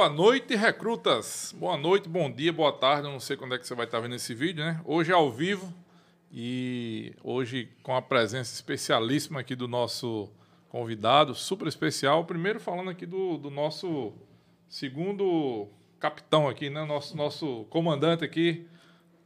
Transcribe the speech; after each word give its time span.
Boa 0.00 0.08
noite, 0.08 0.56
recrutas. 0.56 1.54
Boa 1.58 1.76
noite, 1.76 2.08
bom 2.08 2.30
dia, 2.32 2.50
boa 2.50 2.72
tarde. 2.72 3.06
Eu 3.06 3.12
não 3.12 3.20
sei 3.20 3.36
quando 3.36 3.54
é 3.54 3.58
que 3.58 3.66
você 3.66 3.74
vai 3.74 3.84
estar 3.84 4.00
vendo 4.00 4.14
esse 4.14 4.32
vídeo, 4.34 4.64
né? 4.64 4.80
Hoje 4.86 5.12
é 5.12 5.14
ao 5.14 5.30
vivo 5.30 5.70
e 6.32 7.12
hoje 7.22 7.68
com 7.82 7.94
a 7.94 8.00
presença 8.00 8.54
especialíssima 8.54 9.40
aqui 9.40 9.54
do 9.54 9.68
nosso 9.68 10.30
convidado, 10.70 11.34
super 11.34 11.68
especial. 11.68 12.24
Primeiro 12.24 12.58
falando 12.58 12.88
aqui 12.88 13.04
do, 13.04 13.36
do 13.36 13.50
nosso 13.50 14.14
segundo 14.70 15.68
capitão 15.98 16.48
aqui, 16.48 16.70
né? 16.70 16.82
Nosso, 16.86 17.14
nosso 17.14 17.66
comandante 17.68 18.24
aqui, 18.24 18.66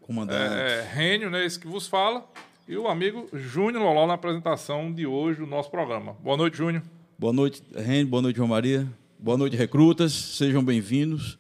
Comandante. 0.01 0.55
é, 0.55 0.83
Rênio, 0.93 1.31
né? 1.31 1.45
Esse 1.47 1.61
que 1.61 1.69
vos 1.69 1.87
fala. 1.87 2.29
E 2.67 2.77
o 2.77 2.89
amigo 2.89 3.29
Júnior 3.33 3.81
Loló 3.81 4.09
na 4.09 4.15
apresentação 4.15 4.93
de 4.93 5.07
hoje 5.07 5.39
do 5.39 5.47
nosso 5.47 5.71
programa. 5.71 6.15
Boa 6.15 6.37
noite, 6.37 6.57
Júnior. 6.57 6.83
Boa 7.17 7.33
noite, 7.33 7.63
Reni. 7.73 8.07
Boa 8.07 8.21
noite, 8.23 8.35
João 8.39 8.49
Maria. 8.49 8.89
Boa 9.25 9.39
noite, 9.39 9.57
recrutas. 9.57 10.13
Sejam 10.13 10.63
bem-vindos. 10.63 11.39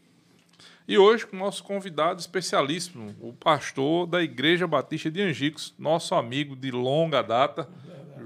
E 0.89 0.97
hoje 0.97 1.27
com 1.27 1.37
o 1.37 1.39
nosso 1.39 1.63
convidado 1.63 2.19
especialíssimo, 2.19 3.15
o 3.21 3.35
pastor 3.35 4.07
da 4.07 4.23
Igreja 4.23 4.67
Batista 4.67 5.11
de 5.11 5.21
Angicos, 5.21 5.75
nosso 5.79 6.15
amigo 6.15 6.57
de 6.57 6.71
longa 6.71 7.21
data, 7.21 7.69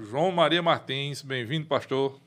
João 0.09 0.31
Maria 0.31 0.61
Martins. 0.61 1.21
Bem-vindo, 1.21 1.67
pastor. 1.67 2.17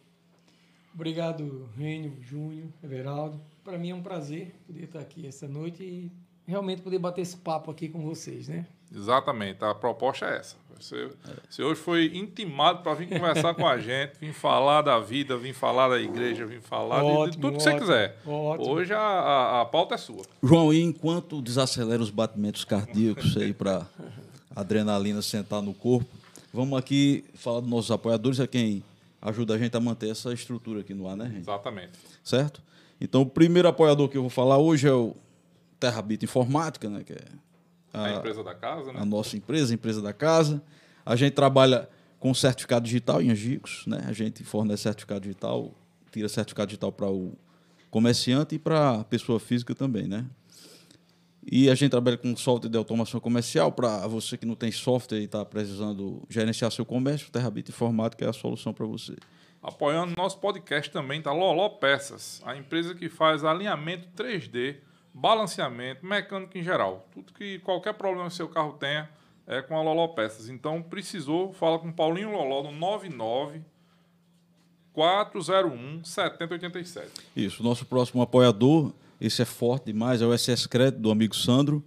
Obrigado, 0.94 1.70
Rênio, 1.74 2.18
Júnior, 2.20 2.68
Everaldo. 2.84 3.40
Para 3.64 3.78
mim 3.78 3.92
é 3.92 3.94
um 3.94 4.02
prazer 4.02 4.54
poder 4.66 4.84
estar 4.84 5.00
aqui 5.00 5.26
essa 5.26 5.48
noite 5.48 5.82
e 5.82 6.12
realmente 6.52 6.82
poder 6.82 6.98
bater 6.98 7.22
esse 7.22 7.36
papo 7.36 7.70
aqui 7.70 7.88
com 7.88 8.02
vocês, 8.04 8.46
né? 8.48 8.66
Exatamente, 8.94 9.64
a 9.64 9.74
proposta 9.74 10.26
é 10.26 10.36
essa. 10.38 10.56
Você, 10.78 11.10
você 11.48 11.62
hoje 11.62 11.80
foi 11.80 12.06
intimado 12.16 12.82
para 12.82 12.92
vir 12.94 13.08
conversar 13.08 13.54
com 13.54 13.66
a 13.66 13.78
gente, 13.80 14.18
vir 14.20 14.32
falar 14.32 14.82
da 14.82 14.98
vida, 14.98 15.36
vir 15.36 15.54
falar 15.54 15.88
da 15.88 16.00
igreja, 16.00 16.44
vir 16.44 16.60
falar 16.60 17.00
de- 17.02 17.06
de, 17.06 17.12
Ótimo, 17.16 17.42
tudo 17.42 17.56
que 17.56 17.62
você 17.62 17.68
ótimo, 17.70 17.80
quiser. 17.86 18.16
ótimo. 18.26 18.70
Hoje 18.74 18.92
a, 18.92 18.98
a, 18.98 19.60
a 19.60 19.64
pauta 19.64 19.94
é 19.94 19.98
sua. 19.98 20.22
João, 20.42 20.72
e 20.74 20.82
enquanto 20.82 21.40
desacelera 21.40 22.02
os 22.02 22.10
batimentos 22.10 22.64
cardíacos 22.64 23.36
aí 23.36 23.52
para 23.54 23.86
adrenalina 24.54 25.22
sentar 25.22 25.62
no 25.62 25.72
corpo, 25.72 26.08
vamos 26.52 26.78
aqui 26.78 27.24
falar 27.34 27.60
dos 27.60 27.70
nossos 27.70 27.90
apoiadores, 27.90 28.40
a 28.40 28.46
quem 28.46 28.82
ajuda 29.20 29.54
a 29.54 29.58
gente 29.58 29.76
a 29.76 29.80
manter 29.80 30.10
essa 30.10 30.32
estrutura 30.32 30.80
aqui 30.80 30.92
no 30.94 31.08
ar, 31.08 31.16
né, 31.16 31.26
Reni? 31.26 31.38
Exatamente. 31.38 31.92
Certo? 32.24 32.60
Então, 33.00 33.22
o 33.22 33.26
primeiro 33.26 33.68
apoiador 33.68 34.08
que 34.08 34.16
eu 34.16 34.22
vou 34.22 34.30
falar 34.30 34.58
hoje 34.58 34.86
é 34.88 34.92
o 34.92 35.14
Terrabit 35.82 36.24
Informática, 36.24 36.88
né, 36.88 37.02
que 37.02 37.12
é 37.12 37.24
A, 37.92 38.04
a, 38.04 38.14
empresa 38.14 38.44
da 38.44 38.54
casa, 38.54 38.92
né? 38.92 39.00
a 39.00 39.04
nossa 39.04 39.36
empresa, 39.36 39.72
a 39.72 39.74
empresa 39.74 40.00
da 40.00 40.12
casa. 40.12 40.62
A 41.04 41.16
gente 41.16 41.32
trabalha 41.32 41.88
com 42.20 42.32
certificado 42.32 42.84
digital 42.84 43.20
em 43.20 43.30
Angicos, 43.30 43.84
né? 43.84 44.04
A 44.06 44.12
gente 44.12 44.44
fornece 44.44 44.84
certificado 44.84 45.22
digital, 45.22 45.74
tira 46.12 46.28
certificado 46.28 46.68
digital 46.68 46.92
para 46.92 47.10
o 47.10 47.36
comerciante 47.90 48.54
e 48.54 48.58
para 48.60 49.00
a 49.00 49.04
pessoa 49.04 49.40
física 49.40 49.74
também, 49.74 50.06
né? 50.06 50.24
E 51.44 51.68
a 51.68 51.74
gente 51.74 51.90
trabalha 51.90 52.16
com 52.16 52.36
software 52.36 52.70
de 52.70 52.78
automação 52.78 53.18
comercial 53.18 53.72
para 53.72 54.06
você 54.06 54.38
que 54.38 54.46
não 54.46 54.54
tem 54.54 54.70
software 54.70 55.18
e 55.18 55.24
está 55.24 55.44
precisando 55.44 56.22
gerenciar 56.30 56.70
seu 56.70 56.86
comércio, 56.86 57.26
o 57.28 57.32
Terrabit 57.32 57.68
Informática 57.70 58.24
é 58.24 58.28
a 58.28 58.32
solução 58.32 58.72
para 58.72 58.86
você. 58.86 59.16
Apoiando 59.60 60.14
nosso 60.16 60.38
podcast 60.38 60.92
também 60.92 61.20
tá 61.20 61.32
Loló 61.32 61.68
Peças, 61.68 62.40
a 62.44 62.56
empresa 62.56 62.94
que 62.94 63.08
faz 63.08 63.44
alinhamento 63.44 64.06
3D, 64.16 64.76
balanceamento, 65.12 66.04
mecânica 66.04 66.58
em 66.58 66.62
geral. 66.62 67.06
Tudo 67.12 67.32
que 67.32 67.58
qualquer 67.60 67.94
problema 67.94 68.28
que 68.28 68.34
seu 68.34 68.48
carro 68.48 68.72
tenha 68.74 69.08
é 69.46 69.60
com 69.60 69.76
a 69.76 69.82
Loló 69.82 70.08
Peças. 70.08 70.48
Então, 70.48 70.82
precisou, 70.82 71.52
fala 71.52 71.78
com 71.78 71.92
Paulinho 71.92 72.30
Loló 72.30 72.62
no 72.62 72.72
99 72.72 73.60
401 74.92 76.04
7087. 76.04 77.10
Isso, 77.34 77.62
nosso 77.62 77.84
próximo 77.86 78.22
apoiador, 78.22 78.92
esse 79.20 79.42
é 79.42 79.44
forte 79.44 79.86
demais, 79.86 80.20
é 80.20 80.26
o 80.26 80.36
SS 80.36 80.68
Crédito 80.68 81.00
do 81.00 81.10
amigo 81.10 81.34
Sandro. 81.34 81.82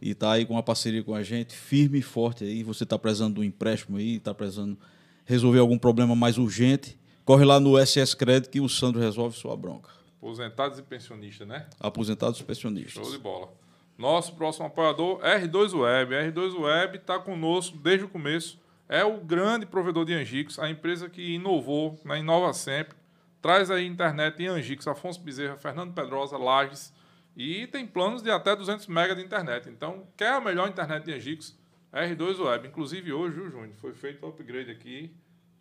E 0.00 0.10
está 0.10 0.32
aí 0.32 0.44
com 0.44 0.54
uma 0.54 0.62
parceria 0.62 1.02
com 1.02 1.14
a 1.14 1.22
gente, 1.22 1.56
firme 1.56 1.98
e 1.98 2.02
forte 2.02 2.44
aí. 2.44 2.62
Você 2.62 2.84
está 2.84 2.98
precisando 2.98 3.34
de 3.34 3.40
um 3.40 3.44
empréstimo 3.44 3.96
aí, 3.96 4.16
está 4.16 4.34
precisando 4.34 4.76
resolver 5.24 5.58
algum 5.58 5.78
problema 5.78 6.14
mais 6.14 6.36
urgente. 6.36 6.98
Corre 7.24 7.44
lá 7.44 7.58
no 7.58 7.84
SS 7.84 8.14
Crédito 8.14 8.50
que 8.50 8.60
o 8.60 8.68
Sandro 8.68 9.00
resolve 9.00 9.36
sua 9.36 9.56
bronca. 9.56 9.90
Aposentados 10.26 10.78
e 10.78 10.82
pensionistas, 10.82 11.46
né? 11.46 11.68
Aposentados 11.78 12.40
e 12.40 12.44
pensionistas. 12.44 12.94
Show 12.94 13.12
de 13.12 13.18
bola. 13.18 13.52
Nosso 13.96 14.34
próximo 14.34 14.66
apoiador, 14.66 15.20
R2 15.20 15.78
Web. 15.78 16.14
R2 16.14 16.60
Web 16.60 16.98
está 16.98 17.18
conosco 17.18 17.78
desde 17.78 18.04
o 18.04 18.08
começo. 18.08 18.60
É 18.88 19.04
o 19.04 19.18
grande 19.18 19.66
provedor 19.66 20.04
de 20.04 20.14
Angicos, 20.14 20.58
a 20.58 20.68
empresa 20.68 21.08
que 21.08 21.34
inovou, 21.34 21.98
né, 22.04 22.18
inova 22.18 22.52
sempre. 22.52 22.96
Traz 23.40 23.70
aí 23.70 23.86
internet 23.86 24.42
em 24.42 24.48
Angicos, 24.48 24.88
Afonso 24.88 25.20
Bezerra, 25.20 25.56
Fernando 25.56 25.94
Pedrosa, 25.94 26.36
Lages. 26.36 26.92
E 27.36 27.66
tem 27.68 27.86
planos 27.86 28.22
de 28.22 28.30
até 28.30 28.54
200 28.56 28.86
MB 28.88 29.14
de 29.14 29.22
internet. 29.22 29.68
Então, 29.68 30.06
quer 30.16 30.32
a 30.32 30.40
melhor 30.40 30.68
internet 30.68 31.04
de 31.04 31.12
Angicos? 31.12 31.56
R2 31.92 32.44
Web. 32.44 32.68
Inclusive 32.68 33.12
hoje, 33.12 33.36
viu, 33.36 33.50
Júnior? 33.50 33.74
Foi 33.76 33.94
feito 33.94 34.24
o 34.26 34.28
upgrade 34.28 34.70
aqui. 34.70 35.14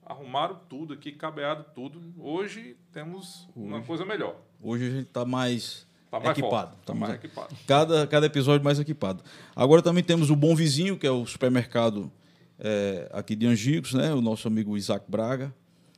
Arrumaram 0.05 0.59
tudo 0.69 0.93
aqui, 0.93 1.11
cabeado 1.11 1.65
tudo. 1.73 2.01
Hoje 2.17 2.77
temos 2.91 3.49
uma 3.55 3.81
coisa 3.81 4.05
melhor. 4.05 4.39
Hoje 4.61 4.87
a 4.87 4.89
gente 4.89 5.07
está 5.07 5.25
mais, 5.25 5.85
Tá 6.09 6.19
mais 6.19 6.37
equipado. 6.37 6.71
forte, 6.71 6.85
Tá 6.85 6.93
mais 6.93 7.13
equipado. 7.15 7.55
Cada, 7.67 8.07
cada 8.07 8.25
episódio 8.25 8.63
mais 8.63 8.79
equipado. 8.79 9.23
Agora 9.55 9.81
também 9.81 10.03
temos 10.03 10.29
o 10.29 10.35
Bom 10.35 10.55
Vizinho, 10.55 10.97
que 10.97 11.05
é 11.05 11.11
o 11.11 11.25
supermercado 11.25 12.11
é, 12.59 13.09
aqui 13.13 13.35
de 13.35 13.45
Angicos, 13.45 13.93
né? 13.93 14.13
O 14.13 14.21
nosso 14.21 14.47
amigo 14.47 14.77
Isaac 14.77 15.05
Braga, 15.09 15.53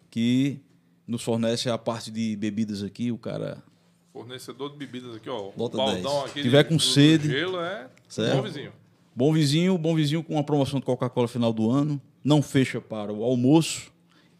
que 0.09 0.59
nos 1.07 1.21
fornece 1.23 1.69
a 1.69 1.77
parte 1.77 2.09
de 2.11 2.35
bebidas 2.35 2.83
aqui. 2.83 3.11
O 3.11 3.17
cara 3.17 3.63
Fornecedor 4.11 4.71
de 4.71 4.77
bebidas 4.77 5.15
aqui, 5.15 5.29
ó. 5.29 5.51
Nota 5.55 5.77
baldão 5.77 6.21
10. 6.21 6.25
aqui 6.31 6.41
Tiver 6.41 6.63
de- 6.63 6.69
com 6.69 6.75
do- 6.75 6.79
do 6.79 6.83
sede. 6.83 7.27
gelo 7.29 7.59
é 7.61 7.87
Certo. 8.09 8.35
bom 8.37 8.41
vizinho. 8.41 8.71
Bom 9.15 9.33
Vizinho, 9.33 9.77
Bom 9.79 9.95
Vizinho 9.95 10.23
com 10.23 10.33
uma 10.33 10.43
promoção 10.43 10.79
de 10.79 10.85
Coca-Cola 10.85 11.27
final 11.27 11.51
do 11.53 11.69
ano, 11.71 11.99
não 12.23 12.39
fecha 12.41 12.79
para 12.81 13.11
o 13.13 13.23
almoço 13.23 13.91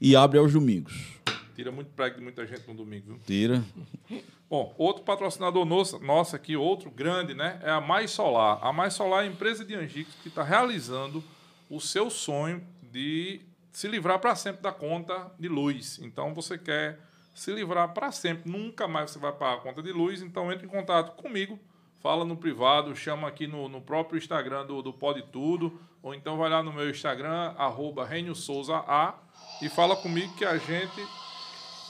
e 0.02 0.16
abre 0.16 0.38
aos 0.40 0.54
domingos. 0.54 1.14
Tira 1.58 1.72
muito 1.72 1.90
prego 1.90 2.18
de 2.18 2.22
muita 2.22 2.46
gente 2.46 2.68
no 2.68 2.76
domingo, 2.76 3.08
viu? 3.08 3.20
Tira. 3.26 3.64
Bom, 4.48 4.76
outro 4.78 5.02
patrocinador 5.02 5.66
nosso, 5.66 5.98
nosso 5.98 6.36
aqui, 6.36 6.56
outro 6.56 6.92
grande, 6.92 7.34
né? 7.34 7.60
É 7.64 7.72
a 7.72 7.82
Mais 7.82 8.12
Solar. 8.12 8.60
A 8.62 8.72
Mais 8.72 8.94
Solar 8.94 9.24
é 9.24 9.28
a 9.28 9.32
empresa 9.32 9.66
de 9.66 9.74
Angicos 9.74 10.14
que 10.22 10.28
está 10.28 10.44
realizando 10.44 11.24
o 11.68 11.82
seu 11.82 12.12
sonho 12.12 12.64
de 12.84 13.42
se 13.72 13.88
livrar 13.88 14.20
para 14.20 14.36
sempre 14.36 14.62
da 14.62 14.72
conta 14.72 15.32
de 15.40 15.48
luz. 15.48 15.98
Então, 16.04 16.32
você 16.32 16.60
quer 16.60 17.00
se 17.34 17.52
livrar 17.52 17.92
para 17.92 18.12
sempre. 18.12 18.52
Nunca 18.52 18.88
mais 18.88 19.10
você 19.10 19.18
vai 19.18 19.32
pagar 19.32 19.56
a 19.56 19.62
conta 19.62 19.82
de 19.82 19.92
luz. 19.92 20.22
Então, 20.22 20.52
entre 20.52 20.68
em 20.68 20.70
contato 20.70 21.20
comigo. 21.20 21.58
Fala 22.00 22.24
no 22.24 22.38
privado, 22.38 22.96
chama 22.96 23.28
aqui 23.28 23.48
no, 23.48 23.68
no 23.68 23.82
próprio 23.82 24.20
Instagram 24.20 24.68
do, 24.68 24.84
do 24.84 24.94
Pode 24.94 25.24
Tudo. 25.32 25.82
Ou 26.04 26.14
então 26.14 26.38
vai 26.38 26.52
lá 26.52 26.62
no 26.62 26.72
meu 26.72 26.88
Instagram, 26.88 27.56
arroba 27.58 28.08
Souza 28.36 28.76
A, 28.88 29.16
e 29.60 29.68
fala 29.68 29.96
comigo 29.96 30.36
que 30.36 30.46
a 30.46 30.56
gente 30.60 31.02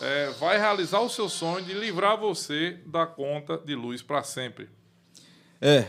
é, 0.01 0.29
vai 0.39 0.57
realizar 0.57 0.99
o 1.01 1.09
seu 1.09 1.27
sonho 1.29 1.65
de 1.65 1.73
livrar 1.73 2.17
você 2.17 2.79
da 2.85 3.05
conta 3.05 3.57
de 3.57 3.75
luz 3.75 4.01
para 4.01 4.23
sempre. 4.23 4.69
É. 5.61 5.88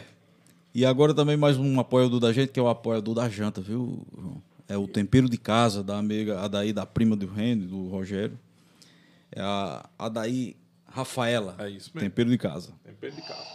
E 0.74 0.84
agora 0.84 1.14
também 1.14 1.36
mais 1.36 1.56
um 1.56 1.80
apoiador 1.80 2.20
da 2.20 2.32
gente, 2.32 2.52
que 2.52 2.60
é 2.60 2.62
o 2.62 2.68
apoiador 2.68 3.14
da 3.14 3.28
janta, 3.28 3.60
viu? 3.60 4.06
João? 4.16 4.42
É 4.68 4.76
o 4.76 4.86
tempero 4.86 5.28
de 5.28 5.38
casa 5.38 5.82
da 5.82 5.96
amiga 5.96 6.40
Adaí, 6.40 6.74
da 6.74 6.84
prima 6.84 7.16
do 7.16 7.26
Rende, 7.26 7.66
do 7.66 7.88
Rogério. 7.88 8.38
É 9.32 9.40
a 9.40 9.88
Adaí 9.98 10.56
Rafaela. 10.86 11.56
É 11.58 11.70
isso 11.70 11.90
mesmo. 11.94 12.00
Tempero 12.08 12.28
de 12.28 12.36
casa. 12.36 12.74
Tempero 12.84 13.14
de 13.14 13.22
casa. 13.22 13.46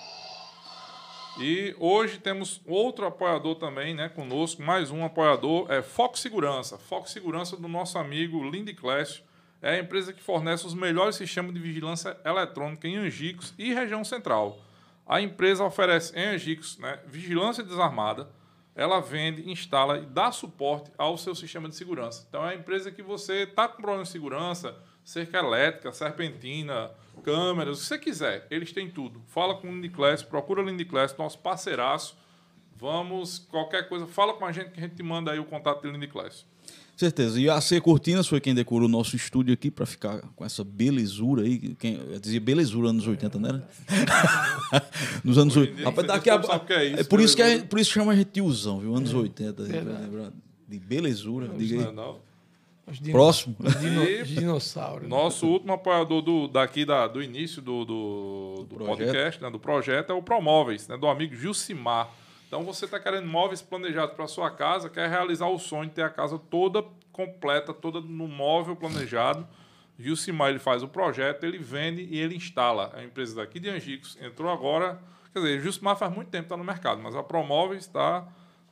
E 1.39 1.75
hoje 1.79 2.19
temos 2.19 2.61
outro 2.65 3.05
apoiador 3.05 3.55
também, 3.55 3.93
né, 3.93 4.07
conosco, 4.09 4.61
mais 4.61 4.91
um 4.91 5.03
apoiador, 5.03 5.71
é 5.71 5.81
Foco 5.81 6.17
Segurança. 6.17 6.77
Foco 6.77 7.09
Segurança 7.09 7.57
do 7.57 7.67
nosso 7.67 7.97
amigo 7.97 8.43
Lindy 8.47 8.73
Clash. 8.73 9.23
É 9.63 9.75
a 9.75 9.79
empresa 9.79 10.11
que 10.11 10.21
fornece 10.21 10.67
os 10.67 10.73
melhores 10.73 11.15
sistemas 11.15 11.53
de 11.53 11.59
vigilância 11.61 12.17
eletrônica 12.25 12.85
em 12.85 12.97
Angicos 12.97 13.53
e 13.57 13.73
região 13.73 14.03
central. 14.03 14.59
A 15.07 15.21
empresa 15.21 15.63
oferece 15.63 16.13
em 16.19 16.35
Angicos 16.35 16.77
né, 16.77 16.99
vigilância 17.07 17.63
desarmada, 17.63 18.29
ela 18.75 18.99
vende, 18.99 19.49
instala 19.49 19.99
e 19.99 20.05
dá 20.05 20.33
suporte 20.33 20.91
ao 20.97 21.17
seu 21.17 21.33
sistema 21.33 21.69
de 21.69 21.75
segurança. 21.75 22.25
Então 22.27 22.45
é 22.45 22.51
a 22.51 22.55
empresa 22.55 22.91
que 22.91 23.01
você 23.01 23.43
está 23.43 23.65
com 23.69 23.81
problema 23.81 24.03
de 24.03 24.09
segurança, 24.09 24.75
cerca 25.01 25.37
elétrica, 25.37 25.93
serpentina, 25.93 26.91
câmeras, 27.23 27.77
o 27.77 27.81
que 27.81 27.87
você 27.87 27.97
quiser, 27.97 28.45
eles 28.51 28.73
têm 28.73 28.91
tudo. 28.91 29.21
Fala 29.27 29.55
com 29.55 29.69
o 29.69 29.71
Lindy 29.71 29.87
Class, 29.87 30.23
procura 30.23 30.61
o 30.61 30.65
Lindy 30.65 30.83
Class, 30.83 31.15
nosso 31.15 31.39
parceiraço. 31.39 32.17
Vamos, 32.75 33.39
qualquer 33.39 33.87
coisa, 33.87 34.05
fala 34.07 34.33
com 34.33 34.45
a 34.45 34.51
gente 34.51 34.71
que 34.71 34.79
a 34.81 34.83
gente 34.83 34.95
te 34.95 35.03
manda 35.03 35.31
aí 35.31 35.39
o 35.39 35.45
contato 35.45 35.83
do 35.83 35.89
Lindy 35.89 36.07
Class. 36.07 36.45
Certeza. 36.95 37.39
E 37.41 37.49
a 37.49 37.59
C 37.59 37.81
Cortinas 37.81 38.27
foi 38.27 38.39
quem 38.39 38.53
decorou 38.53 38.87
o 38.87 38.91
nosso 38.91 39.15
estúdio 39.15 39.51
aqui 39.53 39.71
para 39.71 39.85
ficar 39.85 40.21
com 40.35 40.45
essa 40.45 40.63
belezura 40.63 41.41
aí. 41.41 41.75
Quem, 41.79 41.95
eu 41.95 42.19
dizia 42.19 42.39
belezura 42.39 42.89
anos 42.89 43.07
80, 43.07 43.39
não 43.39 43.49
era? 43.49 43.67
Nos 45.23 45.37
anos 45.37 45.55
Hoje 45.57 45.69
em 45.69 45.71
80. 45.71 45.75
dia, 45.75 45.85
Rapaz, 45.85 46.07
daqui 46.07 46.29
a, 46.29 46.59
que 46.59 46.73
é 46.73 46.85
isso, 46.85 46.99
é 46.99 47.03
por 47.03 47.19
isso 47.19 47.35
que 47.35 47.43
gente- 47.49 47.67
por 47.67 47.79
isso 47.79 47.91
chama 47.91 48.11
a 48.11 48.15
gente 48.15 48.29
tiozão, 48.31 48.79
viu? 48.79 48.95
Anos 48.95 49.13
80. 49.13 49.63
Verdade. 49.63 50.01
lembra? 50.03 50.33
De 50.67 50.79
belezura. 50.79 51.47
Diga 51.57 51.75
Não, 51.77 51.83
aí. 51.83 51.89
é 51.89 51.91
não. 51.91 52.17
Os 52.85 52.99
dino- 52.99 53.13
Próximo. 53.13 53.55
Os, 53.59 53.79
dino- 53.79 54.03
E- 54.03 54.21
os 54.21 54.27
dinossauros. 54.27 55.07
Nosso 55.09 55.47
último 55.47 55.73
apoiador 55.73 56.21
do, 56.21 56.47
daqui 56.47 56.85
da, 56.85 57.07
do 57.07 57.23
início 57.23 57.61
do, 57.61 57.85
do, 57.85 58.65
do 58.69 58.75
projeto. 58.75 58.97
podcast, 58.97 59.41
né, 59.41 59.49
do 59.49 59.59
projeto, 59.59 60.09
é 60.11 60.13
o 60.13 60.21
Promóveis, 60.21 60.87
né, 60.87 60.97
do 60.97 61.07
amigo 61.07 61.35
Gilcimar. 61.35 62.09
Então 62.53 62.63
você 62.63 62.85
está 62.85 62.99
querendo 62.99 63.27
móveis 63.27 63.63
planejados 63.63 64.15
para 64.15 64.27
sua 64.27 64.51
casa, 64.51 64.87
quer 64.87 65.09
realizar 65.09 65.47
o 65.47 65.57
sonho 65.57 65.89
de 65.89 65.95
ter 65.95 66.03
a 66.03 66.09
casa 66.11 66.37
toda 66.37 66.85
completa, 67.11 67.73
toda 67.73 67.99
no 67.99 68.27
móvel 68.27 68.75
planejado. 68.75 69.47
Gilcimar 69.97 70.51
ele 70.51 70.59
faz 70.59 70.83
o 70.83 70.87
projeto, 70.87 71.45
ele 71.45 71.57
vende 71.57 72.03
e 72.03 72.19
ele 72.19 72.35
instala. 72.35 72.91
Uma 72.93 73.05
empresa 73.05 73.37
daqui 73.37 73.59
de 73.59 73.71
Angicos, 73.71 74.15
entrou 74.21 74.51
agora. 74.51 75.01
Quer 75.33 75.39
dizer, 75.39 75.61
Gilcimar 75.61 75.97
faz 75.97 76.13
muito 76.13 76.29
tempo 76.29 76.43
está 76.43 76.55
no 76.55 76.63
mercado, 76.63 77.01
mas 77.01 77.15
a 77.15 77.23
Promóveis 77.23 77.85
está 77.85 78.27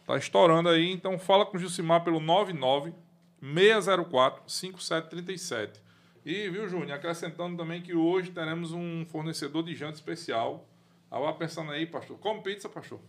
tá 0.05 0.15
estourando 0.15 0.69
aí. 0.69 0.91
Então 0.91 1.17
fala 1.17 1.43
com 1.43 1.57
o 1.57 1.59
Gilcimar 1.59 2.03
pelo 2.03 2.19
99 2.19 2.93
604 3.41 4.43
5737. 4.45 5.81
E, 6.23 6.47
viu, 6.49 6.69
Júnior, 6.69 6.91
acrescentando 6.91 7.57
também 7.57 7.81
que 7.81 7.95
hoje 7.95 8.29
teremos 8.29 8.73
um 8.73 9.07
fornecedor 9.07 9.63
de 9.63 9.73
janta 9.73 9.95
especial. 9.95 10.69
Agora 11.09 11.33
pensando 11.33 11.71
aí, 11.71 11.87
pastor. 11.87 12.19
Come 12.19 12.41
pizza, 12.41 12.69
pastor? 12.69 12.99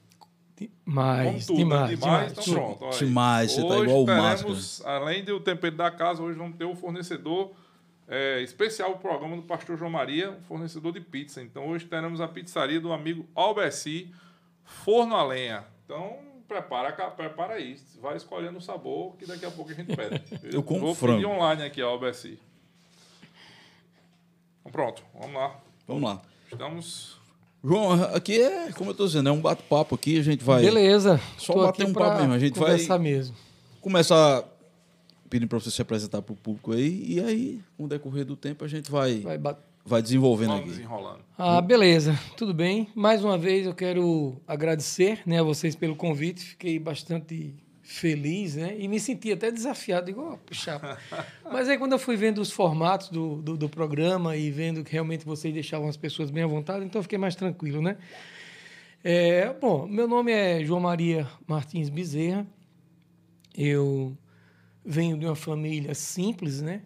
Demais, 0.56 1.46
tudo, 1.46 1.56
demais, 1.56 1.90
demais, 1.90 2.32
demais. 2.32 2.32
então 2.32 2.54
pronto. 2.54 2.84
olha. 2.84 2.98
Demais, 2.98 3.52
você 3.52 3.60
tá 3.62 3.66
Hoje 3.68 3.82
igual 3.84 4.02
o 4.02 4.06
teremos, 4.06 4.84
Além 4.84 5.24
do 5.24 5.40
tempero 5.40 5.76
da 5.76 5.90
casa, 5.90 6.22
hoje 6.22 6.38
vamos 6.38 6.56
ter 6.56 6.64
o 6.64 6.76
fornecedor 6.76 7.52
é, 8.06 8.40
especial 8.42 8.92
do 8.92 8.98
programa 8.98 9.36
do 9.36 9.42
pastor 9.42 9.76
João 9.76 9.90
Maria, 9.90 10.30
um 10.30 10.40
fornecedor 10.42 10.92
de 10.92 11.00
pizza. 11.00 11.42
Então 11.42 11.68
hoje 11.68 11.86
teremos 11.86 12.20
a 12.20 12.28
pizzaria 12.28 12.80
do 12.80 12.92
amigo 12.92 13.26
Albeci, 13.34 14.12
Forno 14.64 15.16
a 15.16 15.24
Lenha. 15.24 15.64
Então 15.84 16.18
prepara, 16.46 16.92
prepara 16.92 17.54
aí, 17.54 17.76
vai 18.00 18.16
escolhendo 18.16 18.58
o 18.58 18.60
sabor 18.60 19.16
que 19.16 19.24
daqui 19.26 19.46
a 19.46 19.50
pouco 19.50 19.70
a 19.70 19.74
gente 19.74 19.94
pede. 19.96 20.22
Eu 20.54 20.62
como 20.62 20.80
Vou 20.80 20.94
frango. 20.94 21.14
pedir 21.14 21.26
online 21.26 21.62
aqui, 21.64 21.80
Albeci. 21.80 22.38
Então, 24.60 24.70
pronto, 24.70 25.02
vamos 25.14 25.34
lá. 25.34 25.60
Vamos 25.88 26.02
lá. 26.02 26.22
Estamos 26.50 27.18
João, 27.64 27.92
aqui 28.14 28.40
é, 28.40 28.72
como 28.72 28.90
eu 28.90 28.94
tô 28.94 29.06
dizendo, 29.06 29.28
é 29.28 29.32
um 29.32 29.40
bate-papo 29.40 29.94
aqui, 29.94 30.18
a 30.18 30.22
gente 30.22 30.42
vai 30.42 30.62
Beleza. 30.62 31.20
Só 31.38 31.52
Tô 31.52 31.62
bater 31.62 31.86
um 31.86 31.92
papo 31.92 32.18
mesmo, 32.18 32.32
a 32.32 32.38
gente 32.38 32.58
vai- 32.58 32.70
conversar 32.72 32.98
mesmo. 32.98 33.36
começar 33.80 34.44
pedindo 35.30 35.48
para 35.48 35.58
você 35.60 35.70
se 35.70 35.80
apresentar 35.80 36.20
para 36.22 36.32
o 36.32 36.36
público 36.36 36.72
aí, 36.72 37.04
e 37.06 37.20
aí, 37.20 37.60
com 37.76 37.84
o 37.84 37.88
decorrer 37.88 38.24
do 38.24 38.36
tempo, 38.36 38.64
a 38.64 38.68
gente 38.68 38.90
vai, 38.90 39.20
Vai 39.20 39.38
bat- 39.38 39.58
vai 39.86 40.02
desenvolvendo 40.02 40.48
vamos 40.50 40.62
aqui. 40.64 40.70
desenrolando. 40.72 41.20
Ah, 41.38 41.60
beleza. 41.60 42.18
Tudo 42.36 42.52
bem. 42.52 42.88
Mais 42.94 43.24
uma 43.24 43.38
vez 43.38 43.64
eu 43.66 43.74
quero 43.74 44.36
agradecer 44.46 45.20
né, 45.24 45.38
a 45.40 45.42
vocês 45.42 45.74
pelo 45.76 45.94
convite. 45.96 46.40
Fiquei 46.44 46.78
bastante 46.78 47.54
feliz, 47.82 48.54
né? 48.56 48.76
E 48.78 48.86
me 48.86 48.98
senti 49.00 49.32
até 49.32 49.50
desafiado, 49.50 50.08
igual, 50.08 50.38
puxa. 50.38 50.80
Mas 51.50 51.68
aí 51.68 51.76
quando 51.76 51.92
eu 51.92 51.98
fui 51.98 52.16
vendo 52.16 52.38
os 52.40 52.50
formatos 52.52 53.08
do, 53.08 53.42
do, 53.42 53.56
do 53.56 53.68
programa 53.68 54.36
e 54.36 54.50
vendo 54.50 54.84
que 54.84 54.92
realmente 54.92 55.24
vocês 55.24 55.52
deixavam 55.52 55.88
as 55.88 55.96
pessoas 55.96 56.30
bem 56.30 56.44
à 56.44 56.46
vontade, 56.46 56.84
então 56.84 57.00
eu 57.00 57.02
fiquei 57.02 57.18
mais 57.18 57.34
tranquilo, 57.34 57.82
né? 57.82 57.96
É, 59.04 59.52
bom, 59.54 59.86
meu 59.86 60.06
nome 60.06 60.30
é 60.30 60.64
João 60.64 60.80
Maria 60.80 61.26
Martins 61.46 61.88
Bezerra. 61.88 62.46
Eu 63.54 64.16
venho 64.84 65.18
de 65.18 65.26
uma 65.26 65.34
família 65.36 65.92
simples, 65.94 66.62
né? 66.62 66.82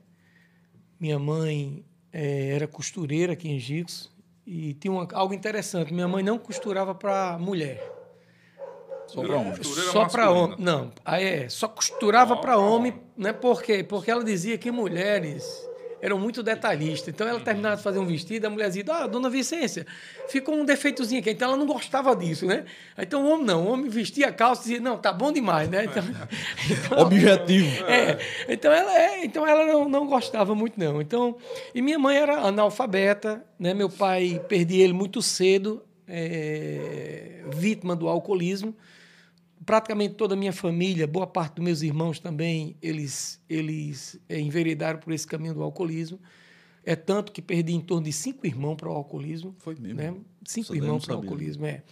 Minha 0.98 1.18
mãe 1.18 1.84
eh, 2.12 2.52
era 2.54 2.66
costureira 2.66 3.34
aqui 3.34 3.48
em 3.50 3.58
Gicos 3.58 4.10
e 4.46 4.72
tinha 4.74 4.90
uma- 4.92 5.06
algo 5.12 5.34
interessante. 5.34 5.92
Minha 5.92 6.08
mãe 6.08 6.24
não 6.24 6.38
costurava 6.38 6.94
para 6.94 7.36
mulher. 7.38 7.92
Só 9.06 9.22
para 9.22 9.36
um. 9.38 9.50
Costureira 9.52 9.90
Só 9.92 10.04
para 10.06 10.30
homem. 10.30 10.56
Não, 10.58 10.92
aí 11.04 11.24
é, 11.24 11.48
só 11.48 11.68
costurava 11.68 12.36
para 12.36 12.58
homem, 12.58 12.92
homem. 12.92 13.02
né? 13.16 13.32
Por 13.32 13.62
quê? 13.62 13.82
Porque 13.82 14.10
ela 14.10 14.24
dizia 14.24 14.58
que 14.58 14.70
mulheres 14.70 15.66
eram 16.00 16.18
muito 16.18 16.42
detalhistas. 16.42 17.08
Então 17.08 17.26
ela 17.26 17.40
terminava 17.40 17.76
de 17.76 17.82
fazer 17.82 17.98
um 17.98 18.06
vestido, 18.06 18.46
a 18.46 18.50
mulher 18.50 18.68
dizia: 18.68 18.84
"Ah, 18.90 19.06
dona 19.06 19.30
Vicência, 19.30 19.86
ficou 20.28 20.54
um 20.54 20.64
defeitozinho 20.64 21.20
aqui". 21.20 21.30
Então 21.30 21.48
ela 21.48 21.56
não 21.56 21.66
gostava 21.66 22.14
disso, 22.14 22.46
né? 22.46 22.64
Então 22.98 23.24
o 23.24 23.30
homem 23.32 23.46
não, 23.46 23.64
o 23.66 23.72
homem 23.72 23.88
vestia 23.88 24.28
a 24.28 24.32
calça 24.32 24.62
e 24.62 24.64
dizia: 24.64 24.80
"Não, 24.80 24.98
tá 24.98 25.12
bom 25.12 25.32
demais", 25.32 25.68
né? 25.68 25.84
Então, 25.84 26.02
então- 26.70 26.98
Objetivo. 27.06 27.84
é, 27.86 28.18
então 28.48 28.72
ela, 28.72 28.98
é, 28.98 29.24
então 29.24 29.46
ela 29.46 29.64
não, 29.66 29.88
não 29.88 30.06
gostava 30.06 30.54
muito, 30.54 30.78
não. 30.78 31.00
Então, 31.00 31.36
e 31.74 31.80
minha 31.80 31.98
mãe 31.98 32.16
era 32.16 32.40
analfabeta, 32.40 33.44
né? 33.58 33.72
Meu 33.72 33.88
pai 33.88 34.40
perdi 34.48 34.80
ele 34.80 34.92
muito 34.92 35.22
cedo, 35.22 35.82
é, 36.08 37.42
vítima 37.52 37.96
do 37.96 38.08
alcoolismo. 38.08 38.74
Praticamente 39.66 40.14
toda 40.14 40.34
a 40.34 40.36
minha 40.36 40.52
família, 40.52 41.08
boa 41.08 41.26
parte 41.26 41.56
dos 41.56 41.64
meus 41.64 41.82
irmãos 41.82 42.20
também, 42.20 42.76
eles, 42.80 43.42
eles 43.50 44.16
é, 44.28 44.38
enveredaram 44.38 45.00
por 45.00 45.12
esse 45.12 45.26
caminho 45.26 45.54
do 45.54 45.62
alcoolismo. 45.62 46.20
É 46.84 46.94
tanto 46.94 47.32
que 47.32 47.42
perdi 47.42 47.74
em 47.74 47.80
torno 47.80 48.04
de 48.04 48.12
cinco 48.12 48.46
irmãos 48.46 48.76
para 48.76 48.88
o 48.88 48.92
alcoolismo. 48.92 49.56
Foi 49.58 49.74
mesmo? 49.74 49.96
Né? 49.96 50.14
Cinco 50.44 50.72
eu 50.72 50.76
irmãos 50.76 51.04
para 51.04 51.16
o 51.16 51.18
alcoolismo, 51.18 51.66
é. 51.66 51.82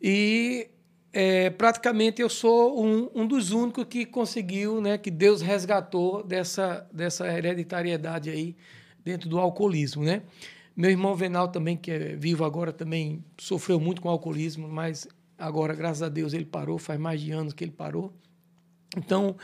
E 0.00 0.68
é, 1.12 1.50
praticamente 1.50 2.22
eu 2.22 2.28
sou 2.28 2.80
um, 2.80 3.10
um 3.12 3.26
dos 3.26 3.50
únicos 3.50 3.84
que 3.86 4.06
conseguiu, 4.06 4.80
né, 4.80 4.96
que 4.96 5.10
Deus 5.10 5.42
resgatou 5.42 6.22
dessa, 6.22 6.88
dessa 6.92 7.26
hereditariedade 7.26 8.30
aí 8.30 8.56
dentro 9.04 9.28
do 9.28 9.40
alcoolismo, 9.40 10.04
né? 10.04 10.22
Meu 10.76 10.90
irmão 10.90 11.14
Venal 11.14 11.48
também, 11.48 11.76
que 11.76 11.90
é 11.90 12.16
vivo 12.16 12.44
agora, 12.44 12.72
também 12.72 13.24
sofreu 13.38 13.78
muito 13.78 14.00
com 14.00 14.08
alcoolismo, 14.08 14.68
mas 14.68 15.08
agora, 15.38 15.74
graças 15.74 16.02
a 16.02 16.08
Deus, 16.08 16.32
ele 16.32 16.44
parou, 16.44 16.78
faz 16.78 16.98
mais 16.98 17.20
de 17.20 17.32
anos 17.32 17.52
que 17.52 17.64
ele 17.64 17.70
parou. 17.70 18.12
Então, 18.96 19.36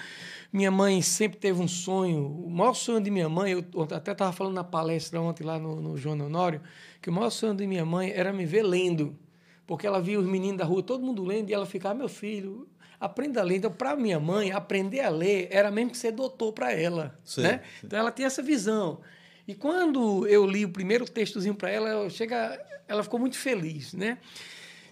minha 0.53 0.71
mãe 0.71 1.03
sempre 1.03 1.39
teve 1.39 1.61
um 1.61 1.69
sonho. 1.69 2.27
O 2.27 2.51
maior 2.51 2.75
sonho 2.75 3.01
de 3.01 3.11
minha 3.11 3.29
mãe, 3.29 3.53
eu 3.53 3.83
até 3.83 4.13
estava 4.13 4.33
falando 4.33 4.55
na 4.55 4.65
palestra 4.65 5.21
ontem 5.21 5.45
lá 5.45 5.59
no, 5.59 5.81
no 5.81 5.97
João 5.97 6.19
Honório, 6.21 6.61
que 7.03 7.11
o 7.11 7.13
maior 7.13 7.31
sonho 7.31 7.55
de 7.55 7.67
minha 7.67 7.85
mãe 7.85 8.11
era 8.11 8.33
me 8.33 8.47
ver 8.47 8.63
lendo. 8.63 9.19
Porque 9.67 9.87
ela 9.87 10.01
via 10.01 10.19
os 10.19 10.27
meninos 10.27 10.59
da 10.59 10.65
rua, 10.65 10.83
todo 10.83 11.05
mundo 11.05 11.25
lendo, 11.25 11.51
e 11.51 11.55
ela 11.55 11.67
ficava, 11.67 11.95
meu 11.95 12.09
filho, 12.09 12.69
aprenda 12.99 13.41
a 13.41 13.45
ler. 13.45 13.57
Então, 13.57 13.73
para 13.73 13.97
minha 13.97 14.21
mãe, 14.21 14.53
aprender 14.53 15.01
a 15.01 15.09
ler 15.09 15.49
era 15.51 15.71
mesmo 15.71 15.93
que 15.93 15.99
ser 15.99 16.13
doutor 16.13 16.53
para 16.53 16.73
ela. 16.73 17.19
Sei, 17.25 17.45
né? 17.45 17.51
sei. 17.51 17.87
Então, 17.87 17.99
ela 17.99 18.13
tinha 18.13 18.27
essa 18.27 18.43
visão. 18.43 19.01
E 19.47 19.55
quando 19.55 20.27
eu 20.29 20.47
li 20.47 20.65
o 20.65 20.69
primeiro 20.69 21.05
textozinho 21.05 21.55
para 21.55 21.71
ela, 21.71 21.89
eu 21.89 22.11
chega, 22.11 22.61
ela 22.87 23.03
ficou 23.03 23.19
muito 23.19 23.37
feliz, 23.37 23.93
né? 23.95 24.19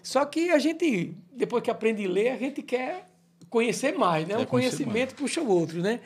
Só 0.01 0.25
que 0.25 0.49
a 0.49 0.59
gente, 0.59 1.13
depois 1.31 1.63
que 1.63 1.71
aprende 1.71 2.05
a 2.05 2.09
ler, 2.09 2.29
a 2.29 2.37
gente 2.37 2.61
quer 2.61 3.05
conhecer 3.49 3.97
mais, 3.97 4.27
né? 4.27 4.35
Quer 4.35 4.41
Um 4.41 4.45
conhecimento 4.45 5.15
puxa 5.15 5.41
o 5.41 5.47
outro, 5.49 5.81
né? 5.81 5.99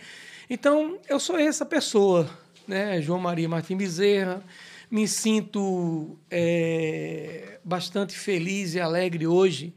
Então, 0.50 1.00
eu 1.08 1.20
sou 1.20 1.38
essa 1.38 1.66
pessoa, 1.66 2.30
né? 2.68 3.02
João 3.02 3.20
Maria 3.20 3.48
Martins 3.48 3.78
Bezerra. 3.78 4.44
Me 4.90 5.08
sinto 5.08 6.18
é, 6.30 7.60
bastante 7.64 8.16
feliz 8.16 8.76
e 8.76 8.80
alegre 8.80 9.26
hoje 9.26 9.74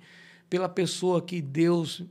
pela 0.50 0.68
pessoa 0.68 1.22
que 1.22 1.40
Deus 1.40 2.02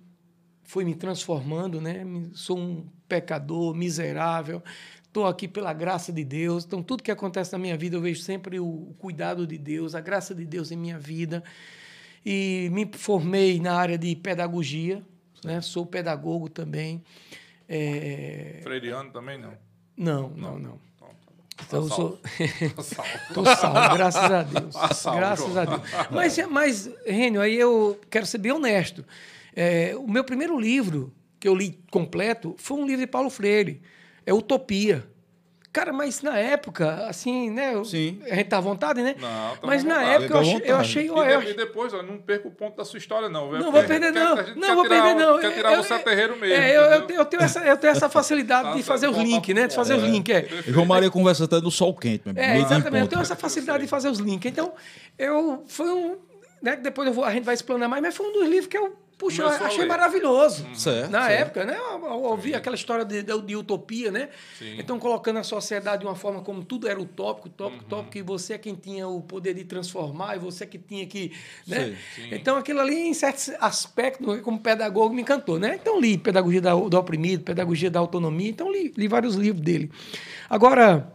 foi 0.64 0.84
me 0.84 0.96
transformando, 0.96 1.80
né? 1.80 2.06
Sou 2.34 2.58
um 2.58 2.86
pecador 3.08 3.76
miserável. 3.76 4.64
Estou 5.04 5.28
aqui 5.28 5.48
pela 5.48 5.72
graça 5.72 6.12
de 6.12 6.26
Deus. 6.26 6.66
Então, 6.66 6.82
tudo 6.82 7.04
que 7.04 7.12
acontece 7.12 7.54
na 7.54 7.60
minha 7.60 7.78
vida, 7.78 7.96
eu 7.96 8.02
vejo 8.02 8.22
sempre 8.22 8.60
o 8.60 8.94
cuidado 8.98 9.46
de 9.46 9.58
Deus, 9.58 9.96
a 9.96 10.02
graça 10.02 10.34
de 10.36 10.46
Deus 10.46 10.72
em 10.72 10.76
minha 10.76 11.00
vida. 11.00 11.44
E 12.26 12.70
me 12.72 12.90
formei 12.94 13.60
na 13.60 13.76
área 13.76 13.98
de 13.98 14.16
pedagogia, 14.16 15.04
né? 15.44 15.62
Sou 15.62 15.86
pedagogo 15.86 16.50
também. 16.50 17.04
É, 17.70 18.60
Freiriano 18.64 19.12
também 19.12 19.38
não. 19.38 19.54
Não, 19.98 20.30
não, 20.30 20.60
não. 20.60 20.80
Então, 20.96 21.10
tá. 21.10 21.64
Então, 21.66 21.84
eu 21.84 21.90
Tá 21.90 21.96
sou. 21.96 22.20
Tá 22.76 22.84
salvo. 22.84 23.56
Salvo, 23.56 23.96
graças 23.96 24.32
a 24.32 24.44
Deus. 24.44 24.74
Tá 24.74 24.94
salvo, 24.94 25.20
graças 25.20 25.52
João. 25.54 25.60
a 25.60 25.66
Deus. 25.66 25.82
Mas, 26.12 26.38
mas, 26.50 26.90
Rênio, 27.06 27.42
aí 27.42 27.56
eu 27.56 28.00
quero 28.10 28.26
ser 28.26 28.40
bem 28.40 28.52
honesto. 28.52 29.06
É, 29.56 29.96
o 29.96 30.08
meu 30.08 30.24
primeiro 30.24 30.60
livro 30.60 31.14
que 31.40 31.48
eu 31.48 31.56
li 31.56 31.80
completo 31.92 32.56
foi 32.58 32.78
um 32.78 32.86
livro 32.86 33.02
de 33.02 33.08
Paulo 33.08 33.30
Freire, 33.30 33.82
é 34.26 34.34
Utopia. 34.34 35.08
Cara, 35.76 35.92
mas 35.92 36.22
na 36.22 36.40
época, 36.40 37.06
assim, 37.06 37.50
né? 37.50 37.76
eu- 37.76 37.84
Sim. 37.84 38.22
A 38.32 38.36
gente 38.36 38.48
tá 38.48 38.60
à 38.60 38.62
vontade, 38.62 39.02
né? 39.02 39.14
Não, 39.20 39.28
tá 39.58 39.60
mas 39.68 39.84
na 39.84 39.96
vontade. 39.96 40.12
época 40.24 40.34
eu 40.34 40.40
achei, 40.40 40.62
eu 40.72 40.76
achei. 40.78 41.10
E, 41.10 41.46
de- 41.46 41.52
e 41.52 41.54
depois, 41.54 41.94
ó, 41.94 42.02
não 42.02 42.18
perca 42.18 42.48
o 42.48 42.52
ponto 42.52 42.78
da 42.78 42.86
sua 42.86 42.98
história, 42.98 43.28
não. 43.28 43.52
Não 43.52 43.60
porque 43.60 43.72
vou 43.72 43.84
perder, 43.84 44.14
quer- 44.14 44.24
não. 44.24 44.36
Não 44.56 44.76
vou 44.76 44.88
perder, 44.88 45.16
não. 45.16 45.38
Quer 45.38 45.52
tirar 45.54 45.74
Eu- 45.74 45.84
você 45.84 45.94
a 45.96 46.00
terreiro 46.00 46.38
mesmo. 46.38 46.56
É, 46.56 46.78
eu, 46.78 46.82
eu, 46.84 47.02
tenho- 47.02 47.20
eu 47.20 47.26
tenho 47.26 47.44
essa, 47.44 47.60
eu 47.60 47.76
tenho 47.76 47.92
essa 47.92 48.08
facilidade 48.08 48.78
de 48.78 48.84
fazer 48.84 49.10
os 49.10 49.18
links, 49.18 49.54
né? 49.54 49.68
De 49.68 49.76
fazer 49.76 49.96
os 49.96 50.04
links, 50.04 50.34
é. 50.34 50.48
João 50.72 50.86
Maria 50.86 51.12
conversa 51.12 51.44
até 51.44 51.60
no 51.60 51.70
sol 51.70 51.94
quente, 51.94 52.22
meu 52.26 52.42
É, 52.42 52.58
exatamente. 52.58 53.02
Eu 53.04 53.08
tenho 53.08 53.22
essa 53.22 53.36
facilidade 53.36 53.84
de 53.84 53.90
fazer 53.90 54.08
os 54.08 54.20
links. 54.20 54.50
Então, 54.50 54.72
eu 55.20 55.66
foi 55.68 55.92
um. 55.92 56.16
Né, 56.62 56.78
depois 56.78 57.06
eu 57.08 57.14
vou, 57.14 57.26
a 57.26 57.32
gente 57.32 57.44
vai 57.44 57.54
explanar 57.54 57.90
mais, 57.90 58.02
mas 58.02 58.16
foi 58.16 58.26
um 58.28 58.32
dos 58.32 58.48
livros 58.48 58.68
que 58.68 58.78
eu 58.78 58.96
Puxa, 59.18 59.44
eu 59.44 59.48
achei 59.48 59.86
maravilhoso. 59.86 60.68
Certo, 60.74 61.10
Na 61.10 61.28
certo. 61.28 61.42
época, 61.60 61.66
né? 61.66 61.78
Eu, 61.78 62.04
eu 62.06 62.22
ouvi 62.24 62.54
aquela 62.54 62.76
história 62.76 63.06
de, 63.06 63.24
de, 63.24 63.42
de 63.44 63.56
utopia, 63.56 64.12
né? 64.12 64.28
Sim. 64.60 64.76
Então, 64.78 65.00
colocando 65.00 65.38
a 65.40 65.44
sociedade 65.44 66.02
de 66.02 66.06
uma 66.06 66.16
forma 66.16 66.42
como 66.42 66.66
tudo 66.66 66.86
era 66.86 67.00
utópico, 67.00 67.48
utópico, 67.48 67.80
Uhum. 67.82 67.88
utópico, 67.88 68.12
que 68.12 68.22
você 68.22 68.56
é 68.56 68.58
quem 68.58 68.76
tinha 68.76 69.08
o 69.08 69.22
poder 69.22 69.54
de 69.54 69.64
transformar 69.64 70.36
e 70.36 70.40
você 70.40 70.66
é 70.66 70.68
que 70.68 70.78
tinha 70.78 71.06
que. 71.08 71.32
Né? 71.66 71.86
Sim, 71.86 71.96
sim. 72.16 72.30
Então, 72.32 72.58
aquilo 72.58 72.82
ali, 72.82 73.08
em 73.08 73.14
certos 73.14 73.52
aspectos, 73.62 74.42
como 74.42 74.60
pedagogo, 74.60 75.16
me 75.16 75.22
encantou, 75.22 75.58
né? 75.58 75.78
Então, 75.82 75.98
li 76.00 76.18
Pedagogia 76.18 76.60
da- 76.62 76.76
do 76.76 76.98
Oprimido, 76.98 77.44
Pedagogia 77.44 77.90
da 77.90 78.00
Autonomia, 78.02 78.50
então, 78.50 78.70
li, 78.70 78.94
li 78.98 79.08
vários 79.08 79.36
livros 79.36 79.64
dele. 79.64 79.90
Agora, 80.50 81.10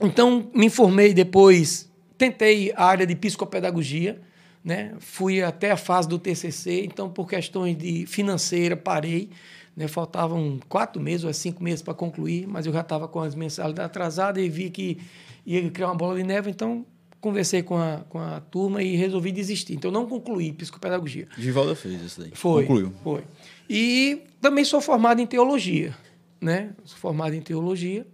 então, 0.00 0.50
me 0.54 0.66
informei 0.66 1.14
depois, 1.14 1.90
tentei 2.18 2.72
a 2.76 2.84
área 2.84 3.06
de 3.06 3.14
psicopedagogia, 3.16 4.20
né? 4.64 4.94
Fui 5.00 5.42
até 5.42 5.72
a 5.72 5.76
fase 5.76 6.08
do 6.08 6.18
TCC, 6.18 6.84
então, 6.84 7.10
por 7.10 7.28
questões 7.28 7.76
de 7.76 8.06
financeira, 8.06 8.76
parei. 8.76 9.30
Né? 9.76 9.88
Faltavam 9.88 10.60
quatro 10.68 11.00
meses 11.00 11.24
ou 11.24 11.32
cinco 11.32 11.62
meses 11.62 11.82
para 11.82 11.94
concluir, 11.94 12.46
mas 12.46 12.66
eu 12.66 12.72
já 12.72 12.80
estava 12.80 13.08
com 13.08 13.20
as 13.20 13.34
mensalidades 13.34 13.86
atrasadas 13.86 14.42
e 14.42 14.48
vi 14.48 14.70
que 14.70 14.98
ia 15.44 15.68
criar 15.70 15.88
uma 15.88 15.94
bola 15.94 16.16
de 16.16 16.22
neve, 16.22 16.50
então 16.50 16.86
conversei 17.20 17.62
com 17.62 17.76
a, 17.76 18.02
com 18.08 18.18
a 18.18 18.40
turma 18.40 18.82
e 18.82 18.96
resolvi 18.96 19.32
desistir. 19.32 19.74
Então, 19.74 19.90
não 19.90 20.06
concluí 20.06 20.52
psicopedagogia. 20.52 21.28
Givalda 21.38 21.74
fez 21.74 22.02
isso 22.02 22.20
daí. 22.20 22.32
Foi. 22.34 22.62
Concluiu. 22.64 22.92
Foi. 23.02 23.22
E 23.70 24.22
também 24.40 24.64
sou 24.64 24.80
formado 24.80 25.20
em 25.20 25.26
teologia, 25.26 25.94
né? 26.40 26.70
Sou 26.84 26.98
formado 26.98 27.34
em 27.34 27.40
teologia. 27.40 28.06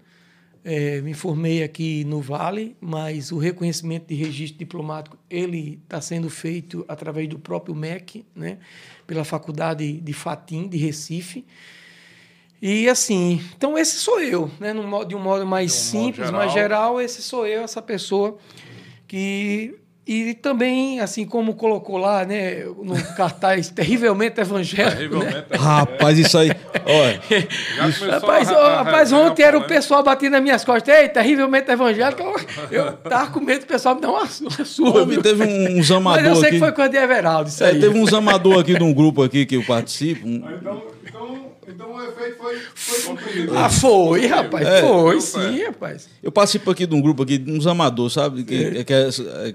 É, 0.70 1.00
me 1.00 1.14
formei 1.14 1.62
aqui 1.62 2.04
no 2.04 2.20
Vale, 2.20 2.76
mas 2.78 3.32
o 3.32 3.38
reconhecimento 3.38 4.08
de 4.08 4.14
registro 4.14 4.58
diplomático 4.58 5.16
ele 5.30 5.80
está 5.82 5.98
sendo 5.98 6.28
feito 6.28 6.84
através 6.86 7.26
do 7.26 7.38
próprio 7.38 7.74
MEC, 7.74 8.22
né? 8.36 8.58
Pela 9.06 9.24
Faculdade 9.24 9.98
de 9.98 10.12
Fatim 10.12 10.68
de 10.68 10.76
Recife. 10.76 11.46
E 12.60 12.86
assim, 12.86 13.40
então 13.56 13.78
esse 13.78 13.96
sou 13.96 14.20
eu, 14.20 14.50
né? 14.60 14.74
De 14.74 15.14
um 15.14 15.18
modo 15.20 15.46
mais 15.46 15.72
De 15.72 15.96
um 15.96 16.00
modo 16.00 16.04
simples, 16.04 16.26
geral. 16.26 16.40
mais 16.40 16.52
geral, 16.52 17.00
esse 17.00 17.22
sou 17.22 17.46
eu, 17.46 17.62
essa 17.62 17.80
pessoa 17.80 18.36
que 19.06 19.74
e 20.10 20.32
também 20.32 21.00
assim 21.00 21.26
como 21.26 21.52
colocou 21.54 21.98
lá, 21.98 22.24
né, 22.24 22.64
no 22.82 22.94
cartaz 23.14 23.68
terrivelmente 23.70 24.40
evangélico, 24.40 25.16
né? 25.16 25.42
Terrivelmente. 25.42 25.46
Rapaz, 25.62 26.18
isso 26.18 26.38
aí. 26.38 26.50
Olha, 26.86 27.20
Rapaz, 28.12 28.48
a- 28.50 28.76
rapaz, 28.82 29.12
ontem 29.12 29.42
era 29.42 29.58
o 29.58 29.64
pessoal 29.66 30.02
batendo 30.02 30.32
nas 30.32 30.42
minhas 30.42 30.64
costas. 30.64 30.94
Ei, 30.96 31.08
terrivelmente 31.10 31.70
evangélico. 31.70 32.22
Eu, 32.22 32.84
eu 32.86 32.92
tava 32.94 33.30
com 33.30 33.40
medo 33.40 33.60
do 33.60 33.66
pessoal 33.66 33.94
me 33.96 34.00
dar 34.00 34.08
uma, 34.10 34.26
su- 34.26 34.44
uma 34.48 34.64
surra. 34.64 35.04
Viu? 35.04 35.20
teve 35.22 35.44
um- 35.44 35.78
uns 35.78 35.90
Mas 35.90 36.24
eu 36.24 36.34
sei 36.36 36.44
aqui. 36.44 36.52
que 36.52 36.58
foi 36.58 36.72
coisa 36.72 36.90
de 36.90 36.96
Everaldo, 36.96 37.50
isso 37.50 37.62
É, 37.62 37.68
aí. 37.70 37.78
teve 37.80 37.98
uns 37.98 38.12
amador 38.14 38.58
aqui 38.60 38.74
de 38.78 38.82
um 38.82 38.94
grupo 38.94 39.22
aqui 39.22 39.44
que 39.44 39.56
eu 39.56 39.64
participo. 39.64 40.26
um- 40.26 40.36
Então, 40.36 40.82
então, 41.06 41.46
então 41.68 41.92
o 41.94 42.02
efeito 42.02 42.38
foi, 42.38 42.56
foi 42.74 43.00
cumprido. 43.02 43.58
Ah, 43.58 43.68
foi, 43.68 44.26
rapaz. 44.26 44.66
É, 44.66 44.80
foi, 44.80 45.20
sim, 45.20 45.64
rapaz. 45.64 46.08
Eu 46.22 46.32
participo 46.32 46.70
aqui 46.70 46.86
de 46.86 46.94
um 46.94 47.00
grupo 47.02 47.22
aqui, 47.24 47.36
de 47.36 47.52
uns 47.52 47.66
amadores, 47.66 48.14
sabe? 48.14 48.42
Que, 48.44 48.84
que 48.84 48.92
é- 48.94 49.08
é- 49.08 49.52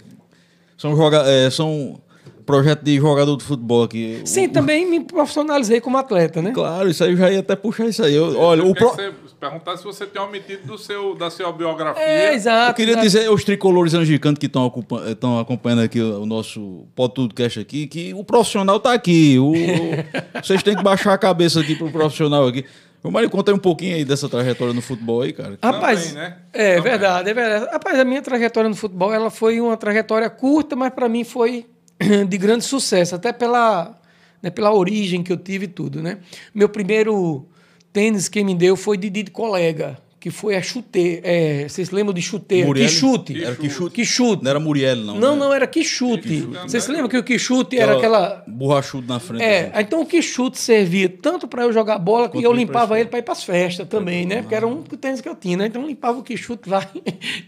são, 0.83 0.95
joga, 0.97 1.23
é, 1.25 1.49
são 1.49 1.99
projeto 2.45 2.83
de 2.83 2.97
jogador 2.97 3.37
de 3.37 3.43
futebol 3.45 3.83
aqui. 3.83 4.21
Sim, 4.25 4.47
O- 4.47 4.51
também 4.51 4.85
me 4.89 4.99
profissionalizei 4.99 5.79
como 5.79 5.97
atleta, 5.97 6.41
né? 6.41 6.51
Claro, 6.51 6.89
isso 6.89 7.01
aí 7.01 7.11
eu 7.11 7.15
já 7.17 7.31
ia 7.31 7.39
até 7.39 7.55
puxar 7.55 7.85
isso 7.87 8.03
aí. 8.03 8.13
Eu, 8.13 8.37
olha, 8.37 8.63
o 8.65 8.67
Eu 8.71 8.75
pro... 8.75 8.91
queria 8.91 9.11
que 9.11 9.17
você 9.29 9.35
perguntasse 9.39 9.77
se 9.77 9.83
você 9.85 10.05
tem 10.05 10.21
omitido 10.21 10.67
do 10.67 10.77
seu, 10.77 11.15
da 11.15 11.29
sua 11.29 11.51
biografia. 11.53 12.03
É, 12.03 12.33
exato. 12.33 12.71
Eu 12.71 12.73
queria 12.75 12.91
exato. 12.95 13.05
dizer 13.07 13.27
aos 13.27 13.45
tricolores 13.45 13.93
angicantes 13.93 14.39
que 14.41 14.47
estão 14.47 14.65
acompa- 14.65 15.03
estão 15.09 15.39
acompanhando 15.39 15.83
aqui 15.83 16.01
o 16.01 16.21
o 16.23 16.25
nosso 16.25 16.85
Pode 16.93 17.13
Tudo 17.13 17.33
Cash 17.33 17.57
aqui, 17.59 17.87
que 17.87 18.13
o 18.13 18.25
profissional 18.25 18.77
tá 18.77 18.91
aqui. 18.93 19.39
O, 19.39 19.51
o- 19.53 20.41
vocês 20.43 20.61
têm 20.61 20.75
que 20.75 20.83
baixar 20.83 21.13
a 21.13 21.17
cabeça 21.17 21.61
aqui 21.61 21.75
pro 21.75 21.89
profissional 21.89 22.45
aqui. 22.45 22.65
Ô, 23.03 23.12
Mário, 23.12 23.29
conta 23.29 23.51
aí 23.51 23.55
um 23.55 23.60
pouquinho 23.60 23.95
aí 23.95 24.05
dessa 24.05 24.29
trajetória 24.29 24.74
no 24.74 24.81
futebol 24.81 25.22
aí, 25.22 25.33
cara. 25.33 25.57
Rapaz, 25.62 26.12
Também, 26.12 26.13
né? 26.15 26.38
é 26.53 26.75
Também. 26.75 26.91
verdade, 26.91 27.29
é 27.29 27.33
verdade. 27.33 27.72
Rapaz, 27.72 28.00
a 28.00 28.05
minha 28.05 28.22
trajetória 28.22 28.69
no 28.69 28.75
futebol 28.75 29.13
ela 29.13 29.29
foi 29.29 29.60
uma 29.60 29.75
trajetória 29.75 30.29
curta, 30.29 30.75
mas 30.75 30.93
para 30.93 31.10
mim 31.10 31.25
foi 31.25 31.65
de 32.29 32.38
grande 32.38 32.63
sucesso, 32.63 33.13
até 33.15 33.33
pela, 33.33 34.00
né, 34.41 34.50
pela 34.50 34.74
origem 34.74 35.22
que 35.22 35.33
eu 35.33 35.38
tive 35.38 35.65
e 35.65 35.67
tudo, 35.67 36.01
né? 36.01 36.19
Meu 36.55 36.69
primeiro 36.69 37.45
tênis 37.91 38.29
quem 38.29 38.45
me 38.45 38.55
deu 38.55 38.75
foi 38.77 38.98
Didi 38.98 39.24
de 39.24 39.31
colega, 39.31 39.98
que 40.23 40.31
foi 40.31 40.55
a 40.55 40.61
chuteira. 40.61 41.21
É, 41.25 41.67
vocês 41.67 41.91
lembram 41.91 42.13
de 42.13 42.21
chuteira? 42.21 42.65
Muriel? 42.65 42.87
Que 42.87 42.93
chute. 42.93 43.43
Era 43.43 43.55
que 43.57 43.69
chute. 43.69 43.93
Que 43.93 44.05
chute. 44.05 44.41
Não 44.41 44.51
era 44.51 44.57
Muriel, 44.57 44.95
não. 44.95 45.19
Não, 45.19 45.33
né? 45.33 45.39
não, 45.41 45.53
era 45.53 45.67
que 45.67 45.83
chute. 45.83 46.47
Vocês 46.61 46.85
se 46.85 46.89
lembram 46.89 47.09
que 47.09 47.17
o 47.17 47.23
que 47.25 47.37
chute 47.37 47.77
era 47.77 47.97
aquela. 47.97 48.41
Borrachudo 48.47 49.05
na 49.05 49.19
frente. 49.19 49.43
É, 49.43 49.63
assim. 49.63 49.81
então 49.81 50.01
o 50.01 50.05
que 50.05 50.21
chute 50.21 50.57
servia 50.57 51.09
tanto 51.09 51.45
para 51.45 51.63
eu 51.63 51.73
jogar 51.73 51.99
bola 51.99 52.29
que 52.29 52.41
eu 52.41 52.53
limpava 52.53 52.97
ele 52.97 53.09
para 53.09 53.19
ir 53.19 53.23
para 53.23 53.33
as 53.33 53.43
festas 53.43 53.85
também, 53.85 54.25
né? 54.25 54.41
Porque 54.41 54.55
era 54.55 54.65
um 54.65 54.77
único 54.77 54.95
tênis 54.95 55.19
que 55.19 55.27
eu 55.27 55.35
tinha, 55.35 55.57
né? 55.57 55.65
Então 55.65 55.81
eu 55.81 55.89
limpava 55.89 56.17
o 56.19 56.23
que 56.23 56.37
chute 56.37 56.69
lá 56.69 56.89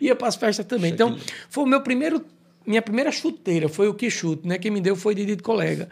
e 0.01 0.07
ia 0.07 0.13
para 0.13 0.27
as 0.27 0.35
festas 0.35 0.65
também. 0.65 0.91
Então 0.91 1.17
foi 1.49 1.63
o 1.63 1.67
meu 1.67 1.79
primeiro, 1.79 2.25
minha 2.67 2.81
primeira 2.81 3.09
chuteira, 3.09 3.69
foi 3.69 3.87
o 3.87 3.93
que 3.93 4.09
chute, 4.09 4.45
né? 4.45 4.57
Quem 4.57 4.69
me 4.69 4.81
deu 4.81 4.97
foi 4.97 5.15
Didi 5.15 5.37
de 5.37 5.43
colega. 5.43 5.87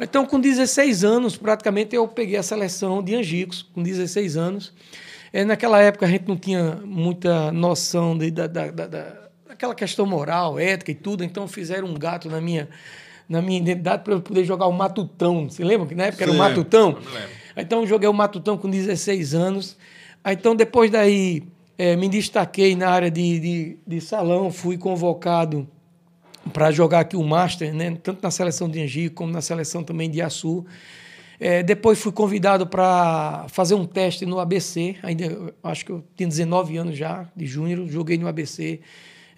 Então 0.00 0.24
com 0.24 0.40
16 0.40 1.04
anos, 1.04 1.36
praticamente 1.36 1.94
eu 1.94 2.08
peguei 2.08 2.38
a 2.38 2.42
seleção 2.42 3.02
de 3.02 3.14
Angicos, 3.14 3.60
com 3.74 3.82
16 3.82 4.38
anos. 4.38 4.72
É, 5.32 5.44
naquela 5.44 5.80
época 5.80 6.04
a 6.06 6.08
gente 6.08 6.28
não 6.28 6.36
tinha 6.36 6.78
muita 6.84 7.50
noção 7.52 8.16
de, 8.16 8.30
da, 8.30 8.46
da, 8.46 8.70
da, 8.70 8.86
da- 8.86 9.22
daquela 9.48 9.74
questão 9.74 10.04
moral, 10.06 10.58
ética 10.58 10.90
e 10.90 10.94
tudo, 10.94 11.24
então 11.24 11.46
fizeram 11.48 11.88
um 11.88 11.94
gato 11.94 12.28
na 12.28 12.40
minha 12.40 12.68
na 13.28 13.40
minha 13.40 13.58
identidade 13.60 14.02
para 14.04 14.12
eu 14.14 14.20
poder 14.20 14.44
jogar 14.44 14.66
o 14.66 14.72
Matutão. 14.72 15.48
Você 15.48 15.64
lembra 15.64 15.86
que 15.86 15.94
na 15.94 16.04
época 16.04 16.24
era 16.24 16.30
o 16.30 16.34
Sim. 16.34 16.40
Matutão? 16.40 16.98
Então 17.56 17.86
joguei 17.86 18.06
o 18.08 18.12
Matutão 18.12 18.58
com 18.58 18.68
16 18.68 19.32
anos. 19.34 19.76
Então 20.26 20.54
depois 20.54 20.90
daí 20.90 21.42
eh, 21.78 21.96
me 21.96 22.08
destaquei 22.10 22.76
na 22.76 22.90
área 22.90 23.10
de, 23.10 23.40
de, 23.40 23.78
de 23.86 24.00
salão, 24.02 24.50
fui 24.50 24.76
convocado 24.76 25.66
para 26.52 26.70
jogar 26.72 27.00
aqui 27.00 27.16
o 27.16 27.22
Master, 27.22 27.72
né? 27.72 27.96
tanto 28.02 28.20
na 28.22 28.30
seleção 28.30 28.68
de 28.68 28.82
Angico 28.82 29.14
como 29.14 29.32
na 29.32 29.40
seleção 29.40 29.82
também 29.82 30.10
de 30.10 30.20
Açu. 30.20 30.66
Eh, 31.40 31.62
depois 31.62 31.98
fui 31.98 32.12
convidado 32.12 32.66
para 32.66 33.46
fazer 33.48 33.74
um 33.74 33.84
teste 33.84 34.24
no 34.24 34.38
ABC, 34.38 34.96
ainda 35.02 35.54
acho 35.62 35.84
que 35.84 35.92
eu 35.92 36.04
tinha 36.16 36.28
19 36.28 36.76
anos 36.76 36.96
já, 36.96 37.28
de 37.34 37.46
júnior, 37.46 37.86
joguei 37.88 38.16
no 38.18 38.28
ABC. 38.28 38.80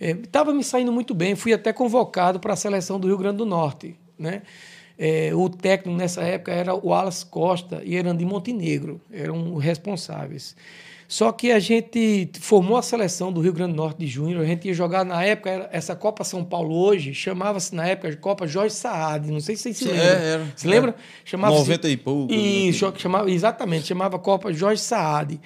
Estava 0.00 0.52
me 0.52 0.62
saindo 0.62 0.92
muito 0.92 1.14
bem, 1.14 1.34
fui 1.34 1.52
até 1.52 1.72
convocado 1.72 2.40
para 2.40 2.52
a 2.52 2.56
seleção 2.56 2.98
do 3.00 3.06
Rio 3.06 3.16
Grande 3.16 3.38
do 3.38 3.46
Norte. 3.46 3.96
Né? 4.18 4.42
Eh, 4.98 5.34
o 5.34 5.48
técnico 5.48 5.96
nessa 5.98 6.22
época 6.22 6.52
era 6.52 6.74
o 6.74 6.92
Alas 6.92 7.24
Costa 7.24 7.82
e 7.84 7.96
Erandi 7.96 8.24
Montenegro, 8.24 9.00
eram 9.12 9.54
os 9.54 9.62
responsáveis. 9.62 10.56
Só 11.14 11.30
que 11.30 11.52
a 11.52 11.60
gente 11.60 12.28
formou 12.40 12.76
a 12.76 12.82
seleção 12.82 13.32
do 13.32 13.40
Rio 13.40 13.52
Grande 13.52 13.70
do 13.72 13.76
Norte 13.76 13.98
de 13.98 14.06
Júnior. 14.08 14.42
A 14.42 14.44
gente 14.44 14.66
ia 14.66 14.74
jogar 14.74 15.04
na 15.04 15.22
época, 15.24 15.48
era- 15.48 15.68
essa 15.70 15.94
Copa 15.94 16.24
São 16.24 16.42
Paulo 16.44 16.74
hoje, 16.76 17.14
chamava-se 17.14 17.72
na 17.72 17.86
época 17.86 18.10
de 18.10 18.16
Copa 18.16 18.48
Jorge 18.48 18.74
Saad. 18.74 19.30
Não 19.30 19.38
sei 19.38 19.54
se 19.54 19.62
vocês 19.62 19.76
se 19.76 19.84
Sim, 19.84 19.90
lembram. 19.92 20.06
é, 20.08 20.26
era. 20.32 20.52
Se 20.56 20.66
lembra? 20.66 20.90
É. 20.90 20.94
Chamava-se- 21.24 21.60
90 21.60 21.88
e 21.88 21.96
pouco? 21.96 22.32
Isso, 22.34 22.92
chamava, 22.96 23.30
exatamente, 23.30 23.86
chamava 23.86 24.18
Copa 24.18 24.52
Jorge 24.52 24.82
Saad. 24.82 25.40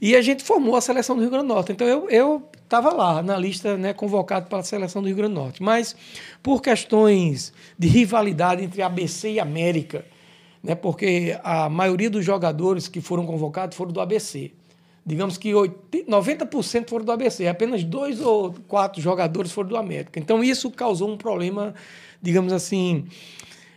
E 0.00 0.14
a 0.14 0.22
gente 0.22 0.44
formou 0.44 0.76
a 0.76 0.80
seleção 0.80 1.16
do 1.16 1.22
Rio 1.22 1.30
Grande 1.32 1.48
do 1.48 1.52
Norte. 1.52 1.72
Então 1.72 1.88
eu 1.88 2.08
eu 2.08 2.48
estava 2.62 2.90
lá 2.94 3.20
na 3.20 3.36
lista, 3.36 3.76
né, 3.76 3.92
convocado 3.92 4.46
para 4.48 4.58
a 4.60 4.62
seleção 4.62 5.02
do 5.02 5.08
Rio 5.08 5.16
Grande 5.16 5.34
do 5.34 5.40
Norte. 5.40 5.60
Mas 5.60 5.96
por 6.44 6.62
questões 6.62 7.52
de 7.76 7.88
rivalidade 7.88 8.62
entre 8.62 8.82
ABC 8.82 9.32
e 9.32 9.40
América, 9.40 10.04
né, 10.62 10.76
porque 10.76 11.36
a 11.42 11.68
maioria 11.68 12.08
dos 12.08 12.24
jogadores 12.24 12.86
que 12.86 13.00
foram 13.00 13.26
convocados 13.26 13.76
foram 13.76 13.90
do 13.90 14.00
ABC. 14.00 14.52
Digamos 15.08 15.38
que 15.38 15.54
80 15.54 15.88
90% 16.08 16.88
foram 16.88 17.04
do 17.04 17.12
ABC, 17.12 17.46
apenas 17.46 17.82
dois 17.82 18.20
ou 18.20 18.54
quatro 18.66 19.00
jogadores 19.00 19.50
foram 19.50 19.70
do 19.70 19.76
América. 19.76 20.18
Então 20.18 20.44
isso 20.44 20.70
causou 20.70 21.10
um 21.10 21.16
problema, 21.16 21.74
digamos 22.20 22.52
assim, 22.52 23.06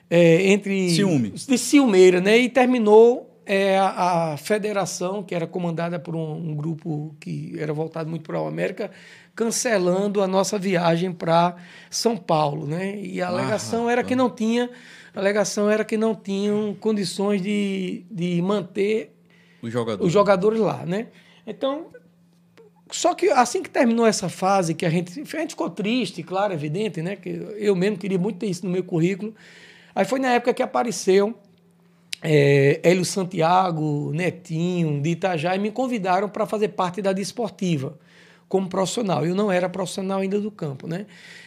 é, 0.10 0.48
entre 0.48 0.90
Ciúme. 0.90 1.30
de 1.32 1.58
ciumeira, 1.58 2.20
né? 2.20 2.38
E 2.38 2.50
terminou 2.50 3.32
é, 3.46 3.78
a, 3.78 4.34
a 4.34 4.38
federação, 4.38 5.24
que 5.24 5.34
era 5.34 5.48
comandada 5.48 5.98
por 6.00 6.16
um, 6.16 6.52
um 6.52 6.56
grupo 6.56 7.16
que 7.20 7.54
era 7.58 7.74
voltado 7.74 8.10
muito 8.10 8.24
para 8.24 8.42
o 8.42 8.48
América, 8.48 8.92
cancelando 9.34 10.22
a 10.22 10.28
nossa 10.28 10.60
viagem 10.60 11.12
para 11.12 11.56
São 11.90 12.18
Paulo, 12.18 12.68
né? 12.68 13.00
E 13.02 13.22
a 13.22 13.28
alegação 13.28 13.90
era 13.90 14.04
que 14.04 14.16
não 14.16 14.30
tinha, 14.30 14.70
a 15.16 15.20
alegação 15.20 15.70
era 15.70 15.86
que 15.86 15.98
não 15.98 16.14
tinham 16.14 16.74
condições 16.80 17.42
de, 17.42 18.06
de 18.12 18.42
manter 18.42 19.16
O 19.62 19.70
jogador. 19.70 20.06
os 20.06 20.12
jogadores 20.12 20.60
lá, 20.60 20.86
né? 20.86 21.08
Então, 21.46 21.88
só 22.90 23.14
que 23.14 23.30
assim 23.30 23.64
que 23.64 23.70
terminou 23.70 24.06
essa 24.06 24.28
fase, 24.30 24.74
que 24.74 24.86
a 24.86 24.90
gente, 24.90 25.20
a 25.20 25.40
gente 25.40 25.52
ficou 25.52 25.70
triste, 25.70 26.22
claro, 26.24 26.54
evidente, 26.54 27.02
né? 27.02 27.16
Que 27.16 27.30
eu 27.58 27.76
mesmo 27.76 27.98
queria 27.98 28.20
muito 28.20 28.40
ter 28.40 28.48
isso 28.48 28.66
no 28.66 28.72
meu 28.72 28.84
currículo. 28.84 29.34
Aí 29.96 30.06
foi 30.06 30.20
na 30.20 30.30
época 30.34 30.54
que 30.54 30.64
apareceu 30.64 31.36
é, 32.22 32.80
Hélio 32.84 33.04
Santiago, 33.04 34.12
Netinho, 34.14 35.02
de 35.02 35.10
Itajá, 35.12 35.56
e 35.56 35.60
me 35.60 35.72
convidaram 35.72 36.30
para 36.30 36.46
fazer 36.46 36.70
parte 36.70 37.02
da 37.02 37.14
desportiva. 37.14 37.98
como 38.48 38.68
profissional. 38.68 39.26
Eu 39.26 39.34
não 39.34 39.50
era 39.50 39.70
profissional 39.70 40.20
ainda 40.20 40.38
do 40.40 40.52
campo, 40.52 40.86
né? 40.86 41.06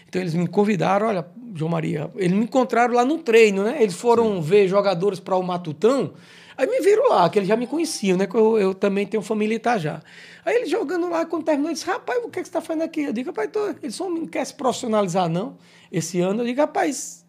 Então 0.09 0.23
eles 0.23 0.35
me 0.35 0.47
convidaram, 0.47 1.09
olha, 1.09 1.26
João 1.54 1.71
Maria, 1.71 2.11
eles 2.16 2.37
me 2.37 2.44
encontraram 2.44 2.94
lá 2.94 3.04
no 3.04 3.18
treino, 3.18 3.62
né? 3.62 3.76
Eles 3.78 3.94
foram 3.94 4.37
Sim. 4.37 4.40
ver 4.40 4.68
jogadores 4.68 5.21
para 5.21 5.37
o 5.37 5.42
Matutão, 5.42 6.14
aí 6.56 6.66
me 6.66 6.80
viram 6.80 7.08
lá, 7.08 7.28
que 7.28 7.38
eles 7.38 7.49
já 7.49 7.56
me 7.56 7.66
conheciam, 7.66 8.16
né? 8.16 8.26
Que 8.26 8.37
eu, 8.37 8.58
eu 8.58 8.75
também 8.75 9.06
tenho 9.06 9.23
família 9.23 9.54
em 9.54 9.56
Itajá. 9.56 10.02
Aí 10.44 10.56
ele 10.56 10.66
jogando 10.66 11.08
lá, 11.08 11.25
quando 11.25 11.44
terminou, 11.44 11.73
disse, 11.73 11.87
rapaz, 11.87 12.23
o 12.25 12.28
que, 12.28 12.38
é 12.38 12.42
que 12.42 12.49
você 12.49 12.50
está 12.50 12.61
fazendo 12.61 12.82
aqui? 12.82 13.02
Eu 13.02 13.12
digo, 13.12 13.30
rapaz, 13.30 13.50
tô... 13.50 13.68
eles 13.82 13.94
só 13.94 14.08
não 14.08 14.26
querem 14.26 14.44
se 14.44 14.54
profissionalizar, 14.54 15.28
não, 15.28 15.56
esse 15.90 16.20
ano. 16.20 16.42
Eu 16.42 16.46
digo, 16.46 16.61
rapaz... 16.61 17.25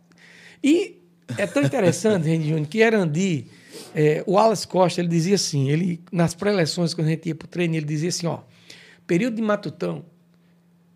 E 0.64 1.02
é 1.38 1.46
tão 1.48 1.64
interessante, 1.64 2.26
Rendi 2.30 2.50
Júnior, 2.50 2.68
que 2.68 2.80
Erandi, 2.80 3.48
é, 3.94 4.24
o 4.26 4.34
Wallace 4.34 4.68
Costa, 4.68 5.02
ele 5.02 5.08
dizia 5.08 5.36
assim, 5.36 5.70
ele, 5.70 6.04
nas 6.12 6.34
pré-eleções, 6.34 6.94
quando 6.94 7.08
a 7.08 7.12
gente 7.12 7.28
ia 7.28 7.36
para 7.36 7.46
o 7.46 7.50
treino, 7.50 7.76
ele 7.76 7.86
dizia 7.86 8.10
assim, 8.10 8.28
ó, 8.28 8.40
período 9.06 9.36
de 9.36 9.42
matutão, 9.42 10.06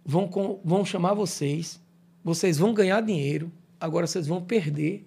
vão, 0.04 0.28
com, 0.28 0.60
vão 0.64 0.84
chamar 0.86 1.14
vocês, 1.14 1.80
vocês 2.24 2.58
vão 2.58 2.74
ganhar 2.74 3.02
dinheiro, 3.02 3.52
agora 3.80 4.08
vocês 4.08 4.28
vão 4.28 4.42
perder 4.42 5.06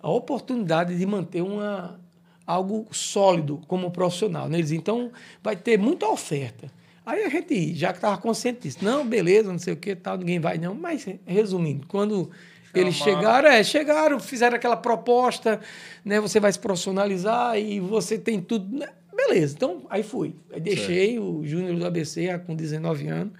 a 0.00 0.10
oportunidade 0.10 0.96
de 0.96 1.06
manter 1.06 1.42
uma, 1.42 2.00
algo 2.48 2.86
sólido 2.90 3.60
como 3.68 3.90
profissional. 3.90 4.48
Né? 4.48 4.56
Eles, 4.56 4.72
então, 4.72 5.12
vai 5.42 5.54
ter 5.54 5.78
muita 5.78 6.08
oferta. 6.08 6.72
Aí 7.04 7.22
a 7.22 7.28
gente 7.28 7.74
já 7.74 7.90
estava 7.90 8.16
consciente 8.16 8.60
disso. 8.60 8.78
Não, 8.80 9.06
beleza, 9.06 9.52
não 9.52 9.58
sei 9.58 9.74
o 9.74 9.76
que, 9.76 9.94
tal, 9.94 10.16
ninguém 10.16 10.40
vai 10.40 10.56
não. 10.56 10.74
Mas, 10.74 11.06
resumindo, 11.26 11.86
quando 11.86 12.30
eles 12.74 12.94
chegaram, 12.94 13.48
é, 13.50 13.62
chegaram, 13.62 14.18
fizeram 14.18 14.56
aquela 14.56 14.76
proposta, 14.76 15.60
né? 16.02 16.20
Você 16.20 16.40
vai 16.40 16.50
se 16.50 16.58
profissionalizar 16.58 17.58
e 17.58 17.80
você 17.80 18.18
tem 18.18 18.40
tudo. 18.40 18.78
Né? 18.78 18.88
Beleza, 19.14 19.54
então 19.54 19.82
aí 19.90 20.02
fui. 20.02 20.34
Aí 20.50 20.60
deixei 20.60 21.12
certo. 21.12 21.22
o 21.22 21.46
Júnior 21.46 21.78
do 21.78 21.86
ABC 21.86 22.38
com 22.46 22.54
19 22.54 23.08
anos. 23.08 23.32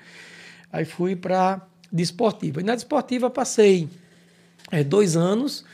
Aí 0.70 0.84
fui 0.84 1.16
para 1.16 1.66
desportiva. 1.90 2.60
E 2.60 2.64
na 2.64 2.74
desportiva 2.74 3.30
passei 3.30 3.88
é, 4.70 4.84
dois 4.84 5.16
anos 5.16 5.64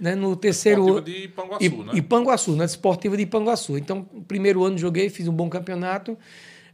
né, 0.00 0.14
no 0.14 0.34
terceiro 0.34 0.96
ano. 0.96 1.02
de 1.02 1.24
Ipanguaçu, 1.24 1.64
I, 1.64 1.68
né? 1.68 1.92
Ipanguaçu, 1.94 2.56
na 2.56 2.64
Desportiva 2.64 3.16
de 3.16 3.24
Ipanguaçu. 3.24 3.76
Então, 3.76 4.02
primeiro 4.26 4.64
ano 4.64 4.78
joguei, 4.78 5.10
fiz 5.10 5.28
um 5.28 5.32
bom 5.32 5.48
campeonato. 5.48 6.16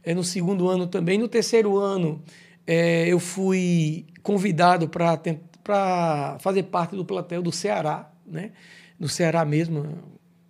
É, 0.03 0.13
no 0.13 0.23
segundo 0.23 0.69
ano 0.69 0.87
também. 0.87 1.17
No 1.17 1.27
terceiro 1.27 1.77
ano, 1.77 2.23
é, 2.65 3.07
eu 3.07 3.19
fui 3.19 4.05
convidado 4.23 4.87
para 4.87 6.37
fazer 6.39 6.63
parte 6.63 6.95
do 6.95 7.03
plateio 7.03 7.41
do 7.41 7.51
Ceará, 7.51 8.09
né? 8.25 8.51
No 8.97 9.09
Ceará 9.09 9.43
mesmo, 9.43 9.85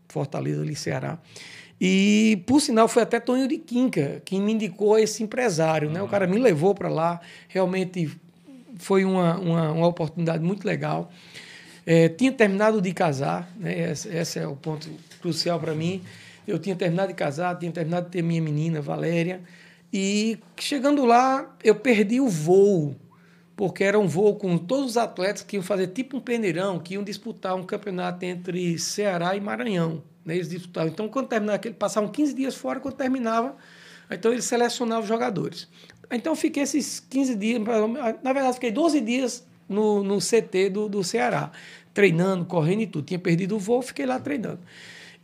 Fortaleza 0.07 0.61
ali, 0.61 0.75
Ceará. 0.75 1.19
E, 1.81 2.43
por 2.45 2.61
sinal, 2.61 2.87
foi 2.87 3.03
até 3.03 3.19
Tonho 3.19 3.47
de 3.47 3.57
Quinca 3.57 4.21
quem 4.25 4.41
me 4.41 4.53
indicou 4.53 4.97
esse 4.97 5.23
empresário. 5.23 5.87
Uhum. 5.87 5.93
Né? 5.95 6.01
O 6.01 6.07
cara 6.07 6.27
me 6.27 6.37
levou 6.37 6.73
para 6.73 6.89
lá. 6.89 7.19
Realmente 7.47 8.09
foi 8.77 9.05
uma, 9.05 9.39
uma, 9.39 9.71
uma 9.71 9.87
oportunidade 9.87 10.43
muito 10.43 10.65
legal. 10.65 11.11
É, 11.89 12.09
tinha 12.09 12.33
terminado 12.33 12.81
de 12.81 12.93
casar, 12.93 13.49
né? 13.55 13.91
esse, 13.91 14.09
esse 14.09 14.37
é 14.37 14.45
o 14.45 14.57
ponto 14.57 14.89
crucial 15.21 15.57
para 15.57 15.73
mim. 15.73 16.03
Eu 16.45 16.59
tinha 16.59 16.75
terminado 16.75 17.07
de 17.07 17.13
casar, 17.13 17.57
tinha 17.57 17.71
terminado 17.71 18.07
de 18.07 18.11
ter 18.11 18.21
minha 18.21 18.41
menina, 18.41 18.81
Valéria, 18.81 19.41
e 19.91 20.37
chegando 20.57 21.05
lá, 21.05 21.55
eu 21.63 21.75
perdi 21.75 22.19
o 22.19 22.27
voo, 22.27 22.93
porque 23.55 23.85
era 23.85 23.97
um 23.97 24.05
voo 24.05 24.35
com 24.35 24.57
todos 24.57 24.85
os 24.85 24.97
atletas 24.97 25.43
que 25.43 25.55
iam 25.55 25.63
fazer 25.63 25.87
tipo 25.87 26.17
um 26.17 26.19
peneirão, 26.19 26.77
que 26.77 26.95
iam 26.95 27.03
disputar 27.05 27.55
um 27.55 27.63
campeonato 27.63 28.25
entre 28.25 28.77
Ceará 28.77 29.37
e 29.37 29.39
Maranhão. 29.39 30.03
Né? 30.25 30.35
Eles 30.35 30.49
disputavam. 30.49 30.89
Então, 30.89 31.07
quando 31.07 31.29
terminava, 31.29 31.61
eles 31.63 31.77
passavam 31.77 32.09
15 32.09 32.33
dias 32.33 32.53
fora, 32.53 32.81
quando 32.81 32.95
terminava, 32.95 33.55
então 34.11 34.33
eles 34.33 34.43
selecionavam 34.43 35.03
os 35.03 35.07
jogadores. 35.07 35.69
Então, 36.11 36.33
eu 36.33 36.37
fiquei 36.37 36.63
esses 36.63 36.99
15 36.99 37.33
dias, 37.35 37.61
na 38.21 38.33
verdade, 38.33 38.55
fiquei 38.55 38.71
12 38.71 38.99
dias 38.99 39.47
no, 39.67 40.03
no 40.03 40.17
CT 40.19 40.69
do, 40.69 40.89
do 40.89 41.03
Ceará, 41.03 41.51
treinando, 41.93 42.45
correndo 42.45 42.81
e 42.81 42.87
tudo. 42.87 43.05
Tinha 43.05 43.19
perdido 43.19 43.55
o 43.55 43.59
voo, 43.59 43.81
fiquei 43.81 44.05
lá 44.05 44.19
treinando. 44.19 44.59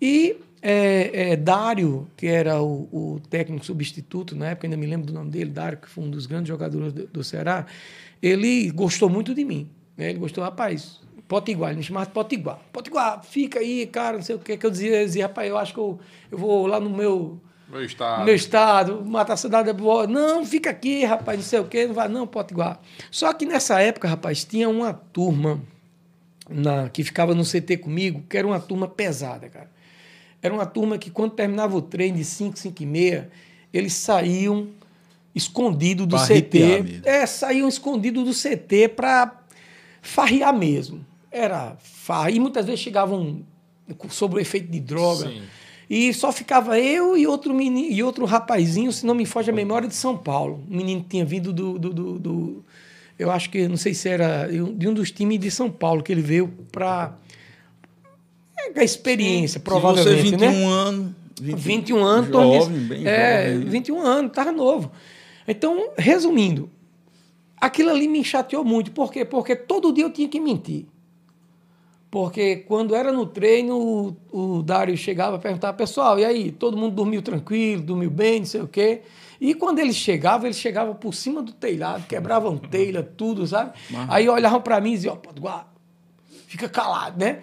E 0.01 0.37
é, 0.61 1.31
é, 1.31 1.35
Dário, 1.35 2.07
que 2.15 2.27
era 2.27 2.61
o, 2.61 2.87
o, 2.91 3.21
técnico 3.29 3.65
substituto, 3.65 4.35
na 4.35 4.49
época 4.49 4.67
ainda 4.67 4.77
me 4.77 4.85
lembro 4.85 5.07
do 5.07 5.13
nome 5.13 5.29
dele, 5.29 5.49
Dário, 5.49 5.77
que 5.77 5.89
foi 5.89 6.03
um 6.03 6.09
dos 6.09 6.25
grandes 6.25 6.47
jogadores 6.47 6.93
do, 6.93 7.07
do 7.07 7.23
Ceará, 7.23 7.65
ele 8.21 8.71
gostou 8.71 9.09
muito 9.09 9.35
de 9.35 9.43
mim. 9.43 9.69
Né? 9.97 10.11
Ele 10.11 10.19
gostou, 10.19 10.43
rapaz, 10.43 11.01
Potiguar, 11.27 11.71
ele 11.71 11.79
me 11.79 11.83
chamava 11.83 12.09
Potiguar. 12.09 12.59
Potiguar, 12.71 13.23
fica 13.23 13.59
aí, 13.59 13.85
cara, 13.87 14.17
não 14.17 14.23
sei 14.23 14.35
o 14.35 14.39
que, 14.39 14.55
que 14.55 14.65
eu 14.65 14.71
dizia, 14.71 15.01
eu 15.01 15.05
dizia, 15.05 15.27
rapaz, 15.27 15.49
eu 15.49 15.57
acho 15.57 15.73
que 15.73 15.79
eu, 15.79 15.99
eu 16.31 16.37
vou 16.37 16.65
lá 16.65 16.79
no 16.79 16.89
meu 16.89 17.41
meu 17.73 17.83
estado. 17.83 18.25
Meu 18.25 18.35
estado, 18.35 19.05
matar 19.05 19.33
a 19.33 19.37
cidade 19.37 19.69
é 19.69 19.73
boa. 19.73 20.07
Não, 20.07 20.45
fica 20.45 20.69
aqui, 20.69 21.03
rapaz, 21.03 21.37
não 21.37 21.45
sei 21.45 21.59
o 21.59 21.65
quê, 21.65 21.87
não 21.87 21.93
vai, 21.93 22.07
não, 22.07 22.27
Potiguar. 22.27 22.79
Só 23.11 23.33
que 23.33 23.45
nessa 23.45 23.81
época, 23.81 24.07
rapaz, 24.07 24.43
tinha 24.43 24.69
uma 24.69 24.93
turma 24.93 25.59
na, 26.49 26.89
que 26.89 27.03
ficava 27.03 27.33
no 27.33 27.43
CT 27.43 27.77
comigo, 27.77 28.23
que 28.29 28.37
era 28.37 28.47
uma 28.47 28.59
turma 28.59 28.87
pesada, 28.87 29.49
cara. 29.49 29.71
Era 30.41 30.53
uma 30.53 30.65
turma 30.65 30.97
que, 30.97 31.09
quando 31.09 31.31
terminava 31.31 31.75
o 31.75 31.81
treino 31.81 32.17
de 32.17 32.25
5, 32.25 32.59
5 32.59 32.83
e 32.83 32.85
meia, 32.85 33.29
eles 33.73 33.93
saíam 33.93 34.67
escondidos 35.33 36.05
do 36.05 36.17
CT. 36.17 36.59
Mesmo. 36.59 37.01
É, 37.05 37.25
saíam 37.25 37.67
escondidos 37.67 38.23
do 38.23 38.31
CT 38.33 38.89
para 38.89 39.41
farrear 40.01 40.55
mesmo. 40.55 41.05
Era 41.31 41.75
farra. 41.79 42.29
E 42.29 42.39
muitas 42.39 42.65
vezes 42.65 42.81
chegavam 42.81 43.41
sob 44.09 44.35
o 44.35 44.39
efeito 44.39 44.69
de 44.69 44.79
droga. 44.79 45.27
Sim. 45.29 45.43
E 45.95 46.11
só 46.11 46.31
ficava 46.31 46.79
eu 46.79 47.15
e 47.15 47.27
outro 47.27 47.53
menino, 47.53 47.87
e 47.87 48.01
outro 48.01 48.25
rapazinho, 48.25 48.91
se 48.91 49.05
não 49.05 49.13
me 49.13 49.27
foge 49.27 49.51
a 49.51 49.53
memória, 49.53 49.87
de 49.87 49.93
São 49.93 50.17
Paulo. 50.17 50.63
Um 50.67 50.77
menino 50.77 51.03
que 51.03 51.09
tinha 51.09 51.23
vindo 51.23 51.53
do, 51.53 51.77
do, 51.77 51.93
do, 51.93 52.17
do 52.19 52.65
eu 53.19 53.29
acho 53.29 53.47
que, 53.51 53.67
não 53.67 53.77
sei 53.77 53.93
se 53.93 54.09
era 54.09 54.47
de 54.47 54.87
um 54.89 54.91
dos 54.91 55.11
times 55.11 55.39
de 55.39 55.51
São 55.51 55.69
Paulo, 55.69 56.01
que 56.01 56.11
ele 56.11 56.23
veio 56.23 56.47
para 56.71 57.15
é, 58.57 58.79
a 58.79 58.83
experiência, 58.83 59.59
Sim. 59.59 59.63
provavelmente. 59.63 60.31
Se 60.31 60.35
você 60.35 60.37
21 60.37 60.39
né? 60.39 60.65
anos. 60.65 61.11
20, 61.39 61.57
21 61.59 62.03
anos, 62.03 62.29
jovem, 62.31 62.79
bem 62.79 63.07
é, 63.07 63.53
jovem. 63.53 63.69
21 63.69 63.99
anos, 64.01 64.31
estava 64.31 64.51
novo. 64.51 64.91
Então, 65.47 65.91
resumindo, 65.95 66.71
aquilo 67.61 67.91
ali 67.91 68.07
me 68.07 68.23
chateou 68.23 68.65
muito. 68.65 68.89
Por 68.89 69.11
quê? 69.11 69.23
Porque 69.23 69.55
todo 69.55 69.93
dia 69.93 70.05
eu 70.05 70.09
tinha 70.09 70.27
que 70.27 70.39
mentir. 70.39 70.87
Porque 72.13 72.57
quando 72.57 72.93
era 72.93 73.11
no 73.11 73.25
treino, 73.25 74.15
o, 74.31 74.57
o 74.57 74.61
Dário 74.61 74.95
chegava 74.95 75.37
a 75.37 75.39
perguntar, 75.39 75.73
pessoal, 75.73 76.19
e 76.19 76.23
aí, 76.23 76.51
todo 76.51 76.77
mundo 76.77 76.93
dormiu 76.93 77.23
tranquilo, 77.23 77.81
dormiu 77.81 78.11
bem, 78.11 78.41
não 78.41 78.45
sei 78.45 78.61
o 78.61 78.67
quê. 78.67 79.01
E 79.41 79.55
quando 79.55 79.79
eles 79.79 79.95
chegavam, 79.95 80.45
eles 80.45 80.59
chegavam 80.59 80.93
por 80.93 81.15
cima 81.15 81.41
do 81.41 81.51
telhado, 81.51 82.05
quebravam 82.05 82.55
telha, 82.55 83.01
tudo, 83.01 83.47
sabe? 83.47 83.73
Mas... 83.89 84.09
Aí 84.11 84.29
olhavam 84.29 84.61
para 84.61 84.79
mim 84.79 84.91
e 84.91 84.93
diziam, 84.93 85.19
ó, 85.41 85.61
fica 86.45 86.69
calado, 86.69 87.19
né? 87.19 87.39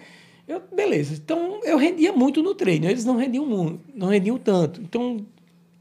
Eu, 0.47 0.61
beleza. 0.73 1.15
Então 1.21 1.59
eu 1.65 1.77
rendia 1.77 2.13
muito 2.13 2.41
no 2.41 2.55
treino, 2.55 2.85
eles 2.85 3.03
não 3.03 3.17
rendiam 3.17 3.45
muito, 3.45 3.81
não 3.93 4.07
rendiam 4.07 4.37
tanto. 4.37 4.79
Então 4.79 5.25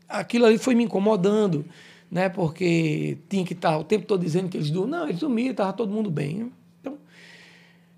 aquilo 0.08 0.46
ali 0.46 0.58
foi 0.58 0.74
me 0.74 0.82
incomodando, 0.82 1.64
né? 2.10 2.28
Porque 2.28 3.18
tinha 3.28 3.44
que 3.44 3.52
estar 3.52 3.78
o 3.78 3.84
tempo 3.84 4.04
todo 4.04 4.20
dizendo 4.20 4.48
que 4.48 4.56
eles 4.56 4.68
dormiam. 4.68 4.98
Não, 4.98 5.08
eles 5.08 5.20
dormiam, 5.20 5.52
estava 5.52 5.72
todo 5.72 5.92
mundo 5.92 6.10
bem. 6.10 6.38
Né? 6.38 6.46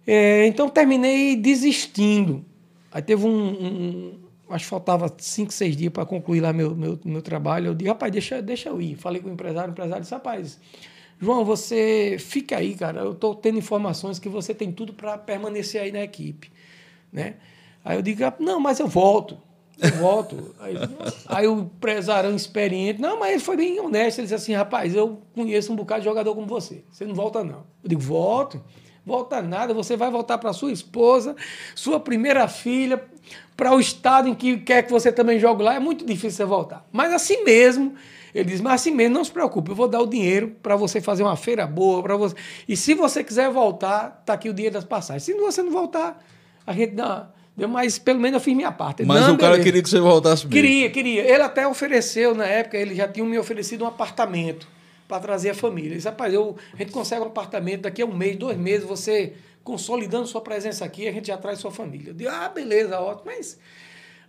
É, 0.06 0.46
então 0.46 0.68
terminei 0.68 1.36
desistindo. 1.36 2.44
Aí 2.90 3.00
teve 3.00 3.26
um, 3.26 3.30
um 3.30 4.22
acho 4.50 4.64
que 4.64 4.70
faltava 4.70 5.12
cinco, 5.18 5.52
seis 5.52 5.76
dias 5.76 5.92
para 5.92 6.04
concluir 6.04 6.40
lá 6.40 6.52
meu, 6.52 6.74
meu, 6.74 6.98
meu 7.04 7.22
trabalho. 7.22 7.68
Eu 7.68 7.74
disse, 7.74 7.88
rapaz, 7.88 8.12
deixa, 8.12 8.42
deixa 8.42 8.68
eu 8.68 8.80
ir. 8.80 8.96
Falei 8.96 9.20
com 9.20 9.28
o 9.28 9.32
empresário, 9.32 9.70
o 9.70 9.72
empresário 9.72 10.02
disse, 10.02 10.14
rapaz, 10.14 10.58
João, 11.20 11.44
você 11.44 12.16
fica 12.18 12.58
aí, 12.58 12.74
cara. 12.74 13.00
Eu 13.00 13.12
estou 13.12 13.34
tendo 13.34 13.58
informações 13.58 14.18
que 14.18 14.28
você 14.28 14.52
tem 14.52 14.72
tudo 14.72 14.92
para 14.92 15.16
permanecer 15.16 15.80
aí 15.80 15.92
na 15.92 16.02
equipe. 16.02 16.50
Né? 17.12 17.36
Aí 17.84 17.96
eu 17.96 18.02
digo, 18.02 18.22
não, 18.38 18.60
mas 18.60 18.78
eu 18.80 18.88
volto. 18.88 19.38
Eu 19.78 19.90
volto. 19.92 20.54
aí, 20.60 20.74
aí 21.26 21.46
o 21.46 21.60
empresário 21.60 22.34
experiente, 22.34 23.00
não, 23.00 23.18
mas 23.18 23.32
ele 23.32 23.40
foi 23.40 23.56
bem 23.56 23.80
honesto. 23.80 24.18
Ele 24.18 24.26
disse 24.26 24.34
assim, 24.34 24.52
rapaz, 24.52 24.94
eu 24.94 25.22
conheço 25.34 25.72
um 25.72 25.76
bocado 25.76 26.00
de 26.00 26.08
jogador 26.08 26.34
como 26.34 26.46
você. 26.46 26.84
Você 26.90 27.06
não 27.06 27.14
volta, 27.14 27.42
não. 27.42 27.64
Eu 27.82 27.88
digo, 27.88 28.00
volto. 28.00 28.62
Volta 29.04 29.42
nada, 29.42 29.74
você 29.74 29.96
vai 29.96 30.10
voltar 30.10 30.38
para 30.38 30.52
sua 30.52 30.70
esposa, 30.70 31.34
sua 31.74 31.98
primeira 31.98 32.46
filha, 32.46 33.02
para 33.56 33.74
o 33.74 33.80
estado 33.80 34.28
em 34.28 34.34
que 34.34 34.58
quer 34.58 34.82
que 34.82 34.92
você 34.92 35.10
também 35.10 35.40
jogue 35.40 35.62
lá. 35.62 35.74
É 35.74 35.80
muito 35.80 36.06
difícil 36.06 36.30
você 36.30 36.44
voltar. 36.44 36.86
Mas 36.92 37.12
assim 37.12 37.42
mesmo, 37.42 37.94
ele 38.32 38.50
diz, 38.50 38.60
mas 38.60 38.74
assim 38.74 38.92
mesmo, 38.92 39.14
não 39.14 39.24
se 39.24 39.30
preocupe, 39.32 39.70
eu 39.70 39.74
vou 39.74 39.88
dar 39.88 40.00
o 40.00 40.06
dinheiro 40.06 40.54
para 40.62 40.76
você 40.76 41.00
fazer 41.00 41.24
uma 41.24 41.36
feira 41.36 41.66
boa, 41.66 42.00
para 42.00 42.16
você. 42.16 42.36
E 42.68 42.76
se 42.76 42.94
você 42.94 43.24
quiser 43.24 43.50
voltar, 43.50 44.22
tá 44.24 44.34
aqui 44.34 44.48
o 44.48 44.54
dinheiro 44.54 44.74
das 44.74 44.84
passagens. 44.84 45.24
Se 45.24 45.34
você 45.34 45.62
não 45.62 45.72
voltar, 45.72 46.24
a 46.64 46.72
gente 46.72 46.94
dá. 46.94 47.28
Deu, 47.56 47.68
mas 47.68 47.98
pelo 47.98 48.20
menos 48.20 48.34
eu 48.34 48.40
fiz 48.40 48.54
minha 48.54 48.72
parte. 48.72 49.04
Mas 49.04 49.20
não, 49.20 49.34
o 49.34 49.36
cara 49.36 49.50
beleza. 49.50 49.64
queria 49.64 49.82
que 49.82 49.90
você 49.90 50.00
voltasse 50.00 50.46
mesmo. 50.46 50.52
Queria, 50.52 50.90
queria. 50.90 51.22
Ele 51.22 51.42
até 51.42 51.66
ofereceu, 51.66 52.34
na 52.34 52.46
época, 52.46 52.78
ele 52.78 52.94
já 52.94 53.06
tinha 53.06 53.26
me 53.26 53.38
oferecido 53.38 53.84
um 53.84 53.88
apartamento 53.88 54.66
para 55.12 55.20
trazer 55.20 55.50
a 55.50 55.54
família. 55.54 55.94
Disse, 55.96 56.08
rapaz, 56.08 56.32
eu, 56.32 56.56
a 56.72 56.76
gente 56.76 56.90
consegue 56.90 57.20
um 57.20 57.26
apartamento 57.26 57.82
daqui 57.82 58.00
a 58.00 58.06
um 58.06 58.14
mês, 58.14 58.36
dois 58.36 58.56
meses, 58.56 58.86
você 58.86 59.34
consolidando 59.62 60.26
sua 60.26 60.40
presença 60.40 60.84
aqui, 60.84 61.06
a 61.06 61.12
gente 61.12 61.26
já 61.26 61.36
traz 61.36 61.58
sua 61.58 61.70
família. 61.70 62.14
Eu 62.18 62.30
ah, 62.30 62.48
beleza, 62.48 62.98
ótimo, 62.98 63.26
mas 63.26 63.58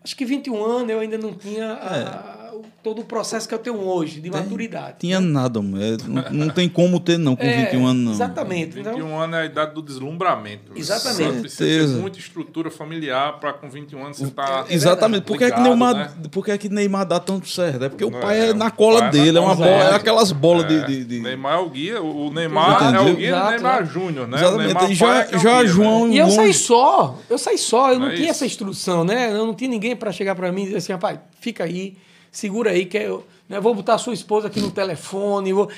acho 0.03 0.15
que 0.15 0.25
21 0.25 0.63
anos 0.63 0.89
eu 0.89 0.99
ainda 0.99 1.17
não 1.17 1.33
tinha 1.33 1.73
a, 1.73 2.39
é. 2.39 2.42
Todo 2.83 3.01
o 3.01 3.05
processo 3.05 3.47
que 3.47 3.53
eu 3.53 3.59
tenho 3.59 3.79
hoje, 3.79 4.19
de 4.21 4.29
maturidade. 4.29 4.95
Tinha 4.99 5.19
nada, 5.19 5.61
mano. 5.61 5.81
É, 5.83 5.97
não, 6.07 6.45
não 6.45 6.49
tem 6.53 6.67
como 6.69 6.99
ter, 6.99 7.17
não, 7.17 7.35
com 7.35 7.43
É, 7.43 7.65
21 7.65 7.85
anos, 7.87 8.03
não. 8.03 8.11
Exatamente. 8.11 8.71
21 8.75 8.91
Então, 8.93 9.21
anos 9.21 9.35
é 9.37 9.41
a 9.41 9.45
idade 9.45 9.73
do 9.73 9.81
deslumbramento. 9.81 10.71
Exatamente. 10.75 11.33
Você 11.33 11.39
precisa 11.41 11.93
ter 11.95 12.01
muita 12.01 12.19
estrutura 12.19 12.69
familiar 12.71 13.39
para 13.39 13.53
com 13.53 13.69
21 13.69 14.03
anos 14.05 14.17
você 14.17 14.31
tá 14.31 14.65
Exatamente. 14.69 15.23
Por 15.23 15.37
que, 15.37 15.45
é 15.45 15.51
que 15.51 15.59
Neymar, 15.59 15.95
né? 15.95 16.11
por 16.31 16.43
que, 16.45 16.51
é 16.51 16.57
que 16.57 16.69
Neymar 16.69 17.05
dá 17.05 17.19
tanto 17.19 17.47
certo? 17.47 17.83
É 17.85 17.89
porque 17.89 18.03
o 18.05 18.09
Não, 18.11 18.19
pai 18.19 18.39
é, 18.39 18.49
é, 18.49 18.53
na 18.53 18.69
cola 18.71 19.05
é 19.05 19.09
dele, 19.09 19.31
na 19.33 19.39
é 19.39 19.43
uma 19.43 19.55
bola, 19.55 19.67
é 19.69 19.95
aquelas 19.95 20.31
bolas 20.31 20.65
É, 20.65 20.67
de, 20.67 20.85
de, 20.85 21.05
de- 21.05 21.19
Neymar 21.21 21.55
é 21.55 21.57
o 21.61 21.69
guia, 21.69 22.01
o 22.01 22.31
Neymar 22.31 22.83
é 22.83 22.89
Entendeu? 22.89 23.13
o 23.13 23.15
guia 23.17 23.31
do 23.31 23.37
Exato, 23.37 23.51
Neymar. 23.51 23.85
Júnior, 23.85 24.27
né? 24.27 24.37
Exatamente. 24.37 24.65
Neymar 24.73 24.91
E 24.91 24.95
já, 24.95 25.15
é 25.17 25.27
é 25.31 25.39
já 25.39 25.59
guia, 25.61 25.67
João. 25.67 26.11
E 26.11 26.17
eu 26.17 26.29
saí 26.29 26.53
só, 26.53 27.17
eu 27.29 27.37
saí 27.37 27.57
só, 27.57 27.91
eu 27.93 27.99
não, 27.99 28.07
é 28.09 28.15
tinha 28.15 28.29
essa 28.29 28.45
instrução, 28.45 29.03
né? 29.03 29.31
Eu 29.31 29.45
não 29.45 29.53
tinha 29.53 29.69
ninguém 29.69 29.95
para 29.95 30.11
chegar 30.11 30.35
para 30.35 30.51
mim 30.51 30.63
e 30.63 30.65
dizer 30.65 30.77
assim, 30.77 30.91
rapaz, 30.93 31.19
fica 31.39 31.63
aí, 31.63 31.95
segura 32.33 32.71
aí, 32.71 32.85
que 32.85 32.97
eu 32.97 33.25
né, 33.47 33.59
vou 33.61 33.73
botar 33.73 33.93
a 33.93 33.97
sua 33.97 34.13
esposa 34.13 34.47
aqui 34.47 34.59
no 34.59 34.71
telefone, 34.71 35.53
vou... 35.53 35.69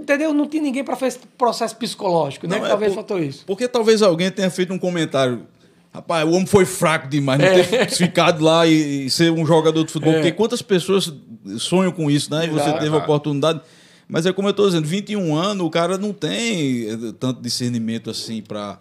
entendeu? 0.00 0.32
Não 0.34 0.46
tinha 0.48 0.62
ninguém 0.62 0.82
para 0.82 0.96
fazer 0.96 1.18
esse 1.18 1.26
processo 1.38 1.76
psicológico, 1.76 2.46
né? 2.48 2.54
Não, 2.56 2.60
que 2.62 2.66
é 2.66 2.68
talvez 2.70 2.90
por- 2.92 2.96
faltou 2.96 3.22
isso. 3.22 3.44
Porque 3.46 3.68
talvez 3.68 4.02
alguém 4.02 4.30
tenha 4.30 4.50
feito 4.50 4.72
um 4.72 4.78
comentário. 4.78 5.42
Rapaz, 5.92 6.26
o 6.26 6.30
homem 6.32 6.46
foi 6.46 6.64
fraco 6.64 7.08
demais, 7.08 7.38
não 7.40 7.46
É. 7.46 7.62
ter 7.62 7.90
ficado 7.90 8.42
lá 8.44 8.66
e, 8.66 9.06
e 9.06 9.10
ser 9.10 9.30
um 9.32 9.44
jogador 9.46 9.84
de 9.84 9.92
futebol. 9.92 10.14
É. 10.14 10.16
Porque 10.20 10.32
quantas 10.32 10.62
pessoas 10.62 11.12
sonham 11.58 11.92
com 11.92 12.10
isso, 12.10 12.30
né? 12.30 12.46
E 12.46 12.48
você 12.50 12.64
Exato. 12.68 12.80
teve 12.80 12.94
a 12.94 12.98
oportunidade. 12.98 13.60
Mas 14.06 14.24
é 14.24 14.32
como 14.32 14.48
eu 14.48 14.52
estou 14.52 14.66
dizendo, 14.66 14.86
21 14.86 15.36
anos, 15.36 15.66
o 15.66 15.70
cara 15.70 15.98
não 15.98 16.12
tem 16.14 16.88
eh, 16.88 16.96
tanto 17.20 17.42
discernimento 17.42 18.08
assim 18.10 18.40
para 18.40 18.78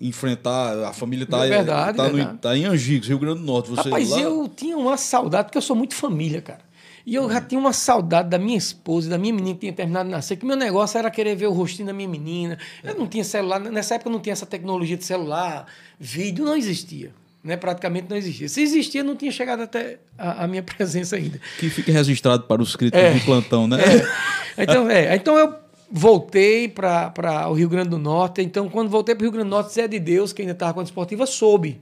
enfrentar. 0.00 0.84
A 0.84 0.92
família 0.92 1.26
tá, 1.26 1.44
É 1.46 1.48
verdade, 1.48 1.96
tá, 1.96 2.08
no- 2.08 2.38
tá 2.38 2.56
em 2.56 2.64
Angicos, 2.64 3.08
Rio 3.08 3.18
Grande 3.18 3.40
do 3.40 3.46
Norte. 3.46 3.70
Você 3.70 3.88
Rapaz, 3.88 4.10
lá, 4.10 4.20
eu 4.20 4.48
tinha 4.54 4.76
uma 4.76 4.96
saudade, 4.96 5.44
porque 5.44 5.58
eu 5.58 5.62
sou 5.62 5.76
muito 5.76 5.94
família, 5.94 6.40
cara. 6.42 6.60
E 7.06 7.14
eu 7.14 7.30
já 7.30 7.40
tinha 7.40 7.60
uma 7.60 7.72
saudade 7.72 8.28
da 8.28 8.36
minha 8.38 8.58
esposa, 8.58 9.08
da 9.08 9.16
minha 9.16 9.32
menina 9.32 9.54
que 9.54 9.60
tinha 9.60 9.72
terminado 9.72 10.08
de 10.08 10.10
nascer, 10.10 10.36
que 10.36 10.44
meu 10.44 10.56
negócio 10.56 10.98
era 10.98 11.08
querer 11.08 11.36
ver 11.36 11.46
o 11.46 11.52
rostinho 11.52 11.86
da 11.86 11.92
minha 11.92 12.08
menina. 12.08 12.58
Eu 12.82 12.96
não 12.96 13.06
tinha 13.06 13.22
celular, 13.22 13.60
nessa 13.60 13.94
época 13.94 14.10
não 14.10 14.18
tinha 14.18 14.32
essa 14.32 14.44
tecnologia 14.44 14.96
de 14.96 15.04
celular, 15.04 15.66
vídeo, 16.00 16.44
não 16.44 16.56
existia. 16.56 17.12
Né? 17.44 17.56
Praticamente 17.56 18.08
não 18.10 18.16
existia. 18.16 18.48
Se 18.48 18.60
existia, 18.60 19.04
não 19.04 19.14
tinha 19.14 19.30
chegado 19.30 19.62
até 19.62 20.00
a, 20.18 20.42
a 20.42 20.48
minha 20.48 20.64
presença 20.66 21.14
ainda. 21.14 21.40
Que 21.60 21.70
fique 21.70 21.92
registrado 21.92 22.42
para 22.42 22.60
os 22.60 22.74
críticos 22.74 23.00
É. 23.00 23.12
de 23.12 23.20
plantão, 23.20 23.68
né? 23.68 23.78
Então, 24.58 24.90
é, 24.90 25.14
então 25.14 25.38
eu 25.38 25.54
voltei 25.88 26.66
para 26.66 27.48
o 27.48 27.52
Rio 27.52 27.68
Grande 27.68 27.90
do 27.90 27.98
Norte. 27.98 28.42
Então, 28.42 28.68
quando 28.68 28.88
voltei 28.88 29.14
para 29.14 29.22
o 29.22 29.26
Rio 29.26 29.32
Grande 29.32 29.48
do 29.48 29.50
Norte, 29.50 29.72
Zé 29.72 29.86
de 29.86 30.00
Deus, 30.00 30.32
que 30.32 30.42
ainda 30.42 30.54
estava 30.54 30.74
com 30.74 30.80
a 30.80 30.82
Desportiva, 30.82 31.24
soube. 31.24 31.80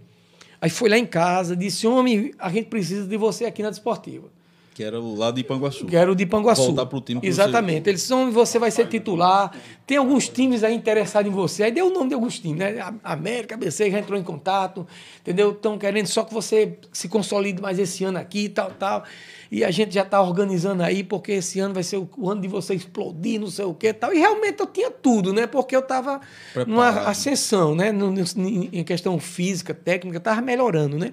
Aí 0.60 0.68
foi 0.68 0.90
lá 0.90 0.98
em 0.98 1.06
casa, 1.06 1.56
disse: 1.56 1.86
Homem, 1.86 2.32
a 2.38 2.50
gente 2.50 2.66
precisa 2.66 3.06
de 3.06 3.16
você 3.16 3.46
aqui 3.46 3.62
na 3.62 3.70
Desportiva. 3.70 4.28
Que 4.74 4.82
era 4.82 5.00
o 5.00 5.14
lado 5.14 5.36
de 5.36 5.42
Ipanguaçu. 5.42 5.86
Que 5.86 5.94
era 5.96 6.10
o 6.10 6.16
de 6.16 6.26
Panguaçu. 6.26 6.62
Voltar 6.66 6.86
pro 6.86 7.00
time 7.00 7.20
que 7.20 7.26
Exatamente. 7.28 7.88
Eles 7.88 8.02
são, 8.02 8.32
você 8.32 8.58
vai 8.58 8.72
ser 8.72 8.88
titular. 8.88 9.56
Tem 9.86 9.96
alguns 9.98 10.28
times 10.28 10.64
aí 10.64 10.74
interessados 10.74 11.30
em 11.30 11.34
você. 11.34 11.62
Aí 11.62 11.70
deu 11.70 11.86
o 11.86 11.90
nome 11.90 12.08
de 12.08 12.14
alguns 12.14 12.40
times, 12.40 12.58
né? 12.58 12.80
A 13.04 13.12
América, 13.12 13.54
ABC 13.54 13.88
já 13.90 13.98
entrou 14.00 14.18
em 14.18 14.24
contato, 14.24 14.84
entendeu? 15.20 15.52
Estão 15.52 15.78
querendo 15.78 16.06
só 16.08 16.24
que 16.24 16.34
você 16.34 16.76
se 16.92 17.08
consolide 17.08 17.62
mais 17.62 17.78
esse 17.78 18.02
ano 18.02 18.18
aqui, 18.18 18.48
tal, 18.48 18.72
tal. 18.72 19.04
E 19.50 19.62
a 19.62 19.70
gente 19.70 19.94
já 19.94 20.02
está 20.02 20.20
organizando 20.20 20.82
aí, 20.82 21.04
porque 21.04 21.30
esse 21.32 21.60
ano 21.60 21.72
vai 21.74 21.84
ser 21.84 21.98
o, 21.98 22.08
o 22.18 22.28
ano 22.28 22.40
de 22.40 22.48
você 22.48 22.74
explodir, 22.74 23.38
não 23.40 23.46
sei 23.46 23.64
o 23.66 23.74
quê 23.74 23.92
tal. 23.92 24.12
E 24.12 24.18
realmente 24.18 24.58
eu 24.58 24.66
tinha 24.66 24.90
tudo, 24.90 25.32
né? 25.32 25.46
Porque 25.46 25.76
eu 25.76 25.80
estava 25.80 26.20
numa 26.66 26.88
ascensão, 27.06 27.76
né? 27.76 27.92
No- 27.92 28.10
no- 28.10 28.24
em 28.72 28.82
questão 28.82 29.16
física, 29.20 29.72
técnica, 29.72 30.18
estava 30.18 30.40
melhorando, 30.40 30.98
né? 30.98 31.12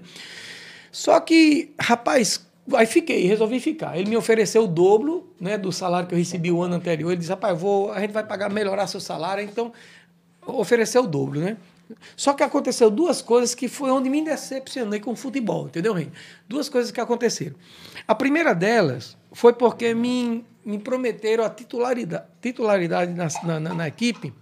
Só 0.91 1.19
que, 1.19 1.71
rapaz, 1.79 2.45
aí 2.75 2.85
fiquei, 2.85 3.25
resolvi 3.27 3.59
ficar. 3.59 3.97
Ele 3.97 4.09
me 4.09 4.17
ofereceu 4.17 4.63
o 4.63 4.67
dobro 4.67 5.31
né, 5.39 5.57
do 5.57 5.71
salário 5.71 6.07
que 6.07 6.13
eu 6.13 6.19
recebi 6.19 6.51
o 6.51 6.61
ano 6.61 6.75
anterior. 6.75 7.09
Ele 7.11 7.17
disse, 7.17 7.29
rapaz, 7.29 7.59
vou, 7.59 7.91
a 7.91 7.99
gente 7.99 8.11
vai 8.11 8.23
pagar, 8.25 8.49
melhorar 8.49 8.87
seu 8.87 8.99
salário, 8.99 9.43
então 9.43 9.71
ofereceu 10.45 11.03
o 11.03 11.07
dobro, 11.07 11.39
né? 11.39 11.57
Só 12.15 12.33
que 12.33 12.41
aconteceu 12.41 12.89
duas 12.89 13.21
coisas 13.21 13.53
que 13.53 13.67
foi 13.67 13.91
onde 13.91 14.09
me 14.09 14.23
decepcionei 14.23 14.99
com 14.99 15.11
o 15.11 15.15
futebol, 15.15 15.65
entendeu, 15.67 15.93
Rei? 15.93 16.09
Duas 16.47 16.69
coisas 16.69 16.89
que 16.91 17.01
aconteceram. 17.01 17.55
A 18.07 18.15
primeira 18.15 18.53
delas 18.55 19.17
foi 19.33 19.51
porque 19.53 19.93
me, 19.93 20.45
me 20.65 20.79
prometeram 20.79 21.43
a 21.43 21.49
titularidade, 21.49 22.23
titularidade 22.41 23.13
na, 23.13 23.27
na, 23.43 23.59
na- 23.59 23.73
na 23.73 23.87
equipe 23.87 24.33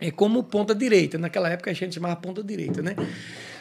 é 0.00 0.10
como 0.12 0.44
ponta 0.44 0.74
direita. 0.74 1.18
Naquela 1.18 1.50
época 1.50 1.70
a 1.70 1.74
gente 1.74 1.94
chamava 1.96 2.16
ponta 2.16 2.42
direita, 2.42 2.80
né? 2.80 2.94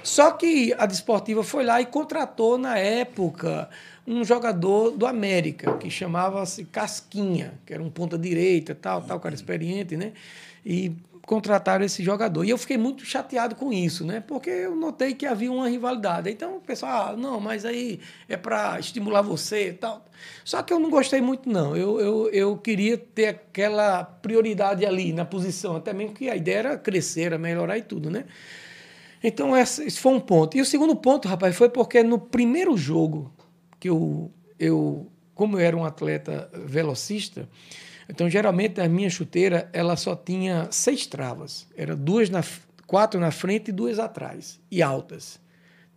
Só 0.03 0.31
que 0.31 0.73
a 0.77 0.85
Desportiva 0.85 1.43
foi 1.43 1.63
lá 1.63 1.81
e 1.81 1.85
contratou 1.85 2.57
na 2.57 2.77
época 2.77 3.69
um 4.07 4.23
jogador 4.23 4.91
do 4.91 5.05
América 5.05 5.77
que 5.77 5.89
chamava-se 5.89 6.65
Casquinha, 6.65 7.53
que 7.65 7.73
era 7.73 7.83
um 7.83 7.89
ponta 7.89 8.17
direita, 8.17 8.73
tal, 8.73 9.01
tal, 9.01 9.19
cara 9.19 9.35
experiente, 9.35 9.95
né? 9.95 10.13
E 10.65 10.91
contrataram 11.29 11.85
esse 11.85 12.03
jogador. 12.03 12.43
E 12.43 12.49
eu 12.49 12.57
fiquei 12.57 12.75
muito 12.75 13.05
chateado 13.05 13.53
com 13.53 13.71
isso, 13.71 14.03
né? 14.03 14.19
Porque 14.19 14.49
eu 14.49 14.75
notei 14.75 15.13
que 15.13 15.27
havia 15.27 15.51
uma 15.51 15.69
rivalidade. 15.69 16.27
Então 16.27 16.57
o 16.57 16.59
pessoal, 16.59 17.09
ah, 17.09 17.15
não, 17.15 17.39
mas 17.39 17.65
aí 17.65 17.99
é 18.27 18.35
para 18.35 18.79
estimular 18.79 19.21
você 19.21 19.69
e 19.69 19.73
tal. 19.73 20.03
Só 20.43 20.63
que 20.63 20.73
eu 20.73 20.79
não 20.79 20.89
gostei 20.89 21.21
muito, 21.21 21.47
não. 21.47 21.77
Eu, 21.77 21.99
eu, 21.99 22.29
eu 22.31 22.57
queria 22.57 22.97
ter 22.97 23.27
aquela 23.27 24.03
prioridade 24.03 24.83
ali 24.83 25.13
na 25.13 25.23
posição, 25.23 25.75
até 25.75 25.93
mesmo 25.93 26.15
que 26.15 26.31
a 26.31 26.35
ideia 26.35 26.57
era 26.57 26.77
crescer, 26.79 27.25
era 27.25 27.37
melhorar 27.37 27.77
e 27.77 27.83
tudo, 27.83 28.09
né? 28.09 28.25
Então, 29.23 29.55
essa- 29.55 29.83
esse 29.83 29.99
foi 29.99 30.13
um 30.13 30.19
ponto. 30.19 30.55
E 30.57 30.61
o 30.61 30.65
segundo 30.65 30.95
ponto, 30.95 31.27
rapaz, 31.27 31.55
foi 31.55 31.69
porque 31.69 32.01
no 32.03 32.17
primeiro 32.19 32.75
jogo 32.77 33.33
que 33.79 33.89
eu, 33.89 34.31
eu 34.59 35.07
como 35.35 35.57
eu 35.57 35.59
era 35.65 35.75
um 35.77 35.85
atleta 35.85 36.49
velocista, 36.65 37.47
então 38.09 38.29
geralmente 38.29 38.81
a 38.81 38.89
minha 38.89 39.09
chuteira 39.09 39.69
ela 39.71 39.95
só 39.95 40.15
tinha 40.15 40.67
seis 40.71 41.05
travas. 41.05 41.67
Era 41.77 41.95
duas 41.95 42.29
na, 42.29 42.43
quatro 42.87 43.19
na 43.19 43.31
frente 43.31 43.69
e 43.69 43.71
duas 43.71 43.99
atrás, 43.99 44.59
e 44.71 44.81
altas. 44.81 45.39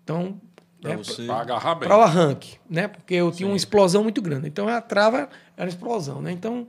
Então, 0.04 0.40
Pra 0.80 0.96
né, 0.96 1.00
agarrar 1.30 1.76
bem. 1.76 1.88
para 1.88 1.96
o 1.96 2.00
arranque, 2.02 2.58
né? 2.68 2.88
Porque 2.88 3.14
eu 3.14 3.30
tinha 3.30 3.48
uma 3.48 3.56
explosão 3.56 4.02
muito 4.02 4.20
grande. 4.20 4.48
Então 4.48 4.66
a 4.66 4.80
trava 4.80 5.28
era 5.56 5.68
explosão, 5.68 6.20
né? 6.20 6.32
Então 6.32 6.66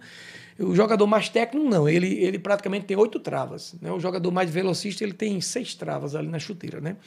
o 0.59 0.75
jogador 0.75 1.07
mais 1.07 1.29
técnico 1.29 1.67
não, 1.67 1.87
ele, 1.87 2.23
ele 2.23 2.37
praticamente 2.37 2.85
tem 2.85 2.97
oito 2.97 3.19
travas, 3.19 3.75
né? 3.81 3.91
O 3.91 3.99
jogador 3.99 4.31
mais 4.31 4.49
velocista 4.49 5.03
ele 5.03 5.13
tem 5.13 5.39
seis 5.41 5.73
travas 5.75 6.15
ali 6.15 6.27
na 6.27 6.39
chuteira, 6.39 6.79
né? 6.79 6.97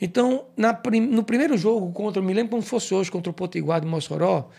Então 0.00 0.46
na, 0.56 0.78
no 1.10 1.22
primeiro 1.22 1.56
jogo 1.56 1.92
contra, 1.92 2.22
me 2.22 2.32
lembro 2.32 2.50
como 2.50 2.62
fosse 2.62 2.94
hoje 2.94 3.10
contra 3.10 3.30
o 3.30 3.34
Potiguar 3.34 3.80
de 3.80 3.86
Mossoró, 3.86 4.50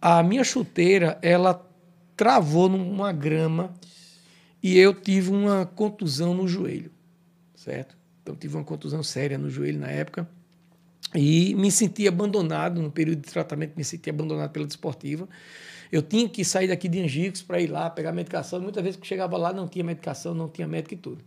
a 0.00 0.22
minha 0.22 0.42
chuteira 0.44 1.18
ela 1.22 1.66
travou 2.16 2.68
numa 2.68 3.12
grama 3.12 3.72
e 4.62 4.78
eu 4.78 4.92
tive 4.92 5.30
uma 5.30 5.64
contusão 5.64 6.34
no 6.34 6.46
joelho, 6.46 6.90
certo? 7.54 7.96
Então 8.22 8.34
tive 8.34 8.56
uma 8.56 8.64
contusão 8.64 9.02
séria 9.02 9.38
no 9.38 9.48
joelho 9.48 9.78
na 9.78 9.88
época. 9.88 10.28
E 11.14 11.54
me 11.56 11.72
senti 11.72 12.06
abandonado, 12.06 12.80
no 12.80 12.90
período 12.90 13.22
de 13.22 13.32
tratamento, 13.32 13.72
me 13.76 13.82
senti 13.82 14.10
abandonado 14.10 14.50
pela 14.50 14.66
desportiva. 14.66 15.28
Eu 15.92 16.02
tinha 16.02 16.28
que 16.28 16.44
sair 16.44 16.68
daqui 16.68 16.88
de 16.88 17.00
Angicos 17.00 17.42
para 17.42 17.60
ir 17.60 17.66
lá 17.66 17.90
pegar 17.90 18.12
medicação. 18.12 18.60
Muitas 18.60 18.82
vezes 18.82 18.98
que 19.00 19.06
chegava 19.06 19.36
lá 19.36 19.52
não 19.52 19.66
tinha 19.66 19.84
medicação, 19.84 20.34
não 20.34 20.48
tinha 20.48 20.66
médico 20.68 20.94
e 20.94 20.96
tudo. 20.96 21.18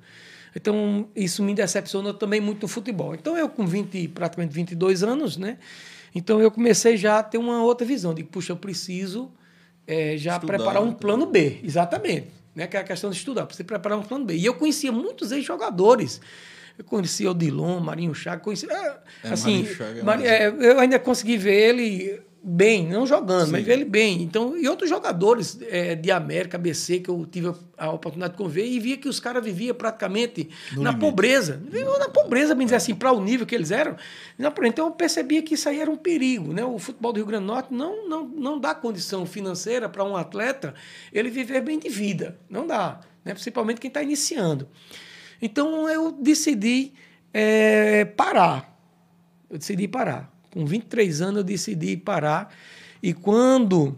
Então, 0.56 1.08
isso 1.16 1.42
me 1.44 1.54
decepcionou 1.54 2.14
também 2.14 2.40
muito 2.40 2.62
no 2.62 2.68
futebol. 2.68 3.14
Então, 3.16 3.36
eu 3.38 3.50
com 3.50 3.66
20, 3.66 4.08
praticamente 4.10 4.54
22 4.54 5.04
anos, 5.04 5.36
né? 5.36 5.58
Então, 6.16 6.40
eu 6.40 6.52
comecei 6.52 6.96
já 6.96 7.20
a 7.20 7.24
ter 7.24 7.38
uma 7.40 7.64
outra 7.64 7.86
visão. 7.86 8.14
De, 8.14 8.24
puxa, 8.24 8.52
eu 8.54 8.58
preciso 8.58 9.32
eh, 9.88 10.16
já 10.16 10.36
Estudar, 10.36 10.58
preparar 10.58 10.82
um 10.84 10.88
então. 10.90 11.00
plano 11.00 11.26
B. 11.26 11.60
Exatamente. 11.64 12.28
Né? 12.56 12.68
Que 12.68 12.78
é 12.78 12.82
a 12.82 12.84
questão 12.84 13.10
de 13.10 13.18
estudar. 13.18 13.48
Precisa 13.48 13.66
preparar 13.66 13.98
um 13.98 14.04
plano 14.04 14.26
B. 14.26 14.36
E 14.36 14.46
eu 14.46 14.54
conhecia 14.54 14.92
muitos 14.92 15.32
ex-jogadores. 15.32 16.22
Eu 16.78 16.86
conhecia 16.86 17.30
o 17.32 17.34
Dilon, 17.34 17.80
Marinho 17.80 18.14
Chaga, 18.14 18.40
conhecia... 18.42 18.72
é, 18.72 18.98
É, 19.24 19.30
assim, 19.34 19.58
Marinho 19.64 19.76
Chaga 19.76 20.00
é 20.00 20.04
mais- 20.04 20.24
é, 20.24 20.48
eu 20.48 20.80
ainda 20.80 21.00
consegui 21.00 21.36
ver 21.38 21.70
ele 21.70 22.22
bem, 22.44 22.86
não 22.88 23.08
jogando, 23.08 23.52
mas 23.52 23.64
ver 23.64 23.74
ele 23.74 23.86
bem. 23.86 24.22
Então, 24.22 24.58
e 24.58 24.68
outros 24.68 24.90
jogadores 24.90 25.58
é, 25.62 25.96
de 25.96 26.12
América, 26.12 26.58
ABC, 26.58 27.00
que 27.00 27.10
eu 27.10 27.26
tive 27.26 27.54
a, 27.78 27.90
oportunidade 27.90 28.34
de 28.34 28.38
conviver, 28.38 28.66
e 28.66 28.80
via 28.80 28.98
que 28.98 29.08
os 29.08 29.20
caras 29.20 29.44
viviam 29.44 29.74
praticamente 29.74 30.50
No 30.74 30.84
na 30.84 30.90
limite. 30.90 31.06
pobreza. 31.06 31.62
Viviam 31.64 31.98
na 31.98 32.10
pobreza, 32.10 32.54
bem 32.54 32.66
dizer 32.66 32.76
assim, 32.76 32.94
para 32.94 33.14
o 33.14 33.24
nível 33.24 33.46
que 33.46 33.56
eles 33.56 33.72
eram. 33.72 33.96
Então, 34.38 34.88
eu 34.88 34.92
percebia 34.92 35.42
que 35.42 35.54
isso 35.54 35.70
aí 35.70 35.80
era 35.80 35.90
um 35.90 35.96
perigo. 35.96 36.54
Né? 36.54 36.66
O 36.66 36.78
futebol 36.78 37.14
do 37.14 37.18
Rio 37.18 37.26
Grande 37.26 37.46
do 37.46 37.48
Norte 37.48 37.74
não, 37.74 38.10
não, 38.10 38.26
não 38.28 38.60
dá 38.60 38.76
condição 38.76 39.26
financeira 39.26 39.88
para 39.88 40.04
um 40.04 40.18
atleta 40.18 40.74
ele 41.14 41.30
viver 41.30 41.62
bem 41.62 41.80
de 41.80 41.88
vida. 41.88 42.38
Não 42.50 42.68
dá. 42.68 43.00
Né? 43.24 43.34
Principalmente 43.34 43.80
quem 43.80 43.88
está 43.88 44.04
iniciando. 44.04 44.68
Então, 45.42 45.88
eu 45.90 46.12
decidi 46.12 46.92
é, 47.34 48.04
parar. 48.04 48.78
Eu 49.50 49.58
decidi 49.58 49.88
parar. 49.88 50.33
Com 50.54 50.66
23 50.66 51.22
anos, 51.22 51.38
eu 51.38 51.44
decidi 51.44 51.98
parar. 51.98 52.54
E 53.02 53.14
quando 53.14 53.98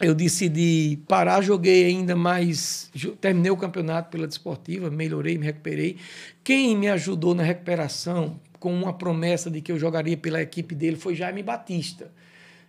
eu 0.00 0.14
decidi 0.14 0.98
parar, 1.06 1.40
joguei 1.42 1.86
ainda 1.86 2.16
mais. 2.16 2.90
Terminei 3.20 3.50
o 3.52 3.56
campeonato 3.56 4.10
pela 4.10 4.26
Desportiva, 4.26 4.90
melhorei, 4.90 5.38
me 5.38 5.44
recuperei. 5.46 5.96
Quem 6.42 6.76
me 6.76 6.88
ajudou 6.88 7.34
na 7.34 7.42
recuperação, 7.42 8.40
com 8.58 8.74
uma 8.74 8.92
promessa 8.92 9.50
de 9.50 9.60
que 9.60 9.70
eu 9.70 9.78
jogaria 9.78 10.16
pela 10.16 10.42
equipe 10.42 10.74
dele, 10.74 10.96
foi 10.96 11.14
Jaime 11.14 11.42
Batista. 11.42 12.10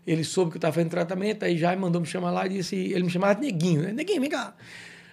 ele 0.05 0.23
soube 0.23 0.51
que 0.51 0.57
eu 0.57 0.59
estava 0.59 0.73
fazendo 0.73 0.89
tratamento, 0.89 1.43
aí 1.43 1.57
já 1.57 1.75
mandou 1.75 2.01
me 2.01 2.07
chamar 2.07 2.31
lá 2.31 2.45
e 2.45 2.49
disse, 2.49 2.75
ele 2.75 3.03
me 3.03 3.09
chamava 3.09 3.35
de 3.35 3.41
Neguinho, 3.41 3.81
né? 3.83 3.91
Neguinho, 3.93 4.19
vem 4.21 4.29
cá. 4.29 4.53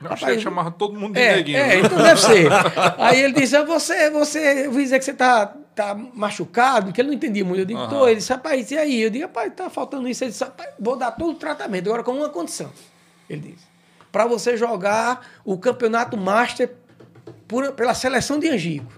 Eu 0.02 0.12
achei 0.12 0.36
que 0.36 0.40
chamava 0.42 0.70
todo 0.70 0.98
mundo 0.98 1.14
de 1.14 1.20
É, 1.20 1.36
neguinho. 1.36 1.58
é, 1.58 1.80
então 1.80 1.98
deve 1.98 2.20
ser. 2.20 2.48
Aí 2.98 3.20
ele 3.20 3.34
disse, 3.34 3.56
"Ah, 3.56 3.64
você, 3.64 4.08
você, 4.10 4.62
eu 4.64 4.68
ouvi 4.70 4.84
dizer 4.84 4.98
que 5.00 5.04
você 5.04 5.12
tá, 5.12 5.54
tá 5.78 5.94
machucado, 5.94 6.92
que 6.92 7.00
ele 7.00 7.08
não 7.08 7.14
entendia 7.14 7.44
muito. 7.44 7.60
Eu 7.60 7.64
digo, 7.64 7.86
tô. 7.88 7.96
Aham. 7.96 8.06
Ele 8.08 8.16
disse, 8.16 8.32
rapaz, 8.32 8.70
e 8.70 8.76
aí? 8.76 9.00
Eu 9.00 9.10
digo, 9.10 9.24
rapaz, 9.26 9.52
tá 9.54 9.70
faltando 9.70 10.08
isso. 10.08 10.24
Ele 10.24 10.30
disse, 10.32 10.42
rapaz, 10.44 10.70
vou 10.78 10.96
dar 10.96 11.12
todo 11.12 11.30
o 11.30 11.34
tratamento, 11.34 11.86
agora 11.88 12.02
com 12.02 12.12
uma 12.12 12.28
condição. 12.28 12.70
Ele 13.30 13.52
disse, 13.52 13.66
para 14.10 14.26
você 14.26 14.56
jogar 14.56 15.26
o 15.44 15.56
campeonato 15.58 16.16
Master 16.16 16.74
por- 17.46 17.72
pela 17.72 17.94
seleção 17.94 18.38
de 18.38 18.48
Angico. 18.48 18.92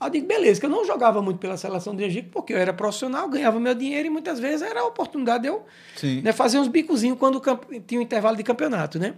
Aí 0.00 0.06
eu 0.06 0.10
digo, 0.12 0.26
beleza, 0.26 0.58
que 0.58 0.64
eu 0.64 0.70
não 0.70 0.82
jogava 0.86 1.20
muito 1.20 1.38
pela 1.38 1.58
seleção 1.58 1.94
de 1.94 2.02
Angico, 2.04 2.30
porque 2.30 2.54
eu 2.54 2.58
era 2.58 2.72
profissional, 2.72 3.28
ganhava 3.28 3.60
meu 3.60 3.74
dinheiro 3.74 4.06
e 4.06 4.10
muitas 4.10 4.40
vezes 4.40 4.62
era 4.62 4.80
a 4.80 4.84
oportunidade 4.86 5.42
de 5.42 5.48
eu 5.50 5.66
né, 6.22 6.32
fazer 6.32 6.58
uns 6.58 6.68
bicozinhos 6.68 7.18
quando 7.18 7.38
tinha 7.86 8.00
um 8.00 8.02
intervalo 8.02 8.34
de 8.36 8.42
campeonato, 8.42 8.98
né? 8.98 9.14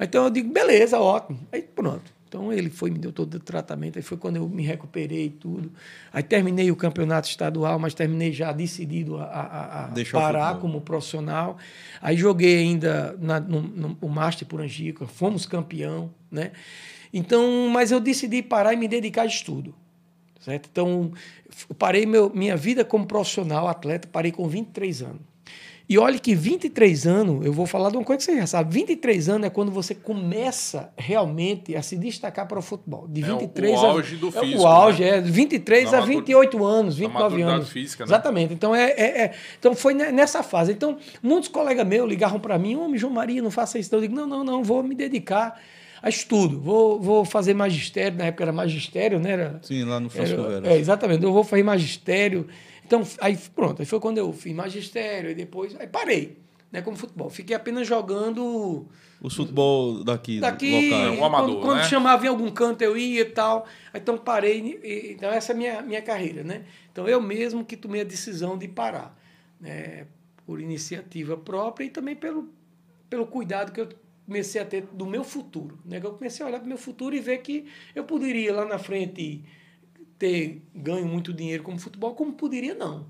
Então 0.00 0.24
eu 0.24 0.30
digo, 0.30 0.50
beleza, 0.50 0.98
ótimo. 0.98 1.38
Aí 1.52 1.60
pronto. 1.60 2.15
Então 2.36 2.52
ele 2.52 2.68
foi, 2.68 2.90
me 2.90 2.98
deu 2.98 3.10
todo 3.10 3.32
o 3.36 3.40
tratamento, 3.40 3.96
aí 3.98 4.02
foi 4.02 4.18
quando 4.18 4.36
eu 4.36 4.46
me 4.46 4.62
recuperei 4.62 5.30
tudo. 5.30 5.72
Aí 6.12 6.22
terminei 6.22 6.70
o 6.70 6.76
campeonato 6.76 7.26
estadual, 7.28 7.78
mas 7.78 7.94
terminei 7.94 8.30
já 8.30 8.52
decidido 8.52 9.16
a, 9.16 9.24
a- 9.24 9.84
a 9.84 9.88
parar 10.20 10.54
como 10.60 10.82
profissional. 10.82 11.56
Aí 11.98 12.14
joguei 12.14 12.58
ainda 12.58 13.16
na, 13.18 13.40
no, 13.40 13.62
no, 13.62 13.98
o 14.02 14.08
Master 14.10 14.46
por 14.46 14.60
Angico, 14.60 15.06
fomos 15.06 15.46
campeão, 15.46 16.10
né? 16.30 16.52
Então, 17.10 17.70
mas 17.72 17.90
eu 17.90 18.00
decidi 18.00 18.42
parar 18.42 18.74
e 18.74 18.76
me 18.76 18.86
dedicar 18.86 19.22
a 19.22 19.26
estudo. 19.26 19.74
Certo? 20.40 20.68
Então, 20.70 21.12
parei 21.78 22.04
meu, 22.04 22.30
minha 22.34 22.56
vida 22.56 22.84
como 22.84 23.06
profissional, 23.06 23.66
atleta, 23.66 24.06
parei 24.12 24.30
com 24.30 24.46
23 24.46 25.00
anos. 25.02 25.22
E 25.88 25.96
olhe 25.98 26.18
que 26.18 26.34
23 26.34 27.06
anos, 27.06 27.46
eu 27.46 27.52
vou 27.52 27.64
falar 27.64 27.90
de 27.90 27.96
uma 27.96 28.02
coisa 28.04 28.18
que 28.18 28.24
você 28.24 28.36
já 28.36 28.46
sabe, 28.46 28.74
23 28.74 29.28
anos 29.28 29.46
é 29.46 29.50
quando 29.50 29.70
você 29.70 29.94
começa 29.94 30.90
realmente 30.96 31.76
a 31.76 31.82
se 31.82 31.96
destacar 31.96 32.48
para 32.48 32.58
o 32.58 32.62
futebol. 32.62 33.06
De 33.08 33.22
É 33.22 33.32
o- 33.32 33.38
23 33.38 33.80
o 33.80 33.86
a, 33.86 33.88
auge 33.90 34.16
do 34.16 34.28
é 34.28 34.32
físico, 34.32 34.62
O 34.62 34.66
auge, 34.66 35.02
né? 35.04 35.08
é. 35.18 35.20
De 35.20 35.30
23 35.30 35.90
Da 35.92 35.98
a 35.98 36.00
matu- 36.00 36.12
28 36.12 36.64
anos, 36.64 36.94
da 36.96 37.00
29 37.02 37.22
maturidade 37.24 37.54
anos. 37.54 37.68
física, 37.70 38.04
né? 38.04 38.08
Exatamente. 38.08 38.52
Então, 38.52 38.74
é, 38.74 38.90
é- 38.90 39.20
é- 39.26 39.32
então 39.60 39.76
foi 39.76 39.94
ne- 39.94 40.10
nessa 40.10 40.42
fase. 40.42 40.72
Então, 40.72 40.96
muitos 41.22 41.48
colegas 41.48 41.86
meus 41.86 42.08
ligavam 42.08 42.40
para 42.40 42.58
mim, 42.58 42.74
homem, 42.74 42.98
João 42.98 43.12
Maria, 43.12 43.40
não 43.40 43.52
faça 43.52 43.78
isso. 43.78 43.94
Eu 43.94 44.00
digo, 44.00 44.14
não, 44.14 44.26
não, 44.26 44.42
não, 44.42 44.64
vou 44.64 44.82
me 44.82 44.94
dedicar 44.94 45.56
a 46.02 46.08
estudo. 46.08 46.60
Vou, 46.60 47.00
vou 47.00 47.24
fazer 47.24 47.54
magistério, 47.54 48.18
na 48.18 48.24
época 48.26 48.42
era 48.42 48.52
magistério, 48.52 49.20
né? 49.20 49.30
Era, 49.30 49.58
Sim, 49.62 49.84
lá 49.84 50.00
no 50.00 50.10
Francisco 50.10 50.40
era- 50.40 50.60
Vera. 50.60 50.74
é, 50.74 50.78
exatamente. 50.78 51.22
Eu 51.22 51.32
vou 51.32 51.44
fazer 51.44 51.62
magistério. 51.62 52.48
Então, 52.86 53.02
aí 53.20 53.36
pronto. 53.54 53.80
Aí 53.82 53.86
foi 53.86 53.98
quando 54.00 54.18
eu 54.18 54.32
fiz 54.32 54.54
magistério 54.54 55.30
e 55.30 55.34
depois. 55.34 55.74
Aí 55.80 55.86
parei, 55.88 56.38
né? 56.70 56.80
Como 56.82 56.96
futebol. 56.96 57.28
Fiquei 57.28 57.56
apenas 57.56 57.86
jogando 57.86 58.86
O 59.20 59.28
futebol 59.28 60.04
daqui, 60.04 60.38
daqui. 60.40 60.70
local. 60.90 61.06
É, 61.06 61.10
um 61.10 61.24
amador, 61.24 61.48
quando, 61.56 61.62
quando 61.62 61.78
né? 61.78 61.84
chamava 61.84 62.24
em 62.24 62.28
algum 62.28 62.50
canto 62.50 62.82
eu 62.82 62.96
ia 62.96 63.22
e 63.22 63.24
tal. 63.24 63.66
Então 63.94 64.16
parei. 64.16 64.78
e- 64.82 65.12
Então 65.12 65.30
essa 65.30 65.52
é 65.52 65.54
a 65.54 65.56
minha, 65.58 65.82
minha 65.82 66.02
carreira, 66.02 66.44
né? 66.44 66.64
Então 66.92 67.08
eu 67.08 67.20
mesmo 67.20 67.64
que 67.64 67.76
tomei 67.76 68.02
a 68.02 68.04
decisão 68.04 68.56
de 68.56 68.68
parar, 68.68 69.16
né? 69.60 70.06
Por 70.46 70.60
iniciativa 70.60 71.36
própria 71.36 71.86
e 71.86 71.90
também 71.90 72.14
pelo, 72.14 72.48
pelo 73.10 73.26
cuidado 73.26 73.72
que 73.72 73.80
eu 73.80 73.88
comecei 74.24 74.60
a 74.60 74.64
ter 74.64 74.82
do 74.92 75.06
meu 75.06 75.24
futuro, 75.24 75.78
né? 75.84 76.00
Eu 76.02 76.12
comecei 76.12 76.44
a 76.44 76.48
olhar 76.48 76.58
para 76.58 76.66
o 76.66 76.68
meu 76.68 76.78
futuro 76.78 77.14
e 77.16 77.20
ver 77.20 77.38
que 77.38 77.66
eu 77.94 78.04
poderia 78.04 78.54
lá 78.54 78.64
na 78.64 78.78
frente 78.78 79.42
ter 80.18 80.62
ganho 80.74 81.06
muito 81.06 81.32
dinheiro 81.32 81.62
como 81.62 81.78
futebol, 81.78 82.14
como 82.14 82.32
poderia 82.32 82.74
não. 82.74 83.06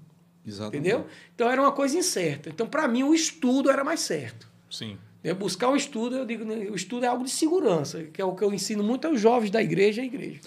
Exatamente. 0.46 0.76
Entendeu? 0.76 1.06
Então 1.34 1.50
era 1.50 1.60
uma 1.60 1.72
coisa 1.72 1.96
incerta. 1.96 2.48
Então, 2.48 2.66
para 2.66 2.86
mim, 2.86 3.02
o 3.02 3.14
estudo 3.14 3.70
era 3.70 3.82
mais 3.82 4.00
certo. 4.00 4.48
Sim. 4.70 4.96
né? 5.22 5.34
Buscar 5.34 5.68
um 5.68 5.76
estudo, 5.76 6.16
eu 6.16 6.24
digo, 6.24 6.44
né, 6.44 6.68
o 6.70 6.74
estudo 6.74 7.04
é 7.04 7.08
algo 7.08 7.24
de 7.24 7.30
segurança, 7.30 8.04
que 8.04 8.20
é 8.20 8.24
o 8.24 8.34
que 8.34 8.44
eu 8.44 8.52
ensino 8.52 8.82
muito 8.82 9.06
aos 9.06 9.20
jovens 9.20 9.50
da 9.50 9.62
igreja, 9.62 10.02
a 10.02 10.04
igreja. 10.04 10.40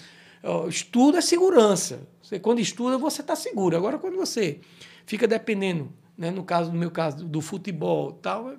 Estudo 0.68 1.18
é 1.18 1.20
segurança. 1.20 2.08
Você, 2.22 2.38
quando 2.38 2.60
estuda, 2.60 2.96
você 2.96 3.20
está 3.20 3.36
seguro. 3.36 3.76
Agora, 3.76 3.98
quando 3.98 4.16
você 4.16 4.60
fica 5.04 5.28
dependendo, 5.28 5.92
né, 6.16 6.30
no 6.30 6.44
caso, 6.44 6.72
no 6.72 6.78
meu 6.78 6.90
caso, 6.90 7.24
do 7.26 7.42
futebol 7.42 8.12
tal, 8.12 8.56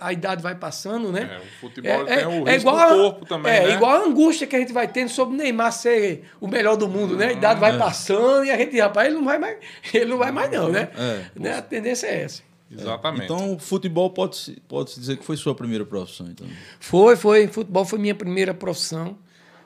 a 0.00 0.12
idade 0.12 0.42
vai 0.42 0.54
passando, 0.54 1.10
né? 1.12 1.30
É, 1.32 1.38
o 1.38 1.60
futebol 1.60 2.04
tem 2.04 2.26
o 2.26 2.44
risco 2.44 2.60
igual 2.68 2.76
do 2.76 2.82
a- 2.82 2.88
corpo 2.88 3.26
também, 3.26 3.52
É, 3.52 3.66
né? 3.68 3.74
igual 3.74 3.92
a 3.92 4.04
angústia 4.06 4.46
que 4.46 4.56
a 4.56 4.58
gente 4.58 4.72
vai 4.72 4.88
tendo 4.88 5.08
sobre 5.08 5.34
o 5.34 5.38
Neymar 5.38 5.72
ser 5.72 6.24
o 6.40 6.48
melhor 6.48 6.76
do 6.76 6.88
mundo, 6.88 7.16
né? 7.16 7.26
A 7.28 7.32
idade 7.32 7.60
vai 7.60 7.78
passando 7.78 8.44
e 8.44 8.50
a 8.50 8.56
gente, 8.56 8.78
rapaz, 8.78 9.06
ele 9.08 9.16
não 9.16 9.24
vai 9.24 9.38
mais, 9.38 9.56
ele 9.94 10.06
não 10.06 10.18
vai 10.18 10.32
mais 10.32 10.50
não, 10.50 10.68
né? 10.70 10.88
É. 10.96 11.24
Né? 11.38 11.54
A 11.58 11.62
tendência 11.62 12.06
é 12.06 12.22
essa. 12.22 12.42
Exatamente. 12.70 13.24
Então, 13.24 13.54
o 13.54 13.58
futebol 13.58 14.10
pode-se 14.10 14.60
pode 14.66 14.90
-se 14.90 14.98
dizer 14.98 15.16
que 15.16 15.24
foi 15.24 15.36
sua 15.36 15.54
primeira 15.54 15.84
profissão, 15.84 16.26
então. 16.28 16.46
Foi, 16.80 17.14
foi. 17.14 17.46
Futebol 17.46 17.84
foi 17.84 17.98
minha 18.00 18.14
primeira 18.14 18.52
profissão, 18.52 19.16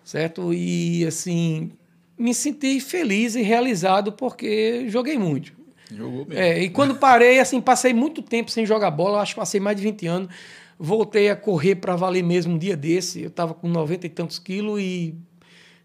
certo? 0.04 0.52
E, 0.52 1.06
assim, 1.06 1.70
me 2.18 2.34
senti 2.34 2.80
feliz 2.80 3.34
e 3.34 3.40
realizado 3.42 4.12
porque 4.12 4.86
joguei 4.88 5.16
muito. 5.18 5.52
Jogou 5.90 6.26
mesmo. 6.26 6.42
É, 6.42 6.62
e 6.62 6.70
quando 6.70 6.94
parei, 6.96 7.40
assim, 7.40 7.60
passei 7.60 7.92
muito 7.92 8.22
tempo 8.22 8.50
sem 8.50 8.66
jogar 8.66 8.90
bola, 8.90 9.20
acho 9.20 9.34
que 9.34 9.40
passei 9.40 9.60
mais 9.60 9.76
de 9.76 9.82
20 9.82 10.06
anos. 10.06 10.34
Voltei 10.78 11.28
a 11.28 11.36
correr 11.36 11.76
para 11.76 11.96
valer 11.96 12.22
mesmo 12.22 12.54
um 12.54 12.58
dia 12.58 12.76
desse. 12.76 13.22
Eu 13.22 13.28
estava 13.28 13.54
com 13.54 13.68
90 13.68 14.06
e 14.06 14.10
tantos 14.10 14.38
quilos 14.38 14.80
e 14.80 15.16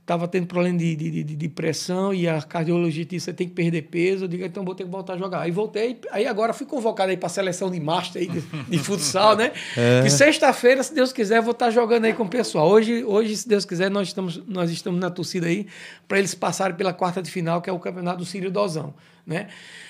estava 0.03 0.27
tendo 0.27 0.47
problema 0.47 0.77
de, 0.77 0.95
de, 0.97 1.23
de, 1.23 1.35
de 1.35 1.49
pressão 1.49 2.13
e 2.13 2.27
a 2.27 2.41
cardiologista 2.41 3.15
disse, 3.15 3.25
você 3.25 3.33
tem 3.33 3.47
que 3.47 3.53
perder 3.53 3.83
peso. 3.83 4.25
Eu 4.25 4.27
digo, 4.27 4.43
então 4.43 4.63
vou 4.63 4.75
ter 4.75 4.83
que 4.83 4.89
voltar 4.89 5.13
a 5.13 5.17
jogar. 5.17 5.41
Aí 5.41 5.51
voltei, 5.51 5.99
aí 6.11 6.27
agora 6.27 6.53
fui 6.53 6.67
convocado 6.67 7.09
aí 7.09 7.17
para 7.17 7.27
a 7.27 7.29
seleção 7.29 7.71
de 7.71 7.79
master 7.79 8.21
aí 8.21 8.27
de, 8.27 8.41
de 8.41 8.77
futsal, 8.77 9.35
né? 9.35 9.51
E 10.05 10.09
sexta-feira, 10.09 10.83
se 10.83 10.93
Deus 10.93 11.13
quiser, 11.13 11.41
vou 11.41 11.51
estar 11.51 11.71
jogando 11.71 12.05
aí 12.05 12.13
com 12.13 12.23
o 12.23 12.29
pessoal. 12.29 12.69
Hoje, 12.69 13.03
hoje 13.05 13.37
se 13.37 13.47
Deus 13.47 13.63
quiser, 13.63 13.89
nós 13.89 14.09
estamos, 14.09 14.43
nós 14.45 14.69
estamos 14.69 14.99
na 14.99 15.09
torcida 15.09 15.47
aí 15.47 15.67
para 16.07 16.19
eles 16.19 16.35
passarem 16.35 16.75
pela 16.75 16.93
quarta 16.93 17.21
de 17.21 17.31
final, 17.31 17.61
que 17.61 17.69
é 17.69 17.73
o 17.73 17.79
campeonato 17.79 18.17
do 18.17 18.25
Sírio 18.25 18.51
Dozão, 18.51 18.93
né? 19.25 19.47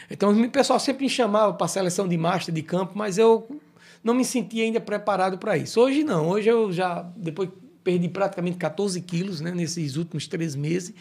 Então 0.09 0.31
o 0.31 0.49
pessoal 0.49 0.79
sempre 0.79 1.03
me 1.03 1.09
chamava 1.09 1.53
para 1.53 1.65
a 1.65 1.69
seleção 1.69 2.07
de 2.07 2.17
master 2.17 2.53
de 2.53 2.61
campo, 2.61 2.93
mas 2.95 3.17
eu 3.17 3.47
não 4.03 4.13
me 4.13 4.25
sentia 4.25 4.63
ainda 4.63 4.79
preparado 4.79 5.37
para 5.37 5.57
isso. 5.57 5.79
Hoje 5.79 6.03
não, 6.03 6.29
hoje 6.29 6.49
eu 6.49 6.71
já, 6.71 7.01
depois 7.15 7.49
perdi 7.83 8.07
praticamente 8.07 8.57
14 8.57 8.99
quilos 9.01 9.41
né, 9.41 9.51
nesses 9.51 9.95
últimos 9.97 10.27
três 10.27 10.55
meses 10.55 10.93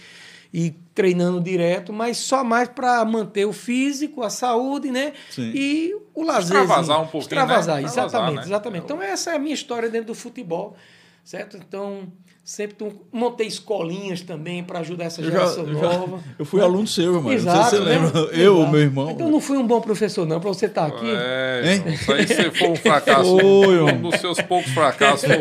e 0.52 0.74
treinando 0.94 1.40
direto, 1.40 1.92
mas 1.92 2.18
só 2.18 2.44
mais 2.44 2.68
para 2.68 3.02
manter 3.04 3.46
o 3.46 3.52
físico, 3.52 4.22
a 4.22 4.28
saúde, 4.28 4.90
né? 4.90 5.14
Sim. 5.30 5.50
E 5.54 5.94
o 6.14 6.22
lazer. 6.22 6.60
Extravasar 6.60 6.98
um 6.98 7.04
pouquinho, 7.04 7.22
Extravasar, 7.22 7.76
né? 7.76 7.82
exatamente, 7.82 8.06
Extravasar, 8.06 8.34
né? 8.34 8.42
exatamente. 8.42 8.84
Então 8.84 9.02
essa 9.02 9.30
é 9.30 9.36
a 9.36 9.38
minha 9.38 9.54
história 9.54 9.88
dentro 9.88 10.08
do 10.08 10.14
futebol, 10.14 10.76
certo? 11.24 11.56
Então 11.56 12.12
sempre 12.44 12.74
tu- 12.76 12.92
montei 13.12 13.46
escolinhas 13.46 14.20
também 14.20 14.64
para 14.64 14.80
ajudar 14.80 15.04
essa 15.04 15.22
já, 15.22 15.30
geração 15.30 15.64
eu, 15.64 15.74
já- 15.74 15.80
nova. 15.98 16.20
eu 16.38 16.44
fui 16.44 16.60
aluno 16.60 16.86
seu, 16.88 17.14
mano. 17.22 17.32
Exato, 17.32 17.56
não 17.56 17.64
sei 17.64 17.78
se 17.78 17.84
você 17.84 17.88
né? 17.90 17.98
lembra. 18.00 18.18
Eu, 18.36 18.56
Exato. 18.58 18.70
meu 18.72 18.80
irmão. 18.80 19.10
Então 19.10 19.26
eu 19.26 19.32
não 19.32 19.40
fui 19.40 19.56
um 19.58 19.66
bom 19.66 19.80
professor, 19.80 20.26
não, 20.26 20.40
para 20.40 20.48
você 20.48 20.66
estar 20.66 20.86
aqui. 20.86 21.06
É, 21.08 21.62
Hein? 21.64 21.84
Isso 21.94 22.12
aí 22.12 22.26
se 22.26 22.50
for 22.50 22.70
um 22.70 22.76
fracasso, 22.76 23.38
Foi, 23.38 23.80
um 23.82 24.00
dos 24.02 24.20
seus 24.20 24.40
poucos 24.40 24.72
fracassos, 24.72 25.24
é, 25.30 25.36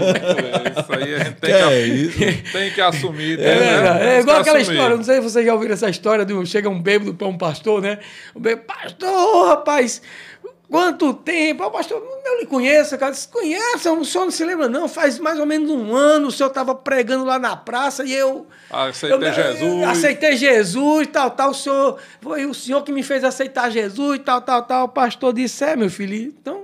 isso 0.79 0.93
aí 0.93 1.15
a 1.15 1.23
gente 1.23 1.35
tem 1.37 1.51
Que 1.51 1.57
que, 1.57 1.63
é 1.63 1.87
isso? 1.87 2.51
tem 2.51 2.71
que 2.71 2.81
assumir. 2.81 3.39
É, 3.39 3.43
né? 3.59 3.65
é 3.65 4.09
Temos 4.09 4.21
igual 4.23 4.35
que 4.35 4.41
aquela 4.41 4.57
assumir. 4.59 4.75
história, 4.77 4.97
não 4.97 5.03
sei 5.03 5.15
se 5.15 5.21
vocês 5.21 5.45
já 5.45 5.53
ouviram 5.53 5.73
essa 5.73 5.89
história 5.89 6.23
de 6.25 6.33
um, 6.33 6.45
chega 6.45 6.69
um 6.69 6.79
bêbado 6.81 7.13
para 7.15 7.27
um 7.27 7.37
pastor, 7.37 7.81
né? 7.81 7.97
O 8.35 8.39
bêbado, 8.39 8.67
pastor, 8.67 9.47
rapaz, 9.47 10.01
quanto 10.71 11.13
tempo? 11.13 11.63
O 11.65 11.69
pastor, 11.71 12.01
eu 12.25 12.39
lhe 12.39 12.45
conheço, 12.47 12.97
cara. 12.97 13.11
Disse, 13.11 13.27
conhece, 13.27 13.87
o 13.89 14.05
senhor 14.05 14.23
não 14.25 14.31
se 14.31 14.43
lembra, 14.45 14.69
não. 14.69 14.87
Faz 14.87 15.19
mais 15.19 15.37
ou 15.39 15.45
menos 15.45 15.69
um 15.69 15.93
ano, 15.93 16.29
o 16.29 16.31
senhor 16.31 16.47
estava 16.49 16.73
pregando 16.73 17.25
lá 17.25 17.37
na 17.37 17.55
praça 17.55 18.03
e 18.05 18.13
eu. 18.13 18.47
Aceitei 18.69 19.27
eu- 19.29 19.33
Jesus. 19.33 19.83
Aceitei 19.83 20.37
Jesus, 20.37 21.07
tal, 21.11 21.29
tal. 21.31 21.51
O 21.51 21.53
senhor, 21.53 21.99
foi 22.21 22.45
o 22.45 22.53
senhor 22.53 22.81
que 22.83 22.91
me 22.91 23.03
fez 23.03 23.23
aceitar 23.23 23.69
Jesus, 23.69 24.19
tal, 24.25 24.41
tal, 24.41 24.63
tal. 24.63 24.85
O 24.85 24.89
pastor 24.89 25.33
disse: 25.33 25.63
É, 25.63 25.75
meu 25.75 25.89
filho. 25.89 26.15
Então. 26.41 26.63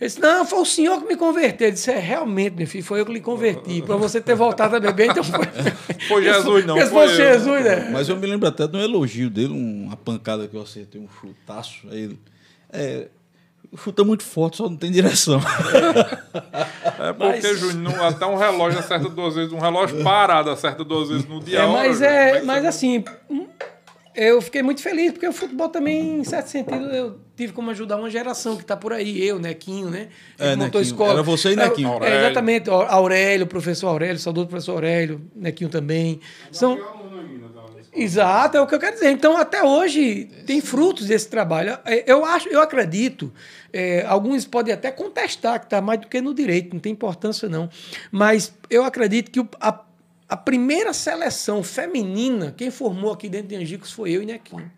Ele 0.00 0.08
disse, 0.08 0.20
não, 0.20 0.44
foi 0.44 0.58
o 0.58 0.64
senhor 0.64 1.00
que 1.00 1.06
me 1.06 1.14
converteu. 1.16 1.68
Ele 1.68 1.74
disse, 1.74 1.88
é, 1.88 1.96
realmente, 1.96 2.56
meu 2.56 2.66
filho, 2.66 2.82
foi 2.82 2.98
eu 3.00 3.06
que 3.06 3.12
lhe 3.12 3.20
converti. 3.20 3.80
Para 3.82 3.94
você 3.94 4.20
ter 4.20 4.34
voltado 4.34 4.74
a 4.74 4.80
beber, 4.80 5.10
então 5.12 5.22
foi. 5.22 5.38
Foi 6.08 6.24
Jesus, 6.24 6.64
não 6.66 6.74
Porque 6.74 6.88
se 6.88 6.92
foi 6.92 7.06
fosse 7.08 7.22
eu. 7.22 7.32
Jesus, 7.34 7.64
né? 7.64 7.88
Mas 7.92 8.08
eu 8.08 8.16
me 8.16 8.26
lembro 8.26 8.48
até 8.48 8.66
de 8.66 8.76
um 8.76 8.80
elogio 8.80 9.30
dele, 9.30 9.52
um- 9.52 9.84
uma 9.86 9.96
pancada 9.96 10.48
que 10.48 10.56
eu 10.56 10.62
acertei, 10.62 11.00
um 11.00 11.06
chutaço. 11.20 11.86
Aí 11.88 12.00
ele. 12.02 12.18
É. 12.72 13.06
Chuta 13.76 14.04
muito 14.04 14.22
forte, 14.22 14.58
só 14.58 14.68
não 14.68 14.76
tem 14.76 14.90
direção. 14.90 15.40
É 16.98 17.12
porque, 17.12 17.40
Mas- 17.48 17.58
Júnior, 17.58 18.00
até 18.04 18.26
um 18.26 18.36
relógio 18.36 18.78
acerta 18.78 19.08
duas 19.08 19.34
vezes, 19.34 19.52
um 19.52 19.58
relógio 19.58 20.02
parado 20.02 20.50
acerta 20.50 20.84
duas 20.84 21.08
vezes 21.08 21.26
no 21.26 21.40
dia. 21.40 21.60
É, 21.60 21.62
hora, 21.64 21.72
mas. 21.88 21.98
Como 21.98 22.10
é, 22.10 22.40
que 22.40 22.46
mas 22.46 22.64
assim, 22.66 23.04
hum, 23.30 23.46
eu 24.14 24.42
fiquei 24.42 24.62
muito 24.62 24.82
feliz, 24.82 25.12
porque 25.12 25.26
o 25.26 25.32
futebol 25.32 25.68
também, 25.70 26.18
em 26.20 26.24
certo 26.24 26.48
sentido, 26.48 26.84
eu 26.90 27.18
tive 27.34 27.52
como 27.54 27.70
ajudar 27.70 27.96
uma 27.96 28.10
geração 28.10 28.56
que 28.56 28.62
está 28.62 28.76
por 28.76 28.92
aí, 28.92 29.26
eu, 29.26 29.38
Nequinho, 29.38 29.88
né? 29.88 30.08
É, 30.38 30.48
Ele 30.48 30.56
montou 30.56 30.80
Nequinho. 30.82 31.02
Era 31.10 31.22
você 31.22 31.48
e 31.48 31.52
É, 31.54 31.56
Nequinho. 31.56 31.88
É, 31.88 31.92
Aurélio. 31.92 32.18
exatamente, 32.26 32.70
Aurélio, 32.70 33.46
professor 33.46 33.88
Aurélio, 33.88 34.18
saudoso 34.18 34.48
professor 34.48 34.72
Aurélio, 34.72 35.20
Nequinho 35.34 35.70
também. 35.70 36.20
São, 36.50 36.78
Exato, 37.94 38.56
é 38.56 38.60
o 38.60 38.66
que 38.66 38.74
eu 38.74 38.78
quero 38.78 38.94
dizer. 38.94 39.10
Então, 39.10 39.36
até 39.36 39.62
hoje, 39.62 40.24
tem 40.46 40.62
frutos 40.62 41.06
desse 41.06 41.28
trabalho. 41.28 41.78
É, 41.84 42.10
Eu 42.10 42.24
acho, 42.24 42.48
eu 42.48 42.60
acredito, 42.60 43.32
é, 43.70 44.04
alguns 44.06 44.46
podem 44.46 44.72
até 44.72 44.90
contestar 44.90 45.60
que 45.60 45.66
está 45.66 45.80
mais 45.80 46.00
do 46.00 46.06
que 46.06 46.20
no 46.20 46.32
direito, 46.32 46.72
não 46.72 46.80
tem 46.80 46.92
importância 46.92 47.48
não. 47.48 47.68
Mas 48.10 48.52
eu 48.70 48.82
acredito 48.84 49.30
que 49.30 49.46
a, 49.60 49.80
a 50.26 50.36
primeira 50.36 50.94
seleção 50.94 51.62
feminina, 51.62 52.54
quem 52.56 52.70
formou 52.70 53.12
aqui 53.12 53.28
dentro 53.28 53.48
de 53.48 53.56
Angicos 53.56 53.92
foi 53.92 54.12
eu 54.12 54.22
e 54.22 54.26
Nequinho. 54.26 54.70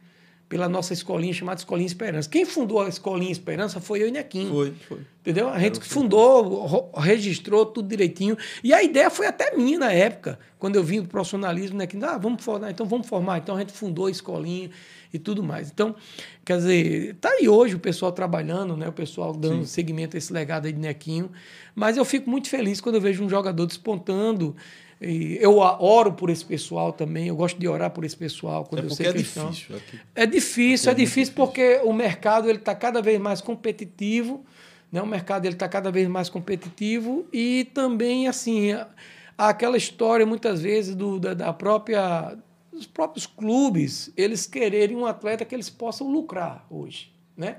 Pela 0.49 0.69
nossa 0.69 0.93
escolinha 0.93 1.33
chamada 1.33 1.59
Escolinha 1.59 1.87
Esperança. 1.87 2.29
Quem 2.29 2.45
fundou 2.45 2.81
a 2.83 2.89
Escolinha 2.89 3.33
Esperança 3.33 3.81
foi 3.81 4.03
eu 4.03 4.09
e 4.09 4.11
Nequinho. 4.11 4.51
Foi, 4.53 4.73
foi. 4.89 5.01
Entendeu? 5.21 5.49
A 5.49 5.59
gente 5.59 5.81
fundou, 5.81 6.43
ro- 6.67 6.91
registrou 6.97 7.65
tudo 7.65 7.89
direitinho. 7.89 8.37
E 8.63 8.73
a 8.75 8.83
ideia 8.83 9.09
foi 9.09 9.27
até 9.27 9.57
minha 9.57 9.79
na 9.79 9.91
época, 9.91 10.39
quando 10.59 10.77
eu 10.77 10.85
vim 10.85 11.01
do 11.01 11.09
profissionalismo, 11.09 11.79
né? 11.79 11.87
Que, 11.87 11.97
ah, 12.05 12.19
vamos 12.19 12.45
formar, 12.45 12.71
então 12.71 12.85
vamos 12.87 13.07
formar. 13.09 13.39
Então 13.39 13.57
a 13.57 13.59
gente 13.61 13.73
fundou 13.73 14.07
a 14.07 14.11
escolinha 14.11 14.71
e 15.13 15.19
tudo 15.19 15.43
mais. 15.43 15.71
Então, 15.71 15.97
quer 16.45 16.59
dizer, 16.59 17.15
tá 17.23 17.31
aí 17.31 17.49
hoje 17.49 17.75
o 17.75 17.79
pessoal 17.81 18.13
trabalhando, 18.13 18.77
né? 18.77 18.87
O 18.87 18.93
pessoal 18.93 19.33
dando 19.33 19.65
seguimento 19.65 20.15
a 20.15 20.19
esse 20.19 20.31
legado 20.33 20.67
aí 20.67 20.73
de 20.73 20.79
Nequinho. 20.79 21.31
Mas 21.75 21.97
eu 21.97 22.05
fico 22.05 22.29
muito 22.29 22.49
feliz 22.51 22.81
quando 22.83 22.97
eu 22.97 23.01
vejo 23.01 23.25
um 23.25 23.29
jogador 23.31 23.65
despontando. 23.67 24.55
E 25.07 25.37
eu 25.41 25.59
oro 25.59 26.13
por 26.13 26.31
esse 26.31 26.45
pessoal 26.45 26.93
também. 26.93 27.29
Eu 27.29 27.37
gosto 27.37 27.59
de 27.59 27.69
orar 27.69 27.91
por 27.91 28.05
esse 28.05 28.17
pessoal 28.17 28.65
quando 28.65 28.83
É 28.83 28.85
eu 28.87 28.91
sei 28.91 29.07
é 29.07 29.13
difícil. 29.13 29.77
Aqui. 29.77 30.01
é 30.15 30.27
difícil, 30.27 30.89
é, 30.89 30.93
É 30.93 30.97
muito 30.97 31.07
difícil 31.07 31.35
porque 31.35 31.81
o 31.85 31.93
mercado 31.93 32.49
ele 32.49 32.59
está 32.59 32.75
cada 32.75 33.03
vez 33.03 33.21
mais 33.21 33.41
competitivo, 33.41 34.45
né? 34.91 35.03
O 35.03 35.07
mercado 35.07 35.45
ele 35.47 35.55
está 35.55 35.69
cada 35.69 35.91
vez 35.91 36.09
mais 36.09 36.29
competitivo 36.29 37.27
e 37.33 37.69
também 37.75 38.29
assim 38.29 38.73
a- 38.73 38.89
aquela 39.37 39.77
história 39.77 40.25
muitas 40.25 40.63
vezes 40.63 40.95
do, 40.95 41.19
da, 41.19 41.35
da 41.35 41.53
própria 41.53 42.37
dos 42.73 42.87
próprios 42.87 43.27
clubes 43.27 44.13
eles 44.17 44.47
quererem 44.47 44.97
um 44.97 45.07
atleta 45.07 45.45
que 45.45 45.55
eles 45.55 45.71
possam 45.71 46.11
lucrar 46.11 46.67
hoje, 46.71 47.13
né? 47.37 47.57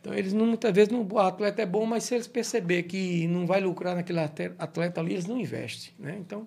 Então 0.00 0.14
eles 0.14 0.32
não, 0.32 0.46
muitas 0.46 0.72
vezes 0.72 0.92
não, 0.92 1.06
o 1.10 1.18
atleta 1.18 1.60
é 1.62 1.66
bom, 1.66 1.84
mas 1.84 2.04
se 2.04 2.14
eles 2.14 2.26
perceber 2.28 2.84
que 2.84 3.26
não 3.26 3.44
vai 3.46 3.60
lucrar 3.60 3.96
naquele 3.96 4.20
atleta 4.20 5.00
ali 5.00 5.12
eles 5.14 5.26
não 5.26 5.36
investem, 5.38 5.90
né? 5.98 6.16
Então 6.20 6.46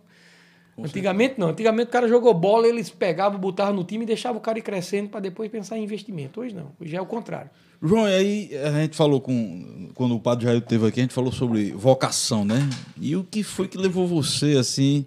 Antigamente 0.84 1.36
não. 1.38 1.50
Antigamente 1.50 1.90
o 1.90 1.92
cara 1.92 2.08
jogou 2.08 2.34
bola, 2.34 2.68
eles 2.68 2.90
pegavam, 2.90 3.40
botavam 3.40 3.74
no 3.74 3.84
time 3.84 4.04
e 4.04 4.08
deixavam 4.08 4.38
o 4.38 4.42
cara 4.42 4.60
ir 4.60 4.62
crescendo 4.62 5.10
para 5.10 5.20
depois 5.20 5.50
pensar 5.50 5.78
em 5.78 5.84
investimento. 5.84 6.42
Hoje 6.42 6.56
não. 6.56 6.72
Hoje 6.80 6.96
é 6.96 7.02
o 7.02 7.06
contrário. 7.06 7.50
João, 7.82 8.08
e 8.08 8.14
aí 8.14 8.58
a 8.58 8.72
gente 8.82 8.96
falou 8.96 9.22
com. 9.22 9.90
Quando 9.94 10.16
o 10.16 10.20
Padre 10.20 10.46
Jair 10.46 10.60
esteve 10.60 10.86
aqui, 10.88 11.00
a 11.00 11.04
gente 11.04 11.14
falou 11.14 11.32
sobre 11.32 11.72
vocação, 11.72 12.44
né? 12.44 12.70
E 13.00 13.16
o 13.16 13.24
que 13.24 13.42
foi 13.42 13.68
que 13.68 13.78
levou 13.78 14.06
você, 14.08 14.58
assim, 14.58 15.06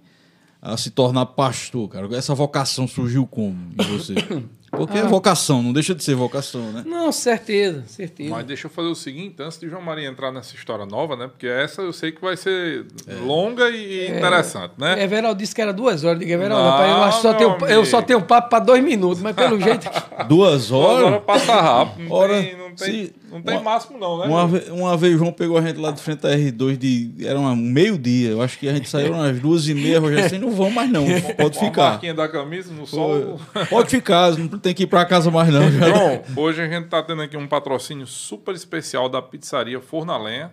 a 0.61 0.77
se 0.77 0.91
tornar 0.91 1.27
pastor, 1.27 1.89
cara? 1.89 2.17
Essa 2.17 2.35
vocação 2.35 2.89
surgiu 2.89 3.27
como 3.27 3.57
em 3.79 3.85
você? 3.85 4.15
Porque 4.73 4.97
é 4.97 5.03
vocação, 5.03 5.63
não 5.63 5.71
deixa 5.73 5.95
de 5.95 6.03
ser 6.03 6.15
vocação, 6.15 6.73
né? 6.73 6.83
Não, 6.87 7.13
certeza, 7.13 7.85
certeza. 7.87 8.31
Mas 8.31 8.47
deixa 8.47 8.67
eu 8.67 8.71
fazer 8.71 8.89
o 8.89 8.95
seguinte, 8.95 9.37
antes 9.39 9.59
de 9.61 9.69
João 9.69 9.83
Maria 9.83 10.09
entrar 10.09 10.33
nessa 10.33 10.57
história 10.57 10.87
nova, 10.87 11.15
né? 11.15 11.29
Porque 11.29 11.47
essa 11.47 11.83
eu 11.83 11.93
sei 11.93 12.11
que 12.11 12.23
vai 12.23 12.39
ser 12.39 12.87
longa 13.25 13.69
e 13.69 14.09
interessante, 14.09 14.73
né? 14.79 15.03
Everaldo 15.03 15.39
disse 15.39 15.55
que 15.55 15.61
era 15.61 15.75
duas 15.75 16.03
horas. 16.05 16.15
Eu 16.23 16.27
digo, 16.27 16.33
Everaldo, 16.33 16.65
Não, 16.65 16.71
rapaz, 16.71 16.91
eu, 16.91 17.03
acho 17.03 17.17
que 17.17 17.23
só 17.23 17.35
tenho, 17.35 17.71
eu 17.71 17.85
só 17.85 18.03
tenho 18.03 18.23
papo 18.23 18.49
para 18.49 18.65
dois 18.65 18.83
minutos, 18.83 19.21
mas 19.23 19.37
pelo 19.37 19.61
jeito. 19.61 19.87
Duas 20.27 20.73
Agora 20.73 21.05
horas? 21.07 21.23
passa 21.25 21.61
rápido. 21.61 22.09
Não 22.09 22.17
Ora, 22.17 22.43
tem, 22.43 22.57
não 22.73 22.87
tem, 22.87 23.07
se- 23.07 23.15
não 23.31 23.43
tem 23.43 23.55
uma- 23.57 23.63
máximo, 23.63 23.99
não, 23.99 24.19
né? 24.19 24.27
Uma, 24.27 24.47
ve- 24.49 24.71
uma 24.71 24.97
vez 24.97 25.15
o 25.15 25.19
João 25.19 25.33
pegou 25.33 25.57
a 25.59 25.63
gente 25.63 25.79
lá 25.79 25.91
de 25.91 26.01
frente 26.01 26.27
à 26.27 26.31
R2 26.31 26.77
de. 26.77 27.15
Era 27.27 27.39
um 27.39 27.55
meio-dia. 27.57 28.31
Eu 28.31 28.43
acho 28.43 28.59
que 28.59 28.69
a 28.69 28.75
gente 28.75 28.89
saiu 28.89 29.13
umas 29.13 29.39
duas 29.41 29.69
e 29.69 29.75
meia, 29.75 30.01
Rogério, 30.01 30.25
assim, 30.25 30.39
não 30.39 30.51
vão 30.51 30.71
mais 30.71 30.91
não. 30.91 31.05
Pode 31.37 31.57
Uma 31.59 31.65
ficar. 31.67 31.91
marquinha 31.91 32.15
da 32.15 32.29
camisa 32.29 32.73
no 32.73 32.87
sol. 32.87 33.41
Pode 33.71 33.91
ficar, 33.91 34.37
não 34.37 34.59
tem 34.59 34.75
que 34.75 34.83
ir 34.85 34.87
pra 34.87 35.05
casa 35.05 35.31
mais 35.31 35.49
não. 35.53 35.71
João, 35.71 36.23
hoje 36.37 36.63
a 36.63 36.69
gente 36.69 36.89
tá 36.89 37.03
tendo 37.03 37.23
aqui 37.23 37.37
um 37.37 37.47
patrocínio 37.47 38.07
super 38.07 38.55
especial 38.55 39.09
da 39.09 39.21
pizzaria 39.23 39.81
Forno 39.81 40.13
a 40.13 40.19
Lenha. 40.19 40.53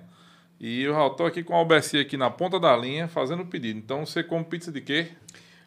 E 0.62 0.84
eu 0.84 0.94
já 0.94 1.10
tô 1.12 1.26
aqui 1.26 1.42
com 1.42 1.54
a 1.54 1.58
Albercia 1.58 2.02
aqui 2.02 2.18
na 2.18 2.30
ponta 2.30 2.60
da 2.60 2.76
linha 2.76 3.08
fazendo 3.08 3.44
o 3.44 3.46
pedido. 3.46 3.80
Então 3.80 4.06
você 4.06 4.22
come 4.22 4.44
pizza 4.44 4.70
de 4.72 4.82
quê? 4.82 5.08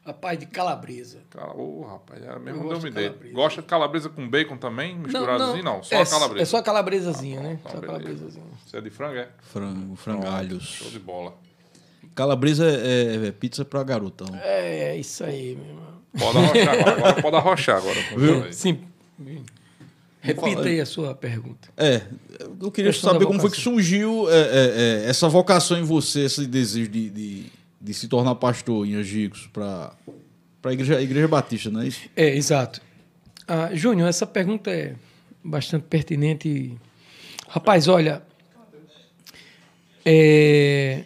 Rapaz, 0.04 0.36
de 0.36 0.46
calabresa. 0.46 1.20
Ô, 1.54 1.84
rapaz, 1.84 2.20
é 2.24 2.38
mesmo 2.38 2.64
uma 2.64 2.76
de 2.76 2.88
ideia. 2.88 3.08
calabresa. 3.10 3.34
Gosta 3.34 3.62
de 3.62 3.68
calabresa 3.68 4.08
com 4.08 4.28
bacon 4.28 4.56
também? 4.56 4.98
Misturadozinho? 4.98 5.62
Não, 5.62 5.80
só 5.82 5.94
é, 5.94 6.02
a 6.02 6.06
calabresa. 6.06 6.42
É 6.42 6.44
só 6.44 6.56
a 6.56 6.62
calabresazinha, 6.62 7.40
né? 7.40 7.58
Então, 7.60 7.70
Só 7.70 7.78
a 7.78 7.80
calabresazinha. 7.80 8.44
Você 8.66 8.76
é 8.76 8.80
de 8.80 8.90
frango, 8.90 9.16
é? 9.16 9.28
Frango, 9.38 9.86
Show 9.88 9.96
frangalhos. 9.96 10.88
de 10.90 10.98
bola. 10.98 11.34
Calabresa 12.16 12.66
é, 12.66 13.28
é 13.28 13.32
pizza 13.32 13.64
pra 13.64 13.82
garotão. 13.84 14.26
É, 14.34 14.90
é 14.90 14.96
isso 14.96 15.22
aí, 15.22 15.54
meu 15.54 15.66
irmão. 15.66 16.02
Pode 16.18 16.38
arrochar 16.38 16.74
agora. 16.74 16.90
agora 16.98 17.22
pode 17.22 17.36
arrochar 17.36 17.76
agora. 17.76 18.46
aí. 18.46 18.52
Sim. 18.52 18.80
Repita 20.20 20.62
aí 20.62 20.80
a 20.80 20.86
sua 20.86 21.14
pergunta. 21.14 21.68
É, 21.76 22.02
eu 22.60 22.70
queria 22.70 22.92
saber 22.92 23.26
como 23.26 23.40
foi 23.40 23.50
que 23.50 23.56
surgiu 23.56 24.30
é, 24.30 24.34
é, 24.34 25.04
é, 25.04 25.08
essa 25.08 25.28
vocação 25.28 25.78
em 25.78 25.82
você, 25.82 26.20
esse 26.20 26.46
desejo 26.46 26.88
de, 26.88 27.10
de, 27.10 27.46
de 27.82 27.92
se 27.92 28.06
tornar 28.06 28.36
pastor 28.36 28.86
em 28.86 28.94
Angicos 28.94 29.48
para 29.52 29.92
a 30.62 30.72
igreja, 30.72 30.96
a 30.98 31.02
igreja 31.02 31.26
Batista, 31.26 31.68
não 31.70 31.80
é 31.80 31.88
isso? 31.88 32.08
É, 32.14 32.36
exato. 32.36 32.80
Ah, 33.48 33.70
Júnior, 33.74 34.08
essa 34.08 34.24
pergunta 34.26 34.70
é 34.70 34.94
bastante 35.42 35.84
pertinente. 35.88 36.78
Rapaz, 37.48 37.88
olha, 37.88 38.22
é, 40.04 41.04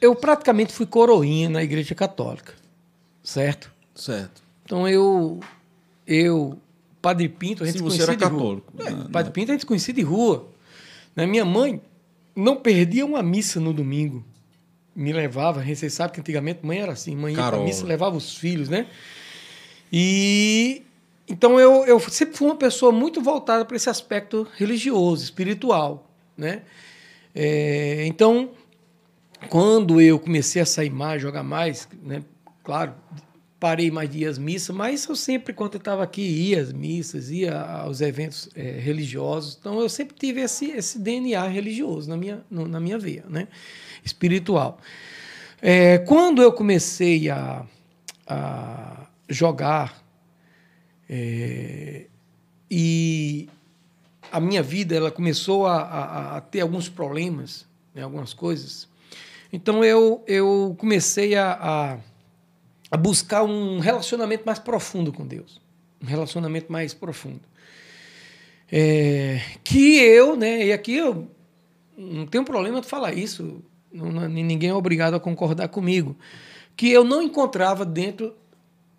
eu 0.00 0.14
praticamente 0.14 0.72
fui 0.72 0.86
coroinha 0.86 1.48
na 1.48 1.62
Igreja 1.62 1.94
Católica, 1.94 2.54
certo? 3.22 3.70
Certo. 3.94 4.42
Então 4.64 4.86
eu, 4.88 5.40
eu, 6.06 6.58
Padre 7.02 7.28
Pinto, 7.28 7.62
a 7.62 7.66
gente 7.66 7.78
Sim, 7.78 7.84
você 7.84 8.04
conhecia 8.04 8.14
era 8.14 8.16
de 8.16 8.24
rua. 8.24 8.32
católico, 8.60 8.72
É, 8.78 8.90
né? 8.90 9.06
Padre 9.12 9.32
Pinto 9.32 9.50
a 9.50 9.54
gente 9.54 9.66
conhecia 9.66 9.92
de 9.94 10.02
rua. 10.02 10.46
Né? 11.16 11.26
Minha 11.26 11.44
mãe 11.44 11.80
não 12.36 12.56
perdia 12.56 13.04
uma 13.04 13.22
missa 13.22 13.58
no 13.58 13.72
domingo. 13.72 14.24
Me 14.94 15.12
levava, 15.12 15.62
você 15.64 15.88
sabe 15.88 16.12
que 16.14 16.20
antigamente 16.20 16.60
mãe 16.66 16.78
era 16.80 16.92
assim, 16.92 17.14
mãe 17.16 17.32
ia 17.32 17.36
para 17.36 17.44
Carola. 17.50 17.64
missa 17.64 17.86
levava 17.86 18.16
os 18.16 18.36
filhos, 18.36 18.68
né? 18.68 18.86
E 19.92 20.82
então 21.28 21.58
eu, 21.60 21.84
eu 21.86 22.00
sempre 22.00 22.36
fui 22.36 22.48
uma 22.48 22.56
pessoa 22.56 22.90
muito 22.90 23.20
voltada 23.20 23.64
para 23.64 23.76
esse 23.76 23.88
aspecto 23.88 24.46
religioso, 24.56 25.22
espiritual, 25.22 26.10
né? 26.36 26.62
É, 27.34 28.04
então, 28.06 28.50
quando 29.48 30.00
eu 30.00 30.18
comecei 30.18 30.60
a 30.60 30.66
sair 30.66 30.90
mais, 30.90 31.22
jogar 31.22 31.42
mais, 31.44 31.88
né? 32.02 32.22
Claro, 32.64 32.94
parei 33.60 33.90
mais 33.90 34.10
de 34.10 34.20
ir 34.20 34.26
às 34.26 34.38
missas, 34.38 34.74
mas 34.74 35.06
eu 35.06 35.14
sempre, 35.14 35.52
quando 35.54 35.74
eu 35.74 35.78
estava 35.78 36.02
aqui, 36.02 36.22
ia 36.22 36.60
às 36.60 36.72
missas, 36.72 37.30
ia 37.30 37.60
aos 37.60 38.00
eventos 38.00 38.48
eh, 38.56 38.78
religiosos. 38.80 39.56
Então, 39.60 39.80
eu 39.80 39.88
sempre 39.88 40.16
tive 40.18 40.40
esse, 40.40 40.70
esse 40.72 40.98
DNA 40.98 41.46
religioso 41.46 42.08
na 42.08 42.16
minha, 42.16 42.42
no- 42.50 42.66
na 42.66 42.80
minha 42.80 42.98
veia, 42.98 43.24
né? 43.28 43.46
Espiritual. 44.04 44.78
Eh, 45.62 45.98
quando 45.98 46.42
eu 46.42 46.52
comecei 46.52 47.28
a, 47.30 47.64
a 48.26 49.06
jogar 49.28 50.02
eh, 51.08 52.06
e 52.70 53.48
a 54.32 54.40
minha 54.40 54.62
vida 54.62 54.94
ela 54.94 55.10
começou 55.10 55.66
a, 55.66 55.82
a- 55.82 56.36
a 56.36 56.40
ter 56.40 56.60
alguns 56.60 56.88
problemas, 56.88 57.66
né, 57.94 58.02
algumas 58.02 58.32
coisas. 58.32 58.88
Então 59.52 59.82
eu, 59.84 60.22
eu 60.26 60.74
comecei 60.78 61.34
a, 61.34 61.52
a, 61.60 61.98
a 62.90 62.96
buscar 62.96 63.42
um 63.42 63.80
relacionamento 63.80 64.44
mais 64.46 64.58
profundo 64.60 65.12
com 65.12 65.26
Deus, 65.26 65.60
um 66.00 66.06
relacionamento 66.06 66.70
mais 66.70 66.94
profundo. 66.94 67.40
É, 68.72 69.40
que 69.64 69.98
eu, 69.98 70.36
né, 70.36 70.66
e 70.66 70.72
aqui 70.72 70.94
eu 70.94 71.28
não 71.98 72.24
tenho 72.24 72.44
problema 72.44 72.80
de 72.80 72.86
falar 72.86 73.12
isso, 73.12 73.60
não- 73.92 74.28
ninguém 74.28 74.70
é 74.70 74.74
obrigado 74.74 75.14
a 75.14 75.20
concordar 75.20 75.68
comigo, 75.68 76.16
que 76.76 76.90
eu 76.90 77.04
não 77.04 77.22
encontrava 77.22 77.84
dentro 77.84 78.34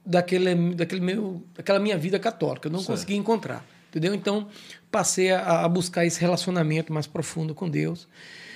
daquele, 0.05 0.73
daquele 0.73 1.01
meu, 1.01 1.43
daquela 1.55 1.79
minha 1.79 1.97
vida 1.97 2.19
católica. 2.19 2.67
Eu 2.67 2.71
não 2.71 2.79
Certo. 2.79 2.91
conseguia 2.91 3.17
encontrar. 3.17 3.65
Entendeu? 3.89 4.13
Então, 4.15 4.47
passei 4.89 5.31
a, 5.31 5.65
a 5.65 5.67
buscar 5.69 6.05
esse 6.05 6.19
relacionamento 6.21 6.93
mais 6.93 7.07
profundo 7.07 7.53
com 7.53 7.69
Deus. 7.69 8.07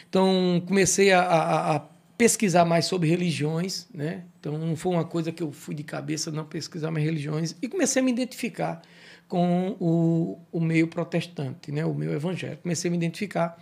Então, 0.09 0.63
comecei 0.65 1.11
a, 1.11 1.21
a- 1.21 1.75
a 1.75 1.79
pesquisar 2.17 2.63
mais 2.63 2.85
sobre 2.85 3.09
religiões. 3.09 3.85
Né? 3.93 4.23
Então, 4.39 4.57
não 4.57 4.75
foi 4.77 4.93
uma 4.93 5.03
coisa 5.03 5.33
que 5.33 5.43
eu 5.43 5.51
fui 5.51 5.75
de 5.75 5.83
cabeça, 5.83 6.31
não 6.31 6.45
pesquisar 6.45 6.89
mais 6.89 7.03
religiões. 7.03 7.53
E 7.61 7.67
comecei 7.67 8.01
a 8.01 8.05
me 8.05 8.11
identificar 8.11 8.81
com 9.27 9.75
o, 9.79 10.39
o 10.53 10.59
meio 10.61 10.87
protestante, 10.87 11.69
né? 11.69 11.85
o 11.85 11.93
meio 11.93 12.13
evangélico. 12.13 12.61
Comecei 12.61 12.87
a 12.87 12.91
me 12.91 12.95
identificar. 12.97 13.57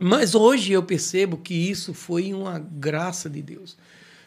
Mas 0.00 0.34
hoje 0.34 0.72
eu 0.72 0.82
percebo 0.82 1.36
que 1.36 1.54
isso 1.54 1.92
foi 1.92 2.32
uma 2.32 2.58
graça 2.58 3.28
de 3.28 3.42
Deus, 3.42 3.76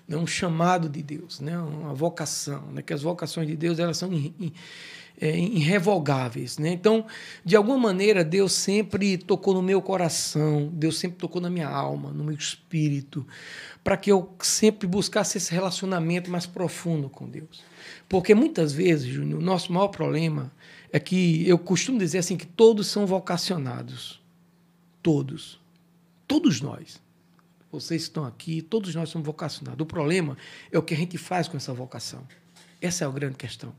né? 0.07 0.17
um 0.17 0.27
chamado 0.27 0.89
de 0.89 1.01
Deus, 1.01 1.39
né? 1.39 1.57
uma 1.57 1.93
vocação, 1.93 2.71
né? 2.71 2.81
que 2.81 2.93
as 2.93 3.01
vocações 3.01 3.47
de 3.47 3.55
Deus 3.55 3.79
elas 3.79 3.97
são 3.97 4.09
é, 5.21 5.37
irrevogáveis. 5.37 6.57
Né? 6.57 6.69
Então, 6.69 7.05
de 7.45 7.55
alguma 7.55 7.77
maneira, 7.77 8.23
Deus 8.23 8.51
sempre 8.51 9.17
tocou 9.17 9.53
no 9.53 9.61
meu 9.61 9.81
coração, 9.81 10.69
Deus 10.73 10.97
sempre 10.97 11.17
tocou 11.17 11.41
na 11.41 11.49
minha 11.49 11.69
alma, 11.69 12.11
no 12.11 12.23
meu 12.23 12.35
espírito, 12.35 13.25
para 13.83 13.95
que 13.95 14.11
eu 14.11 14.33
sempre 14.39 14.87
buscasse 14.87 15.37
esse 15.37 15.53
relacionamento 15.53 16.29
mais 16.29 16.45
profundo 16.45 17.07
com 17.07 17.29
Deus. 17.29 17.63
Porque 18.09 18.35
muitas 18.35 18.73
vezes, 18.73 19.07
Júnior, 19.07 19.39
o 19.39 19.43
nosso 19.43 19.71
maior 19.71 19.87
problema 19.87 20.51
é 20.91 20.99
que 20.99 21.47
eu 21.47 21.57
costumo 21.57 21.97
dizer 21.97 22.17
assim 22.17 22.35
que 22.35 22.45
todos 22.45 22.87
são 22.87 23.05
vocacionados. 23.05 24.19
Todos. 25.01 25.60
Todos 26.31 26.61
nós. 26.61 27.01
Vocês 27.69 28.03
estão 28.03 28.23
aqui, 28.23 28.61
todos 28.61 28.95
nós 28.95 29.09
somos 29.09 29.25
vocacionados. 29.25 29.81
O 29.81 29.85
problema 29.85 30.37
é 30.71 30.77
o 30.77 30.81
que 30.81 30.93
a 30.93 30.97
gente 30.97 31.17
faz 31.17 31.47
com 31.49 31.57
essa 31.57 31.73
vocação. 31.73 32.21
Essa 32.81 33.03
é 33.03 33.07
a 33.07 33.11
grande 33.11 33.35
questão. 33.35 33.73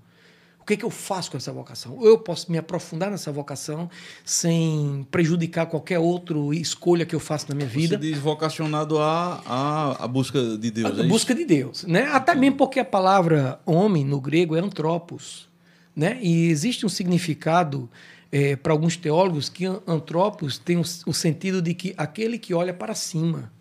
O 0.60 0.64
que, 0.64 0.74
é 0.74 0.76
que 0.76 0.84
eu 0.84 0.90
faço 0.90 1.30
com 1.30 1.36
essa 1.36 1.50
vocação? 1.50 1.96
Ou 1.96 2.06
eu 2.06 2.18
posso 2.18 2.52
me 2.52 2.56
aprofundar 2.58 3.10
nessa 3.10 3.32
vocação 3.32 3.90
sem 4.24 5.06
prejudicar 5.10 5.66
qualquer 5.66 5.98
outra 5.98 6.36
escolha 6.52 7.04
que 7.04 7.14
eu 7.14 7.20
faço 7.20 7.46
na 7.48 7.54
minha 7.54 7.66
vida. 7.66 7.96
Você 7.96 8.02
diz 8.02 8.18
vocacionado 8.18 8.98
à, 8.98 9.42
à, 9.44 10.04
à 10.04 10.06
busca 10.06 10.56
de 10.56 10.70
Deus. 10.70 10.98
A 10.98 11.02
é 11.02 11.06
busca 11.08 11.34
de 11.34 11.44
Deus. 11.44 11.84
Né? 11.84 12.04
Até 12.04 12.34
mesmo 12.34 12.58
porque 12.58 12.78
a 12.78 12.84
palavra 12.84 13.60
homem 13.66 14.04
no 14.04 14.20
grego 14.20 14.54
é 14.54 14.60
antropos. 14.60 15.48
Né? 15.96 16.18
E 16.22 16.46
existe 16.48 16.86
um 16.86 16.88
significado 16.88 17.90
é, 18.32 18.56
para 18.56 18.72
alguns 18.72 18.96
teólogos 18.96 19.50
que 19.50 19.66
antropos 19.86 20.56
tem 20.56 20.78
o, 20.78 20.82
o 21.06 21.12
sentido 21.12 21.60
de 21.60 21.74
que 21.74 21.92
aquele 21.98 22.38
que 22.38 22.54
olha 22.54 22.72
para 22.72 22.94
cima. 22.94 23.52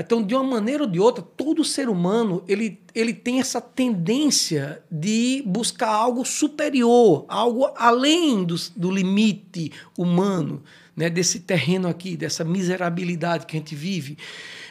Então, 0.00 0.22
de 0.22 0.32
uma 0.32 0.44
maneira 0.44 0.84
ou 0.84 0.88
de 0.88 1.00
outra, 1.00 1.24
todo 1.36 1.64
ser 1.64 1.88
humano 1.88 2.44
ele, 2.46 2.80
ele 2.94 3.12
tem 3.12 3.40
essa 3.40 3.60
tendência 3.60 4.80
de 4.88 5.42
buscar 5.44 5.88
algo 5.88 6.24
superior, 6.24 7.24
algo 7.28 7.68
além 7.74 8.44
do, 8.44 8.54
do 8.76 8.92
limite 8.92 9.72
humano, 9.96 10.62
né, 10.94 11.10
desse 11.10 11.40
terreno 11.40 11.88
aqui, 11.88 12.16
dessa 12.16 12.44
miserabilidade 12.44 13.44
que 13.44 13.56
a 13.56 13.58
gente 13.58 13.74
vive. 13.74 14.16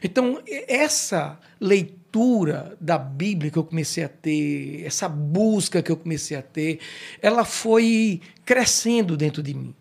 Então, 0.02 0.42
essa 0.48 1.38
leitura 1.60 2.78
da 2.80 2.98
Bíblia 2.98 3.52
que 3.52 3.58
eu 3.58 3.66
comecei 3.66 4.06
a 4.06 4.10
ter, 4.10 4.86
essa 4.86 5.10
busca 5.10 5.82
que 5.82 5.92
eu 5.92 5.98
comecei 5.98 6.38
a 6.38 6.42
ter, 6.42 6.80
ela 7.22 7.44
foi 7.44 8.22
crescendo 8.48 9.16
dentro 9.18 9.44
de 9.44 9.54
mim. 9.54 9.76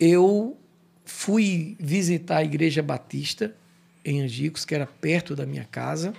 eu 0.00 0.56
fui 1.04 1.76
visitar 1.78 2.38
a 2.38 2.44
Igreja 2.44 2.82
Batista 2.82 3.54
em 4.04 4.20
Angicos, 4.20 4.64
que 4.64 4.74
era 4.74 4.86
perto 4.86 5.36
da 5.36 5.46
minha 5.46 5.64
casa. 5.64 6.12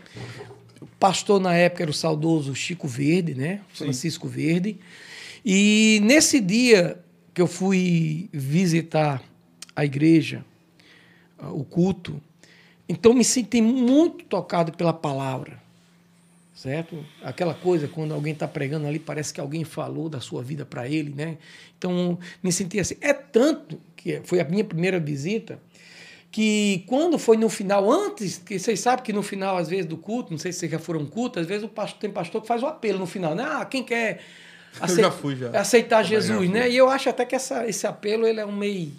O 0.79 0.87
pastor 0.97 1.41
na 1.41 1.53
época 1.53 1.83
era 1.83 1.91
o 1.91 1.93
saudoso 1.93 2.55
Chico 2.55 2.87
Verde, 2.87 3.35
né? 3.35 3.59
Francisco 3.73 4.29
Sim. 4.29 4.33
Verde. 4.33 4.79
E 5.43 5.99
nesse 6.01 6.39
dia 6.39 6.97
que 7.33 7.41
eu 7.41 7.47
fui 7.47 8.29
visitar 8.31 9.21
a 9.75 9.83
igreja, 9.83 10.45
o 11.37 11.65
culto, 11.65 12.21
então 12.87 13.13
me 13.13 13.23
senti 13.23 13.61
muito 13.61 14.25
tocado 14.25 14.71
pela 14.73 14.93
palavra 14.93 15.63
certo? 16.63 17.03
Aquela 17.21 17.53
coisa 17.53 17.89
quando 17.89 18.13
alguém 18.13 18.31
está 18.31 18.47
pregando 18.47 18.87
ali 18.87 18.97
parece 18.97 19.33
que 19.33 19.41
alguém 19.41 19.65
falou 19.65 20.07
da 20.07 20.21
sua 20.21 20.41
vida 20.41 20.65
para 20.65 20.87
ele, 20.87 21.13
né? 21.13 21.37
Então 21.77 22.17
me 22.41 22.53
senti 22.53 22.79
assim. 22.79 22.95
É 23.01 23.11
tanto 23.11 23.77
que 23.97 24.21
foi 24.23 24.39
a 24.39 24.45
minha 24.45 24.63
primeira 24.63 24.97
visita 24.97 25.59
que 26.31 26.83
quando 26.87 27.19
foi 27.19 27.35
no 27.35 27.49
final, 27.49 27.91
antes, 27.91 28.37
que 28.37 28.57
vocês 28.57 28.79
sabem 28.79 29.03
que 29.03 29.11
no 29.11 29.21
final 29.21 29.57
às 29.57 29.67
vezes 29.67 29.85
do 29.85 29.97
culto, 29.97 30.31
não 30.31 30.37
sei 30.37 30.53
se 30.53 30.59
vocês 30.59 30.71
já 30.71 30.79
foram 30.79 31.05
culto, 31.05 31.37
às 31.37 31.45
vezes 31.45 31.63
o 31.63 31.67
pastor, 31.67 31.99
tem 31.99 32.09
pastor 32.09 32.41
que 32.41 32.47
faz 32.47 32.63
o 32.63 32.65
apelo 32.65 32.99
no 32.99 33.05
final, 33.05 33.35
né? 33.35 33.43
Ah, 33.45 33.65
quem 33.65 33.83
quer 33.83 34.21
aceitar, 34.79 35.03
já 35.03 35.11
fui, 35.11 35.35
já. 35.35 35.49
aceitar 35.59 36.03
Jesus, 36.03 36.49
né? 36.49 36.69
E 36.69 36.77
eu 36.77 36.87
acho 36.87 37.09
até 37.09 37.25
que 37.25 37.35
essa, 37.35 37.67
esse 37.67 37.85
apelo 37.85 38.25
ele 38.25 38.39
é 38.39 38.45
um 38.45 38.55
meio 38.55 38.93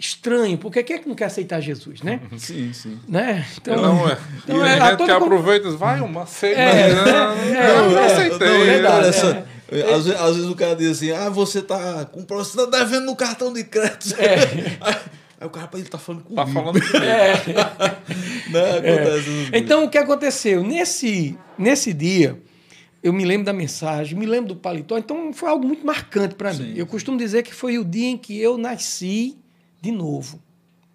estranho, 0.00 0.56
porque 0.56 0.82
quem 0.82 0.96
é 0.96 0.98
que 0.98 1.06
não 1.06 1.14
quer 1.14 1.26
aceitar 1.26 1.60
Jesus, 1.60 2.00
né? 2.02 2.20
Sim, 2.38 2.72
sim. 2.72 2.98
Né? 3.06 3.46
Então, 3.60 3.76
não, 3.76 4.08
é. 4.08 4.18
Então, 4.42 4.64
é, 4.64 4.80
gente 4.80 5.04
que 5.04 5.10
aproveita 5.10 5.68
e 5.68 5.76
vai, 5.76 6.00
uma 6.00 6.22
aceita. 6.22 6.58
É, 6.60 6.94
não, 6.94 7.04
não, 7.04 7.84
não, 7.84 7.90
não 7.90 8.04
aceitei. 8.04 8.48
Não, 8.48 8.90
é 8.90 9.44
é. 9.72 9.94
Às, 9.94 10.04
vezes, 10.04 10.20
às, 10.20 10.36
vezes, 10.36 10.50
o 10.50 10.56
cara 10.56 10.74
diz 10.74 10.90
assim, 10.90 11.12
ah, 11.12 11.28
você 11.28 11.62
tá 11.62 12.04
com 12.06 12.24
você 12.26 12.56
tá 12.56 12.78
devendo 12.78 13.06
no 13.06 13.14
cartão 13.14 13.52
de 13.52 13.62
crédito. 13.62 14.16
É. 14.18 14.78
Aí, 15.38 15.46
o 15.46 15.50
cara, 15.50 15.70
ele 15.74 15.84
tá 15.84 15.98
falando 15.98 16.22
comigo. 16.24 16.44
Tá 16.44 16.52
falando 16.52 16.80
comigo. 16.80 16.96
É. 17.04 17.34
Não, 18.50 18.64
acontece 18.64 19.48
é. 19.52 19.58
Então, 19.58 19.84
o 19.84 19.88
que 19.88 19.98
aconteceu? 19.98 20.62
Nesse, 20.62 21.38
nesse 21.56 21.92
dia, 21.92 22.38
eu 23.02 23.12
me 23.12 23.24
lembro 23.24 23.46
da 23.46 23.52
mensagem, 23.52 24.18
me 24.18 24.26
lembro 24.26 24.48
do 24.48 24.56
paletó, 24.56 24.98
então 24.98 25.32
foi 25.32 25.48
algo 25.48 25.66
muito 25.66 25.86
marcante 25.86 26.34
para 26.34 26.52
mim. 26.52 26.74
Eu 26.76 26.86
costumo 26.86 27.16
dizer 27.16 27.42
que 27.42 27.54
foi 27.54 27.78
o 27.78 27.84
dia 27.84 28.08
em 28.08 28.18
que 28.18 28.38
eu 28.38 28.58
nasci 28.58 29.38
de 29.80 29.90
novo, 29.90 30.40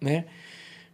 né? 0.00 0.26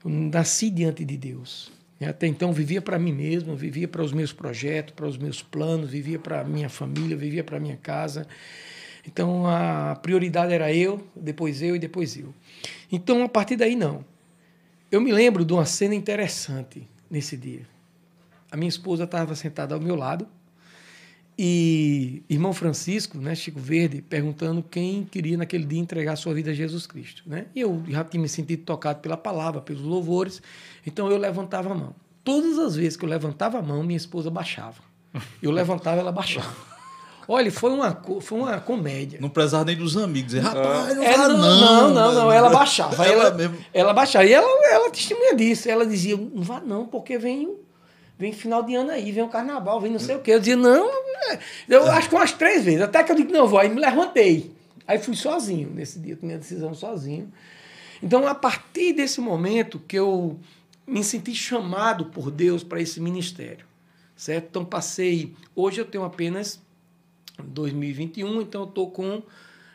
Eu 0.05 0.11
nasci 0.11 0.71
diante 0.71 1.05
de 1.05 1.17
Deus. 1.17 1.71
Até 2.01 2.27
então 2.27 2.53
vivia 2.53 2.83
para 2.83 2.99
mim 2.99 3.13
mesmo, 3.13 3.55
vivia 3.55 3.87
para 3.87 4.03
os 4.03 4.13
meus 4.13 4.33
projetos, 4.33 4.93
para 4.95 5.07
os 5.07 5.17
meus 5.17 5.41
planos, 5.41 5.91
vivia 5.91 6.19
para 6.19 6.43
minha 6.43 6.69
família, 6.69 7.17
vivia 7.17 7.45
para 7.45 7.59
a 7.59 7.61
minha 7.61 7.77
casa. 7.77 8.27
Então 9.07 9.47
a 9.47 9.97
prioridade 10.03 10.53
era 10.53 10.73
eu, 10.73 11.07
depois 11.15 11.63
eu 11.63 11.77
e 11.77 11.79
depois 11.79 12.17
eu. 12.17 12.35
Então 12.91 13.23
a 13.23 13.29
partir 13.29 13.57
daí 13.57 13.77
não. 13.77 14.05
Eu 14.91 15.01
me 15.01 15.13
lembro 15.13 15.45
de 15.45 15.53
uma 15.53 15.65
cena 15.65 15.95
interessante 15.95 16.89
nesse 17.11 17.37
dia. 17.37 17.67
A 18.51 18.57
minha 18.57 18.69
esposa 18.69 19.05
estava 19.05 19.35
sentada 19.35 19.75
ao 19.75 19.81
meu 19.81 19.95
lado 19.95 20.27
e 21.39 22.23
irmão 22.29 22.53
Francisco, 22.53 23.19
né, 23.19 23.35
Chico 23.35 23.59
Verde, 23.59 24.03
perguntando 24.03 24.63
quem 24.63 25.05
queria 25.05 25.37
naquele 25.37 25.65
dia 25.65 25.81
entregar 25.81 26.17
sua 26.17 26.35
vida 26.35 26.51
a 26.51 26.55
Jesus 26.55 26.87
Cristo. 26.87 27.23
Né? 27.27 27.47
E 27.55 27.61
eu 27.61 27.83
já 27.89 28.05
tinha 28.05 28.21
me 28.21 28.29
sentido 28.29 28.65
tocado 28.65 29.01
pela 29.01 29.17
palavra, 29.17 29.61
pelos 29.61 29.83
louvores, 29.83 30.43
então 30.87 31.11
eu 31.11 31.17
levantava 31.17 31.73
a 31.73 31.75
mão. 31.75 31.95
Todas 32.23 32.59
as 32.59 32.77
vezes 32.77 32.97
que 32.97 33.05
eu 33.05 33.09
levantava 33.09 33.59
a 33.59 33.63
mão, 33.63 33.83
minha 33.83 33.97
esposa 33.97 34.31
baixava. 34.31 34.83
Eu 35.43 35.51
levantava, 35.51 36.01
ela 36.01 36.13
baixava. 36.13 36.73
Olha, 37.29 37.51
foi 37.51 37.71
uma, 37.71 38.03
foi 38.21 38.39
uma 38.39 38.61
comédia. 38.61 39.19
Não 39.21 39.29
precisava 39.29 39.65
nem 39.65 39.77
dos 39.77 39.97
amigos. 39.97 40.35
Rapaz, 40.35 40.97
não, 40.97 41.03
é, 41.03 41.17
não, 41.17 41.29
não, 41.29 41.39
não, 41.39 41.95
não, 41.95 42.15
não, 42.15 42.33
Ela 42.33 42.51
baixava. 42.51 43.07
Ela, 43.07 43.27
ela, 43.27 43.31
mesmo. 43.31 43.59
ela 43.73 43.93
baixava. 43.93 44.25
E 44.25 44.33
ela, 44.33 44.47
ela 44.71 44.91
testemunha 44.91 45.35
disso. 45.35 45.69
Ela 45.69 45.87
dizia: 45.87 46.17
não 46.17 46.43
vá 46.43 46.61
não, 46.61 46.87
porque 46.87 47.19
vem 47.19 47.57
vem 48.23 48.33
final 48.33 48.63
de 48.63 48.73
ano 48.77 48.93
aí, 48.93 49.11
vem 49.11 49.25
o 49.25 49.29
carnaval, 49.29 49.81
vem 49.81 49.91
não 49.91 49.99
sei 49.99 50.15
o 50.15 50.21
quê. 50.21 50.31
Eu 50.31 50.39
dizia, 50.39 50.55
não, 50.55 50.89
é. 51.29 51.41
eu 51.69 51.91
acho 51.91 52.09
que 52.09 52.15
umas 52.15 52.31
três 52.31 52.65
vezes, 52.65 52.81
até 52.81 53.03
que 53.03 53.11
eu 53.11 53.17
digo, 53.17 53.33
não, 53.33 53.49
vou, 53.49 53.59
aí 53.59 53.69
me 53.69 53.81
levantei. 53.81 54.53
Aí 54.87 54.97
fui 55.01 55.17
sozinho 55.17 55.69
nesse 55.75 55.99
dia, 55.99 56.15
tomei 56.15 56.37
a 56.37 56.39
decisão 56.39 56.73
sozinho. 56.73 57.33
Então, 58.01 58.25
a 58.25 58.33
partir 58.33 58.93
desse 58.93 59.21
momento 59.21 59.81
que 59.89 59.99
eu 59.99 60.39
me 60.87 61.03
senti 61.03 61.35
chamado 61.35 62.07
por 62.07 62.31
Deus 62.31 62.63
para 62.63 62.81
esse 62.81 63.01
ministério, 63.01 63.67
certo? 64.15 64.47
Então, 64.51 64.65
passei, 64.65 65.35
hoje 65.53 65.81
eu 65.81 65.85
tenho 65.85 66.05
apenas 66.05 66.63
2021, 67.43 68.41
então 68.41 68.61
eu 68.61 68.69
estou 68.69 68.89
com 68.89 69.21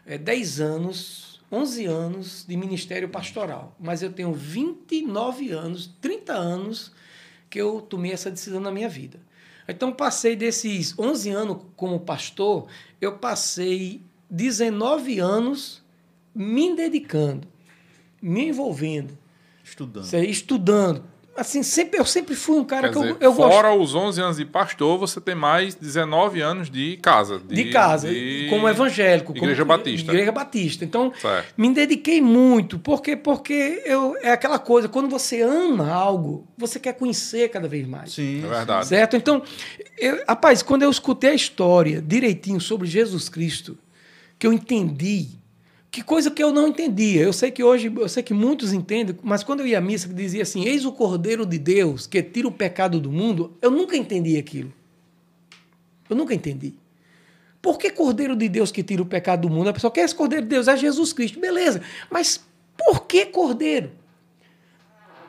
é, 0.05 0.17
10 0.17 0.61
anos, 0.61 1.41
11 1.51 1.85
anos 1.85 2.45
de 2.47 2.55
ministério 2.55 3.09
pastoral, 3.09 3.75
mas 3.77 4.01
eu 4.01 4.11
tenho 4.13 4.31
29 4.31 5.51
anos, 5.51 5.91
30 5.99 6.31
anos 6.31 6.93
que 7.49 7.59
eu 7.59 7.81
tomei 7.81 8.11
essa 8.11 8.31
decisão 8.31 8.59
na 8.59 8.71
minha 8.71 8.89
vida. 8.89 9.19
Então, 9.67 9.91
passei 9.91 10.35
desses 10.35 10.97
11 10.97 11.29
anos 11.29 11.57
como 11.75 11.99
pastor, 11.99 12.67
eu 13.01 13.17
passei 13.17 14.01
19 14.29 15.19
anos 15.19 15.83
me 16.33 16.75
dedicando, 16.75 17.47
me 18.21 18.47
envolvendo. 18.47 19.17
Estudando. 19.63 20.13
Estudando, 20.13 21.03
assim, 21.37 21.61
sempre, 21.61 21.99
eu 21.99 22.05
sempre 22.05 22.35
fui 22.35 22.57
um 22.57 22.65
cara 22.65 22.89
Quer 22.89 22.93
que 22.93 22.99
dizer, 22.99 23.17
eu, 23.19 23.31
eu 23.31 23.33
Fora 23.33 23.69
gosto. 23.69 23.83
os 23.83 23.95
11 23.95 24.21
anos 24.21 24.37
de 24.37 24.45
pastor, 24.45 24.97
você 24.97 25.21
tem 25.21 25.35
mais 25.35 25.75
19 25.75 26.41
anos 26.41 26.69
de 26.69 26.97
casa. 26.97 27.39
De, 27.39 27.55
de 27.55 27.71
casa, 27.71 28.09
de... 28.09 28.47
como 28.49 28.67
evangélico. 28.67 29.35
Igreja 29.37 29.63
como, 29.63 29.77
Batista. 29.77 30.11
Igreja 30.11 30.31
Batista. 30.31 30.83
Então, 30.83 31.13
certo. 31.19 31.53
me 31.55 31.71
dediquei 31.71 32.19
muito. 32.21 32.79
Por 32.79 33.01
quê? 33.01 33.15
Porque 33.15 33.83
eu, 33.85 34.17
é 34.21 34.31
aquela 34.31 34.57
coisa, 34.57 34.89
quando 34.89 35.07
você 35.07 35.41
ama 35.41 35.89
algo, 35.89 36.47
você 36.57 36.79
quer 36.79 36.93
conhecer 36.93 37.49
cada 37.49 37.67
vez 37.67 37.87
mais. 37.87 38.13
Sim. 38.13 38.43
É 38.43 38.47
verdade. 38.47 38.87
Certo? 38.87 39.15
Então, 39.15 39.43
eu, 39.97 40.23
rapaz, 40.27 40.63
quando 40.63 40.81
eu 40.81 40.89
escutei 40.89 41.29
a 41.29 41.35
história 41.35 42.01
direitinho 42.01 42.59
sobre 42.59 42.87
Jesus 42.87 43.29
Cristo, 43.29 43.77
que 44.39 44.47
eu 44.47 44.51
entendi 44.51 45.37
que 45.91 46.03
coisa 46.03 46.29
que 46.29 46.43
eu 46.43 46.51
não 46.51 46.67
entendia. 46.67 47.21
Eu 47.21 47.33
sei 47.33 47.51
que 47.51 47.63
hoje, 47.63 47.91
eu 47.95 48.09
sei 48.09 48.21
que 48.21 48.33
muitos 48.33 48.73
entendem, 48.73 49.17
mas 49.23 49.43
quando 49.43 49.61
eu 49.61 49.67
ia 49.67 49.77
à 49.77 49.81
missa 49.81 50.07
que 50.07 50.13
dizia 50.13 50.43
assim: 50.43 50.65
"Eis 50.65 50.85
o 50.85 50.91
Cordeiro 50.91 51.45
de 51.45 51.57
Deus 51.57 52.05
que 52.07 52.21
tira 52.21 52.47
o 52.47 52.51
pecado 52.51 52.99
do 52.99 53.11
mundo", 53.11 53.55
eu 53.61 53.71
nunca 53.71 53.95
entendi 53.95 54.37
aquilo. 54.37 54.73
Eu 56.09 56.15
nunca 56.15 56.33
entendi. 56.33 56.73
Por 57.61 57.77
que 57.77 57.89
Cordeiro 57.89 58.35
de 58.35 58.47
Deus 58.47 58.71
que 58.71 58.83
tira 58.83 59.01
o 59.01 59.05
pecado 59.05 59.41
do 59.41 59.49
mundo? 59.49 59.69
A 59.69 59.73
pessoa 59.73 59.91
quer 59.91 60.05
esse 60.05 60.15
Cordeiro 60.15 60.45
de 60.45 60.49
Deus 60.49 60.67
é 60.67 60.77
Jesus 60.77 61.11
Cristo, 61.11 61.39
beleza? 61.39 61.81
Mas 62.09 62.45
por 62.77 63.05
que 63.05 63.25
Cordeiro? 63.25 63.91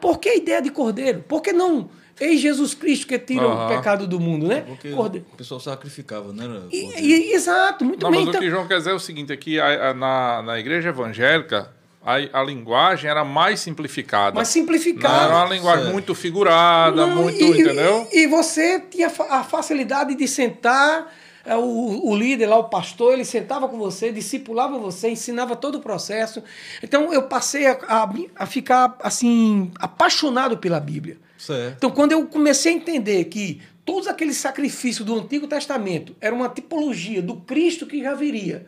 por 0.01 0.19
que 0.19 0.29
a 0.29 0.37
ideia 0.37 0.63
de 0.63 0.71
cordeiro? 0.71 1.23
Por 1.23 1.43
que 1.43 1.53
não 1.53 1.89
Ei 2.21 2.37
Jesus 2.37 2.75
Cristo 2.75 3.07
que 3.07 3.19
tira 3.19 3.47
o 3.47 3.69
pecado 3.69 4.07
do 4.07 4.19
mundo, 4.19 4.49
né? 4.49 4.63
Porque 4.67 4.91
Cordeiro. 4.91 5.27
o 5.33 5.37
pessoal 5.37 5.61
sacrificava, 5.61 6.33
né? 6.33 6.45
era 6.45 6.63
E- 6.71 7.31
e- 7.31 7.33
exato, 7.33 7.85
muito 7.85 8.03
Não, 8.03 8.11
bem. 8.11 8.21
mas 8.21 8.29
Então, 8.29 8.41
o 8.41 8.45
que 8.45 8.51
João 8.51 8.67
quer 8.67 8.79
dizer 8.79 8.91
é 8.91 8.95
o 8.95 8.99
seguinte, 9.01 9.33
aqui 9.33 9.61
a, 9.61 9.91
a- 9.91 9.95
na, 9.95 10.43
na 10.43 10.59
igreja 10.59 10.89
evangélica, 10.91 11.71
a, 12.05 12.15
a 12.41 12.43
linguagem 12.43 13.11
era 13.11 13.25
mais 13.25 13.61
simplificada. 13.61 14.33
mas 14.35 14.49
Não 14.49 15.11
era 15.35 15.35
uma 15.45 15.55
linguagem 15.55 15.83
Certo. 15.83 15.93
muito 15.93 16.15
figurada, 16.15 17.07
Não, 17.07 17.15
muito, 17.23 17.39
e, 17.43 17.61
entendeu? 17.61 18.09
E, 18.13 18.21
e 18.23 18.27
você 18.27 18.81
tinha 18.81 19.09
a 19.31 19.45
facilidade 19.45 20.15
de 20.15 20.27
sentar, 20.27 21.07
é, 21.07 21.13
o, 21.57 22.11
o 22.11 22.17
líder 22.17 22.47
lá, 22.47 22.57
o 22.59 22.65
pastor, 22.65 23.13
ele 23.15 23.25
sentava 23.25 23.69
com 23.69 23.79
você, 23.79 24.13
discipulava 24.13 24.79
você, 24.79 25.09
ensinava 25.11 25.55
todo 25.57 25.77
o 25.77 25.81
processo. 25.81 26.43
Então 26.83 27.13
eu 27.13 27.23
passei 27.23 27.67
a, 27.67 27.73
a- 27.89 28.11
a 28.37 28.47
ficar 28.47 28.97
assim 29.03 29.71
apaixonado 29.79 30.59
pela 30.59 30.81
Bíblia. 30.81 31.17
Certo. 31.39 31.77
Então, 31.77 31.91
quando 31.91 32.13
eu 32.13 32.27
comecei 32.27 32.73
a 32.73 32.77
entender 32.77 33.25
que 33.27 33.61
todos 33.85 34.09
aqueles 34.09 34.37
sacrifícios 34.37 35.07
do 35.07 35.15
Antigo 35.17 35.47
Testamento 35.47 36.15
eram 36.21 36.39
uma 36.39 36.49
tipologia 36.49 37.23
do 37.23 37.37
Cristo 37.37 37.87
que 37.87 38.03
já 38.03 38.13
viria, 38.15 38.67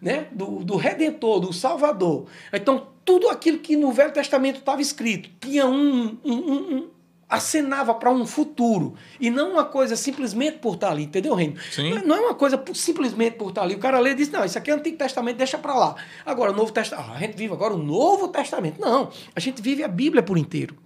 né? 0.00 0.28
do, 0.32 0.62
do 0.64 0.76
Redentor, 0.76 1.40
do 1.40 1.52
Salvador. 1.52 2.26
Então, 2.52 2.86
tudo 3.04 3.28
aquilo 3.28 3.58
que 3.58 3.74
no 3.76 3.90
Velho 3.90 4.12
Testamento 4.12 4.58
estava 4.60 4.80
escrito 4.80 5.28
tinha 5.40 5.66
um, 5.66 6.16
um- 6.24 6.52
um- 6.52 6.88
acenava 7.32 7.94
para 7.94 8.10
um 8.10 8.26
futuro. 8.26 8.94
E 9.18 9.30
não 9.30 9.52
uma 9.52 9.64
coisa 9.64 9.96
simplesmente 9.96 10.58
por 10.58 10.74
estar 10.74 10.90
ali, 10.90 11.04
entendeu, 11.04 11.34
Reino? 11.34 11.56
Sim. 11.70 11.94
Não, 11.94 12.02
não 12.04 12.16
é 12.16 12.20
uma 12.20 12.34
coisa 12.34 12.58
por- 12.58 12.76
simplesmente 12.76 13.36
por 13.36 13.48
estar 13.48 13.62
ali. 13.62 13.74
O 13.74 13.78
cara 13.78 13.98
lê 13.98 14.10
e 14.10 14.14
diz: 14.14 14.30
não, 14.30 14.44
isso 14.44 14.58
aqui 14.58 14.70
é 14.70 14.74
Antigo 14.74 14.96
Testamento, 14.98 15.36
deixa 15.38 15.56
para 15.56 15.74
lá. 15.74 15.96
Agora, 16.26 16.52
o 16.52 16.54
Novo 16.54 16.70
Testamento. 16.72 17.08
Ah, 17.10 17.14
a 17.14 17.18
gente 17.18 17.34
vive 17.36 17.52
agora 17.54 17.72
o 17.74 17.78
Novo 17.78 18.28
Testamento. 18.28 18.80
Não, 18.80 19.10
a 19.34 19.40
gente 19.40 19.62
vive 19.62 19.82
a 19.82 19.88
Bíblia 19.88 20.22
por 20.22 20.36
inteiro 20.36 20.76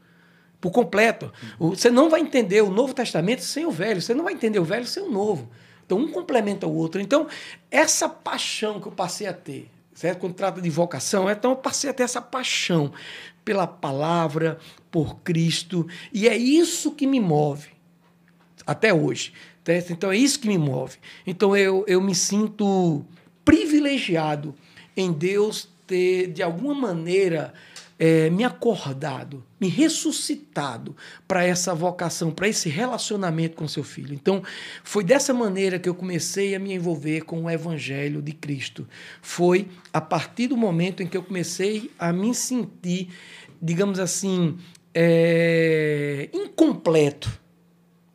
por 0.60 0.70
completo. 0.70 1.32
O- 1.58 1.70
Você 1.70 1.90
não 1.90 2.08
vai 2.08 2.20
entender 2.20 2.62
o 2.62 2.70
Novo 2.70 2.94
Testamento 2.94 3.40
sem 3.42 3.66
o 3.66 3.70
Velho, 3.70 4.00
você 4.00 4.14
não 4.14 4.24
vai 4.24 4.32
entender 4.32 4.58
o 4.58 4.64
Velho 4.64 4.86
sem 4.86 5.02
o 5.02 5.10
Novo. 5.10 5.50
Então, 5.84 5.98
um 5.98 6.08
complementa 6.10 6.66
o 6.66 6.74
outro. 6.74 7.00
Então, 7.00 7.26
essa 7.70 8.08
paixão 8.08 8.80
que 8.80 8.88
eu 8.88 8.92
passei 8.92 9.26
a 9.26 9.32
ter, 9.32 9.70
certo? 9.94 10.18
Quando 10.20 10.34
trata 10.34 10.60
de 10.60 10.70
vocação, 10.70 11.30
então 11.30 11.50
eu 11.52 11.56
passei 11.56 11.90
a 11.90 11.92
ter 11.92 12.02
essa 12.04 12.20
paixão 12.20 12.90
pela 13.46 13.64
palavra, 13.64 14.58
por 14.90 15.20
Cristo, 15.20 15.86
e 16.12 16.26
é 16.26 16.36
isso 16.36 16.90
que 16.90 17.06
me 17.06 17.20
move 17.20 17.68
até 18.66 18.92
hoje. 18.92 19.32
certo? 19.64 19.92
Então 19.92 20.10
é 20.10 20.16
isso 20.16 20.40
que 20.40 20.48
me 20.48 20.58
move. 20.58 20.96
Então 21.24 21.56
eu, 21.56 21.84
eu 21.86 22.00
me 22.00 22.12
sinto 22.12 23.06
privilegiado 23.44 24.52
em 24.96 25.12
Deus 25.12 25.68
ter, 25.86 26.32
de 26.32 26.42
alguma 26.42 26.74
maneira, 26.74 27.54
eh, 27.98 28.30
me 28.30 28.44
acordado, 28.44 29.44
me 29.60 29.68
ressuscitado 29.68 30.96
para 31.26 31.44
essa 31.44 31.74
vocação, 31.74 32.30
para 32.30 32.48
esse 32.48 32.68
relacionamento 32.68 33.56
com 33.56 33.66
seu 33.66 33.84
filho. 33.84 34.14
Então 34.14 34.42
foi 34.84 35.04
dessa 35.04 35.32
maneira 35.32 35.78
que 35.78 35.88
eu 35.88 35.94
comecei 35.94 36.54
a 36.54 36.58
me 36.58 36.72
envolver 36.74 37.22
com 37.22 37.44
o 37.44 37.50
Evangelho 37.50 38.22
de 38.22 38.32
Cristo. 38.32 38.86
Foi 39.22 39.68
a 39.92 40.00
partir 40.00 40.48
do 40.48 40.56
momento 40.56 41.02
em 41.02 41.06
que 41.06 41.16
eu 41.16 41.22
comecei 41.22 41.90
a 41.98 42.12
me 42.12 42.34
sentir, 42.34 43.08
digamos 43.60 43.98
assim, 43.98 44.56
eh, 44.94 46.28
incompleto 46.32 47.46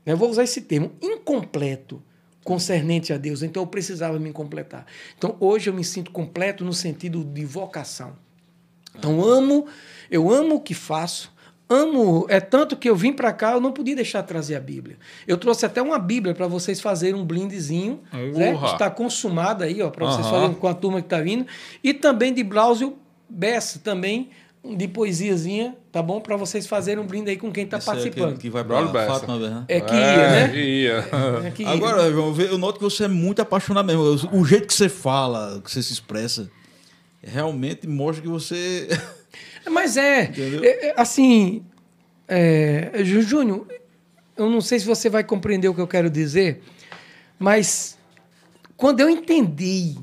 eu 0.06 0.18
vou 0.18 0.30
usar 0.30 0.44
esse 0.44 0.62
termo, 0.62 0.92
incompleto 1.02 2.02
concernente 2.44 3.14
a 3.14 3.18
Deus. 3.18 3.44
Então 3.44 3.62
eu 3.62 3.68
precisava 3.68 4.20
me 4.20 4.32
completar. 4.32 4.86
Então 5.18 5.38
hoje 5.40 5.70
eu 5.70 5.74
me 5.74 5.84
sinto 5.84 6.12
completo 6.12 6.66
no 6.66 6.74
sentido 6.74 7.24
de 7.24 7.46
vocação. 7.46 8.16
Então 8.98 9.24
amo, 9.24 9.66
eu 10.10 10.32
amo 10.32 10.56
o 10.56 10.60
que 10.60 10.74
faço. 10.74 11.32
Amo, 11.70 12.26
é 12.28 12.42
tanto 12.42 12.76
que 12.76 12.90
eu 12.90 12.96
vim 12.96 13.14
para 13.14 13.32
cá, 13.32 13.54
eu 13.54 13.62
não 13.62 13.72
podia 13.72 13.96
deixar 13.96 14.22
de 14.22 14.28
trazer 14.28 14.56
a 14.56 14.60
Bíblia. 14.60 14.98
Eu 15.26 15.38
trouxe 15.38 15.66
até 15.66 15.82
uma 15.82 15.98
Bíblia 15.98 16.36
para 16.36 16.46
vocês 16.46 16.82
fazerem 16.82 17.16
um 17.16 17.24
blindezinho, 17.24 18.02
né? 18.36 18.60
Está 18.66 18.90
consumada 18.90 19.64
aí, 19.64 19.82
ó, 19.82 19.90
para 19.90 20.06
vocês 20.06 20.26
Aham. 20.26 20.36
fazerem 20.36 20.56
com 20.56 20.68
a 20.68 20.74
turma 20.74 21.00
que 21.00 21.06
está 21.06 21.22
vindo, 21.22 21.48
e 21.82 21.94
também 21.94 22.34
de 22.34 22.44
Blausio 22.44 22.98
Bessa, 23.30 23.80
também 23.80 24.30
de 24.64 24.88
poesiazinha, 24.88 25.76
tá 25.92 26.04
bom? 26.04 26.20
Para 26.20 26.36
vocês 26.36 26.68
fazerem 26.68 27.02
um 27.02 27.08
brinde 27.08 27.32
aí 27.32 27.38
com 27.38 27.52
quem 27.52 27.64
está 27.64 27.78
Esse 27.78 27.90
é 27.90 27.94
participando. 27.94 28.38
que 28.38 28.50
vai 28.50 28.64
Braulio 28.64 28.92
pra. 28.92 29.08
Fátima, 29.08 29.38
né? 29.40 29.64
É 29.68 29.80
que 29.80 29.94
ia, 29.94 30.30
né? 30.30 30.56
Ia. 30.56 31.06
É 31.46 31.52
que 31.52 31.64
ia. 31.64 31.70
Agora, 31.70 32.12
João, 32.12 32.36
eu 32.38 32.58
noto 32.58 32.78
que 32.78 32.84
você 32.84 33.06
é 33.06 33.08
muito 33.08 33.42
apaixonado 33.42 33.86
mesmo. 33.88 34.30
O 34.34 34.46
jeito 34.46 34.68
que 34.68 34.74
você 34.74 34.90
fala, 34.90 35.62
que 35.64 35.72
você 35.72 35.82
se 35.82 35.94
expressa, 35.94 36.52
realmente 37.24 37.88
mostra 37.88 38.22
que 38.22 38.28
você. 38.30 38.88
Mas 39.70 39.96
é, 39.98 40.32
é, 40.64 40.88
é, 40.90 40.94
assim, 40.98 41.64
é, 42.28 42.92
Jú- 43.04 43.22
Júnior, 43.22 43.68
eu 44.36 44.50
não 44.50 44.62
sei 44.62 44.80
se 44.80 44.86
você 44.86 45.10
vai 45.10 45.24
compreender 45.24 45.68
o 45.68 45.74
que 45.76 45.82
eu 45.82 45.88
quero 45.88 46.10
dizer, 46.10 46.62
mas 47.38 47.98
quando 48.76 49.00
eu 49.02 49.10
entendi 49.10 49.98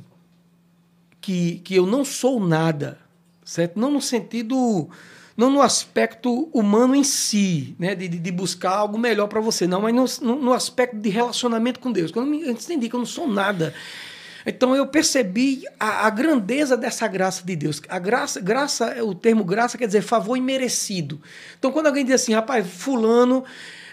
que, 1.21 1.59
que 1.65 1.75
eu 1.75 1.87
não 1.87 2.05
sou 2.05 2.39
nada, 2.41 2.99
certo? 3.45 3.79
Não 3.79 3.91
no 3.91 4.01
sentido, 4.01 4.89
não 5.37 5.51
no 5.51 5.61
aspecto 5.61 6.49
humano 6.53 6.95
em 6.95 7.05
si, 7.05 7.75
né? 7.79 7.95
De, 7.95 8.09
de- 8.09 8.33
buscar 8.33 8.71
algo 8.71 8.97
melhor 8.99 9.27
para 9.27 9.41
você, 9.41 9.67
não, 9.67 9.81
mas 9.83 10.21
no, 10.23 10.37
no- 10.37 10.53
aspecto 10.53 10.97
de 10.97 11.09
relacionamento 11.09 11.81
com 11.81 11.91
Deus. 11.91 12.11
Quando 12.13 12.33
eu 12.35 12.51
entendi 12.53 12.89
que 12.89 12.95
eu 12.95 13.01
não 13.01 13.07
sou 13.07 13.27
nada. 13.27 13.75
Então 14.47 14.75
eu 14.75 14.87
percebi 14.87 15.65
a, 15.79 16.07
a 16.07 16.11
grandeza 16.11 16.77
dessa 16.77 17.07
graça 17.09 17.45
de 17.45 17.57
Deus. 17.57 17.81
A 17.89 17.99
graça, 17.99 18.41
graça, 18.41 19.05
o 19.05 19.15
termo 19.15 19.45
graça 19.45 19.77
quer 19.77 19.87
dizer 19.87 20.03
favor 20.03 20.37
imerecido. 20.37 21.21
Então 21.59 21.73
quando 21.73 21.87
alguém 21.87 22.05
diz 22.05 22.15
assim, 22.17 22.35
rapaz, 22.35 22.67
fulano 22.67 23.45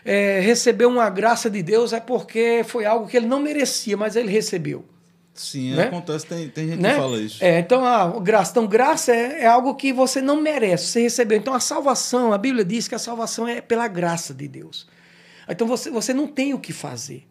eh, 0.03 0.39
recebeu 0.41 0.89
uma 0.89 1.09
graça 1.09 1.49
de 1.49 1.63
Deus 1.63 1.93
é 1.93 1.99
porque 1.99 2.63
foi 2.65 2.85
algo 2.85 3.07
que 3.07 3.17
ele 3.17 3.27
não 3.27 3.39
merecia, 3.39 3.97
mas 3.97 4.15
ele 4.15 4.31
recebeu 4.31 4.85
Sim, 5.35 5.75
Né? 5.75 5.83
acontece, 5.83 6.25
tem, 6.25 6.47
tem 6.47 6.69
gente 6.69 6.79
né? 6.79 6.93
que 6.93 6.95
fala 6.95 7.19
isso. 7.19 7.43
É, 7.43 7.59
então, 7.59 7.83
a 7.85 8.07
graça, 8.21 8.51
então, 8.51 8.65
graça 8.65 9.13
é, 9.13 9.41
é 9.41 9.45
algo 9.45 9.75
que 9.75 9.91
você 9.91 10.21
não 10.21 10.41
merece, 10.41 10.85
você 10.87 11.01
recebeu. 11.01 11.37
Então, 11.37 11.53
a 11.53 11.59
salvação, 11.59 12.31
a 12.31 12.37
Bíblia 12.37 12.63
diz 12.63 12.87
que 12.87 12.95
a 12.95 12.99
salvação 12.99 13.45
é 13.45 13.59
pela 13.59 13.85
graça 13.89 14.33
de 14.33 14.47
Deus. 14.47 14.87
Então, 15.47 15.67
você, 15.67 15.91
você 15.91 16.13
não 16.13 16.25
tem 16.25 16.53
o 16.53 16.59
que 16.59 16.71
fazer. 16.71 17.27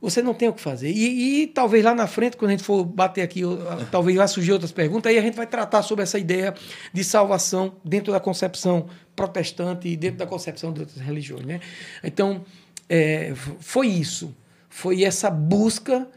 Você 0.00 0.22
não 0.22 0.32
tem 0.32 0.48
o 0.48 0.52
que 0.52 0.60
fazer. 0.60 0.90
E, 0.90 1.42
e 1.42 1.46
talvez 1.46 1.84
lá 1.84 1.94
na 1.94 2.06
frente, 2.06 2.36
quando 2.36 2.50
a 2.50 2.52
gente 2.52 2.62
for 2.62 2.84
bater 2.84 3.20
aqui, 3.20 3.42
talvez 3.90 4.16
vai 4.16 4.26
surgir 4.26 4.52
outras 4.52 4.72
perguntas, 4.72 5.10
aí 5.10 5.18
a 5.18 5.22
gente 5.22 5.36
vai 5.36 5.46
tratar 5.46 5.82
sobre 5.82 6.02
essa 6.02 6.18
ideia 6.18 6.54
de 6.92 7.04
salvação 7.04 7.74
dentro 7.84 8.12
da 8.12 8.18
concepção 8.18 8.88
protestante 9.14 9.88
e 9.88 9.96
dentro 9.96 10.18
da 10.18 10.26
concepção 10.26 10.72
de 10.72 10.80
outras 10.80 10.98
religiões. 10.98 11.44
Né? 11.44 11.60
Então, 12.02 12.44
é, 12.88 13.34
foi 13.58 13.88
isso. 13.88 14.34
Foi 14.70 15.04
essa 15.04 15.28
busca 15.28 16.08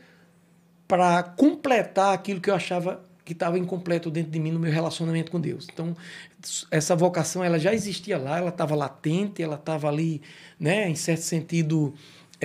para 0.88 1.24
completar 1.24 2.14
aquilo 2.14 2.40
que 2.40 2.50
eu 2.50 2.56
achava 2.56 3.04
que 3.26 3.34
estava 3.34 3.58
incompleto 3.58 4.12
dentro 4.12 4.32
de 4.32 4.40
mim 4.40 4.52
no 4.52 4.60
meu 4.60 4.72
relacionamento 4.72 5.32
com 5.32 5.40
Deus. 5.40 5.68
Então, 5.72 5.96
essa 6.70 6.96
vocação 6.96 7.44
ela 7.44 7.58
já 7.58 7.74
existia 7.74 8.18
lá, 8.18 8.38
ela 8.38 8.50
estava 8.50 8.76
latente, 8.76 9.42
ela 9.42 9.56
estava 9.56 9.88
ali, 9.88 10.22
né, 10.60 10.90
em 10.90 10.96
certo 10.96 11.22
sentido, 11.22 11.94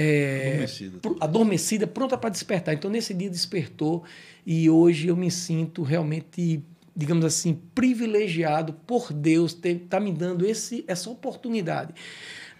é, 0.00 0.48
Adormecida. 0.52 0.98
pro- 0.98 1.16
adormecida, 1.20 1.86
pronta 1.86 2.16
para 2.18 2.30
despertar. 2.30 2.74
Então, 2.74 2.90
nesse 2.90 3.12
dia 3.14 3.28
despertou 3.30 4.04
e 4.46 4.68
hoje 4.70 5.08
eu 5.08 5.16
me 5.16 5.30
sinto 5.30 5.82
realmente, 5.82 6.62
digamos 6.94 7.24
assim, 7.24 7.60
privilegiado 7.74 8.72
por 8.72 9.12
Deus 9.12 9.52
ter 9.54 9.86
tá 9.88 9.98
me 10.00 10.12
dando 10.12 10.46
esse, 10.46 10.84
essa 10.86 11.10
oportunidade 11.10 11.92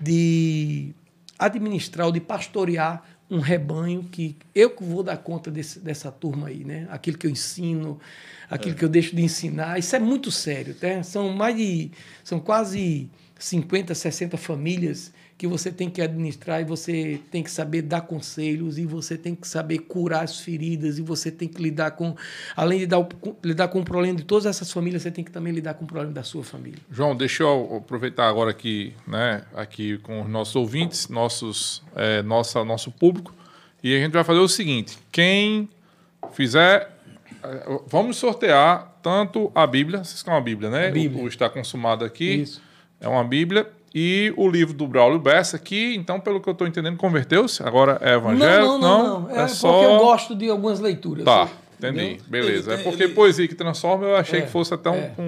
de 0.00 0.94
administrar 1.38 2.06
ou 2.06 2.12
de 2.12 2.20
pastorear 2.20 3.02
um 3.30 3.40
rebanho 3.40 4.04
que 4.10 4.36
eu 4.54 4.70
que 4.70 4.82
vou 4.82 5.02
dar 5.02 5.18
conta 5.18 5.50
desse, 5.50 5.78
dessa 5.80 6.10
turma 6.10 6.48
aí, 6.48 6.64
né? 6.64 6.86
Aquilo 6.90 7.18
que 7.18 7.26
eu 7.26 7.30
ensino, 7.30 8.00
aquilo 8.48 8.74
que 8.74 8.84
eu 8.84 8.88
deixo 8.88 9.14
de 9.14 9.22
ensinar, 9.22 9.78
isso 9.78 9.94
é 9.94 9.98
muito 9.98 10.30
sério, 10.30 10.74
tá? 10.74 11.02
São 11.02 11.30
mais 11.34 11.54
de 11.56 11.90
são 12.24 12.40
quase 12.40 13.08
50, 13.38 13.94
60 13.94 14.36
famílias 14.38 15.12
que 15.38 15.46
você 15.46 15.70
tem 15.70 15.88
que 15.88 16.02
administrar 16.02 16.60
e 16.60 16.64
você 16.64 17.20
tem 17.30 17.44
que 17.44 17.50
saber 17.50 17.82
dar 17.82 18.00
conselhos 18.00 18.76
e 18.76 18.84
você 18.84 19.16
tem 19.16 19.36
que 19.36 19.46
saber 19.46 19.78
curar 19.78 20.24
as 20.24 20.40
feridas 20.40 20.98
e 20.98 21.02
você 21.02 21.30
tem 21.30 21.46
que 21.46 21.62
lidar 21.62 21.92
com 21.92 22.16
além 22.56 22.80
de 22.80 22.86
dar, 22.86 23.04
com- 23.04 23.36
lidar 23.44 23.68
com 23.68 23.78
o 23.78 23.84
problema 23.84 24.16
de 24.16 24.24
todas 24.24 24.46
essas 24.46 24.72
famílias, 24.72 25.02
você 25.02 25.12
tem 25.12 25.22
que 25.22 25.30
também 25.30 25.52
lidar 25.52 25.74
com 25.74 25.84
o 25.84 25.86
problema 25.86 26.12
da 26.12 26.24
sua 26.24 26.42
família. 26.42 26.80
João, 26.90 27.14
deixa 27.16 27.44
eu 27.44 27.76
aproveitar 27.76 28.28
agora 28.28 28.50
aqui, 28.50 28.92
né, 29.06 29.42
aqui 29.54 29.98
com 29.98 30.22
os 30.22 30.28
nossos 30.28 30.56
ouvintes, 30.56 31.08
nossos, 31.08 31.84
é, 31.94 32.20
nossa, 32.22 32.64
nosso 32.64 32.90
público, 32.90 33.32
e 33.80 33.94
a 33.94 33.98
gente 34.00 34.12
vai 34.12 34.24
fazer 34.24 34.40
o 34.40 34.48
seguinte: 34.48 34.98
quem 35.12 35.68
fizer, 36.32 36.90
é, 37.44 37.80
vamos 37.86 38.16
sortear 38.16 38.98
tanto 39.00 39.52
a 39.54 39.64
Bíblia, 39.68 40.02
vocês 40.02 40.20
querem 40.20 40.36
uma 40.36 40.44
Bíblia, 40.44 40.68
né? 40.68 40.90
Bíblia. 40.90 41.22
O, 41.22 41.26
o 41.26 41.28
está 41.28 41.48
consumado 41.48 42.04
aqui 42.04 42.42
Isso. 42.42 42.60
é 43.00 43.06
uma 43.06 43.22
Bíblia 43.22 43.68
e 44.00 44.32
o 44.36 44.48
livro 44.48 44.72
do 44.72 44.86
Braulio 44.86 45.18
Bessa, 45.18 45.58
que 45.58 45.94
então, 45.96 46.20
pelo 46.20 46.40
que 46.40 46.48
eu 46.48 46.52
estou 46.52 46.66
entendendo, 46.68 46.96
converteu-se. 46.96 47.62
Agora 47.62 47.98
é 48.00 48.14
evangélico, 48.14 48.66
não, 48.66 48.78
não, 48.78 49.20
não, 49.22 49.30
É, 49.36 49.42
É, 49.42 49.48
só. 49.48 49.72
porque 49.72 49.86
eu 49.86 49.98
gosto 49.98 50.34
de 50.36 50.48
algumas 50.48 50.78
leituras. 50.78 51.24
Tá, 51.24 51.48
entendeu? 51.78 52.04
entendi. 52.04 52.22
Beleza. 52.28 52.72
Ele 52.74 52.80
é 52.80 52.84
porque 52.84 53.02
ele- 53.04 53.14
poesia 53.14 53.48
que 53.48 53.54
transforma, 53.56 54.04
eu 54.06 54.16
achei 54.16 54.38
É, 54.38 54.42
que 54.42 54.50
fosse 54.50 54.72
até 54.72 54.88
um, 54.90 54.94
é. 54.94 55.12
um- 55.18 55.22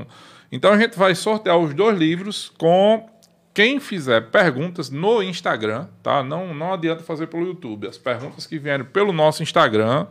um- 0.00 0.04
Então 0.52 0.72
a 0.72 0.78
gente 0.78 0.96
vai 0.96 1.14
sortear 1.16 1.58
os 1.58 1.74
dois 1.74 1.98
livros 1.98 2.52
com 2.56 3.08
quem 3.52 3.80
fizer 3.80 4.30
perguntas 4.30 4.90
no 4.90 5.20
Instagram, 5.22 5.86
tá? 6.02 6.22
Não, 6.22 6.54
não 6.54 6.72
adianta 6.72 7.02
fazer 7.02 7.26
pelo 7.26 7.44
YouTube. 7.46 7.88
As 7.88 7.98
perguntas 7.98 8.46
que 8.46 8.58
vierem 8.58 8.84
pelo 8.86 9.12
nosso 9.12 9.42
Instagram, 9.42 10.06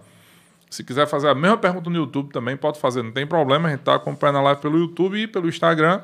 se 0.70 0.84
quiser 0.84 1.08
fazer 1.08 1.30
a 1.30 1.36
mesma 1.36 1.58
pergunta 1.58 1.90
no 1.90 1.96
YouTube 1.96 2.32
também 2.34 2.58
pode 2.58 2.80
fazer, 2.80 3.02
não 3.04 3.12
tem 3.12 3.26
problema. 3.28 3.68
A 3.68 3.72
gente 3.72 3.82
está 3.82 3.96
acompanhando 3.96 4.40
a 4.40 4.42
live 4.42 4.60
pelo 4.62 4.78
YouTube 4.78 5.18
e 5.22 5.28
pelo 5.28 5.48
Instagram. 5.48 6.02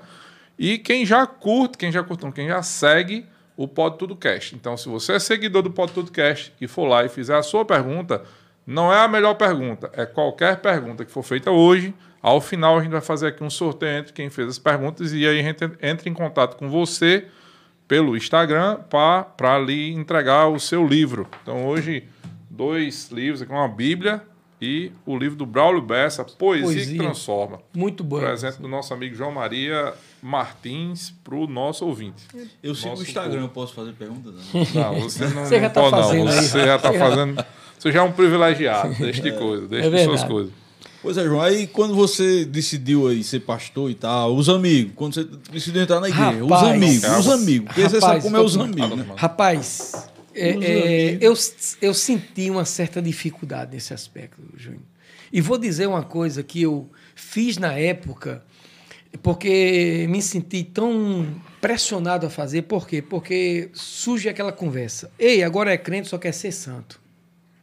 E 0.60 0.78
quem 0.78 1.05
já 1.05 1.26
curte, 1.26 1.78
quem 1.78 1.89
já 1.89 2.03
curte, 2.03 2.30
quem 2.34 2.49
já 2.49 2.62
segue 2.62 3.26
o 3.55 3.66
Pod 3.66 3.97
Tudo 3.97 4.14
Cast. 4.14 4.53
Então, 4.55 4.76
se 4.76 4.89
você 4.89 5.14
é 5.14 5.20
seguidor 5.20 5.62
do 5.62 5.72
Pod 5.72 5.93
Tudo 5.93 6.12
Cast 6.12 6.53
e 6.60 6.68
for 6.68 6.86
lá 6.86 7.05
e 7.05 7.10
fizer 7.10 7.38
a 7.38 7.41
sua 7.41 7.64
pergunta, 7.64 8.24
não 8.68 8.91
é 8.91 8.99
a 8.99 9.07
melhor 9.07 9.36
pergunta, 9.36 9.89
é 9.93 10.05
qualquer 10.05 10.57
pergunta 10.57 11.05
que 11.05 11.12
for 11.12 11.24
feita 11.24 11.49
hoje. 11.49 11.93
Ao 12.22 12.41
final, 12.41 12.78
a 12.78 12.82
gente 12.82 12.91
vai 12.91 12.99
fazer 12.99 13.28
aqui 13.28 13.41
um 13.41 13.49
sorteio 13.49 13.99
entre 13.99 14.12
quem 14.12 14.30
fez 14.30 14.49
as 14.49 14.60
perguntas 14.60 15.14
e 15.14 15.26
aí 15.26 15.39
a 15.39 15.43
gente 15.43 15.64
entra 15.82 16.10
em 16.10 16.14
contato 16.14 16.57
com 16.57 16.70
você 16.70 17.26
pelo 17.88 18.18
Instagram 18.18 18.80
para 18.89 19.55
ali 19.55 19.93
entregar 19.93 20.49
o 20.49 20.60
seu 20.60 20.86
livro. 20.86 21.26
Então, 21.41 21.66
hoje, 21.66 22.03
dois 22.49 23.10
livros 23.12 23.41
aqui, 23.41 23.51
uma 23.51 23.70
Bíblia 23.70 24.22
e 24.62 24.91
o 25.05 25.18
livro 25.18 25.38
do 25.38 25.45
Braulio 25.45 25.82
Bessa, 25.82 26.26
Poesia, 26.26 26.66
Poesia. 26.66 26.97
que 26.97 26.99
Transforma. 26.99 27.62
Muito 27.74 28.03
bom. 28.03 28.20
Presente 28.20 28.62
do 28.62 28.68
nosso 28.68 28.93
amigo 28.93 29.16
João 29.16 29.32
Maria 29.32 29.93
Martins 30.22 31.14
para 31.24 31.36
o 31.36 31.48
nosso 31.48 31.86
ouvinte. 31.86 32.24
Eu 32.62 32.76
sigo 32.76 32.90
Nosso 32.90 33.04
o 33.04 33.06
Instagram, 33.06 33.42
eu 33.42 33.50
posso 33.50 33.74
fazer 33.74 33.94
perguntas? 33.94 34.34
Não? 34.34 34.94
Não, 34.94 35.02
você 35.02 35.28
não, 35.28 35.46
Você 35.46 35.56
já 35.56 35.62
não 35.62 35.70
tá 35.70 35.82
pode, 35.82 35.96
fazendo 35.96 36.26
não. 36.26 36.32
Você 36.32 36.66
já 36.66 36.76
está 36.76 36.92
Você 36.92 37.00
fazendo. 37.00 37.46
Você 37.78 37.92
já 37.92 38.00
é 38.00 38.04
um 38.04 38.12
privilegiado, 38.12 38.94
deixa 39.00 39.22
de 39.22 39.32
coisa, 39.32 39.68
deixa 39.68 39.88
É 39.88 39.92
de 39.92 40.04
suas 40.04 40.24
coisas. 40.24 40.52
Pois 41.02 41.18
é, 41.18 41.24
João. 41.24 41.42
Aí 41.42 41.66
quando 41.66 41.96
você 41.96 42.44
decidiu 42.44 43.08
aí 43.08 43.24
ser 43.24 43.40
pastor 43.40 43.90
e 43.90 43.96
tal, 43.96 44.36
os 44.36 44.50
amigos, 44.50 44.92
quando 44.96 45.14
você 45.14 45.24
decidiu 45.50 45.82
entrar 45.82 46.02
na 46.02 46.10
igreja, 46.10 46.44
os 46.44 46.50
Rapaz. 46.50 46.68
amigos, 46.76 47.00
Calma. 47.00 47.20
os 47.20 47.28
amigos. 47.30 47.66
Porque 47.68 47.82
você 47.82 47.96
Rapaz, 48.00 48.04
sabe 48.04 48.22
como 48.22 48.38
é 48.38 48.42
os 48.42 48.58
amigos, 48.58 48.98
né? 48.98 49.06
Rapaz, 49.16 50.10
é, 50.36 50.58
Os 50.58 50.64
é, 50.66 51.08
amigos. 51.28 51.78
eu, 51.82 51.88
eu 51.90 51.94
senti 51.94 52.50
uma 52.50 52.66
certa 52.66 53.02
dificuldade 53.02 53.74
nesse 53.74 53.94
aspecto, 53.94 54.42
Júnior. 54.58 54.82
E 55.32 55.42
vou 55.42 55.58
dizer 55.58 55.88
uma 55.88 56.04
coisa 56.04 56.44
que 56.44 56.62
eu 56.62 56.90
fiz 57.16 57.58
na 57.58 57.74
época, 57.74 58.44
porque 59.22 60.05
me 60.10 60.22
senti 60.22 60.64
tão 60.64 61.28
pressionado 61.60 62.26
a 62.26 62.30
fazer. 62.30 62.64
Por 62.64 62.88
quê? 62.88 63.01
Porque 63.01 63.70
surge 63.74 64.30
aquela 64.30 64.51
conversa. 64.51 65.12
Ei, 65.20 65.43
agora 65.43 65.72
é 65.74 65.78
crente, 65.78 66.07
só 66.07 66.18
quer 66.18 66.34
ser 66.34 66.51
santo. 66.51 66.99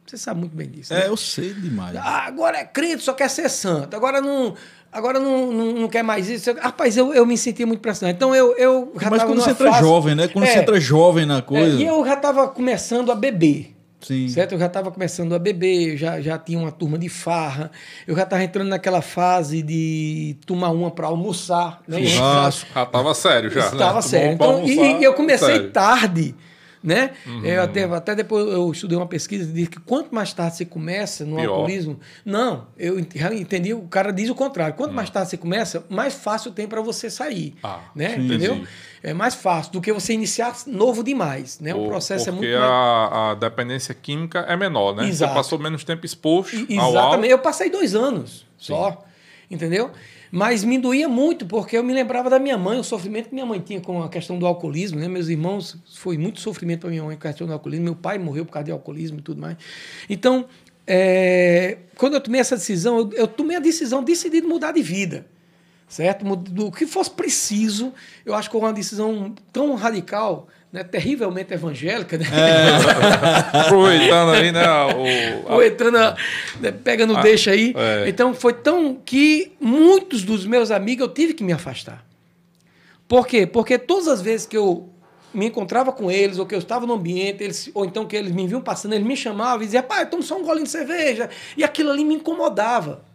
Você 0.05 0.17
sabe 0.17 0.39
muito 0.39 0.55
bem 0.55 0.69
disso. 0.69 0.93
né? 0.93 1.03
É, 1.03 1.07
eu 1.07 1.17
sei 1.17 1.53
demais. 1.53 1.95
Ah, 1.97 2.25
agora 2.25 2.57
é 2.57 2.63
crente, 2.63 3.03
só 3.03 3.13
quer 3.13 3.29
ser 3.29 3.49
santo. 3.49 3.93
Agora 3.93 4.21
não, 4.21 4.55
agora 4.91 5.19
não, 5.19 5.51
não, 5.51 5.73
não 5.73 5.87
quer 5.89 6.01
mais 6.03 6.29
isso. 6.29 6.53
Rapaz, 6.53 6.95
eu, 6.95 7.13
eu 7.13 7.25
me 7.25 7.37
sentia 7.37 7.67
muito 7.67 7.81
pressionado. 7.81 8.15
Então 8.15 8.33
eu, 8.33 8.55
eu 8.57 8.93
já 9.01 9.09
Mas 9.09 9.23
quando 9.23 9.41
você 9.41 9.49
entra 9.51 9.69
fase- 9.69 9.83
jovem, 9.83 10.15
né? 10.15 10.27
Quando 10.29 10.45
É, 10.45 10.53
você 10.53 10.59
entra 10.59 10.79
jovem 10.79 11.25
na 11.25 11.39
é, 11.39 11.41
coisa. 11.41 11.75
e 11.81 11.85
eu 11.85 12.05
já 12.05 12.13
estava 12.13 12.47
começando 12.47 13.11
a 13.11 13.15
beber. 13.15 13.75
Sim. 13.99 14.27
Certo? 14.27 14.53
Eu 14.53 14.59
já 14.59 14.67
estava 14.67 14.91
começando 14.91 15.33
a 15.33 15.39
beber, 15.39 15.93
eu 15.93 15.97
já, 15.97 16.21
já 16.21 16.37
tinha 16.37 16.59
uma 16.59 16.71
turma 16.71 16.97
de 16.97 17.09
farra, 17.09 17.71
eu 18.05 18.15
já 18.15 18.23
estava 18.23 18.43
entrando 18.43 18.69
naquela 18.69 19.01
fase 19.01 19.61
de 19.61 20.37
tomar 20.45 20.69
uma 20.69 20.91
para 20.91 21.07
almoçar. 21.07 21.81
Né? 21.87 22.05
Churrasco. 22.05 22.69
Já 22.73 22.83
estava 22.83 23.13
sério 23.13 23.49
já. 23.49 23.61
Estava 23.61 23.95
né? 23.95 24.01
sério. 24.01 24.33
Então, 24.33 24.63
e, 24.63 24.99
e 24.99 25.03
eu 25.03 25.13
comecei 25.13 25.47
sério. 25.47 25.71
tarde, 25.71 26.35
né? 26.87 27.11
Uhum. 27.25 27.43
Eu 27.45 27.61
até, 27.63 27.83
até 27.83 28.15
depois 28.15 28.47
eu 28.47 28.71
estudei 28.71 28.97
uma 28.97 29.05
pesquisa 29.07 29.45
que 29.45 29.51
diz 29.51 29.67
que 29.67 29.77
quanto 29.81 30.15
mais 30.15 30.31
tarde 30.31 30.55
você 30.55 30.63
começa 30.65 31.25
no 31.25 31.35
Pior. 31.35 31.49
alcoolismo, 31.53 31.99
não, 32.23 32.67
eu 32.77 32.97
entendi, 32.97 33.73
o 33.73 33.81
cara 33.89 34.13
diz 34.13 34.29
o 34.29 34.35
contrário. 34.35 34.73
Quanto 34.75 34.91
Hum. 34.91 34.95
mais 34.95 35.09
tarde 35.09 35.29
você 35.29 35.35
começa, 35.37 35.83
mais 35.89 36.13
fácil 36.13 36.51
tem 36.51 36.65
para 36.65 36.79
você 36.81 37.09
sair, 37.09 37.55
Ah, 37.61 37.81
né? 37.93 38.15
sim. 38.15 38.25
Entendeu? 38.25 38.63
É 39.03 39.13
mais 39.13 39.35
fácil 39.35 39.73
do 39.73 39.81
que 39.81 39.91
você 39.91 40.13
iniciar 40.13 40.55
novo 40.65 41.03
demais, 41.03 41.59
né? 41.59 41.73
O 41.75 41.79
Por- 41.79 41.87
processo 41.89 42.29
é 42.29 42.31
porque 42.31 42.47
muito 42.47 42.59
mais 42.59 42.71
a, 42.71 43.31
a 43.31 43.35
dependência 43.35 43.93
química 43.93 44.39
é 44.47 44.55
menor, 44.55 44.95
né? 44.95 45.07
Exato. 45.07 45.33
Você 45.33 45.37
passou 45.37 45.59
menos 45.59 45.83
tempo 45.83 46.05
exposto 46.05 46.55
E- 46.55 46.77
ao 46.79 46.89
Exatamente. 46.89 46.97
álcool. 46.97 47.25
Eu 47.25 47.39
passei 47.39 47.69
dois 47.69 47.93
anos 47.95 48.45
só, 48.57 49.03
entendeu? 49.51 49.91
Mas 50.31 50.63
me 50.63 50.77
doía 50.77 51.07
muito, 51.07 51.45
porque 51.45 51.77
eu 51.77 51.83
me 51.83 51.93
lembrava 51.93 52.29
da 52.29 52.39
minha 52.39 52.57
mãe, 52.57 52.79
o 52.79 52.83
sofrimento 52.83 53.29
que 53.29 53.33
minha 53.33 53.45
mãe 53.45 53.59
tinha 53.59 53.79
com 53.79 54.03
a 54.03 54.09
questão 54.09 54.37
do 54.37 54.45
alcoolismo, 54.45 54.99
né? 54.99 55.07
Meus 55.07 55.27
irmãos, 55.27 55.77
foi 55.95 56.17
muito 56.17 56.41
sofrimento 56.41 56.81
para 56.81 56.89
minha 56.89 57.03
mãe 57.03 57.15
com 57.15 57.27
a 57.27 57.31
questão 57.31 57.47
do 57.47 57.53
alcoolismo. 57.53 57.85
Meu 57.85 57.95
pai 57.95 58.17
morreu 58.17 58.45
por 58.45 58.51
causa 58.51 58.65
de 58.65 58.71
alcoolismo 58.71 59.19
e 59.19 59.21
tudo 59.21 59.41
mais. 59.41 59.57
Então, 60.09 60.45
é, 60.85 61.77
quando 61.95 62.13
eu 62.13 62.21
tomei 62.21 62.39
essa 62.41 62.55
decisão, 62.55 62.99
eu, 62.99 63.13
eu 63.13 63.27
tomei 63.27 63.57
a 63.57 63.59
decisão, 63.59 64.03
decidi 64.03 64.41
mudar 64.41 64.71
de 64.71 64.81
vida. 64.81 65.25
Certo? 65.87 66.35
Do 66.35 66.69
que 66.69 66.85
fosse 66.85 67.09
preciso, 67.11 67.93
eu 68.25 68.35
acho 68.35 68.49
que 68.49 68.51
foi 68.51 68.61
uma 68.61 68.73
decisão 68.73 69.33
tão 69.53 69.73
radical, 69.75 70.49
né? 70.77 70.83
terrivelmente 70.83 71.53
evangélica, 71.53 72.17
né? 72.17 72.25
Aproveitando 73.53 74.31
aí, 74.31 74.51
né? 74.51 74.63
O, 75.47 75.53
Ou 75.53 75.63
entrando, 75.63 75.97
né, 76.59 76.71
pega 76.71 77.05
no 77.05 77.21
deixa 77.21 77.51
aí. 77.51 77.73
é. 77.75 78.07
Então 78.07 78.33
foi 78.33 78.53
tão 78.53 78.95
que 78.95 79.53
muitos 79.59 80.23
dos 80.23 80.45
meus 80.45 80.71
amigos 80.71 81.07
eu 81.07 81.13
tive 81.13 81.33
que 81.33 81.43
me 81.43 81.53
afastar. 81.53 82.05
Por 83.07 83.25
quê? 83.25 83.47
Porque 83.47 83.77
todas 83.77 84.07
as 84.07 84.21
vezes 84.21 84.45
que 84.45 84.57
eu 84.57 84.89
me 85.33 85.47
encontrava 85.47 85.91
com 85.91 86.09
eles, 86.11 86.37
ou 86.37 86.45
que 86.45 86.55
eu 86.55 86.59
estava 86.59 86.85
no 86.85 86.93
ambiente, 86.93 87.43
eles, 87.43 87.69
ou 87.73 87.85
então 87.85 88.05
que 88.05 88.15
eles 88.15 88.31
me 88.31 88.47
viam 88.47 88.61
passando, 88.61 88.93
eles 88.93 89.05
me 89.05 89.15
chamavam 89.15 89.61
e 89.61 89.65
diziam, 89.65 89.83
pai, 89.83 90.05
toma 90.05 90.23
só 90.23 90.37
um 90.37 90.43
golinho 90.43 90.65
de 90.65 90.71
cerveja. 90.71 91.29
E 91.55 91.63
aquilo 91.63 91.91
ali 91.91 92.03
me 92.03 92.15
incomodava. 92.15 93.05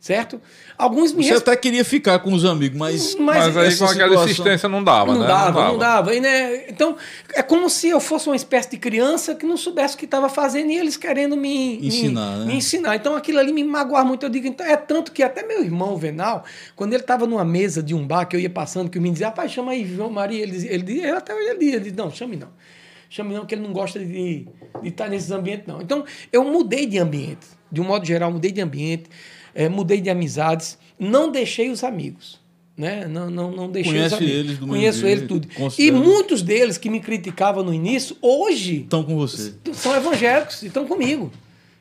Certo? 0.00 0.40
Alguns 0.78 1.12
me 1.12 1.24
Você 1.24 1.34
até 1.34 1.56
queria 1.56 1.84
ficar 1.84 2.20
com 2.20 2.32
os 2.32 2.44
amigos, 2.44 2.78
mas. 2.78 3.16
mas 3.16 3.56
aí 3.56 3.66
essa 3.66 3.84
com 3.84 3.90
aquela 3.90 4.08
situação- 4.10 4.30
insistência 4.30 4.68
não 4.68 4.82
dava, 4.84 5.12
não 5.12 5.22
né? 5.22 5.26
dava, 5.26 5.64
não 5.64 5.76
dava. 5.76 6.14
E, 6.14 6.20
né, 6.20 6.68
então, 6.68 6.96
é 7.34 7.42
como 7.42 7.68
se 7.68 7.88
eu 7.88 7.98
fosse 7.98 8.28
uma 8.28 8.36
espécie 8.36 8.70
de 8.70 8.76
criança 8.78 9.34
que 9.34 9.44
não 9.44 9.56
soubesse 9.56 9.96
o 9.96 9.98
que 9.98 10.04
estava 10.04 10.28
fazendo 10.28 10.70
e 10.70 10.76
eles 10.78 10.96
querendo 10.96 11.36
me 11.36 11.84
Ensinar, 11.84 12.34
me, 12.34 12.38
né? 12.38 12.44
me 12.46 12.54
ensinar. 12.58 12.94
Então, 12.94 13.16
aquilo 13.16 13.40
ali 13.40 13.52
me 13.52 13.64
magoava 13.64 14.04
muito. 14.06 14.24
Eu 14.24 14.30
digo, 14.30 14.46
então, 14.46 14.64
é 14.64 14.76
tanto 14.76 15.10
que 15.10 15.20
até 15.20 15.44
meu 15.44 15.64
irmão, 15.64 15.96
Venal, 15.96 16.44
quando 16.76 16.92
ele 16.92 17.02
estava 17.02 17.26
numa 17.26 17.44
mesa 17.44 17.82
de 17.82 17.92
um 17.92 18.06
bar 18.06 18.24
que 18.26 18.36
eu 18.36 18.40
ia 18.40 18.48
passando, 18.50 18.88
que 18.88 18.98
eu 18.98 19.02
me 19.02 19.10
dizia, 19.10 19.26
rapaz, 19.26 19.50
chama 19.50 19.72
aí 19.72 19.84
João 19.84 20.10
Maria. 20.10 20.40
Ele, 20.44 20.52
dizia- 20.52 20.72
ele, 20.72 20.82
dizia- 20.84 21.08
ele 21.08 21.16
até 21.16 21.34
hoje 21.34 21.48
ele 21.48 21.58
dizia, 21.58 21.74
ele 21.74 21.84
dizia, 21.90 21.96
não, 22.04 22.10
chame 22.12 22.36
não. 22.36 22.48
Chame 23.10 23.34
não, 23.34 23.44
que 23.44 23.52
ele 23.56 23.62
não 23.62 23.72
gosta 23.72 23.98
de, 23.98 24.46
de 24.80 24.88
estar 24.88 25.08
nesses 25.08 25.32
ambientes, 25.32 25.66
não. 25.66 25.82
Então, 25.82 26.04
eu 26.32 26.44
mudei 26.44 26.86
de 26.86 26.98
ambiente. 26.98 27.48
De 27.70 27.80
um 27.80 27.84
modo 27.84 28.06
geral, 28.06 28.30
mudei 28.32 28.50
de 28.52 28.60
ambiente, 28.62 29.10
eh, 29.58 29.68
mudei 29.68 30.00
de 30.00 30.08
amizades, 30.08 30.78
não 30.98 31.30
deixei 31.32 31.68
os 31.70 31.82
amigos. 31.82 32.38
Né? 32.76 33.08
Não, 33.08 33.28
não, 33.28 33.50
não 33.50 33.68
deixei 33.68 33.92
Conhece 33.92 34.14
os 34.14 34.20
amigos. 34.20 34.36
eles 34.38 34.58
do 34.58 34.66
Conheço 34.68 35.04
eles 35.06 35.26
tudo. 35.26 35.48
E 35.76 35.90
muitos 35.90 36.42
deles 36.42 36.78
que 36.78 36.88
me 36.88 37.00
criticavam 37.00 37.64
no 37.64 37.74
início, 37.74 38.16
hoje 38.22 38.82
Estão 38.82 39.02
com 39.02 39.16
você. 39.16 39.52
são 39.72 39.96
evangélicos 39.96 40.62
e 40.62 40.68
estão 40.68 40.86
comigo. 40.86 41.32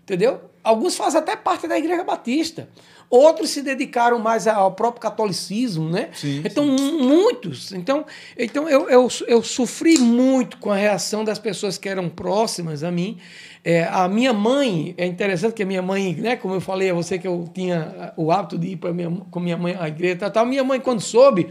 Entendeu? 0.02 0.42
Alguns 0.64 0.96
fazem 0.96 1.20
até 1.20 1.36
parte 1.36 1.68
da 1.68 1.78
Igreja 1.78 2.04
Batista. 2.04 2.68
Outros 3.10 3.52
se 3.52 3.62
dedicaram 3.62 4.20
mais 4.20 4.48
ao 4.48 4.72
próprio 4.74 5.02
catolicismo, 5.02 5.90
né? 5.90 6.10
Sim, 6.14 6.42
então, 6.44 6.66
muitos. 6.66 7.72
Então, 7.72 8.06
então 8.38 8.68
eu, 8.68 8.90
eu, 8.90 9.08
eu 9.28 9.42
sofri 9.42 9.98
muito 9.98 10.58
com 10.58 10.70
a 10.70 10.76
reação 10.76 11.24
das 11.24 11.40
pessoas 11.40 11.78
que 11.78 11.88
eram 11.88 12.10
próximas 12.10 12.84
a 12.84 12.92
mim. 12.92 13.18
É, 13.64 13.86
a 13.86 14.10
minha 14.10 14.34
mãe, 14.34 14.94
é 14.98 15.06
interessante 15.06 15.54
que 15.54 15.64
a 15.64 15.66
minha 15.66 15.82
mãe, 15.82 16.16
né, 16.16 16.36
como 16.36 16.54
eu 16.54 16.62
falei 16.62 16.90
a 16.90 16.94
você 16.94 17.18
que 17.18 17.28
eu 17.28 17.50
tinha 17.54 18.14
o 18.18 18.30
hábito 18.30 18.58
de 18.58 18.68
ir 18.68 18.76
para 18.76 18.94
minha, 18.94 19.10
com 19.32 19.40
minha 19.40 19.58
mãe 19.58 19.76
à 19.80 19.88
igreja 19.88 20.26
e 20.26 20.30
tal, 20.30 20.46
minha 20.46 20.64
mãe, 20.64 20.80
quando 20.80 21.00
soube, 21.00 21.48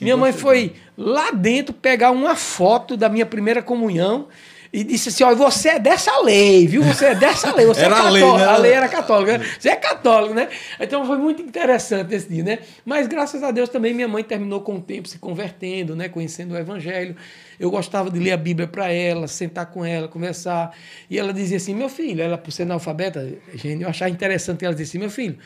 minha 0.00 0.16
mãe 0.16 0.32
foi 0.32 0.72
lá 0.96 1.30
dentro 1.32 1.74
pegar 1.74 2.10
uma 2.12 2.36
foto 2.36 2.96
da 2.96 3.08
minha 3.08 3.26
primeira 3.26 3.62
comunhão 3.62 4.28
e 4.72 4.82
disse 4.84 5.10
assim: 5.10 5.22
olha, 5.22 5.36
você 5.36 5.68
é 5.70 5.78
dessa 5.78 6.18
lei, 6.22 6.66
viu? 6.66 6.82
Você 6.82 7.04
é 7.06 7.14
dessa 7.14 7.54
lei. 7.54 7.66
Você 7.66 7.82
Era 7.82 7.94
é 7.94 7.98
a 7.98 8.02
católico. 8.02 8.26
lei, 8.26 8.36
né? 8.38 8.44
A 8.46 8.56
lei 8.56 8.72
era 8.72 8.88
católica. 8.88 9.38
né? 9.38 9.46
Você 9.58 9.68
é 9.68 9.76
católico, 9.76 10.34
né? 10.34 10.48
Então 10.80 11.06
foi 11.06 11.18
muito 11.18 11.42
interessante 11.42 12.14
esse 12.14 12.28
dia, 12.28 12.42
né? 12.42 12.58
Mas 12.84 13.06
graças 13.06 13.42
a 13.42 13.50
Deus 13.50 13.68
também 13.68 13.92
minha 13.92 14.08
mãe 14.08 14.24
terminou 14.24 14.62
com 14.62 14.76
o 14.76 14.80
tempo 14.80 15.06
se 15.08 15.18
convertendo, 15.18 15.94
né? 15.94 16.08
Conhecendo 16.08 16.54
o 16.54 16.56
Evangelho. 16.58 17.14
Eu 17.60 17.70
gostava 17.70 18.10
de 18.10 18.18
ler 18.18 18.32
a 18.32 18.36
Bíblia 18.36 18.66
para 18.66 18.90
ela, 18.90 19.28
sentar 19.28 19.66
com 19.66 19.84
ela, 19.84 20.08
conversar. 20.08 20.74
E 21.10 21.18
ela 21.18 21.32
dizia 21.34 21.58
assim: 21.58 21.74
meu 21.74 21.88
filho, 21.90 22.22
ela 22.22 22.38
por 22.38 22.50
ser 22.50 22.62
analfabeta, 22.62 23.36
gente, 23.54 23.82
eu 23.82 23.88
achava 23.90 24.10
interessante 24.10 24.64
ela 24.64 24.74
dizer 24.74 24.84
assim: 24.84 24.98
meu 24.98 25.10
filho, 25.10 25.38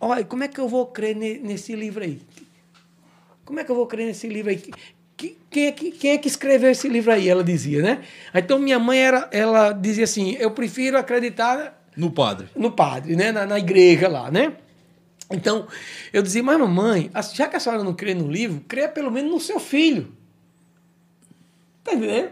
olha, 0.00 0.24
como 0.24 0.44
é 0.44 0.48
que 0.48 0.60
eu 0.60 0.68
vou 0.68 0.86
crer 0.86 1.16
ne- 1.16 1.38
nesse 1.38 1.74
livro 1.74 2.04
aí? 2.04 2.20
Como 3.44 3.58
é 3.58 3.64
que 3.64 3.70
eu 3.70 3.76
vou 3.76 3.86
crer 3.86 4.06
nesse 4.06 4.28
livro 4.28 4.50
aí? 4.50 4.62
Que- 5.18 5.36
Quem 5.50 5.66
é, 5.66 5.72
que, 5.72 5.90
quem 5.90 6.10
é 6.12 6.18
que 6.18 6.28
escreveu 6.28 6.70
esse 6.70 6.88
livro 6.88 7.10
aí? 7.12 7.28
Ela 7.28 7.42
dizia, 7.42 7.82
né? 7.82 8.00
Então 8.34 8.58
minha 8.58 8.78
mãe 8.78 8.98
era, 9.00 9.28
ela 9.32 9.72
dizia 9.72 10.04
assim: 10.04 10.34
eu 10.38 10.50
prefiro 10.52 10.96
acreditar 10.96 11.82
No 11.96 12.10
padre. 12.10 12.46
no 12.54 12.70
padre, 12.70 13.16
né? 13.16 13.32
Na, 13.32 13.44
na 13.44 13.58
igreja 13.58 14.08
lá, 14.08 14.30
né? 14.30 14.52
Então, 15.30 15.66
eu 16.10 16.22
dizia, 16.22 16.42
mas 16.42 16.58
mamãe, 16.58 17.10
já 17.34 17.46
que 17.48 17.56
a 17.56 17.60
senhora 17.60 17.84
não 17.84 17.92
crê 17.92 18.14
no 18.14 18.30
livro, 18.30 18.62
crê 18.66 18.88
pelo 18.88 19.10
menos 19.10 19.30
no 19.30 19.38
seu 19.40 19.58
filho. 19.60 20.10
Tá 21.84 21.92
entendendo? 21.94 22.30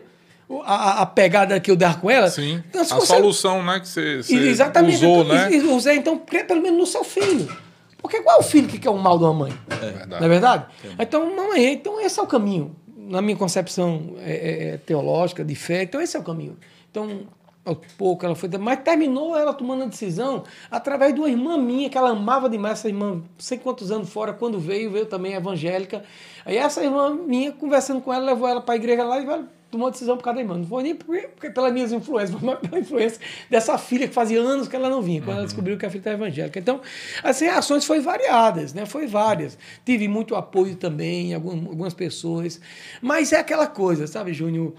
A, 0.65 1.03
a- 1.03 1.07
pegada 1.07 1.59
que 1.59 1.71
eu 1.71 1.77
dar 1.77 2.01
com 2.01 2.09
ela. 2.11 2.31
Sim. 2.31 2.63
Então, 2.71 2.81
a 2.83 2.85
você- 2.85 3.07
solução, 3.07 3.63
né, 3.65 3.81
que 3.81 3.89
você, 3.89 4.23
você 4.23 4.35
Exatamente. 4.37 4.97
usou, 4.97 5.25
então, 5.25 5.35
né? 5.35 5.57
Usei, 5.75 5.97
então, 5.97 6.17
crê 6.19 6.45
pelo 6.45 6.63
menos 6.63 6.79
no 6.79 6.87
seu 6.87 7.03
filho. 7.05 7.55
Porque 7.99 8.23
qual 8.23 8.37
é 8.37 8.41
o 8.41 8.43
filho 8.43 8.69
que 8.69 8.79
quer 8.79 8.91
o 8.91 8.99
mal 8.99 9.19
de 9.19 9.25
uma 9.25 9.35
mãe? 9.35 9.53
verdade. 9.69 10.09
Não 10.09 10.17
é 10.19 10.29
verdade? 10.29 10.67
Então, 10.99 11.37
mamãe, 11.37 11.73
então 11.73 12.01
esse 12.01 12.19
é 12.19 12.23
o 12.23 12.27
caminho. 12.27 12.77
Na 12.97 13.23
minha 13.23 13.37
concepção 13.37 14.15
é, 14.19 14.75
é, 14.75 14.77
teológica, 14.79 15.45
de 15.45 15.55
fé, 15.55 15.85
então 15.85 16.01
esse 16.01 16.17
é 16.17 16.21
o 16.21 16.23
caminho. 16.23 16.57
Então, 16.91 17.27
aos 17.67 17.79
pouco 17.99 18.25
ela 18.25 18.35
foi. 18.35 18.49
Mas 18.59 18.81
terminou 18.81 19.37
ela 19.37 19.53
tomando 19.53 19.83
a 19.83 19.87
decisão 19.87 20.45
através 20.71 21.13
de 21.13 21.21
uma 21.21 21.29
irmã 21.29 21.59
minha, 21.59 21.91
que 21.91 21.99
ela 21.99 22.11
amava 22.11 22.49
demais, 22.49 22.79
essa 22.79 22.89
irmã, 22.89 23.17
não 23.17 23.25
sei 23.39 23.59
quantos 23.59 23.91
anos 23.91 24.09
fora, 24.09 24.33
quando 24.33 24.59
veio, 24.59 24.91
veio 24.91 25.07
também 25.07 25.35
evangélica. 25.35 26.05
Aí 26.45 26.57
essa 26.57 26.83
irmã 26.83 27.11
minha, 27.15 27.53
conversando 27.53 28.01
com 28.01 28.13
ela, 28.13 28.25
levou 28.25 28.49
ela 28.49 28.61
para 28.61 28.75
a 28.75 28.77
igreja 28.77 29.05
lá 29.05 29.21
e 29.21 29.27
tomou 29.71 29.89
a 29.89 29.91
decisão 29.91 30.17
por 30.17 30.23
causa 30.25 30.37
da 30.37 30.43
irmã. 30.43 30.57
Não 30.59 30.67
foi 30.67 30.83
nem 30.83 30.95
porque, 30.95 31.29
porque 31.29 31.51
pelas 31.51 31.73
minhas 31.73 31.93
influências, 31.93 32.39
mais 32.43 32.59
pela 32.61 32.79
influência 32.79 33.21
dessa 33.51 33.77
filha 33.79 34.07
que 34.09 34.15
fazia 34.15 34.41
anos 34.41 34.69
que 34.69 34.77
ela 34.77 34.89
não 34.89 35.03
vinha, 35.03 35.21
quando 35.23 35.37
ela 35.39 35.47
descobriu 35.47 35.77
que 35.77 35.85
a 35.87 35.91
filha 35.91 36.01
estava 36.01 36.17
evangélica. 36.17 36.59
Então, 36.59 36.81
as 37.23 37.41
reações 37.41 37.85
foram 37.85 38.03
variadas, 38.03 38.73
né? 38.73 38.87
Foi 38.87 39.07
várias. 39.07 39.59
Tive 39.85 40.09
muito 40.09 40.35
apoio 40.35 40.77
também, 40.77 41.35
algum- 41.35 41.69
algumas 41.69 41.95
pessoas. 41.95 42.61
Mas 43.03 43.33
é 43.33 43.39
aquela 43.41 43.67
coisa, 43.67 44.07
sabe, 44.07 44.33
Júnior? 44.33 44.75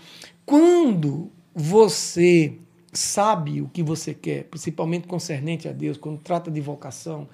Quando 0.46 1.30
você 1.54 2.54
sabe 2.94 3.62
o 3.62 3.68
que 3.70 3.84
você 3.84 4.14
quer, 4.14 4.46
principalmente 4.46 5.08
concernente 5.08 5.68
a 5.68 5.72
Deus, 5.72 5.98
quando 5.98 6.20
trata 6.20 6.50
de 6.50 6.62
vocação, 6.62 7.28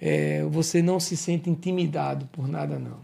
é, 0.00 0.42
você 0.44 0.80
não 0.80 0.98
se 1.00 1.16
sente 1.16 1.50
intimidado 1.50 2.26
por 2.32 2.48
nada, 2.48 2.78
não. 2.78 3.03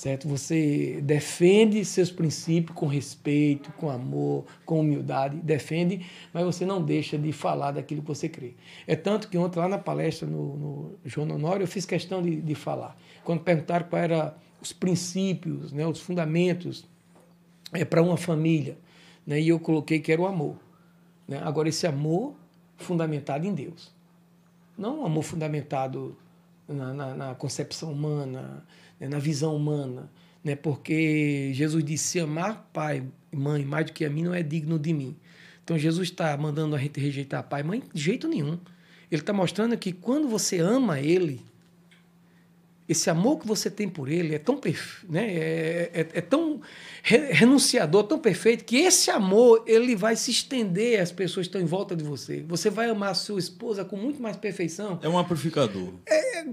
Certo? 0.00 0.26
Você 0.28 0.98
defende 1.02 1.84
seus 1.84 2.10
princípios 2.10 2.74
com 2.74 2.86
respeito, 2.86 3.70
com 3.72 3.90
amor, 3.90 4.46
com 4.64 4.80
humildade, 4.80 5.36
defende, 5.36 6.06
mas 6.32 6.42
você 6.42 6.64
não 6.64 6.82
deixa 6.82 7.18
de 7.18 7.30
falar 7.32 7.72
daquilo 7.72 8.00
que 8.00 8.08
você 8.08 8.26
crê. 8.26 8.54
É 8.86 8.96
tanto 8.96 9.28
que 9.28 9.36
ontem, 9.36 9.58
lá 9.58 9.68
na 9.68 9.76
palestra 9.76 10.26
no, 10.26 10.56
no 10.56 10.98
João 11.04 11.28
Honório, 11.28 11.64
eu 11.64 11.68
fiz 11.68 11.84
questão 11.84 12.22
de, 12.22 12.40
de 12.40 12.54
falar. 12.54 12.96
Quando 13.22 13.42
perguntaram 13.42 13.86
quais 13.90 14.04
eram 14.04 14.32
os 14.58 14.72
princípios, 14.72 15.70
né, 15.70 15.86
os 15.86 16.00
fundamentos 16.00 16.86
é 17.70 17.84
para 17.84 18.02
uma 18.02 18.16
família. 18.16 18.78
Né? 19.26 19.38
E 19.38 19.48
eu 19.50 19.60
coloquei 19.60 20.00
que 20.00 20.10
era 20.10 20.22
o 20.22 20.26
amor. 20.26 20.56
Né? 21.28 21.38
Agora, 21.44 21.68
esse 21.68 21.86
amor 21.86 22.34
fundamentado 22.78 23.46
em 23.46 23.52
Deus. 23.52 23.92
Não 24.78 25.02
um 25.02 25.04
amor 25.04 25.24
fundamentado 25.24 26.16
na, 26.66 26.94
na, 26.94 27.14
na 27.14 27.34
concepção 27.34 27.92
humana, 27.92 28.64
né? 29.00 29.08
na 29.08 29.18
visão 29.18 29.56
humana. 29.56 30.12
Né? 30.44 30.54
Porque 30.54 31.50
Jesus 31.54 31.82
disse: 31.82 32.04
se 32.04 32.20
amar 32.20 32.70
pai 32.72 33.02
e 33.32 33.36
mãe 33.36 33.64
mais 33.64 33.86
do 33.86 33.92
que 33.92 34.04
a 34.04 34.10
mim 34.10 34.24
não 34.24 34.34
é 34.34 34.42
digno 34.42 34.78
de 34.78 34.92
mim. 34.92 35.16
Então, 35.64 35.78
Jesus 35.78 36.08
está 36.08 36.36
mandando 36.36 36.76
a 36.76 36.78
gente 36.78 37.00
rejeitar 37.00 37.42
pai 37.44 37.62
e 37.62 37.64
mãe 37.64 37.82
de 37.92 38.00
jeito 38.02 38.28
nenhum. 38.28 38.58
Ele 39.10 39.22
está 39.22 39.32
mostrando 39.32 39.76
que 39.76 39.92
quando 39.92 40.28
você 40.28 40.58
ama 40.58 41.00
ele, 41.00 41.40
esse 42.88 43.08
amor 43.08 43.38
que 43.38 43.46
você 43.46 43.70
tem 43.70 43.88
por 43.88 44.08
ele 44.08 44.34
é 44.34 44.38
tão 44.38 44.56
perfe... 44.56 45.06
né? 45.08 45.32
é, 45.32 45.90
é, 45.94 46.00
é 46.00 46.20
tão 46.20 46.60
renunciador, 47.02 48.04
tão 48.04 48.18
perfeito, 48.18 48.64
que 48.64 48.78
esse 48.78 49.10
amor 49.10 49.62
ele 49.66 49.96
vai 49.96 50.16
se 50.16 50.30
estender 50.30 51.00
às 51.00 51.10
pessoas 51.10 51.46
que 51.46 51.50
estão 51.50 51.60
em 51.60 51.64
volta 51.64 51.96
de 51.96 52.04
você. 52.04 52.44
Você 52.48 52.70
vai 52.70 52.88
amar 52.88 53.10
a 53.10 53.14
sua 53.14 53.38
esposa 53.38 53.84
com 53.84 53.96
muito 53.96 54.22
mais 54.22 54.36
perfeição, 54.36 54.98
É 55.02 55.08
um 55.08 55.18
amplificador. 55.18 55.88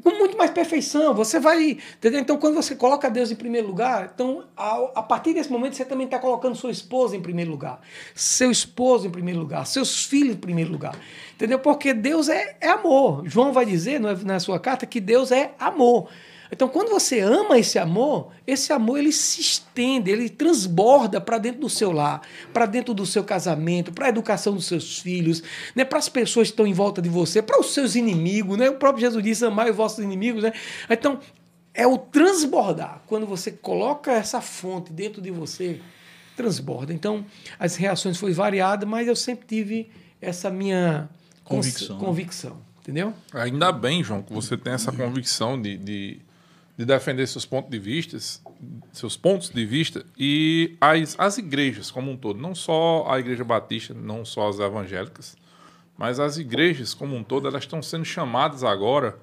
com 0.01 0.09
muito 0.11 0.37
mais 0.37 0.51
perfeição. 0.51 1.13
Você 1.13 1.39
vai. 1.39 1.77
Entendeu? 1.97 2.19
Então, 2.19 2.37
quando 2.37 2.55
você 2.55 2.75
coloca 2.75 3.09
Deus 3.09 3.31
em 3.31 3.35
primeiro 3.35 3.67
lugar, 3.67 4.11
então, 4.13 4.45
a, 4.55 4.91
a 4.95 5.03
partir 5.03 5.33
desse 5.33 5.51
momento, 5.51 5.75
você 5.75 5.85
também 5.85 6.05
está 6.05 6.19
colocando 6.19 6.55
sua 6.55 6.71
esposa 6.71 7.15
em 7.15 7.21
primeiro 7.21 7.51
lugar, 7.51 7.81
seu 8.15 8.51
esposo 8.51 9.07
em 9.07 9.11
primeiro 9.11 9.39
lugar, 9.39 9.65
seus 9.65 10.05
filhos 10.05 10.35
em 10.35 10.39
primeiro 10.39 10.71
lugar. 10.71 10.97
Entendeu? 11.33 11.59
Porque 11.59 11.93
Deus 11.93 12.29
é, 12.29 12.57
é 12.59 12.69
amor. 12.69 13.23
João 13.25 13.53
vai 13.53 13.65
dizer 13.65 13.99
não 13.99 14.09
é, 14.09 14.15
na 14.15 14.39
sua 14.39 14.59
carta 14.59 14.85
que 14.85 14.99
Deus 14.99 15.31
é 15.31 15.53
amor. 15.59 16.09
Então, 16.51 16.67
quando 16.67 16.89
você 16.89 17.19
ama 17.19 17.57
esse 17.57 17.77
amor, 17.77 18.31
esse 18.45 18.71
amor 18.71 18.97
ele 18.99 19.11
se 19.11 19.41
estende, 19.41 20.11
ele 20.11 20.29
transborda 20.29 21.19
para 21.19 21.37
dentro 21.37 21.61
do 21.61 21.69
seu 21.69 21.91
lar, 21.91 22.21
para 22.53 22.65
dentro 22.65 22.93
do 22.93 23.05
seu 23.05 23.23
casamento, 23.23 23.91
para 23.91 24.07
a 24.07 24.09
educação 24.09 24.53
dos 24.53 24.65
seus 24.65 24.99
filhos, 24.99 25.43
né, 25.75 25.83
para 25.83 25.99
as 25.99 26.09
pessoas 26.09 26.47
que 26.47 26.53
estão 26.53 26.65
em 26.65 26.73
volta 26.73 27.01
de 27.01 27.09
você, 27.09 27.41
para 27.41 27.59
os 27.59 27.73
seus 27.73 27.95
inimigos. 27.95 28.57
Né? 28.57 28.69
O 28.69 28.75
próprio 28.75 29.01
Jesus 29.01 29.23
disse: 29.23 29.45
amai 29.45 29.69
os 29.69 29.75
vossos 29.75 30.03
inimigos. 30.03 30.43
Né? 30.43 30.53
Então, 30.89 31.19
é 31.73 31.85
o 31.85 31.97
transbordar. 31.97 33.01
Quando 33.07 33.25
você 33.25 33.51
coloca 33.51 34.11
essa 34.11 34.41
fonte 34.41 34.91
dentro 34.91 35.21
de 35.21 35.31
você, 35.31 35.79
transborda. 36.35 36.93
Então, 36.93 37.25
as 37.59 37.75
reações 37.75 38.17
foram 38.17 38.33
variadas, 38.33 38.87
mas 38.87 39.07
eu 39.07 39.15
sempre 39.15 39.45
tive 39.47 39.89
essa 40.21 40.49
minha 40.49 41.09
Convicção, 41.43 41.97
né? 41.97 42.05
convicção 42.05 42.67
entendeu? 42.87 43.13
Ainda 43.33 43.71
bem, 43.71 44.01
João, 44.01 44.21
que 44.21 44.31
você 44.31 44.55
tem 44.55 44.71
essa 44.71 44.93
convicção 44.93 45.61
de, 45.61 45.77
de, 45.77 46.21
de 46.77 46.85
defender 46.85 47.27
seus 47.27 47.45
pontos 47.45 47.71
de 47.71 47.79
vista, 47.79 48.17
seus 48.93 49.17
pontos 49.17 49.49
de 49.49 49.65
vista 49.65 50.05
e 50.17 50.77
as, 50.79 51.15
as 51.17 51.37
igrejas 51.39 51.89
como 51.89 52.11
um 52.11 52.15
todo, 52.15 52.39
não 52.39 52.53
só 52.53 53.07
a 53.09 53.19
igreja 53.19 53.43
batista, 53.43 53.95
não 53.95 54.23
só 54.23 54.47
as 54.47 54.59
evangélicas, 54.59 55.35
mas 55.97 56.19
as 56.19 56.37
igrejas 56.37 56.93
como 56.93 57.15
um 57.15 57.23
todo, 57.23 57.47
elas 57.47 57.63
estão 57.63 57.81
sendo 57.81 58.05
chamadas 58.05 58.63
agora 58.63 59.17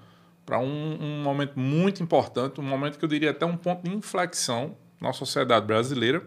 para 0.45 0.59
um, 0.59 0.99
um 1.01 1.23
momento 1.23 1.59
muito 1.59 2.03
importante, 2.03 2.61
um 2.61 2.65
momento 2.65 2.99
que 2.99 3.05
eu 3.05 3.09
diria 3.09 3.31
até 3.31 3.47
um 3.47 3.57
ponto 3.57 3.89
de 3.89 3.95
inflexão 3.95 4.77
na 5.01 5.13
sociedade 5.13 5.65
brasileira, 5.65 6.25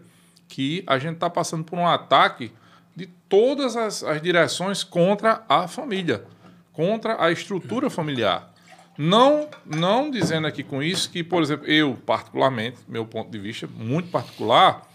que 0.48 0.82
a 0.88 0.98
gente 0.98 1.16
está 1.16 1.30
passando 1.30 1.66
por 1.66 1.78
um 1.78 1.86
ataque 1.86 2.54
de 2.96 3.06
todas 3.28 3.76
as, 3.76 4.02
as 4.02 4.22
direções 4.22 4.82
contra 4.82 5.44
a 5.50 5.68
família, 5.68 6.24
contra 6.72 7.22
a 7.22 7.32
estrutura 7.32 7.90
familiar. 7.90 8.54
Não, 8.98 9.48
não 9.64 10.10
dizendo 10.10 10.48
aqui 10.48 10.64
com 10.64 10.82
isso 10.82 11.10
que, 11.12 11.24
por 11.24 11.44
exemplo, 11.44 11.68
eu, 11.68 11.96
particularmente, 12.06 12.78
meu 12.88 13.06
ponto 13.06 13.30
de 13.30 13.38
vista 13.38 13.68
muito 13.68 14.10
particular, 14.10 14.90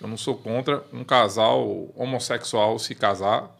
eu 0.00 0.06
não 0.06 0.16
sou 0.16 0.36
contra 0.36 0.84
um 0.92 1.02
casal 1.02 1.88
homossexual 1.96 2.78
se 2.78 2.94
casar, 2.94 3.50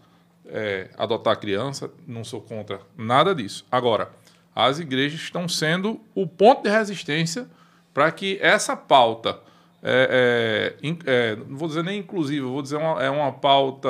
é, 0.47 0.91
adotar 0.99 1.39
criança, 1.39 1.91
não 2.07 2.23
sou 2.23 2.41
contra 2.41 2.81
nada 2.97 3.35
disso. 3.35 3.65
Agora, 3.73 4.11
as 4.55 4.79
igrejas 4.79 5.21
estão 5.21 5.49
sendo 5.49 6.01
o 6.15 6.27
ponto 6.27 6.63
de 6.63 6.71
resistência 6.71 7.49
para 7.93 8.11
que 8.13 8.39
essa 8.43 8.77
pauta, 8.77 9.39
é, 9.83 10.75
é, 10.83 10.97
é, 11.07 11.37
não 11.37 11.57
vou 11.57 11.69
dizer 11.69 11.83
nem 11.83 12.01
inclusiva, 12.01 12.47
vou 12.47 12.61
dizer 12.61 12.77
uma, 12.77 13.03
é 13.03 13.09
uma 13.09 13.33
pauta, 13.33 13.89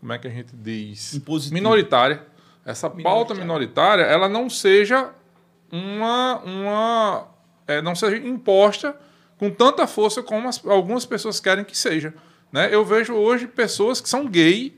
como 0.00 0.12
é 0.12 0.18
que 0.18 0.26
a 0.26 0.30
gente 0.30 0.54
diz? 0.54 1.14
Impositiva. 1.14 1.54
Minoritária. 1.54 2.31
Essa 2.64 2.88
pauta 2.88 3.34
minoritária, 3.34 4.02
ela 4.02 4.28
não 4.28 4.48
seja 4.48 5.10
uma, 5.70 6.38
uma 6.44 7.28
é, 7.66 7.80
não 7.82 7.94
seja 7.94 8.16
imposta 8.16 8.94
com 9.38 9.50
tanta 9.50 9.86
força 9.86 10.22
como 10.22 10.48
as- 10.48 10.64
algumas 10.66 11.04
pessoas 11.04 11.40
querem 11.40 11.64
que 11.64 11.76
seja. 11.76 12.14
Né? 12.52 12.68
Eu 12.72 12.84
vejo 12.84 13.14
hoje 13.14 13.46
pessoas 13.46 14.00
que 14.00 14.08
são 14.08 14.26
gay 14.26 14.76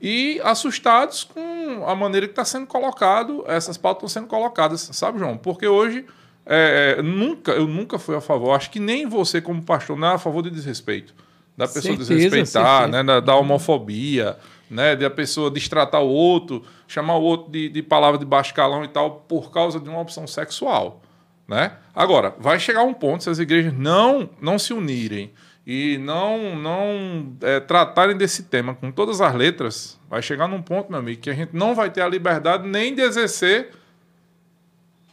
e 0.00 0.40
assustados 0.44 1.24
com 1.24 1.84
a 1.88 1.94
maneira 1.94 2.26
que 2.26 2.32
está 2.32 2.44
sendo 2.44 2.66
colocado, 2.66 3.42
essas 3.48 3.76
pautas 3.78 4.10
estão 4.10 4.22
sendo 4.22 4.28
colocadas, 4.28 4.82
sabe, 4.92 5.18
João? 5.18 5.36
Porque 5.36 5.66
hoje 5.66 6.04
é, 6.44 6.96
é, 6.98 7.02
nunca, 7.02 7.52
eu 7.52 7.66
nunca 7.66 7.98
fui 7.98 8.14
a 8.14 8.20
favor, 8.20 8.52
acho 8.54 8.70
que 8.70 8.78
nem 8.78 9.06
você, 9.08 9.40
como 9.40 9.62
pastor, 9.62 9.96
não 9.96 10.08
é 10.08 10.14
a 10.14 10.18
favor 10.18 10.42
de 10.42 10.50
desrespeito. 10.50 11.14
Da 11.56 11.66
pessoa 11.66 11.82
Certeza, 11.96 12.14
desrespeitar, 12.14 12.80
certeza. 12.82 12.88
né? 12.88 13.02
da, 13.04 13.20
da 13.20 13.36
homofobia, 13.36 14.36
né? 14.74 14.96
de 14.96 15.04
a 15.04 15.10
pessoa 15.10 15.50
destratar 15.50 16.02
o 16.02 16.08
outro, 16.08 16.62
chamar 16.88 17.16
o 17.16 17.22
outro 17.22 17.50
de, 17.52 17.68
de 17.68 17.82
palavra 17.82 18.18
de 18.18 18.24
baixo 18.24 18.52
calão 18.52 18.84
e 18.84 18.88
tal, 18.88 19.24
por 19.28 19.50
causa 19.50 19.78
de 19.80 19.88
uma 19.88 20.00
opção 20.00 20.26
sexual. 20.26 21.00
Né? 21.46 21.72
Agora, 21.94 22.34
vai 22.38 22.58
chegar 22.58 22.82
um 22.82 22.94
ponto, 22.94 23.22
se 23.24 23.30
as 23.30 23.38
igrejas 23.38 23.72
não, 23.72 24.28
não 24.40 24.58
se 24.58 24.72
unirem 24.72 25.30
e 25.66 25.96
não, 25.98 26.56
não 26.56 27.36
é, 27.42 27.60
tratarem 27.60 28.16
desse 28.16 28.44
tema 28.44 28.74
com 28.74 28.90
todas 28.90 29.20
as 29.20 29.34
letras, 29.34 29.98
vai 30.10 30.20
chegar 30.22 30.48
num 30.48 30.60
ponto, 30.60 30.90
meu 30.90 30.98
amigo, 31.00 31.20
que 31.22 31.30
a 31.30 31.34
gente 31.34 31.54
não 31.54 31.74
vai 31.74 31.90
ter 31.90 32.00
a 32.02 32.08
liberdade 32.08 32.66
nem 32.68 32.94
de 32.94 33.00
exercer 33.02 33.70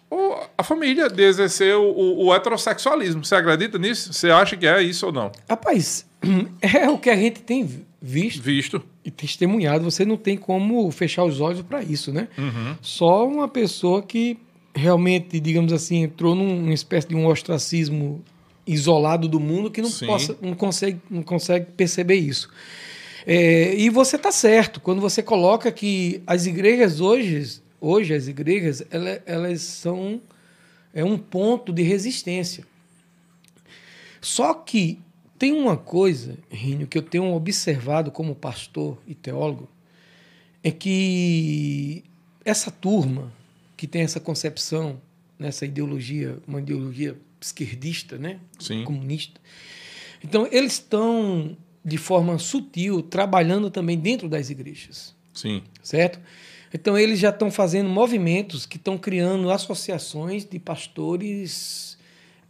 o- 0.09 0.36
a 0.57 0.64
família, 0.64 1.09
de 1.09 1.24
exercer 1.24 1.76
o, 1.76 1.84
o- 1.84 2.26
o 2.28 2.34
heterossexualismo. 2.36 3.24
Você 3.24 3.36
acredita 3.36 3.78
nisso? 3.78 4.12
Você 4.14 4.30
acha 4.30 4.57
que 4.57 4.68
é 4.68 4.82
isso 4.82 5.05
ou 5.05 5.12
não? 5.12 5.32
Rapaz, 5.49 6.05
é 6.62 6.89
o 6.89 6.97
que 6.97 7.09
a 7.09 7.16
gente 7.16 7.41
tem 7.41 7.64
visto 8.01 8.41
Visto. 8.41 8.84
E 9.04 9.10
testemunhado. 9.12 9.84
Você 9.84 10.06
não 10.06 10.18
tem 10.18 10.38
como 10.38 10.89
fechar 10.91 11.24
os 11.24 11.39
olhos 11.41 11.62
para 11.62 11.82
isso, 11.84 12.12
né? 12.14 12.28
Só 12.82 13.28
uma 13.28 13.47
pessoa 13.47 14.02
que 14.04 14.38
realmente, 14.74 15.39
digamos 15.39 15.74
assim, 15.74 16.04
entrou 16.04 16.34
num- 16.36 16.62
numa 16.62 16.74
espécie 16.74 17.08
de 17.08 17.16
um 17.16 17.26
ostracismo 17.28 18.24
isolado 18.66 19.28
do 19.28 19.39
mundo 19.39 19.70
que 19.72 19.82
não, 19.82 19.89
Sim. 19.89 20.06
possa, 20.06 20.38
não, 20.41 20.54
consegue, 20.54 20.99
não 21.10 21.24
consegue 21.24 21.66
perceber 21.76 22.16
isso. 22.16 22.49
É, 23.26 23.76
e 23.76 23.89
você 23.89 24.16
está 24.16 24.32
certo 24.32 24.80
quando 24.80 25.02
você 25.02 25.22
coloca 25.22 25.72
que 25.72 26.22
as 26.26 26.45
igrejas 26.45 27.02
hoje, 27.02 27.62
hoje 27.80 28.14
as 28.14 28.28
igrejas, 28.28 28.84
ela- 28.89 29.22
elas 29.26 29.62
são 29.62 30.22
é 30.93 31.04
um 31.04 31.18
ponto 31.18 31.72
de 31.72 31.82
resistência. 31.84 32.66
Só 34.20 34.54
que 34.54 34.99
tem 35.41 35.53
uma 35.53 35.75
coisa, 35.75 36.37
Rínio, 36.51 36.85
que 36.85 36.95
eu 36.95 37.01
tenho 37.01 37.33
observado 37.33 38.11
como 38.11 38.35
pastor 38.35 39.01
e 39.07 39.15
teólogo, 39.15 39.67
é 40.63 40.69
que 40.69 42.03
essa 42.45 42.69
turma 42.69 43.33
que 43.75 43.87
tem 43.87 44.03
essa 44.03 44.19
concepção 44.19 45.01
nessa 45.39 45.65
ideologia, 45.65 46.37
uma 46.47 46.59
ideologia 46.59 47.17
esquerdista, 47.41 48.19
né? 48.19 48.39
Sim. 48.59 48.83
comunista. 48.83 49.41
Então, 50.23 50.47
eles 50.51 50.73
estão, 50.73 51.57
de 51.83 51.97
forma 51.97 52.37
sutil, 52.37 53.01
trabalhando 53.01 53.71
também 53.71 53.97
dentro 53.97 54.29
das 54.29 54.51
igrejas, 54.51 55.15
Sim. 55.33 55.63
certo? 55.81 56.19
Então, 56.71 56.95
eles 56.95 57.17
já 57.17 57.31
estão 57.31 57.49
fazendo 57.49 57.89
movimentos 57.89 58.67
que 58.67 58.77
estão 58.77 58.95
criando 58.95 59.49
associações 59.49 60.45
de 60.45 60.59
pastores 60.59 61.90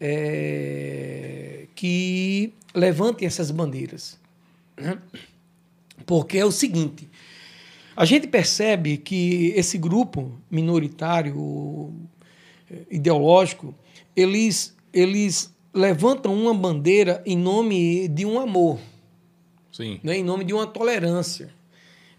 é, 0.02 1.68
que 1.76 2.52
levantem 2.74 3.28
essas 3.28 3.52
bandeiras. 3.52 4.20
né? 4.76 4.98
Porque 6.08 6.40
é 6.40 6.46
o 6.46 6.52
seguinte: 6.52 7.08
a 7.96 8.04
gente 8.04 8.28
percebe 8.28 8.98
que 8.98 9.54
esse 9.56 9.78
grupo 9.78 10.32
minoritário 10.50 11.94
eh, 12.70 12.80
ideológico, 12.90 13.76
eles, 14.16 14.76
eles 14.92 15.54
levantam 15.74 16.34
uma 16.34 16.54
bandeira 16.54 17.22
em 17.26 17.38
nome 17.38 18.08
de 18.08 18.26
um 18.26 18.40
amor, 18.40 18.80
Sim. 19.72 20.00
né? 20.02 20.18
em 20.18 20.24
nome 20.24 20.44
de 20.44 20.54
uma 20.54 20.66
tolerância, 20.66 21.54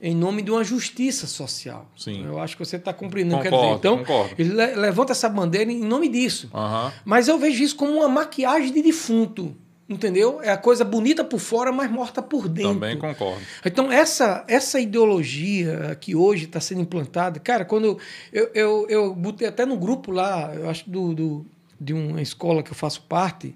em 0.02 0.14
nome 0.16 0.42
de 0.42 0.50
uma 0.50 0.64
justiça 0.64 1.28
social. 1.28 1.88
Sim. 1.96 2.24
Eu 2.26 2.40
acho 2.40 2.56
que 2.56 2.64
você 2.64 2.74
está 2.76 2.92
compreendendo 2.92 3.36
o 3.36 3.40
que 3.40 3.46
eu 3.46 3.52
Concordo, 3.52 3.76
dizer. 3.76 3.78
Então, 3.78 3.98
concordo. 3.98 4.34
ele 4.36 4.52
le- 4.52 4.74
levanta 4.74 5.12
essa 5.12 5.28
bandeira 5.28 5.70
em 5.70 5.78
nome 5.78 6.08
disso. 6.08 6.50
Aham. 6.52 6.92
Mas 7.04 7.28
eu 7.28 7.38
vejo 7.38 7.62
isso 7.62 7.76
como 7.76 7.92
uma 7.92 8.08
maquiagem 8.08 8.72
de 8.72 8.82
defunto. 8.82 9.54
Entendeu? 9.88 10.40
É 10.42 10.50
a 10.50 10.56
coisa 10.56 10.84
bonita 10.84 11.22
por 11.22 11.38
fora, 11.38 11.70
mas 11.70 11.90
morta 11.90 12.22
por 12.22 12.48
dentro. 12.48 12.72
Também 12.72 12.96
concordo. 12.98 13.40
Então, 13.64 13.92
essa, 13.92 14.42
essa 14.48 14.80
ideologia 14.80 15.96
que 16.00 16.14
hoje 16.16 16.44
está 16.46 16.60
sendo 16.60 16.80
implantada, 16.80 17.38
cara, 17.38 17.64
quando 17.64 17.98
eu, 18.32 18.50
eu, 18.54 18.86
eu 18.88 19.14
botei 19.14 19.46
até 19.46 19.66
no 19.66 19.76
grupo 19.76 20.10
lá, 20.10 20.52
eu 20.54 20.68
acho 20.70 20.88
do, 20.88 21.12
do, 21.14 21.46
de 21.80 21.92
uma 21.92 22.22
escola 22.22 22.62
que 22.62 22.70
eu 22.70 22.74
faço 22.74 23.02
parte, 23.02 23.54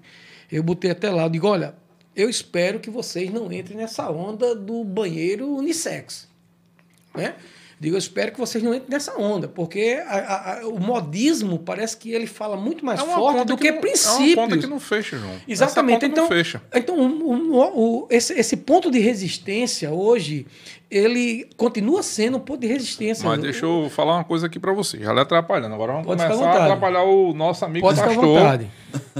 eu 0.51 0.61
botei 0.61 0.91
até 0.91 1.09
lá, 1.09 1.23
eu 1.23 1.29
digo, 1.29 1.47
olha, 1.47 1.73
eu 2.15 2.29
espero 2.29 2.79
que 2.79 2.89
vocês 2.89 3.31
não 3.33 3.51
entrem 3.51 3.77
nessa 3.77 4.09
onda 4.11 4.53
do 4.55 4.83
banheiro 4.83 5.47
unissex. 5.55 6.27
Né? 7.17 7.35
Digo, 7.79 7.93
eu 7.93 7.99
espero 7.99 8.31
que 8.31 8.39
vocês 8.39 8.63
não 8.63 8.73
entrem 8.73 8.89
nessa 8.89 9.15
onda, 9.19 9.47
porque 9.47 10.01
a- 10.07 10.61
a- 10.61 10.67
o 10.67 10.79
modismo 10.79 11.59
parece 11.59 11.95
que 11.95 12.11
ele 12.11 12.25
fala 12.25 12.57
muito 12.57 12.83
mais 12.83 12.99
É 12.99 13.03
forte 13.05 13.45
do 13.45 13.55
que, 13.55 13.69
não- 13.71 13.79
princípios. 13.81 14.35
É 14.35 14.39
uma 14.39 14.47
conta 14.47 14.57
que 14.57 14.65
não 14.65 14.79
fecha, 14.79 15.15
João. 15.15 15.35
Exatamente. 15.47 15.97
Essa 15.97 15.99
conta 15.99 16.05
então, 16.07 16.23
não 16.23 16.27
fecha. 16.27 16.61
então 16.73 16.95
o- 16.97 17.53
o- 17.55 18.01
o- 18.03 18.07
esse, 18.09 18.33
esse 18.33 18.57
ponto 18.57 18.89
de 18.89 18.97
resistência 18.97 19.91
hoje, 19.91 20.47
ele 20.89 21.47
continua 21.55 22.01
sendo 22.01 22.37
um 22.37 22.39
ponto 22.39 22.61
de 22.61 22.65
resistência. 22.67 23.23
Mas 23.29 23.41
deixa 23.41 23.63
eu 23.67 23.91
falar 23.91 24.15
uma 24.15 24.23
coisa 24.23 24.47
aqui 24.47 24.59
pra 24.59 24.73
você. 24.73 24.97
Já 24.97 25.13
lhe 25.13 25.19
atrapalhando. 25.19 25.75
Agora 25.75 25.91
vamos 25.91 26.07
Pode 26.07 26.23
começar 26.23 26.49
a 26.49 26.63
atrapalhar 26.63 27.03
o 27.03 27.31
nosso 27.31 27.63
amigo 27.63 27.85
Pode 27.85 27.99
pastor. 27.99 28.59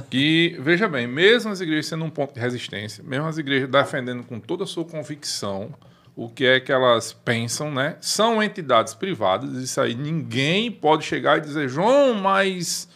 Que, 0.10 0.56
veja 0.60 0.88
bem, 0.88 1.06
mesmo 1.06 1.52
as 1.52 1.62
igrejas 1.62 1.86
sendo 1.86 2.04
um 2.06 2.10
ponto 2.10 2.34
de 2.34 2.40
resistência, 2.40 3.04
mesmo 3.06 3.28
as 3.28 3.38
igrejas 3.38 3.70
defendendo 3.70 4.24
com 4.24 4.40
toda 4.40 4.64
a 4.64 4.68
sua 4.68 4.84
convicção 4.84 5.70
o 6.18 6.28
que 6.28 6.48
é 6.48 6.60
que 6.60 6.72
elas 6.72 7.14
pensam, 7.14 7.72
né? 7.72 7.96
São 8.02 8.42
entidades 8.42 8.96
privadas, 8.96 9.54
isso 9.58 9.80
aí 9.80 9.94
ninguém 9.94 10.72
pode 10.72 11.06
chegar 11.06 11.38
e 11.38 11.42
dizer, 11.42 11.70
João, 11.70 12.16
mas 12.16 12.90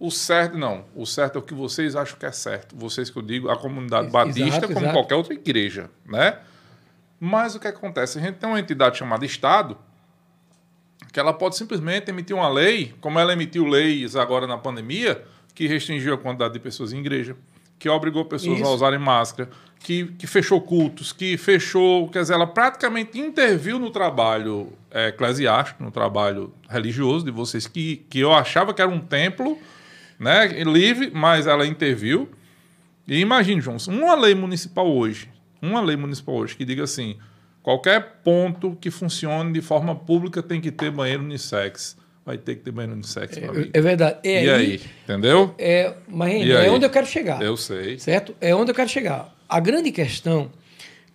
o 0.00 0.10
certo, 0.10 0.56
não. 0.56 0.86
O 0.96 1.04
certo 1.04 1.36
é 1.36 1.38
o 1.40 1.42
que 1.42 1.52
vocês 1.52 1.94
acham 1.94 2.18
que 2.18 2.24
é 2.24 2.32
certo. 2.32 2.74
Vocês 2.74 3.10
que 3.10 3.18
eu 3.18 3.22
digo, 3.22 3.50
a 3.50 3.56
comunidade 3.56 4.10
batista, 4.10 4.42
exato, 4.46 4.68
como 4.68 4.78
exato. 4.78 4.94
qualquer 4.94 5.14
outra 5.14 5.34
igreja, 5.34 5.90
né? 6.06 6.38
Mas 7.20 7.54
o 7.54 7.60
que 7.60 7.68
acontece? 7.68 8.18
A 8.18 8.22
gente 8.22 8.36
tem 8.36 8.48
uma 8.48 8.58
entidade 8.58 8.96
chamada 8.96 9.26
Estado, 9.26 9.76
que 11.12 11.20
ela 11.20 11.34
pode 11.34 11.58
simplesmente 11.58 12.08
emitir 12.08 12.34
uma 12.34 12.48
lei, 12.48 12.94
como 12.98 13.18
ela 13.18 13.34
emitiu 13.34 13.66
leis 13.66 14.16
agora 14.16 14.46
na 14.46 14.56
pandemia, 14.56 15.22
que 15.54 15.66
restringiu 15.66 16.14
a 16.14 16.18
quantidade 16.18 16.54
de 16.54 16.60
pessoas 16.60 16.94
em 16.94 16.98
igreja, 17.00 17.36
que 17.78 17.90
obrigou 17.90 18.24
pessoas 18.24 18.58
a 18.58 18.62
Isso. 18.62 18.74
usarem 18.74 18.98
máscara, 18.98 19.50
que, 19.84 20.06
que 20.18 20.26
fechou 20.26 20.62
cultos, 20.62 21.12
que 21.12 21.36
fechou, 21.36 22.08
quer 22.08 22.22
dizer, 22.22 22.32
ela 22.32 22.46
praticamente 22.46 23.20
interviu 23.20 23.78
no 23.78 23.90
trabalho 23.90 24.72
é, 24.90 25.08
eclesiástico, 25.08 25.84
no 25.84 25.90
trabalho 25.90 26.54
religioso 26.70 27.22
de 27.22 27.30
vocês, 27.30 27.66
que, 27.66 27.96
que 28.08 28.18
eu 28.18 28.32
achava 28.32 28.72
que 28.72 28.80
era 28.80 28.90
um 28.90 28.98
templo 28.98 29.58
né, 30.18 30.46
livre, 30.64 31.10
mas 31.12 31.46
ela 31.46 31.66
interviu. 31.66 32.30
E 33.06 33.20
imagine, 33.20 33.60
João, 33.60 33.76
uma 33.88 34.14
lei 34.14 34.34
municipal 34.34 34.90
hoje, 34.90 35.28
uma 35.60 35.82
lei 35.82 35.96
municipal 35.96 36.36
hoje 36.36 36.56
que 36.56 36.64
diga 36.64 36.84
assim, 36.84 37.18
qualquer 37.62 38.20
ponto 38.24 38.74
que 38.80 38.90
funcione 38.90 39.52
de 39.52 39.60
forma 39.60 39.94
pública 39.94 40.42
tem 40.42 40.62
que 40.62 40.70
ter 40.70 40.90
banheiro 40.90 41.22
unissex. 41.22 41.94
Vai 42.24 42.38
ter 42.38 42.54
que 42.54 42.62
ter 42.62 42.70
banheiro 42.70 42.94
unissex, 42.94 43.36
amigo. 43.36 43.68
É 43.70 43.80
verdade. 43.82 44.18
É 44.24 44.44
e 44.44 44.50
aí, 44.50 44.80
entendeu? 45.02 45.54
É, 45.58 45.92
mas 46.08 46.32
é 46.32 46.56
aí? 46.56 46.70
onde 46.70 46.86
eu 46.86 46.90
quero 46.90 47.06
chegar. 47.06 47.42
Eu 47.42 47.54
sei. 47.54 47.98
Certo? 47.98 48.34
É 48.40 48.54
onde 48.54 48.70
eu 48.70 48.74
quero 48.74 48.88
chegar. 48.88 49.34
A 49.48 49.60
grande 49.60 49.92
questão 49.92 50.50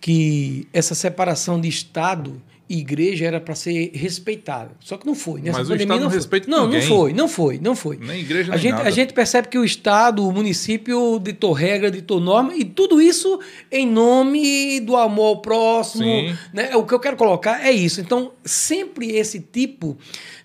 que 0.00 0.66
essa 0.72 0.94
separação 0.94 1.60
de 1.60 1.68
Estado 1.68 2.40
igreja 2.78 3.26
era 3.26 3.40
para 3.40 3.54
ser 3.54 3.90
respeitada. 3.94 4.70
Só 4.80 4.96
que 4.96 5.06
não 5.06 5.14
foi. 5.14 5.40
Nessa 5.40 5.58
Mas 5.58 5.68
o 5.68 5.70
pandemia 5.72 5.84
Estado 5.94 6.00
não 6.02 6.10
foi. 6.10 6.18
respeita 6.18 6.50
Não, 6.50 6.66
ninguém. 6.66 6.80
não 6.80 6.88
foi, 6.88 7.12
não 7.12 7.28
foi, 7.28 7.58
não 7.60 7.76
foi. 7.76 7.96
Nem 7.98 8.20
igreja, 8.20 8.52
a 8.52 8.54
nem 8.54 8.62
gente, 8.62 8.72
nada. 8.72 8.88
a 8.88 8.90
gente 8.90 9.12
percebe 9.12 9.48
que 9.48 9.58
o 9.58 9.64
Estado, 9.64 10.26
o 10.26 10.32
município 10.32 11.18
ditou 11.18 11.52
regra, 11.52 11.90
ditou 11.90 12.20
norma, 12.20 12.54
e 12.54 12.64
tudo 12.64 13.00
isso 13.00 13.40
em 13.70 13.86
nome 13.86 14.80
do 14.80 14.96
amor 14.96 15.26
ao 15.26 15.42
próximo. 15.42 16.04
Sim. 16.04 16.36
Né? 16.52 16.74
O 16.76 16.84
que 16.84 16.94
eu 16.94 17.00
quero 17.00 17.16
colocar 17.16 17.64
é 17.66 17.72
isso. 17.72 18.00
Então, 18.00 18.32
sempre 18.44 19.10
esse 19.16 19.40
tipo 19.40 19.96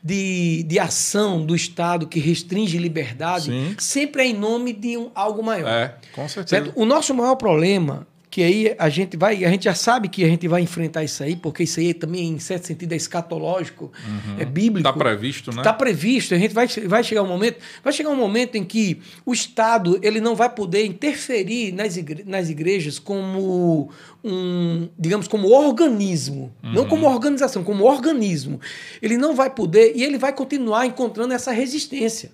de, 0.04 0.64
de 0.64 0.80
ação 0.80 1.46
do 1.46 1.56
Estado 1.56 2.08
que 2.08 2.20
restringe 2.20 2.78
liberdade, 2.78 3.46
Sim. 3.46 3.76
sempre 3.78 4.24
é 4.24 4.26
em 4.28 4.34
nome 4.34 4.74
de 4.74 4.98
um, 4.98 5.10
algo 5.16 5.42
maior. 5.44 5.68
É, 5.68 5.96
com 6.14 6.28
certeza. 6.28 6.66
Certo? 6.66 6.80
O 6.80 6.86
nosso 6.86 7.14
maior 7.14 7.36
problema, 7.36 8.08
que 8.36 8.44
aí 8.44 8.76
a 8.78 8.90
gente 8.90 9.16
vai, 9.16 9.46
a 9.46 9.50
gente 9.50 9.64
já 9.64 9.74
sabe 9.74 10.10
que 10.10 10.22
a 10.22 10.28
gente 10.28 10.46
vai 10.46 10.62
enfrentar 10.62 11.06
isso 11.06 11.24
aí, 11.24 11.38
porque 11.38 11.64
isso 11.64 11.80
aí 11.80 11.94
também, 11.94 12.28
em 12.32 12.38
certo 12.38 12.68
sentido, 12.68 12.92
é 12.92 12.98
escatológico, 12.98 13.94
é 14.38 14.44
bíblico. 14.44 14.80
Está 14.90 14.92
previsto, 14.92 15.52
né? 15.52 15.58
Está 15.60 15.72
previsto, 15.72 16.34
a 16.36 16.38
gente 16.38 16.54
vai, 16.54 16.68
vai 16.68 17.02
chegar 17.02 17.22
um 17.24 17.28
momento, 17.30 17.60
vai 17.82 17.94
chegar 17.94 18.10
um 18.10 18.16
momento 18.18 18.56
em 18.56 18.66
que 18.66 19.00
o 19.26 19.32
Estado 19.32 19.98
ele 20.02 20.20
não 20.20 20.36
vai 20.36 20.50
poder 20.50 20.86
interferir 20.86 21.72
nas, 21.72 21.96
igre- 21.96 22.26
nas 22.28 22.50
igrejas 22.50 23.00
como 23.00 23.90
um, 24.22 24.90
digamos, 25.00 25.30
como 25.30 25.48
organismo, 25.50 26.52
não 26.62 26.84
Uhum. 26.84 26.90
como 26.90 27.06
organização, 27.08 27.64
como 27.64 27.86
organismo. 27.86 28.60
Ele 29.02 29.16
não 29.16 29.34
vai 29.34 29.50
poder 29.50 29.94
e 29.96 30.04
ele 30.04 30.18
vai 30.18 30.34
continuar 30.34 30.86
encontrando 30.86 31.34
essa 31.34 31.54
resistência. 31.54 32.32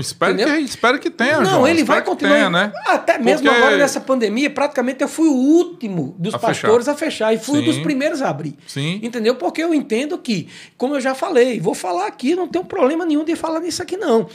Espero, 0.00 0.36
que, 0.36 0.42
espero 0.60 0.98
que 0.98 1.10
tenha, 1.10 1.38
Não, 1.40 1.44
João. 1.50 1.68
ele 1.68 1.80
Espero 1.82 1.98
vai 1.98 2.04
continuar. 2.04 2.34
tenha, 2.34 2.50
né? 2.50 2.72
Até 2.86 3.18
mesmo 3.18 3.42
Porque- 3.46 3.58
agora 3.62 3.76
nessa 3.76 4.00
pandemia, 4.00 4.48
praticamente 4.50 5.02
eu 5.02 5.08
fui 5.08 5.28
o 5.28 5.32
último 5.34 6.14
dos 6.18 6.34
A 6.34 6.38
pastores 6.38 6.86
fechar. 6.86 6.92
a 6.92 6.96
fechar 6.96 7.34
e 7.34 7.38
fui 7.38 7.58
um 7.58 7.60
Sim. 7.60 7.64
dos 7.66 7.78
primeiros 7.78 8.22
a 8.22 8.28
abrir. 8.30 8.56
Sim. 8.66 9.00
Entendeu? 9.02 9.34
Porque 9.36 9.62
eu 9.62 9.72
entendo 9.74 10.16
que, 10.18 10.48
como 10.76 10.94
eu 10.96 11.00
já 11.00 11.14
falei, 11.14 11.60
vou 11.60 11.74
falar 11.74 12.06
aqui, 12.06 12.34
não 12.34 12.48
tem 12.48 12.62
problema 12.64 13.04
nenhum 13.06 13.24
de 13.24 13.34
falar 13.36 13.60
nisso 13.60 13.82
aqui, 13.82 13.96
não. 13.96 14.26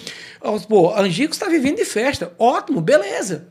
Pô, 0.67 0.93
Angicos 0.95 1.35
está 1.37 1.47
vivendo 1.47 1.77
de 1.77 1.85
festa. 1.85 2.33
Ótimo, 2.37 2.81
beleza. 2.81 3.47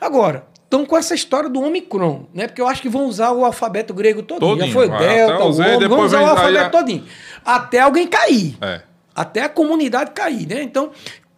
Agora, 0.00 0.44
estão 0.64 0.86
com 0.86 0.96
essa 0.96 1.14
história 1.14 1.48
do 1.48 1.60
Omicron, 1.60 2.26
né? 2.32 2.46
Porque 2.46 2.60
eu 2.60 2.68
acho 2.68 2.80
que 2.80 2.88
vão 2.88 3.06
usar 3.06 3.32
o 3.32 3.44
alfabeto 3.44 3.92
grego 3.92 4.22
todinho. 4.22 4.50
Todinho. 4.52 4.66
Já 4.68 4.72
foi 4.72 4.86
o 4.86 4.90
Vai, 4.90 4.98
Delta, 5.08 5.44
o 5.44 5.48
o 5.48 5.52
Z, 5.52 5.62
Ômicron, 5.62 5.78
depois 5.80 5.90
vamos 5.90 6.06
usar 6.06 6.22
o 6.22 6.26
alfabeto 6.26 6.64
a- 6.64 6.70
todinho. 6.70 7.04
Até 7.44 7.80
alguém 7.80 8.06
cair 8.06 8.56
É. 8.60 8.82
até 9.14 9.42
a 9.42 9.48
comunidade 9.48 10.12
cair, 10.12 10.46
né? 10.46 10.62
Então, 10.62 10.90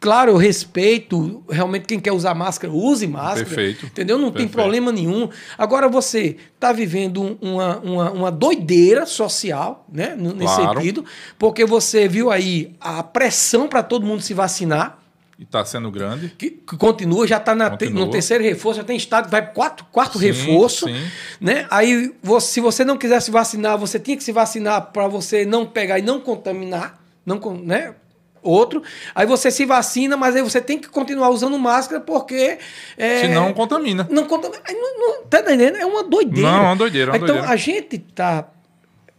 claro, 0.03 0.33
eu 0.33 0.37
respeito 0.37 1.43
realmente 1.49 1.87
quem 1.87 2.01
quer 2.01 2.13
usar 2.13 2.35
máscara, 2.35 2.73
use 2.73 3.07
máscara. 3.07 3.47
Perfeito. 3.47 3.87
Entendeu? 3.87 4.19
Não 4.19 4.25
tem 4.33 4.33
Perfeito. 4.47 4.53
problema 4.53 4.91
nenhum. 4.93 5.29
Agora 5.57 5.89
você 5.89 6.37
está 6.55 6.73
vivendo 6.73 7.23
um- 7.23 7.39
uma, 7.41 7.79
uma, 7.79 8.11
uma 8.11 8.31
doideira 8.33 9.07
social, 9.07 9.87
né? 9.91 10.15
N- 10.19 10.35
Nesse 10.35 10.57
Claro. 10.57 10.81
sentido, 10.81 11.05
porque 11.39 11.65
você 11.65 12.09
viu 12.09 12.31
aí 12.31 12.75
a 12.81 13.03
pressão 13.03 13.69
para 13.69 13.83
todo 13.83 14.05
mundo 14.05 14.21
se 14.21 14.35
vacinar. 14.35 14.99
E 15.39 15.45
está 15.45 15.65
sendo 15.65 15.91
grande. 15.91 16.33
Que, 16.37 16.51
que 16.51 16.77
continua, 16.77 17.27
já 17.27 17.37
está 17.39 17.55
Continua. 17.71 18.05
no 18.05 18.11
terceiro 18.11 18.45
reforço, 18.45 18.79
já 18.81 18.85
tem 18.85 18.97
estado 18.97 19.25
que 19.27 19.31
vai 19.31 19.43
para 19.43 19.53
quarto, 19.53 19.85
quarto 19.91 20.19
Sim, 20.19 20.27
reforço. 20.27 20.87
sim. 20.87 21.01
Né? 21.41 21.67
Aí, 21.71 22.13
você- 22.23 22.47
se 22.55 22.61
você 22.61 22.85
não 22.85 22.97
quiser 22.99 23.21
se 23.21 23.31
vacinar, 23.31 23.79
você 23.79 23.99
tinha 23.99 24.17
que 24.17 24.23
se 24.25 24.33
vacinar 24.33 24.91
para 24.93 25.07
você 25.09 25.45
não 25.45 25.65
pegar 25.65 25.99
e 25.99 26.03
não 26.03 26.21
contaminar, 26.21 27.01
não, 27.25 27.39
né? 27.65 27.95
Outro. 28.43 28.83
Aí 29.15 29.25
você 29.27 29.51
se 29.51 29.65
vacina, 29.65 30.17
mas 30.17 30.35
aí 30.35 30.43
você 30.43 30.61
tem 30.61 30.79
que 30.79 30.89
continuar 30.89 31.31
usando 31.31 31.57
máscara 31.59 32.01
porque. 32.01 32.59
É, 32.99 33.21
Senão 33.21 33.53
contamina. 33.53 34.07
não 34.11 34.25
contamina. 34.27 34.63
Não, 34.69 34.99
não- 34.99 35.23
tá 35.25 35.41
entendendo? 35.41 35.77
É 35.77 35.87
uma 35.87 36.03
doideira. 36.03 36.51
Não, 36.51 36.59
é 36.59 36.67
uma 36.67 36.77
doideira, 36.77 37.11
é 37.11 37.13
uma 37.13 37.17
então, 37.19 37.27
doideira. 37.37 37.53
a 37.53 37.57
gente 37.57 37.97
está 37.97 38.49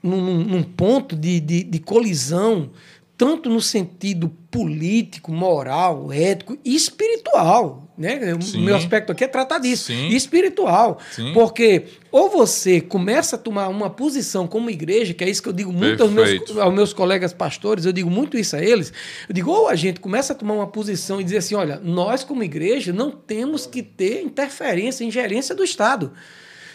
num, 0.02 0.20
num- 0.20 0.44
num 0.44 0.64
ponto 0.64 1.16
de, 1.16 1.40
de, 1.40 1.64
de 1.64 1.80
colisão, 1.80 2.70
tanto 3.18 3.50
no 3.50 3.62
sentido 3.62 4.30
político, 4.52 5.32
moral, 5.32 6.12
ético 6.12 6.58
e 6.66 6.76
espiritual. 6.76 7.83
Né? 7.96 8.34
O 8.34 8.42
Sim. 8.42 8.64
meu 8.64 8.76
aspecto 8.76 9.12
aqui 9.12 9.24
é 9.24 9.28
tratar 9.28 9.60
disso. 9.60 9.86
Sim. 9.86 10.08
E 10.08 10.16
espiritual. 10.16 11.00
Sim. 11.12 11.32
Porque 11.34 11.86
ou 12.12 12.30
você 12.30 12.82
começa 12.82 13.36
a 13.36 13.40
tomar 13.40 13.68
uma 13.68 13.90
posição 13.90 14.48
como 14.48 14.70
igreja, 14.70 15.14
que 15.14 15.24
é 15.24 15.30
isso 15.30 15.44
que 15.44 15.50
eu 15.50 15.54
digo 15.54 15.72
muito 15.72 16.02
aos 16.02 16.12
meus, 16.12 16.58
aos 16.58 16.74
meus 16.74 16.94
colegas 16.94 17.34
pastores, 17.34 17.86
eu 17.86 17.92
digo 17.92 18.10
muito 18.10 18.38
isso 18.38 18.56
a 18.56 18.64
eles. 18.64 18.92
Eu 19.30 19.34
digo, 19.34 19.52
ou 19.52 19.68
a 19.68 19.76
gente 19.76 20.00
começa 20.00 20.34
a 20.34 20.36
tomar 20.36 20.56
uma 20.56 20.68
posição 20.68 21.22
e 21.22 21.24
dizer 21.24 21.38
assim: 21.38 21.56
olha, 21.56 21.80
nós 21.84 22.24
como 22.24 22.44
igreja 22.44 22.92
não 22.92 23.12
temos 23.12 23.68
que 23.68 23.84
ter 23.84 24.24
interferência, 24.24 25.04
ingerência 25.04 25.54
do 25.54 25.64
Estado. 25.64 26.12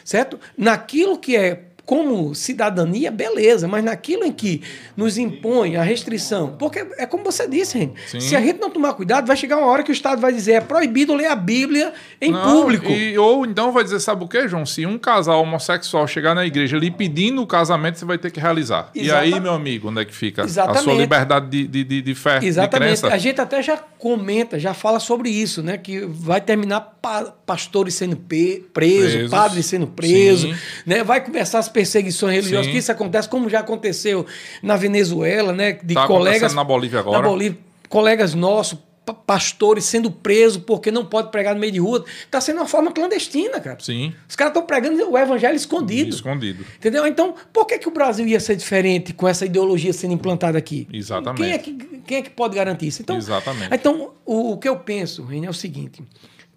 Certo? 0.04 0.38
Naquilo 0.56 1.18
que 1.18 1.36
é 1.36 1.67
como 1.88 2.34
cidadania, 2.34 3.10
beleza, 3.10 3.66
mas 3.66 3.82
naquilo 3.82 4.22
em 4.22 4.30
que 4.30 4.60
nos 4.94 5.16
impõe 5.16 5.74
a 5.76 5.82
restrição, 5.82 6.54
porque 6.58 6.86
é 6.98 7.06
como 7.06 7.24
você 7.24 7.48
disse, 7.48 7.90
Sim. 8.08 8.20
se 8.20 8.36
a 8.36 8.40
gente 8.42 8.60
não 8.60 8.68
tomar 8.68 8.92
cuidado, 8.92 9.26
vai 9.26 9.34
chegar 9.38 9.56
uma 9.56 9.66
hora 9.68 9.82
que 9.82 9.90
o 9.90 9.94
Estado 9.94 10.20
vai 10.20 10.30
dizer 10.30 10.52
é 10.52 10.60
proibido 10.60 11.14
ler 11.14 11.28
a 11.28 11.34
Bíblia 11.34 11.94
em 12.20 12.30
Não, 12.30 12.42
público. 12.60 12.90
E, 12.90 13.16
ou 13.16 13.46
então 13.46 13.72
vai 13.72 13.82
dizer, 13.84 14.00
sabe 14.00 14.22
o 14.22 14.28
que, 14.28 14.46
João? 14.46 14.66
Se 14.66 14.84
um 14.84 14.98
casal 14.98 15.40
homossexual 15.42 16.06
chegar 16.06 16.34
na 16.34 16.44
igreja 16.44 16.76
lhe 16.76 16.90
pedindo 16.90 17.40
o 17.40 17.46
casamento, 17.46 17.98
você 17.98 18.04
vai 18.04 18.18
ter 18.18 18.30
que 18.30 18.38
realizar. 18.38 18.90
E 18.94 19.06
Exata- 19.06 19.20
aí, 19.20 19.40
meu 19.40 19.54
amigo, 19.54 19.88
onde 19.88 20.02
é 20.02 20.04
que 20.04 20.14
fica 20.14 20.42
a 20.42 20.44
Exatamente. 20.44 20.84
sua 20.84 20.92
liberdade 20.92 21.48
de, 21.48 21.66
de, 21.66 21.84
de, 21.84 22.02
de 22.02 22.14
fé, 22.14 22.38
de 22.38 22.48
Exatamente. 22.48 22.98
crença? 23.00 23.08
A 23.14 23.16
gente 23.16 23.40
até 23.40 23.62
já 23.62 23.78
comenta, 23.78 24.58
já 24.58 24.74
fala 24.74 25.00
sobre 25.00 25.30
isso, 25.30 25.62
né? 25.62 25.78
Que 25.78 26.00
vai 26.04 26.42
terminar 26.42 26.80
pa- 27.00 27.32
pastores 27.46 27.94
sendo 27.94 28.16
presos, 28.16 28.72
Presos. 28.74 29.30
padres 29.30 29.64
sendo 29.64 29.86
presos, 29.86 30.54
né? 30.84 31.02
Vai 31.02 31.24
começar 31.24 31.58
as 31.58 31.68
perseguições 31.78 32.34
religiosas, 32.34 32.66
Sim. 32.66 32.72
que 32.72 32.78
isso 32.78 32.90
acontece, 32.92 33.28
como 33.28 33.48
já 33.48 33.60
aconteceu 33.60 34.26
na 34.62 34.76
Venezuela, 34.76 35.52
né? 35.52 35.72
De 35.82 35.94
Tá 35.94 36.06
colegas 36.06 36.52
na 36.54 36.64
Bolívia 36.64 37.00
agora. 37.00 37.22
na 37.22 37.28
Bolívia, 37.28 37.58
colegas 37.88 38.34
nossos, 38.34 38.78
pa- 39.06 39.14
pastores 39.14 39.84
sendo 39.84 40.10
presos 40.10 40.56
porque 40.62 40.90
não 40.90 41.04
pode 41.04 41.30
pregar 41.30 41.54
no 41.54 41.60
meio 41.60 41.72
de 41.72 41.78
rua. 41.78 42.04
Está 42.24 42.40
sendo 42.40 42.56
uma 42.56 42.66
forma 42.68 42.90
clandestina, 42.92 43.60
cara. 43.60 43.78
Sim, 43.80 44.12
Os 44.28 44.34
caras 44.34 44.50
estão 44.52 44.66
pregando 44.66 45.10
o 45.10 45.16
evangelho 45.16 45.54
escondido. 45.56 46.10
escondido. 46.14 46.64
Entendeu? 46.76 47.06
Então, 47.06 47.34
por 47.52 47.64
que, 47.64 47.78
que 47.78 47.88
o 47.88 47.92
Brasil 47.92 48.26
ia 48.26 48.40
ser 48.40 48.56
diferente 48.56 49.12
com 49.12 49.26
essa 49.28 49.46
ideologia 49.46 49.92
sendo 49.92 50.14
implantada 50.14 50.58
aqui? 50.58 50.86
Exatamente. 50.92 51.42
Quem 51.42 51.52
é 51.52 51.58
que, 51.58 51.72
quem 52.06 52.16
é 52.18 52.22
que 52.22 52.30
pode 52.30 52.56
garantir 52.56 52.88
isso? 52.88 53.02
Então, 53.02 53.16
Exatamente. 53.16 53.68
Então, 53.72 54.12
o, 54.26 54.52
o 54.52 54.58
que 54.58 54.68
eu 54.68 54.76
penso, 54.76 55.24
René, 55.24 55.46
é 55.46 55.50
o 55.50 55.54
seguinte, 55.54 56.02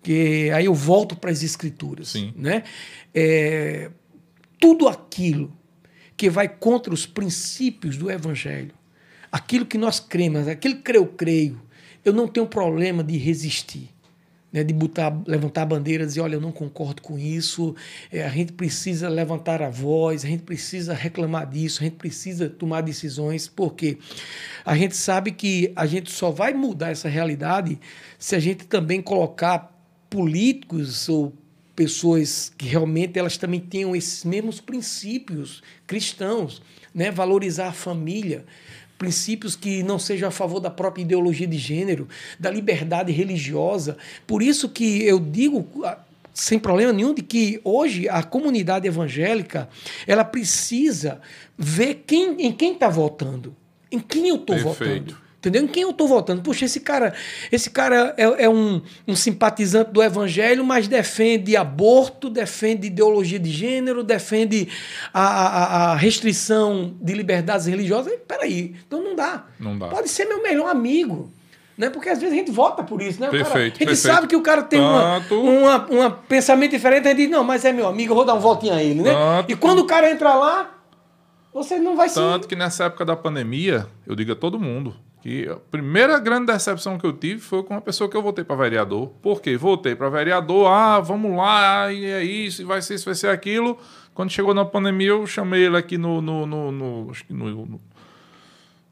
que 0.04 0.50
aí 0.52 0.66
eu 0.66 0.74
volto 0.74 1.16
para 1.16 1.30
as 1.32 1.44
escrituras. 1.44 2.08
Sim. 2.10 2.34
Né? 2.36 2.64
É, 3.14 3.92
tudo 4.62 4.88
aquilo 4.88 5.52
que 6.16 6.30
vai 6.30 6.48
contra 6.48 6.94
os 6.94 7.06
princípios 7.06 7.98
do 7.98 8.10
evangelho, 8.10 8.74
aquilo 9.30 9.66
que 9.66 9.78
nós 9.78 10.00
cremos, 10.00 10.48
aquilo 10.48 10.82
que 10.82 10.96
eu 10.96 11.06
creio, 11.06 11.62
eu 12.06 12.14
não 12.14 12.30
tenho 12.30 12.48
problema 12.48 13.04
de 13.04 13.18
resistir 13.18 13.90
né, 14.52 14.64
de 14.64 14.74
botar, 14.74 15.22
levantar 15.26 15.62
a 15.62 15.66
bandeira 15.66 16.04
e 16.04 16.06
dizer, 16.06 16.22
olha, 16.22 16.36
eu 16.36 16.42
não 16.42 16.52
concordo 16.52 17.02
com 17.02 17.18
isso, 17.18 17.76
é, 18.12 18.24
a 18.24 18.30
gente 18.30 18.52
precisa 18.52 19.08
levantar 19.08 19.62
a 19.62 19.70
voz, 19.70 20.26
a 20.26 20.28
gente 20.28 20.44
precisa 20.44 20.94
reclamar 20.94 21.50
disso, 21.50 21.82
a 21.82 21.86
gente 21.86 21.96
precisa 21.96 22.50
tomar 22.50 22.82
decisões, 22.82 23.48
porque 23.48 23.98
a 24.66 24.76
gente 24.76 24.96
sabe 24.96 25.32
que 25.32 25.72
a 25.76 25.86
gente 25.86 26.12
só 26.12 26.30
vai 26.32 26.54
mudar 26.54 26.92
essa 26.92 27.08
realidade 27.08 27.80
se 28.20 28.36
a 28.36 28.40
gente 28.40 28.66
também 28.66 29.02
colocar 29.02 29.72
políticos 30.10 31.08
ou 31.08 31.34
pessoas 31.76 32.52
que 32.58 32.68
realmente 32.68 33.18
elas 33.18 33.38
também 33.38 33.60
tenham 33.60 33.96
esses 33.96 34.24
mesmos 34.24 34.60
princípios 34.60 35.62
cristãos, 35.88 36.62
né? 36.94 37.12
valorizar 37.12 37.68
a 37.68 37.74
família, 37.74 38.46
princípios 38.98 39.56
que 39.56 39.82
não 39.82 39.98
sejam 39.98 40.30
a 40.30 40.32
favor 40.32 40.60
da 40.60 40.70
própria 40.70 41.02
ideologia 41.02 41.48
de 41.48 41.58
gênero, 41.58 42.08
da 42.40 42.52
liberdade 42.52 43.12
religiosa. 43.12 43.98
Por 44.28 44.44
isso 44.44 44.70
que 44.70 45.04
eu 45.04 45.20
digo 45.20 45.68
ah, 45.84 45.98
sem 46.34 46.60
problema 46.60 46.94
nenhum 46.94 47.14
de 47.14 47.22
que 47.22 47.60
hoje 47.64 48.08
a 48.08 48.22
comunidade 48.24 48.88
evangélica 48.88 49.70
ela 50.06 50.24
precisa 50.24 51.20
ver 51.58 52.04
quem, 52.06 52.46
em 52.46 52.52
quem 52.52 52.74
está 52.74 52.90
votando, 52.90 53.56
em 53.92 54.00
quem 54.00 54.28
eu 54.28 54.36
estou 54.36 54.58
votando. 54.58 55.18
Entendeu? 55.42 55.64
Em 55.64 55.68
quem 55.68 55.82
eu 55.82 55.90
estou 55.90 56.08
votando? 56.08 56.44
Puxa, 56.44 56.66
esse 56.66 56.80
cara, 56.82 57.16
esse 57.52 57.72
cara 57.72 58.14
é, 58.16 58.44
é 58.44 58.48
um, 58.48 58.80
um 59.08 59.16
simpatizante 59.16 59.90
do 59.90 60.04
evangelho, 60.04 60.64
mas 60.64 60.88
defende 60.88 61.58
aborto, 61.58 62.30
defende 62.30 62.86
ideologia 62.86 63.40
de 63.40 63.50
gênero, 63.50 64.04
defende 64.04 64.68
a, 65.12 65.24
a, 65.24 65.92
a 65.94 65.96
restrição 65.96 66.94
de 67.02 67.14
liberdades 67.16 67.66
religiosas. 67.66 68.14
Peraí, 68.28 68.76
então 68.86 69.04
não 69.04 69.16
dá. 69.16 69.46
Não 69.60 69.76
dá. 69.80 69.88
Pode 69.88 70.10
ser 70.10 70.26
meu 70.26 70.44
melhor 70.44 70.70
amigo. 70.70 71.32
Né? 71.76 71.90
Porque 71.90 72.10
às 72.10 72.20
vezes 72.20 72.36
a 72.36 72.38
gente 72.38 72.52
vota 72.52 72.84
por 72.84 73.02
isso, 73.02 73.20
né? 73.20 73.28
O 73.28 73.32
cara- 73.32 73.44
Perfeito, 73.44 73.76
a 73.78 73.80
gente 73.80 73.88
perfeito. 73.88 74.14
sabe 74.16 74.28
que 74.28 74.36
o 74.36 74.42
cara 74.44 74.62
tem 74.62 74.80
Tanto- 74.80 75.42
uma, 75.42 75.86
uma 75.88 76.12
pensamento 76.12 76.70
diferente, 76.70 77.08
a 77.08 77.10
gente 77.12 77.18
diz, 77.24 77.30
não, 77.32 77.44
mas 77.44 77.66
é 77.66 77.74
meu 77.74 77.88
amigo, 77.88 78.12
eu 78.12 78.16
vou 78.16 78.26
dar 78.26 78.36
um 78.36 78.40
votinho 78.40 78.76
a 78.76 78.84
ele, 78.84 79.02
né? 79.02 79.12
Tanto- 79.12 79.52
E 79.52 79.56
quando 79.56 79.80
o 79.80 79.86
cara 79.88 80.12
entra 80.12 80.36
lá, 80.36 80.78
você 81.52 81.80
não 81.80 81.96
vai 81.96 82.10
se. 82.10 82.14
Tanto 82.16 82.48
que 82.48 82.56
nessa 82.56 82.84
época 82.84 83.04
da 83.04 83.16
pandemia, 83.16 83.88
eu 84.06 84.16
digo 84.16 84.34
a 84.34 84.36
todo 84.36 84.60
mundo 84.60 84.96
que 85.22 85.48
a 85.48 85.56
primeira 85.56 86.18
grande 86.20 86.48
decepção 86.52 86.98
que 86.98 87.06
eu 87.06 87.14
tive 87.14 87.40
foi 87.40 87.62
com 87.64 87.76
uma 87.76 87.82
pessoa 87.82 88.10
que 88.10 88.18
eu 88.18 88.22
votei 88.22 88.44
para 88.44 88.56
vereador. 88.56 89.10
Por 89.22 89.42
quê? 89.42 89.56
Votei 89.56 89.96
para 89.96 90.10
vereador, 90.10 90.68
ah, 90.68 91.00
vamos 91.00 91.36
lá, 91.38 91.92
e 91.94 92.06
é 92.06 92.24
isso, 92.24 92.66
vai 92.66 92.82
ser 92.82 92.96
isso, 92.96 93.06
vai 93.06 93.16
ser 93.16 93.28
aquilo. 93.30 93.78
Quando 94.14 94.30
chegou 94.32 94.54
na 94.54 94.66
pandemia, 94.66 95.10
eu 95.10 95.26
chamei 95.28 95.64
ele 95.66 95.78
aqui 95.78 95.98
no, 95.98 96.22
no, 96.22 96.46
no, 96.46 96.72
no- 96.72 97.12
no, 97.30 97.82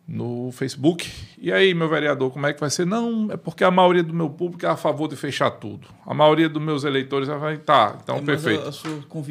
no, 0.09 0.51
Facebook. 0.51 1.09
E 1.41 1.51
aí, 1.51 1.73
meu 1.73 1.87
vereador, 1.87 2.31
como 2.31 2.45
é 2.47 2.53
que 2.53 2.59
vai 2.59 2.69
ser? 2.69 2.85
Não, 2.85 3.29
é 3.31 3.37
porque 3.37 3.63
a 3.63 3.71
maioria 3.71 4.03
do 4.03 4.13
meu 4.13 4.29
público 4.29 4.65
é 4.65 4.69
a 4.69 4.75
favor 4.75 5.07
de 5.07 5.15
fechar 5.15 5.51
tudo. 5.51 5.87
A 6.05 6.13
maioria 6.13 6.49
dos 6.49 6.61
meus 6.61 6.83
eleitores 6.83 7.29
vai, 7.29 7.57
tá, 7.57 7.95
então 8.03 8.17
É, 8.17 8.21
perfeito. 8.21 8.71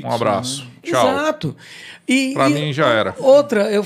Um 0.05 0.11
abraço. 0.11 0.63
né? 0.63 0.71
Tchau. 0.83 1.09
Exato. 1.09 1.57
E, 2.07 2.33
Pra 2.33 2.49
e 2.49 2.55
mim 2.55 2.73
já 2.73 2.87
era. 2.87 3.15
Outra, 3.19 3.71
eu, 3.71 3.83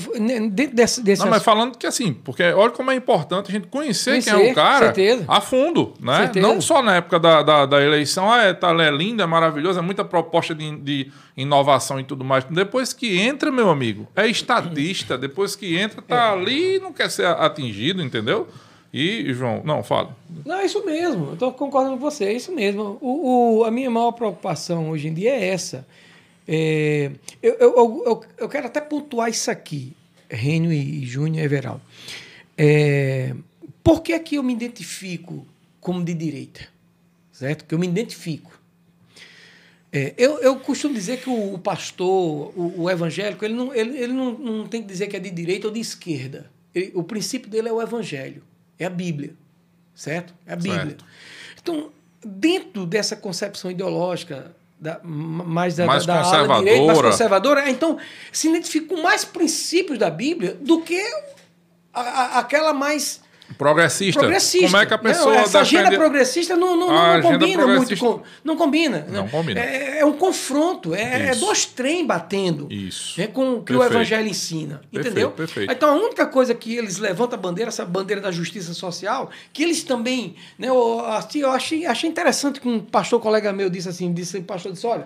dentro 0.51 0.75
desse, 0.75 1.01
desse 1.01 1.23
Não, 1.23 1.29
mas 1.29 1.43
falando 1.43 1.77
que 1.77 1.85
assim, 1.85 2.13
porque 2.13 2.43
olha 2.43 2.71
como 2.71 2.91
é 2.91 2.95
importante 2.95 3.49
a 3.49 3.51
gente 3.51 3.67
conhecer, 3.67 4.23
quem 4.23 4.31
é 4.31 4.35
Conhecer, 4.35 4.51
o 4.51 4.55
cara 4.55 4.85
certeza. 4.85 5.25
a 5.27 5.41
fundo, 5.41 5.93
né? 5.99 6.17
Certeza. 6.17 6.47
Não 6.47 6.61
só 6.61 6.81
na 6.81 6.95
época 6.95 7.19
da, 7.19 7.41
da, 7.41 7.65
da 7.65 7.83
eleição, 7.83 8.31
ah, 8.31 8.43
é, 8.43 8.53
tá, 8.53 8.71
é 8.71 8.91
lindo, 8.91 9.21
é 9.21 9.25
maravilhoso, 9.25 9.79
é 9.79 9.81
muita 9.81 10.05
proposta 10.05 10.55
de, 10.55 10.77
de 10.77 11.11
inovação 11.35 11.99
e 11.99 12.03
tudo 12.03 12.23
mais. 12.23 12.45
Depois 12.45 12.93
que 12.93 13.19
entra, 13.19 13.51
meu 13.51 13.69
amigo, 13.69 14.07
é 14.15 14.27
estatista, 14.27 15.17
depois 15.17 15.55
que 15.55 15.75
entra, 15.75 16.01
tá 16.01 16.31
ali 16.31 16.77
e 16.77 16.79
não 16.83 16.93
quer 16.93 17.09
ser 17.09 17.25
atingido, 17.25 18.01
entendeu? 18.03 18.47
E, 18.93 19.33
João, 19.33 19.63
não, 19.65 19.81
fala. 19.83 20.15
Não, 20.45 20.55
é 20.59 20.65
isso 20.65 20.85
mesmo. 20.85 21.27
Eu 21.29 21.33
estou 21.33 21.51
concordando 21.53 21.95
com 21.97 22.01
você, 22.01 22.25
é 22.25 22.33
isso 22.33 22.51
mesmo. 22.53 22.97
O, 23.01 23.59
o- 23.59 23.63
a 23.63 23.71
minha 23.71 23.89
maior 23.89 24.11
preocupação 24.11 24.89
hoje 24.91 25.07
em 25.07 25.13
dia 25.13 25.31
é 25.31 25.47
essa. 25.47 25.87
É, 26.47 27.09
eu, 27.41 27.53
eu, 27.55 27.75
eu, 28.05 28.23
eu- 28.37 28.49
quero 28.49 28.67
até 28.67 28.79
pontuar 28.81 29.29
isso 29.29 29.49
aqui, 29.49 29.93
Rênio 30.29 30.71
e 30.71 31.03
Júnior 31.05 31.43
Everal. 31.43 31.81
É, 32.55 33.33
por 33.83 34.01
que, 34.03 34.13
é 34.13 34.19
que 34.19 34.35
eu 34.35 34.43
me 34.43 34.53
identifico 34.53 35.47
como 35.81 36.03
de 36.03 36.13
direita? 36.13 36.67
Certo? 37.31 37.65
Que 37.65 37.73
eu 37.73 37.79
me 37.79 37.87
identifico. 37.87 38.51
É, 39.91 40.13
eu, 40.17 40.39
eu 40.39 40.55
costumo 40.59 40.93
dizer 40.93 41.19
que 41.21 41.29
o, 41.29 41.53
o 41.55 41.59
pastor, 41.59 42.51
o, 42.57 42.83
o 42.83 42.89
evangélico, 42.91 43.43
ele, 43.45 43.53
não, 43.53 43.73
ele, 43.73 43.97
ele 43.97 44.13
não, 44.13 44.31
não 44.33 44.67
tem 44.67 44.81
que 44.81 44.87
dizer 44.87 45.07
que 45.07 45.15
é 45.15 45.19
de 45.19 45.29
direita 45.31 45.67
ou 45.67 45.73
de 45.73 45.79
esquerda. 45.79 46.51
Ele- 46.73 46.91
o 46.95 47.03
princípio 47.03 47.49
dele 47.49 47.69
é 47.69 47.71
o 47.73 47.81
evangelho, 47.81 48.43
é 48.79 48.85
a 48.85 48.89
Bíblia. 48.89 49.33
Certo? 49.95 50.33
É 50.45 50.53
a 50.53 50.55
Bíblia. 50.55 50.81
Certo. 50.85 51.05
Então, 51.61 51.91
dentro 52.25 52.85
dessa 52.85 53.15
concepção 53.15 53.69
ideológica 53.69 54.55
da, 54.79 54.99
ma- 55.03 55.43
mais 55.43 55.75
da, 55.75 55.85
Mais 55.85 56.05
da, 56.05 56.21
da 56.21 56.27
ala 56.27 56.59
direita, 56.59 56.85
mais 56.85 56.97
conservadora. 56.99 57.11
conservadora, 57.61 57.69
então 57.69 57.97
se 58.31 58.49
identifica 58.49 58.87
com 58.95 59.01
mais 59.01 59.23
princípios 59.23 59.97
da 59.99 60.09
Bíblia 60.09 60.57
do 60.59 60.81
que 60.81 60.99
a- 61.93 62.01
a- 62.01 62.39
aquela 62.39 62.73
mais 62.73 63.21
Progressista. 63.57 64.19
progressista. 64.19 64.67
Como 64.67 64.77
é 64.81 64.85
que 64.85 64.93
a 64.93 64.97
pessoa 64.97 65.35
não, 65.35 65.41
essa 65.41 65.59
agenda 65.59 65.83
defende- 65.83 65.97
progressista 65.97 66.55
não, 66.55 66.75
não, 66.75 66.89
A 66.89 66.93
não 66.93 67.01
agenda 67.29 67.39
combina 67.39 67.67
muito 67.67 67.97
com. 67.97 68.21
Não 68.43 68.55
combina. 68.55 69.05
Não 69.09 69.27
combina. 69.27 69.59
É, 69.59 69.99
é 69.99 70.05
um 70.05 70.13
confronto, 70.13 70.95
é, 70.95 71.29
é 71.29 71.35
dois 71.35 71.65
trem 71.65 72.05
batendo. 72.05 72.67
Isso. 72.71 73.19
É 73.21 73.27
com 73.27 73.55
o 73.55 73.63
que 73.63 73.73
o 73.73 73.79
Perfeito. 73.79 73.93
evangelho 73.93 74.27
ensina. 74.27 74.81
Perfeito, 74.91 75.07
entendeu? 75.07 75.31
perfeito. 75.31 75.71
Então 75.71 75.89
a 75.89 75.95
única 75.95 76.25
coisa 76.25 76.55
que 76.55 76.75
eles 76.75 76.97
levantam 76.97 77.37
a 77.37 77.41
bandeira, 77.41 77.69
essa 77.69 77.85
bandeira 77.85 78.21
da 78.21 78.31
justiça 78.31 78.73
social, 78.73 79.29
que 79.51 79.61
eles 79.61 79.83
também. 79.83 80.35
Né, 80.57 80.69
eu, 80.69 81.01
assim, 81.05 81.39
eu 81.39 81.51
achei, 81.51 81.85
achei 81.85 82.09
interessante 82.09 82.59
que 82.59 82.67
um 82.67 82.79
pastor 82.79 83.19
colega 83.19 83.53
meu 83.53 83.69
disse 83.69 83.89
assim: 83.89 84.11
disse, 84.13 84.37
o 84.37 84.43
pastor 84.43 84.71
disse, 84.71 84.87
olha, 84.87 85.05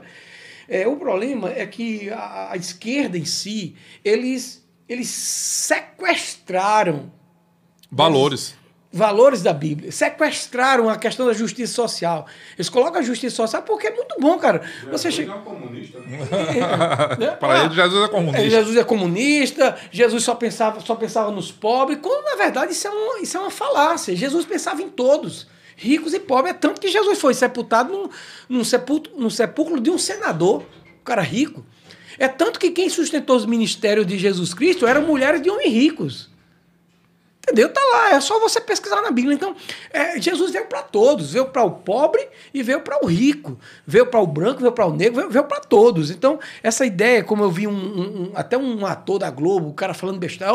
é, 0.69 0.87
o 0.87 0.95
problema 0.95 1.49
é 1.49 1.65
que 1.65 2.09
a, 2.11 2.49
a 2.51 2.55
esquerda 2.55 3.17
em 3.17 3.25
si, 3.25 3.75
eles, 4.05 4.65
eles 4.87 5.09
sequestraram 5.09 7.11
Valores. 7.91 8.55
valores 8.91 9.41
da 9.43 9.53
Bíblia, 9.53 9.91
sequestraram 9.91 10.89
a 10.89 10.97
questão 10.97 11.25
da 11.27 11.33
justiça 11.33 11.73
social. 11.73 12.25
Eles 12.57 12.69
colocam 12.69 12.99
a 12.99 13.03
justiça 13.03 13.35
social 13.35 13.61
porque 13.63 13.87
é 13.87 13.91
muito 13.95 14.15
bom, 14.19 14.37
cara. 14.39 14.61
Você 14.91 15.07
Ele 15.09 15.15
chega. 15.15 15.31
é 15.31 15.35
um 15.35 15.41
comunista. 15.41 15.99
né? 15.99 16.17
né? 17.19 17.27
Para 17.39 17.61
Ah, 17.61 17.65
ele, 17.65 17.75
Jesus 17.75 18.03
é 18.03 18.07
comunista. 18.07 18.41
é, 18.45 18.49
Jesus 18.49 18.77
é 18.77 18.83
comunista, 18.83 19.77
Jesus 19.91 20.23
só 20.23 20.35
pensava, 20.35 20.79
só 20.81 20.95
pensava 20.95 21.31
nos 21.31 21.51
pobres, 21.51 21.99
quando 22.01 22.23
na 22.25 22.35
verdade 22.35 22.71
isso 22.71 22.87
é, 22.87 22.91
uma, 22.91 23.19
isso 23.19 23.37
é 23.37 23.39
uma 23.39 23.51
falácia. 23.51 24.15
Jesus 24.15 24.45
pensava 24.45 24.81
em 24.81 24.89
todos. 24.89 25.47
ricos 25.75 26.13
e 26.13 26.19
pobres. 26.19 26.55
É 26.55 26.57
tanto 26.57 26.81
que 26.81 26.87
Jesus 26.87 27.19
foi 27.19 27.33
sepultado 27.35 27.91
num, 27.93 28.09
num, 28.49 28.63
sepulcro, 28.63 29.11
num 29.17 29.29
sepulcro 29.29 29.79
de 29.79 29.89
um 29.91 29.97
senador, 29.97 30.63
um 30.99 31.03
cara 31.03 31.21
rico. 31.21 31.63
É 32.17 32.27
tanto 32.27 32.59
que 32.59 32.71
quem 32.71 32.89
sustentou 32.89 33.35
os 33.35 33.45
ministérios 33.45 34.07
de 34.07 34.17
Jesus 34.17 34.53
Cristo 34.53 34.87
eram 34.87 35.03
mulheres 35.03 35.39
de 35.41 35.49
homens 35.51 35.71
ricos. 35.71 36.29
Entendeu? 37.47 37.69
Tá 37.69 37.79
lá, 37.93 38.13
é 38.13 38.19
só 38.19 38.41
você 38.41 38.59
pesquisar 38.59 39.01
na 39.01 39.09
Bíblia. 39.09 39.33
Então, 39.33 39.55
é, 39.89 40.19
Jesus 40.19 40.51
veio 40.51 40.65
para 40.65 40.81
todos, 40.81 41.31
veio 41.31 41.45
para 41.45 41.63
o 41.63 41.71
pobre 41.71 42.27
e 42.53 42.61
veio 42.61 42.81
para 42.81 43.01
o 43.01 43.07
rico, 43.07 43.57
veio 43.85 44.05
para 44.05 44.19
o 44.19 44.27
branco, 44.27 44.59
veio 44.59 44.73
para 44.73 44.85
o 44.85 44.93
negro, 44.93 45.15
veio, 45.15 45.29
veio 45.29 45.45
para 45.45 45.61
todos. 45.61 46.11
Então, 46.11 46.39
essa 46.61 46.85
ideia, 46.85 47.23
como 47.23 47.41
eu 47.43 47.49
vi 47.49 47.65
um, 47.65 47.71
um, 47.71 48.31
até 48.35 48.57
um 48.57 48.85
ator 48.85 49.19
da 49.19 49.31
Globo, 49.31 49.69
o 49.69 49.73
cara 49.73 49.93
falando 49.93 50.19
besteira, 50.19 50.53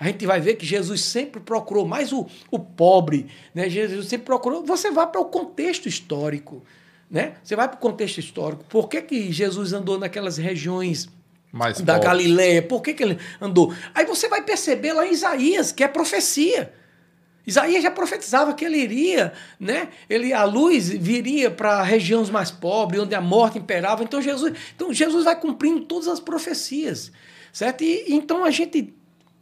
a 0.00 0.04
gente 0.04 0.26
vai 0.26 0.40
ver 0.40 0.56
que 0.56 0.66
Jesus 0.66 1.02
sempre 1.02 1.40
procurou 1.40 1.86
mais 1.86 2.12
o, 2.12 2.26
o 2.50 2.58
pobre, 2.58 3.28
né? 3.54 3.70
Jesus 3.70 4.08
sempre 4.08 4.26
procurou. 4.26 4.64
Você 4.64 4.90
vai 4.90 5.06
para 5.06 5.20
o 5.20 5.26
contexto 5.26 5.88
histórico, 5.88 6.64
né? 7.08 7.34
Você 7.44 7.54
vai 7.54 7.68
para 7.68 7.76
o 7.76 7.80
contexto 7.80 8.18
histórico. 8.18 8.64
Por 8.68 8.88
que, 8.88 9.00
que 9.00 9.30
Jesus 9.30 9.72
andou 9.72 9.96
naquelas 9.96 10.38
regiões 10.38 11.08
Mais 11.52 11.80
da 11.80 11.94
pobres. 11.94 12.10
Galileia. 12.10 12.62
Por 12.62 12.80
que, 12.80 12.94
que 12.94 13.02
ele 13.02 13.18
andou? 13.40 13.74
Aí 13.94 14.06
você 14.06 14.26
vai 14.28 14.42
perceber 14.42 14.94
lá 14.94 15.06
em 15.06 15.12
Isaías, 15.12 15.70
que 15.70 15.84
é 15.84 15.88
profecia. 15.88 16.72
Isaías 17.46 17.82
já 17.82 17.90
profetizava 17.90 18.54
que 18.54 18.64
ele 18.64 18.78
iria, 18.78 19.32
né? 19.58 19.88
Ele, 20.08 20.32
a 20.32 20.44
luz 20.44 20.88
viria 20.88 21.50
para 21.50 21.82
regiões 21.82 22.30
mais 22.30 22.50
pobres, 22.50 23.02
onde 23.02 23.14
a 23.14 23.20
morte 23.20 23.58
imperava. 23.58 24.02
Então 24.02 24.22
Jesus, 24.22 24.52
então 24.74 24.92
Jesus 24.92 25.24
vai 25.24 25.38
cumprindo 25.38 25.80
todas 25.80 26.08
as 26.08 26.20
profecias, 26.20 27.10
certo? 27.52 27.82
E 27.82 28.06
então 28.08 28.44
a 28.44 28.50
gente 28.50 28.94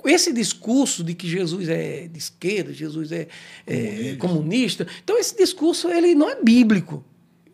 esse 0.06 0.32
discurso 0.32 1.04
de 1.04 1.12
que 1.12 1.28
Jesus 1.28 1.68
é 1.68 2.08
de 2.08 2.18
esquerda, 2.18 2.72
Jesus 2.72 3.12
é, 3.12 3.28
é 3.66 4.16
comunista. 4.18 4.86
então 5.04 5.18
esse 5.18 5.36
discurso 5.36 5.90
ele 5.90 6.14
não 6.14 6.30
é 6.30 6.42
bíblico. 6.42 7.04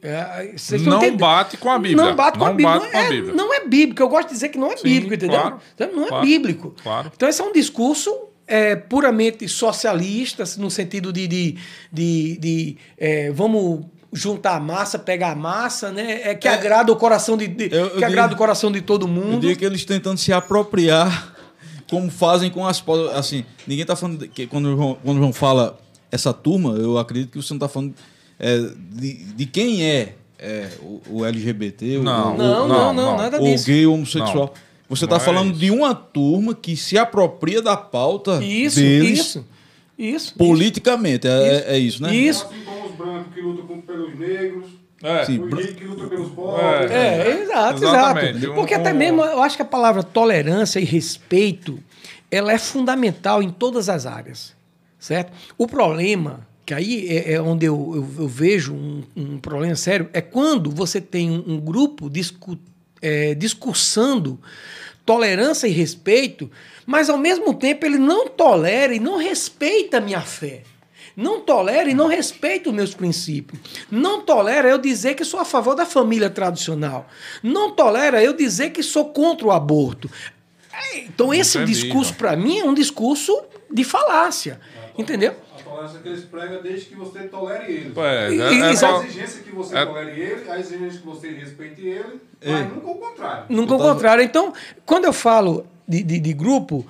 É, 0.07 0.55
Não 0.79 1.17
bate 1.17 1.57
com 1.57 1.71
a 1.71 1.79
Bíblia. 1.79 2.05
Não 2.05 2.15
bate 2.15 2.39
com 2.39 2.45
a 2.45 2.49
Não 2.49 2.57
Bíblia. 2.57 2.75
bate 2.79 2.85
não, 2.85 2.91
com 2.93 2.99
a 2.99 3.01
é, 3.03 3.11
Bíblia. 3.11 3.35
não 3.35 3.55
é 3.55 3.67
bíblico. 3.67 4.03
Eu 4.03 4.09
gosto 4.09 4.29
de 4.29 4.35
dizer 4.35 4.49
que 4.51 4.59
não 4.59 4.71
é 4.73 4.77
Sim, 4.77 4.85
bíblico, 4.85 5.15
entendeu? 5.15 5.41
claro. 5.41 5.57
Então, 5.75 5.93
não 5.93 6.05
é 6.05 6.09
Claro. 6.09 6.25
bíblico. 6.27 6.75
Claro. 6.83 7.13
Então, 7.15 7.29
esse 7.29 7.41
é 7.41 7.45
um 7.45 7.53
discurso 7.53 8.15
é, 8.49 8.77
puramente 8.77 9.49
socialista, 9.49 10.45
no 10.59 10.71
sentido 10.71 11.13
de, 11.13 11.27
de, 11.27 11.57
de, 11.93 12.39
de, 12.39 12.77
é, 12.97 13.31
vamos 13.33 13.85
juntar 14.13 14.55
a 14.57 14.61
massa, 14.61 14.99
pegar 15.01 15.33
a 15.33 15.35
massa, 15.35 15.91
né? 15.91 16.21
É, 16.23 16.35
que 16.35 16.47
É. 16.47 16.53
agrada 16.55 16.93
o 16.93 16.97
coração 16.97 17.37
de, 17.37 17.49
de- 17.49 17.65
Eu- 17.65 17.71
eu 17.71 17.87
que 17.89 17.93
diria- 17.95 18.07
agrada 18.07 18.35
o 18.35 18.37
coração 18.37 18.71
de 18.71 18.81
todo 18.81 19.05
Eu 19.05 19.09
mundo. 19.09 19.41
diria 19.41 19.57
que 19.57 19.65
eles 19.65 19.85
tentando 19.85 20.17
se 20.19 20.33
apropriar, 20.33 21.35
como 21.91 22.09
fazem 22.11 22.49
com 22.51 22.65
as. 22.67 22.83
Assim, 23.17 23.45
ninguém 23.67 23.83
está 23.83 23.97
falando. 23.97 24.29
que 24.29 24.47
quando, 24.47 24.67
o 24.67 24.77
João, 24.77 24.99
quando 25.05 25.17
o 25.17 25.21
João 25.21 25.33
fala 25.33 25.79
essa 26.11 26.33
turma, 26.33 26.71
eu 26.77 26.97
acredito 26.99 27.33
que 27.33 27.43
você 27.43 27.53
não 27.53 27.57
está 27.59 27.69
falando 27.69 27.95
é, 28.39 28.59
de, 28.93 29.13
de 29.33 29.47
quem 29.47 29.85
é, 29.85 30.15
é, 30.39 30.69
o, 30.81 31.01
o 31.11 31.25
LGBT, 31.25 31.99
o- 31.99 32.03
Não. 32.03 32.35
o, 32.35 32.39
Não, 32.39 32.47
não, 32.47 32.69
não, 32.69 32.93
não, 32.93 32.93
não. 33.13 33.17
nada 33.17 33.41
o 33.41 33.45
disso. 33.45 33.67
gay, 33.67 33.87
o 33.87 33.93
homossexual. 33.95 34.47
Não. 34.55 34.67
Você 34.89 35.05
está 35.05 35.17
é 35.17 35.21
falando 35.21 35.51
isso. 35.51 35.59
de 35.61 35.71
uma 35.71 35.95
turma 35.95 36.55
que 36.55 36.77
se 36.77 36.97
apropria 36.97 37.61
da 37.61 37.77
pauta 37.77 38.41
Isso, 38.45 38.79
deles 38.79 39.19
isso, 39.19 39.47
isso. 39.99 40.35
politicamente. 40.37 41.27
É, 41.27 41.31
é- 41.31 41.65
é 41.75 41.79
isso, 41.79 42.01
né? 42.03 42.15
Isso. 42.15 42.45
Assim 42.47 42.65
como 42.65 42.87
os 42.87 42.93
brancos 42.95 43.35
que 43.35 43.41
lutam 43.41 43.67
com- 43.67 43.81
pelos 43.81 44.17
negros, 44.19 44.67
É. 45.03 45.25
Sim. 45.25 45.49
que 45.75 45.85
lutam 45.85 46.09
pelos 46.09 46.31
pobres. 46.31 46.91
É, 46.93 47.43
exato, 47.43 47.83
Exatamente. 47.85 48.37
exato. 48.39 48.53
Um- 48.53 48.55
Porque 48.55 48.75
até 48.75 48.93
um- 48.93 48.97
mesmo 48.97 49.25
eu 49.25 49.43
acho 49.43 49.57
que 49.57 49.63
a 49.63 49.67
palavra 49.67 50.03
tolerância 50.05 50.79
e 50.79 50.85
respeito 50.85 51.81
ela 52.31 52.53
é 52.53 52.59
fundamental 52.59 53.43
em 53.43 53.51
todas 53.51 53.89
as 53.89 54.07
áreas, 54.07 54.55
certo? 55.01 55.33
O 55.59 55.67
problema, 55.67 56.47
que 56.67 56.75
aí 56.75 57.07
é, 57.09 57.35
é 57.35 57.41
onde 57.41 57.65
eu, 57.65 57.93
eu- 57.95 58.23
eu 58.25 58.29
vejo 58.29 58.75
um, 58.75 59.03
um 59.17 59.39
problema 59.39 59.77
sério, 59.77 60.11
é 60.13 60.21
quando 60.21 60.69
você 60.71 61.01
tem 61.01 61.31
um, 61.31 61.45
um 61.55 61.61
grupo 61.61 62.11
discu 62.11 62.59
é, 63.01 63.35
discursando 63.35 64.39
tolerância 65.05 65.69
e 65.69 65.71
respeito, 65.71 66.51
mas 66.85 67.09
ao 67.09 67.17
mesmo 67.19 67.55
tempo 67.55 67.87
ele 67.87 67.99
não 67.99 68.27
tolera 68.29 68.93
e 68.95 68.99
não 68.99 69.17
respeita 69.17 69.99
a 69.99 70.01
minha 70.01 70.21
fé. 70.21 70.63
Não 71.17 71.41
tolera 71.41 71.89
e 71.89 71.95
não 71.95 72.09
respeita 72.09 72.69
os 72.69 72.75
meus 72.75 72.93
princípios. 72.95 73.59
Não 73.91 74.21
tolera 74.21 74.69
eu 74.69 74.77
dizer 74.77 75.15
que 75.15 75.25
sou 75.25 75.41
a 75.41 75.45
favor 75.47 75.75
da 75.75 75.87
família 75.87 76.29
tradicional. 76.29 77.09
Não 77.43 77.71
tolera 77.71 78.23
eu 78.23 78.35
dizer 78.35 78.71
que 78.71 78.83
sou 78.83 79.07
contra 79.07 79.47
o 79.47 79.51
aborto. 79.53 80.11
É, 80.73 80.99
Então, 81.05 81.33
esse 81.33 81.57
Entendi, 81.57 81.73
discurso, 81.73 82.13
para 82.15 82.37
mim, 82.37 82.59
é 82.59 82.65
um 82.65 82.75
discurso 82.75 83.41
de 83.71 83.83
falácia. 83.85 84.61
Entendeu? 84.99 85.35
A 85.77 85.79
tolerância 85.79 86.01
que 86.01 86.09
eles 86.09 86.25
pregam 86.25 86.63
desde 86.63 86.87
que 86.87 86.95
você 86.95 87.21
tolere 87.25 87.71
eles. 87.73 87.97
É, 87.97 88.31
E- 88.33 88.41
é, 88.41 88.45
é 88.45 88.63
a 88.63 88.71
exigência 88.73 89.43
que 89.43 89.51
você 89.53 89.77
é- 89.77 89.85
tolere 89.87 90.21
ele, 90.21 90.51
a 90.51 90.59
exigência 90.59 91.01
que 91.01 91.07
você 91.07 91.29
respeite 91.33 91.83
ele, 91.87 92.21
mas 92.45 92.69
nunca 92.73 92.87
o 92.91 92.95
contrário. 92.99 93.45
Nunca 93.49 93.75
o 93.75 93.79
tava- 93.79 93.93
contrário. 93.95 94.25
Então, 94.25 94.53
quando 94.87 95.05
eu 95.05 95.13
falo 95.13 95.67
de, 95.87 96.03
de, 96.03 96.19
de 96.19 96.33
grupo, 96.33 96.87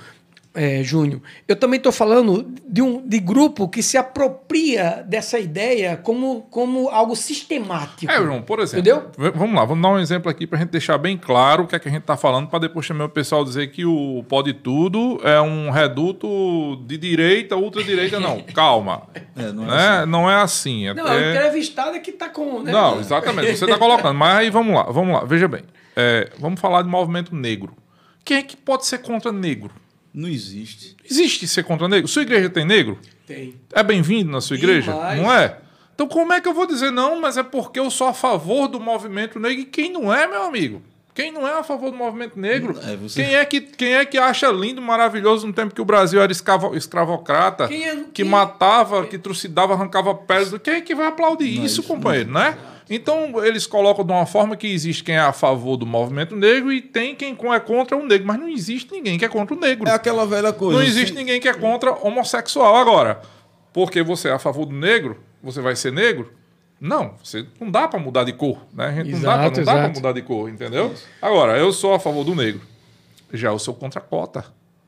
é, 0.57 0.82
Júnior, 0.82 1.20
eu 1.46 1.54
também 1.54 1.76
estou 1.76 1.92
falando 1.92 2.50
de 2.66 2.80
um 2.80 3.07
de 3.07 3.20
grupo 3.20 3.68
que 3.68 3.82
se 3.82 3.98
apropria 3.98 5.04
dessa 5.07 5.38
ideia 5.38 5.96
como, 5.98 6.42
como 6.50 6.88
algo 6.88 7.14
sistemático. 7.14 8.11
É, 8.11 8.16
João, 8.16 8.40
por 8.40 8.61
exemplo. 8.61 8.80
Entendeu? 8.80 9.32
Vamos 9.34 9.54
lá, 9.54 9.64
vamos 9.66 9.82
dar 9.82 9.90
um 9.90 9.98
exemplo 9.98 10.30
aqui 10.30 10.46
pra 10.46 10.59
gente 10.59 10.70
deixar 10.70 10.96
bem 10.96 11.18
claro 11.18 11.64
o 11.64 11.66
que 11.66 11.76
é 11.76 11.78
que 11.78 11.88
a 11.88 11.92
gente 11.92 12.04
tá 12.04 12.16
falando, 12.16 12.48
para 12.48 12.61
depois 12.61 12.88
também 12.88 13.07
o 13.07 13.11
pessoal 13.11 13.44
dizer 13.44 13.70
que 13.70 13.84
o 13.84 14.24
Pode 14.28 14.54
Tudo 14.54 15.20
é 15.22 15.40
um 15.40 15.70
reduto 15.70 16.76
de 16.86 16.96
direita, 16.96 17.54
ultradireita. 17.54 18.18
Não, 18.18 18.41
calma. 18.54 19.03
É, 19.37 19.53
não 19.53 19.64
é 19.64 19.66
né? 19.76 20.07
Não 20.07 20.30
é 20.30 20.37
assim. 20.37 20.88
É, 20.88 20.95
Não, 20.95 21.07
é 21.07 21.11
o 21.11 21.20
é- 21.20 21.30
entrevistado 21.37 21.96
é 21.96 21.99
que 21.99 22.11
está 22.11 22.30
com. 22.30 22.62
né? 22.62 22.72
Não, 22.72 22.99
exatamente. 22.99 23.54
Você 23.57 23.64
está 23.66 23.76
colocando. 23.78 24.14
Mas 24.14 24.37
aí 24.38 24.50
vamos 24.50 24.74
lá, 24.74 24.84
vamos 24.84 25.14
lá. 25.14 25.24
Veja 25.24 25.46
bem. 25.46 25.62
É, 25.95 26.30
vamos 26.38 26.58
falar 26.61 26.83
de 26.83 26.88
movimento 26.88 27.34
negro. 27.34 27.74
Quem 28.24 28.38
é 28.38 28.42
que 28.42 28.57
pode 28.57 28.87
ser 28.87 28.99
contra 28.99 29.30
negro? 29.30 29.70
Não 30.17 30.29
existe. 30.30 30.97
Existe 31.05 31.47
ser 31.47 31.63
contra 31.63 31.87
negro? 31.87 32.09
Sua 32.09 32.22
igreja 32.22 32.49
tem 32.49 32.64
negro? 32.64 32.99
Tem. 33.26 33.55
É 33.71 33.83
bem-vindo 33.83 34.30
na 34.33 34.41
sua 34.41 34.57
igreja? 34.57 34.91
Demais. 34.93 35.21
Não 35.21 35.30
é? 35.30 35.59
Então 35.95 36.09
como 36.09 36.33
é 36.33 36.41
que 36.41 36.49
eu 36.49 36.55
vou 36.55 36.67
dizer 36.67 36.91
não, 36.91 37.21
mas 37.21 37.37
é 37.37 37.43
porque 37.43 37.79
eu 37.79 37.91
sou 37.91 38.07
a 38.09 38.14
favor 38.14 38.67
do 38.67 38.80
movimento 38.80 39.38
negro? 39.38 39.61
E 39.61 39.67
quem 39.67 39.93
não 39.93 40.13
é, 40.13 40.26
meu 40.26 40.43
amigo? 40.45 40.80
Quem 41.14 41.30
não 41.30 41.47
é 41.47 41.59
a 41.59 41.63
favor 41.63 41.91
do 41.91 41.97
movimento 41.99 42.38
negro? 42.38 42.79
É, 42.83 42.97
você- 42.97 43.22
quem, 43.25 43.34
é 43.34 43.45
que, 43.45 43.61
quem 43.61 43.95
é 43.95 44.05
que 44.07 44.17
acha 44.18 44.49
lindo, 44.51 44.80
maravilhoso 44.83 45.47
no 45.47 45.53
tempo 45.53 45.75
que 45.75 45.80
o 45.80 45.84
Brasil 45.84 46.21
era 46.21 46.33
escravo, 46.33 46.75
escravocrata, 46.76 47.68
Quem 47.68 47.84
é- 47.87 47.97
que 47.97 48.05
quem- 48.13 48.25
matava, 48.25 49.07
que 49.07 49.18
trucidava, 49.18 49.75
arrancava 49.75 50.14
peles? 50.14 50.51
do- 50.51 50.61
Quem 50.61 50.75
é 50.75 50.80
que 50.80 50.95
vai 50.95 51.07
aplaudir 51.07 51.57
Não, 51.59 51.64
isso, 51.64 51.80
isso 51.80 51.83
companheiro, 51.84 52.30
né? 52.30 52.57
Então 52.88 53.45
eles 53.45 53.67
colocam 53.67 54.04
de 54.04 54.13
uma 54.13 54.26
forma 54.26 54.57
que 54.57 54.67
existe 54.68 55.03
quem 55.03 55.17
é 55.17 55.21
a 55.21 55.33
favor 55.33 55.76
do 55.76 55.84
movimento 55.84 56.37
negro 56.37 56.72
e 56.72 56.80
tem 56.80 57.14
quem 57.17 57.37
é 57.53 57.58
contra 57.61 57.96
o 57.96 58.07
negro, 58.07 58.26
mas 58.26 58.38
não 58.38 58.49
existe 58.49 58.92
ninguém 58.92 59.18
que 59.18 59.25
é 59.25 59.29
contra 59.29 59.57
o 59.57 59.58
negro. 59.58 59.88
É 59.88 59.92
aquela 59.92 60.25
velha 60.25 60.53
coisa. 60.53 60.79
Não 60.79 60.87
existe 60.87 61.13
se- 61.13 61.18
ninguém 61.18 61.41
que 61.41 61.49
é 61.49 61.54
contra 61.54 61.92
homossexual. 61.92 62.76
Agora, 62.76 63.21
porque 63.72 64.03
você 64.03 64.29
é 64.29 64.33
a 64.33 64.38
favor 64.38 64.67
do 64.67 64.75
negro, 64.75 65.18
você 65.42 65.61
vai 65.61 65.75
ser 65.75 65.92
negro? 65.92 66.33
Não, 66.80 67.14
você 67.25 67.45
não 67.61 67.71
dá 67.71 67.88
pra 67.88 67.99
mudar 67.99 68.22
de 68.25 68.33
cor, 68.34 68.58
né? 68.72 68.87
A 68.87 68.92
gente 68.92 69.13
não 69.13 69.21
dá, 69.21 69.33
pra, 69.34 69.42
Exato, 69.46 69.58
não 69.58 69.64
dá 69.64 69.72
exato. 69.80 69.95
mudar 69.96 70.13
de 70.13 70.22
cor, 70.22 70.49
entendeu? 70.49 70.95
Agora, 71.22 71.58
eu 71.58 71.72
sou 71.72 71.95
a 71.95 71.99
favor 71.99 72.22
do 72.22 72.34
negro. 72.34 72.61
Já 73.33 73.49
eu 73.49 73.58
sou 73.58 73.75
contra 73.75 73.99
a 73.99 74.03
cota. 74.03 74.45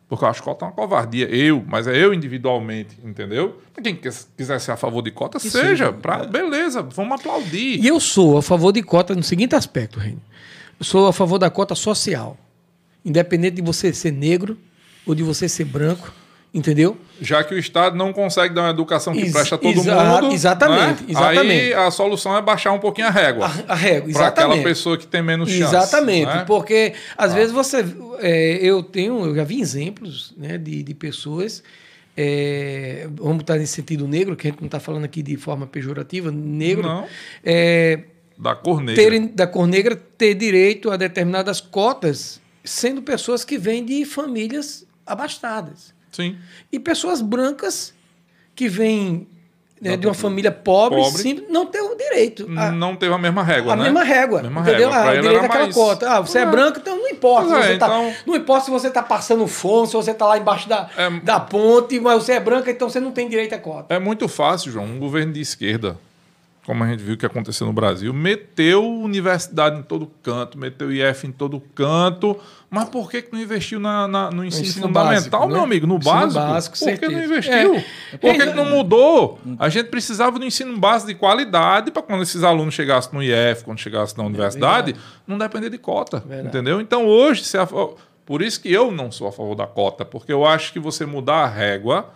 Porque 0.08 0.24
eu 0.24 0.28
acho 0.28 0.42
cota 0.42 0.64
uma 0.64 0.72
covardia. 0.72 1.26
Eu, 1.28 1.62
mas 1.68 1.86
é 1.86 1.94
eu 1.96 2.14
individualmente, 2.14 2.96
entendeu? 3.04 3.60
Quem 3.82 3.94
quis- 3.94 4.26
quiser 4.36 4.58
ser 4.58 4.72
a 4.72 4.76
favor 4.76 5.02
de 5.02 5.10
cota, 5.10 5.38
seja. 5.38 5.60
seja, 5.60 5.92
Pra, 5.92 6.24
Beleza, 6.24 6.80
vamos 6.82 7.20
aplaudir. 7.20 7.78
E 7.78 7.86
eu 7.86 8.00
sou 8.00 8.38
a 8.38 8.42
favor 8.42 8.72
de 8.72 8.82
cota 8.82 9.14
no 9.14 9.22
seguinte 9.22 9.54
aspecto, 9.54 9.98
Reino. 9.98 10.22
Eu 10.80 10.84
sou 10.84 11.08
a 11.08 11.12
favor 11.12 11.38
da 11.38 11.50
cota 11.50 11.74
social. 11.74 12.36
Independente 13.04 13.56
de 13.56 13.62
você 13.62 13.92
ser 13.92 14.10
negro 14.12 14.56
ou 15.06 15.14
de 15.14 15.22
você 15.22 15.46
ser 15.48 15.64
branco, 15.66 16.10
entendeu? 16.52 16.96
Já 17.20 17.42
que 17.44 17.54
o 17.54 17.58
Estado 17.58 17.96
não 17.96 18.12
consegue 18.12 18.54
dar 18.54 18.62
uma 18.62 18.70
educação 18.70 19.12
que 19.12 19.20
Ex- 19.20 19.32
presta 19.32 19.54
a 19.56 19.58
todo 19.58 19.78
exa- 19.78 20.20
mundo. 20.20 20.32
exatamente, 20.34 21.02
né? 21.02 21.08
exatamente. 21.10 21.50
Aí 21.50 21.74
a 21.74 21.90
solução 21.90 22.36
é 22.36 22.40
baixar 22.42 22.72
um 22.72 22.78
pouquinho 22.78 23.06
a 23.08 23.10
régua. 23.10 23.46
A, 23.68 23.72
a 23.72 23.74
régua, 23.74 24.12
Para 24.12 24.26
aquela 24.28 24.62
pessoa 24.62 24.96
que 24.96 25.06
tem 25.06 25.22
menos 25.22 25.50
chance. 25.50 25.74
Exatamente, 25.74 26.26
né? 26.26 26.44
porque 26.46 26.94
às 27.16 27.34
vezes 27.34 27.52
você. 27.52 27.84
é, 28.20 28.58
eu 28.62 28.82
tenho, 28.82 29.26
eu 29.26 29.34
já 29.34 29.44
vi 29.44 29.60
exemplos 29.60 30.32
né, 30.36 30.56
de, 30.58 30.82
de 30.82 30.94
pessoas. 30.94 31.62
é, 32.16 33.06
vamos 33.14 33.40
estar 33.42 33.56
nesse 33.56 33.74
sentido 33.74 34.06
negro, 34.08 34.34
que 34.36 34.46
a 34.46 34.50
gente 34.50 34.60
não 34.60 34.66
está 34.66 34.80
falando 34.80 35.04
aqui 35.04 35.22
de 35.22 35.36
forma 35.36 35.66
pejorativa, 35.66 36.30
negro. 36.32 36.88
Não. 36.88 37.06
é, 37.44 38.00
Da 38.38 38.54
cor 38.54 38.80
negra. 38.80 39.02
terem, 39.02 39.26
da 39.26 39.46
cor 39.46 39.66
negra 39.66 39.94
ter 39.96 40.34
direito 40.34 40.90
a 40.90 40.96
determinadas 40.96 41.60
cotas, 41.60 42.40
sendo 42.64 43.02
pessoas 43.02 43.44
que 43.44 43.56
vêm 43.58 43.84
de 43.84 44.04
famílias 44.04 44.84
abastadas. 45.06 45.96
Sim. 46.10 46.36
E 46.72 46.78
pessoas 46.80 47.20
brancas 47.20 47.94
que 48.54 48.68
vêm 48.68 49.26
né, 49.80 49.96
de 49.96 50.08
uma 50.08 50.14
família 50.14 50.50
pobre, 50.50 50.98
Pobre. 51.00 51.22
simples, 51.22 51.48
não 51.48 51.64
têm 51.66 51.80
o 51.80 51.94
direito. 51.94 52.48
A, 52.56 52.72
Não 52.72 52.96
teve 52.96 53.14
a 53.14 53.18
mesma 53.18 53.44
régua, 53.44 53.74
a 53.74 53.76
né? 53.76 53.84
mesma 53.84 54.02
régua. 54.02 54.42
Mesma 54.42 54.60
entendeu? 54.62 54.90
régua. 54.90 54.90
Pra 55.02 55.10
Ah, 55.10 55.14
direito 55.14 55.36
era 55.36 55.46
àquela 55.46 55.62
mais- 55.64 55.74
cota. 55.76 56.10
Ah, 56.10 56.20
você 56.20 56.38
é 56.38 56.42
É. 56.42 56.46
branco, 56.46 56.78
então 56.80 56.96
não 56.96 57.08
importa. 57.08 57.54
É, 57.58 57.76
tá- 57.78 57.86
então- 57.86 58.12
não 58.26 58.34
importa 58.34 58.64
se 58.64 58.70
você 58.72 58.88
está 58.88 59.04
passando 59.04 59.46
fome, 59.46 59.86
se 59.86 59.92
você 59.92 60.10
está 60.10 60.26
lá 60.26 60.36
embaixo 60.36 60.68
da, 60.68 60.90
É- 60.96 61.10
da 61.20 61.38
ponte, 61.38 62.00
mas 62.00 62.24
você 62.24 62.32
é 62.32 62.40
branca, 62.40 62.68
então 62.72 62.90
você 62.90 62.98
não 62.98 63.12
tem 63.12 63.28
direito 63.28 63.54
a 63.54 63.58
cota. 63.58 63.94
É 63.94 64.00
muito 64.00 64.26
fácil, 64.26 64.72
João. 64.72 64.84
Um 64.84 64.98
governo 64.98 65.32
de 65.32 65.40
esquerda, 65.40 65.96
como 66.68 66.84
a 66.84 66.86
gente 66.86 67.02
viu 67.02 67.16
que 67.16 67.24
aconteceu 67.24 67.66
no 67.66 67.72
Brasil, 67.72 68.12
meteu 68.12 68.86
universidade 68.86 69.78
em 69.78 69.82
todo 69.82 70.06
canto, 70.22 70.58
meteu 70.58 70.92
IF 70.92 71.26
em 71.26 71.32
todo 71.32 71.58
canto. 71.74 72.36
Mas 72.68 72.90
por 72.90 73.10
que, 73.10 73.22
que 73.22 73.32
não 73.32 73.40
investiu 73.40 73.80
na, 73.80 74.06
na- 74.06 74.30
no 74.30 74.44
ensino, 74.44 74.66
ensino 74.66 74.86
fundamental, 74.88 75.14
básico, 75.40 75.46
meu 75.48 75.56
né? 75.56 75.62
amigo? 75.64 75.86
No 75.86 75.96
Ensino 75.96 76.12
básico? 76.14 76.34
básico, 76.34 76.78
por 76.78 76.84
que 76.84 76.90
certeza. 76.90 77.12
não 77.12 77.24
investiu? 77.24 77.74
É. 77.74 77.84
Por 78.18 78.34
que, 78.34 78.42
É, 78.42 78.46
que 78.48 78.52
não 78.52 78.66
mudou? 78.66 79.38
A 79.58 79.70
gente 79.70 79.86
precisava 79.88 80.38
do 80.38 80.44
ensino 80.44 80.76
básico 80.78 81.10
de 81.10 81.14
qualidade 81.18 81.90
para 81.90 82.02
quando 82.02 82.22
esses 82.22 82.42
alunos 82.42 82.74
chegassem 82.74 83.10
no 83.14 83.22
IF, 83.22 83.64
quando 83.64 83.78
chegassem 83.78 84.18
na 84.18 84.24
universidade, 84.24 84.94
não 85.26 85.38
depender 85.38 85.70
de 85.70 85.78
cota. 85.78 86.18
Verdade. 86.20 86.48
Entendeu? 86.48 86.82
Então 86.82 87.06
hoje, 87.06 87.44
se 87.44 87.56
a- 87.56 87.66
por 88.26 88.42
isso 88.42 88.60
que 88.60 88.70
eu 88.70 88.90
não 88.92 89.10
sou 89.10 89.26
a 89.28 89.32
favor 89.32 89.54
da 89.54 89.66
cota, 89.66 90.04
porque 90.04 90.30
eu 90.30 90.44
acho 90.44 90.70
que 90.70 90.78
você 90.78 91.06
mudar 91.06 91.44
a 91.44 91.48
régua 91.48 92.10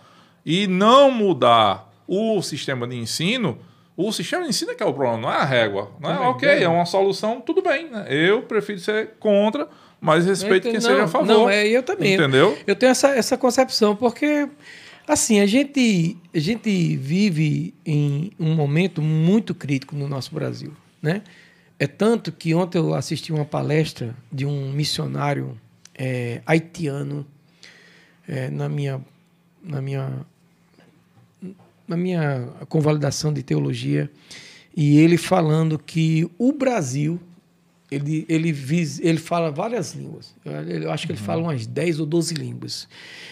e 0.45 0.67
não 0.67 1.09
mudar 1.09 1.91
o 2.07 2.39
sistema 2.43 2.85
de 2.87 2.95
ensino, 2.95 3.57
o 3.95 4.11
sistema 4.11 4.43
de 4.43 4.49
ensino 4.49 4.71
é 4.71 4.75
que 4.75 4.83
é 4.83 4.85
o 4.85 4.93
problema, 4.93 5.17
não 5.21 5.31
é 5.31 5.37
a 5.37 5.45
régua. 5.45 5.91
Não 5.99 6.09
é, 6.09 6.13
Também, 6.13 6.29
ok, 6.29 6.47
verdade. 6.47 6.65
é 6.65 6.69
uma 6.69 6.85
solução, 6.85 7.39
tudo 7.41 7.61
bem. 7.61 7.89
né? 7.89 8.05
Eu 8.09 8.41
prefiro 8.43 8.79
ser 8.79 9.11
contra, 9.19 9.67
mas 10.01 10.25
respeito 10.25 10.63
quem 10.63 10.73
Não, 10.73 10.81
seja 10.81 11.03
a 11.03 11.07
favor. 11.07 11.27
Não, 11.27 11.49
é, 11.49 11.67
eu 11.67 11.83
também. 11.83 12.15
Entendeu? 12.15 12.57
Eu 12.65 12.75
tenho 12.75 12.89
essa, 12.89 13.09
essa 13.09 13.37
concepção, 13.37 13.95
porque, 13.95 14.49
assim, 15.07 15.39
a 15.39 15.45
gente, 15.45 16.17
a 16.33 16.39
gente 16.39 16.97
vive 16.97 17.73
em 17.85 18.31
um 18.39 18.55
momento 18.55 19.01
muito 19.01 19.53
crítico 19.53 19.95
no 19.95 20.07
nosso 20.07 20.33
Brasil, 20.33 20.73
né? 21.01 21.21
É 21.79 21.87
tanto 21.87 22.31
que 22.31 22.53
ontem 22.55 22.77
eu 22.77 22.93
assisti 22.93 23.31
uma 23.33 23.45
palestra 23.45 24.15
de 24.31 24.45
um 24.45 24.71
missionário 24.71 25.59
é, 25.95 26.41
haitiano 26.45 27.25
é, 28.27 28.49
na 28.49 28.69
minha 28.69 29.01
na 29.61 29.81
minha 29.81 30.25
na 31.87 31.97
minha 31.97 32.47
convalidação 32.69 33.33
de 33.33 33.43
teologia 33.43 34.09
e 34.75 34.97
ele 34.97 35.17
falando 35.17 35.77
que 35.77 36.29
o 36.37 36.51
Brasil 36.51 37.19
ele, 37.91 38.25
ele, 38.27 38.55
ele 39.01 39.17
fala 39.19 39.51
várias 39.51 39.93
línguas. 39.93 40.33
Eu, 40.43 40.51
eu 40.51 40.91
acho 40.91 41.05
que 41.05 41.11
ele 41.11 41.19
fala 41.19 41.43
umas 41.43 41.67
10 41.67 41.99
ou 41.99 42.05
12 42.05 42.33
línguas. 42.33 42.87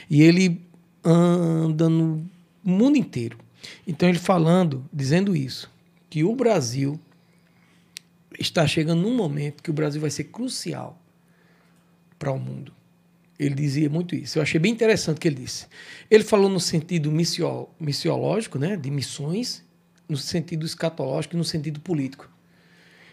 E 0.09 0.21
ele 0.21 0.61
anda 1.03 1.89
no 1.89 2.23
mundo 2.63 2.95
inteiro. 2.95 3.37
Então, 3.87 4.07
ele 4.07 4.19
falando, 4.19 4.85
dizendo 4.93 5.35
isso, 5.35 5.69
que 6.09 6.23
o 6.23 6.35
Brasil 6.35 6.99
está 8.39 8.67
chegando 8.67 9.01
num 9.01 9.15
momento 9.15 9.63
que 9.63 9.69
o 9.69 9.73
Brasil 9.73 9.99
vai 9.99 10.09
ser 10.09 10.25
crucial 10.25 10.99
para 12.19 12.31
o 12.31 12.39
mundo. 12.39 12.71
Ele 13.41 13.55
dizia 13.55 13.89
muito 13.89 14.13
isso. 14.13 14.37
Eu 14.37 14.43
achei 14.43 14.59
bem 14.59 14.71
interessante 14.71 15.17
o 15.17 15.19
que 15.19 15.27
ele 15.27 15.37
disse. 15.41 15.65
Ele 16.11 16.23
falou 16.23 16.47
no 16.47 16.59
sentido 16.59 17.11
missio, 17.11 17.67
missiológico, 17.79 18.59
né, 18.59 18.77
de 18.77 18.91
missões, 18.91 19.65
no 20.07 20.15
sentido 20.15 20.63
escatológico 20.63 21.35
e 21.35 21.37
no 21.37 21.43
sentido 21.43 21.79
político. 21.79 22.29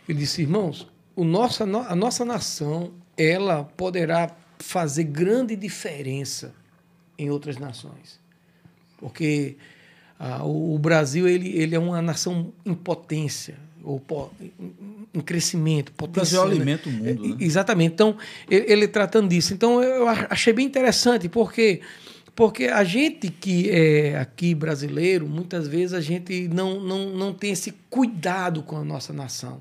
Ele 0.06 0.18
disse, 0.18 0.42
irmãos, 0.42 0.86
o 1.16 1.24
nosso, 1.24 1.62
a 1.62 1.96
nossa 1.96 2.26
nação 2.26 2.92
ela 3.16 3.64
poderá 3.64 4.36
fazer 4.59 5.05
grande 5.05 5.56
diferença 5.56 6.55
em 7.18 7.30
outras 7.30 7.56
nações. 7.56 8.20
Porque 8.98 9.56
ah, 10.18 10.44
o, 10.44 10.78
Brasil 10.78 11.26
ele, 11.26 11.56
ele 11.56 11.74
é 11.74 11.78
uma 11.78 12.02
nação 12.02 12.52
em 12.66 12.74
potência, 12.74 13.59
ou 13.84 14.02
em, 14.40 14.52
em 15.14 15.20
crescimento, 15.20 15.88
O 15.90 16.06
Brasil 16.06 16.40
potencial. 16.40 16.48
né? 16.48 16.55
alimenta 16.55 16.88
o 16.88 16.92
mundo, 16.92 17.28
né? 17.28 17.36
Exatamente. 17.40 17.92
Então, 17.94 18.16
ele, 18.50 18.64
ele 18.72 18.88
tratando 18.88 19.28
disso. 19.28 19.55
Então, 19.55 19.82
eu 19.82 20.06
achei 20.09 20.52
bem 20.52 20.66
interessante, 20.66 21.28
porque 21.28 21.80
porque 22.34 22.66
a 22.66 22.84
gente 22.84 23.28
que 23.30 23.68
é 23.68 24.16
aqui 24.16 24.55
brasileiro, 24.55 25.26
muitas 25.26 25.66
vezes 25.66 25.92
a 25.92 26.00
gente 26.00 26.46
não, 26.46 26.78
não, 26.80 27.10
não 27.10 27.32
tem 27.34 27.50
esse 27.50 27.72
cuidado 27.90 28.62
com 28.62 28.76
a 28.76 28.84
nossa 28.84 29.12
nação. 29.12 29.60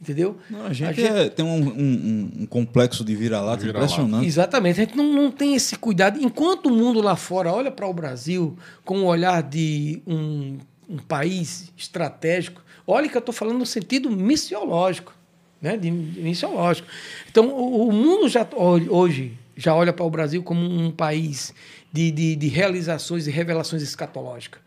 Entendeu? 0.00 0.36
Não, 0.48 0.66
a 0.66 0.72
gente, 0.72 1.02
é- 1.02 1.28
tem 1.28 1.44
um, 1.44 1.56
um- 1.58 2.30
um 2.42 2.46
complexo 2.46 3.02
de 3.04 3.16
vira-lata 3.16 3.64
Vira-lata. 3.64 3.92
impressionante. 3.92 4.26
Exatamente. 4.26 4.80
A 4.80 4.84
gente 4.84 4.96
não, 4.96 5.12
não 5.12 5.30
tem 5.30 5.54
esse 5.56 5.74
cuidado. 5.76 6.20
Enquanto 6.22 6.66
o 6.66 6.70
mundo 6.70 7.00
lá 7.00 7.16
fora 7.16 7.50
olha 7.52 7.70
para 7.70 7.84
o 7.88 7.92
Brasil 7.94 8.56
com 8.84 9.00
o 9.00 9.04
olhar 9.06 9.42
de 9.42 10.00
um, 10.06 10.58
um 10.88 10.98
país 10.98 11.72
estratégico, 11.76 12.62
olha 12.88 13.08
que 13.08 13.16
eu 13.16 13.20
estou 13.20 13.34
falando 13.34 13.58
no 13.58 13.66
sentido 13.66 14.10
missiológico. 14.10 15.14
Né? 15.60 15.76
De, 15.76 15.90
de 15.90 16.20
missiológico. 16.20 16.88
Então, 17.30 17.48
o, 17.48 17.88
o 17.88 17.92
mundo 17.92 18.28
já 18.28 18.46
hoje 18.88 19.36
já 19.56 19.74
olha 19.74 19.92
para 19.92 20.06
o 20.06 20.10
Brasil 20.10 20.40
como 20.42 20.60
um 20.60 20.90
país 20.90 21.52
de, 21.92 22.12
de, 22.12 22.36
de 22.36 22.46
realizações 22.46 23.26
e 23.26 23.30
revelações 23.30 23.82
escatológicas. 23.82 24.62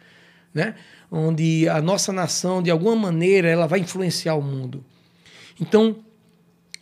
Né? 0.53 0.75
Onde 1.09 1.67
a 1.69 1.81
nossa 1.81 2.11
nação, 2.11 2.61
de 2.61 2.69
alguma 2.69 2.95
maneira, 2.95 3.47
ela 3.47 3.67
vai 3.67 3.79
influenciar 3.79 4.35
o 4.35 4.41
mundo. 4.41 4.83
Então, 5.59 5.95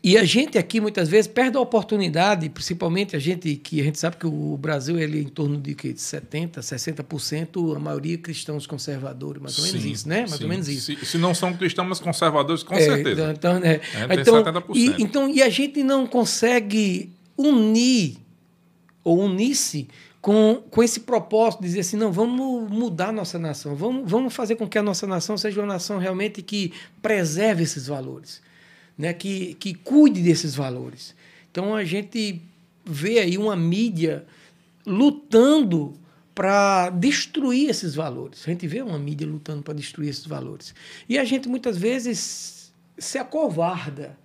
e 0.01 0.17
a 0.17 0.23
gente 0.23 0.57
aqui 0.57 0.79
muitas 0.79 1.09
vezes 1.09 1.27
perde 1.27 1.57
a 1.57 1.59
oportunidade, 1.59 2.47
principalmente 2.49 3.15
a 3.15 3.19
gente 3.19 3.55
que 3.55 3.81
a 3.81 3.83
gente 3.83 3.99
sabe 3.99 4.15
que 4.15 4.25
o 4.25 4.57
Brasil 4.57 4.97
ele 4.97 5.19
é 5.19 5.21
em 5.21 5.27
torno 5.27 5.57
de, 5.57 5.75
que, 5.75 5.91
de 5.91 5.99
70, 5.99 6.61
60%, 6.61 7.75
a 7.75 7.79
maioria 7.79 8.17
cristãos 8.17 8.65
conservadores, 8.65 9.41
mais 9.41 9.57
ou 9.57 9.65
menos 9.65 9.81
Sim, 9.81 9.91
isso, 9.91 10.07
né? 10.07 10.19
Mais 10.21 10.35
sim. 10.35 10.43
ou 10.43 10.49
menos 10.49 10.67
isso. 10.69 10.95
Se, 10.95 11.05
se 11.05 11.17
não 11.17 11.35
são 11.35 11.53
cristãos, 11.53 11.87
mas 11.87 11.99
conservadores, 11.99 12.63
com 12.63 12.75
É, 12.75 12.81
certeza. 12.81 13.33
Então, 13.35 13.59
né? 13.59 13.81
É, 13.93 14.07
tem 14.07 14.19
então, 14.21 14.43
70%. 14.43 14.63
e, 14.73 15.03
então, 15.03 15.29
e 15.29 15.41
a 15.41 15.49
gente 15.49 15.83
não 15.83 16.07
consegue 16.07 17.11
unir 17.37 18.17
ou 19.03 19.19
unir-se 19.19 19.87
com, 20.21 20.61
com 20.69 20.83
esse 20.83 21.01
propósito 21.01 21.61
dizer 21.61 21.81
assim, 21.81 21.97
não, 21.97 22.11
vamos 22.11 22.69
mudar 22.69 23.09
a 23.09 23.11
nossa 23.11 23.39
nação, 23.39 23.75
vamos, 23.75 24.09
vamos 24.09 24.33
fazer 24.33 24.55
com 24.55 24.67
que 24.67 24.77
a 24.77 24.83
nossa 24.83 25.07
nação 25.07 25.37
seja 25.37 25.61
uma 25.61 25.67
nação 25.67 25.97
realmente 25.97 26.41
que 26.41 26.73
preserve 27.01 27.63
esses 27.63 27.87
valores, 27.87 28.41
né? 28.99 29.13
que, 29.13 29.55
que 29.55 29.73
cuide 29.73 30.21
desses 30.21 30.53
valores. 30.53 31.15
Então 31.49 31.73
a 31.73 31.83
gente 31.83 32.41
vê 32.85 33.19
aí 33.19 33.37
uma 33.37 33.55
mídia 33.55 34.25
lutando 34.85 35.93
para 36.35 36.89
destruir 36.89 37.69
esses 37.69 37.95
valores. 37.95 38.41
A 38.45 38.51
gente 38.51 38.67
vê 38.67 38.81
uma 38.81 38.99
mídia 38.99 39.25
lutando 39.27 39.61
para 39.63 39.73
destruir 39.73 40.09
esses 40.09 40.25
valores. 40.25 40.73
E 41.07 41.17
a 41.17 41.23
gente 41.23 41.49
muitas 41.49 41.77
vezes 41.77 42.71
se 42.97 43.17
acovarda, 43.17 44.17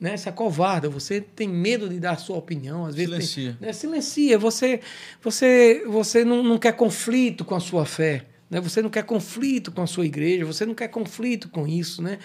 né? 0.00 0.16
Se 0.16 0.28
acovarda, 0.28 0.88
você 0.88 1.20
tem 1.20 1.48
medo 1.48 1.88
de 1.88 1.98
dar 2.00 2.12
a 2.12 2.16
sua 2.16 2.36
opinião, 2.36 2.84
às 2.84 2.94
vezes 2.94 3.10
tem- 3.10 3.20
Silencia. 3.20 3.58
né? 3.60 3.72
Silencia, 3.72 4.38
você 4.38 4.80
você 5.22 5.84
você 5.86 6.24
não, 6.24 6.42
não 6.42 6.58
quer 6.58 6.72
conflito 6.72 7.44
com 7.44 7.54
a 7.54 7.60
sua 7.60 7.86
fé, 7.86 8.26
né? 8.54 8.60
Você 8.60 8.80
não 8.80 8.88
quer 8.88 9.02
conflito 9.02 9.72
com 9.72 9.82
a 9.82 9.86
sua 9.86 10.06
igreja, 10.06 10.44
você 10.44 10.64
não 10.64 10.76
quer 10.76 10.86
conflito 10.86 11.48
com 11.48 11.66
isso, 11.66 12.00
né? 12.00 12.20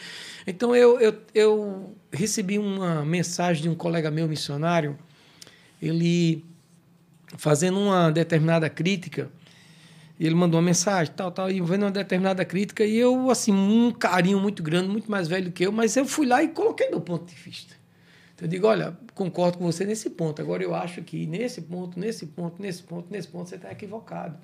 Então 0.45 0.76
eu, 0.76 0.99
eu, 0.99 1.18
eu 1.34 1.95
recebi 2.14 2.60
uma 2.60 3.03
mensagem 3.03 3.64
de 3.64 3.69
um 3.69 3.73
colega 3.73 4.11
meu 4.11 4.27
missionário, 4.27 4.95
ele 5.81 6.45
fazendo 7.35 7.80
uma 7.80 8.11
determinada 8.11 8.69
crítica, 8.69 9.31
ele 10.19 10.35
mandou 10.35 10.60
uma 10.60 10.65
mensagem, 10.68 11.11
tal, 11.15 11.31
tal, 11.31 11.49
e 11.49 11.60
vendo 11.61 11.84
uma 11.85 11.91
determinada 11.91 12.45
crítica, 12.45 12.85
e 12.85 12.95
eu, 12.95 13.31
assim, 13.31 13.51
um 13.51 13.91
carinho 13.91 14.39
muito 14.39 14.61
grande, 14.61 14.88
muito 14.88 15.10
mais 15.10 15.27
velho 15.27 15.51
que 15.51 15.65
eu, 15.65 15.72
mas 15.72 15.97
eu 15.97 16.06
fui 16.06 16.27
lá 16.27 16.43
e 16.43 16.49
coloquei 16.49 16.89
meu 16.89 17.01
ponto 17.01 17.26
de 17.26 17.41
vista. 17.41 17.78
Então, 18.39 18.47
eu 18.47 18.51
digo, 18.51 18.67
olha, 18.67 18.97
concordo 19.13 19.57
com 19.57 19.65
você 19.65 19.83
nesse 19.83 20.11
ponto, 20.11 20.41
agora 20.41 20.63
eu 20.63 20.73
acho 20.73 21.01
que 21.01 21.25
nesse 21.25 21.61
ponto, 21.61 21.99
nesse 21.99 22.25
ponto, 22.25 22.61
nesse 22.61 22.81
ponto, 22.81 23.07
nesse 23.11 23.27
ponto, 23.27 23.49
você 23.49 23.55
está 23.55 23.69
equivocado. 23.69 24.37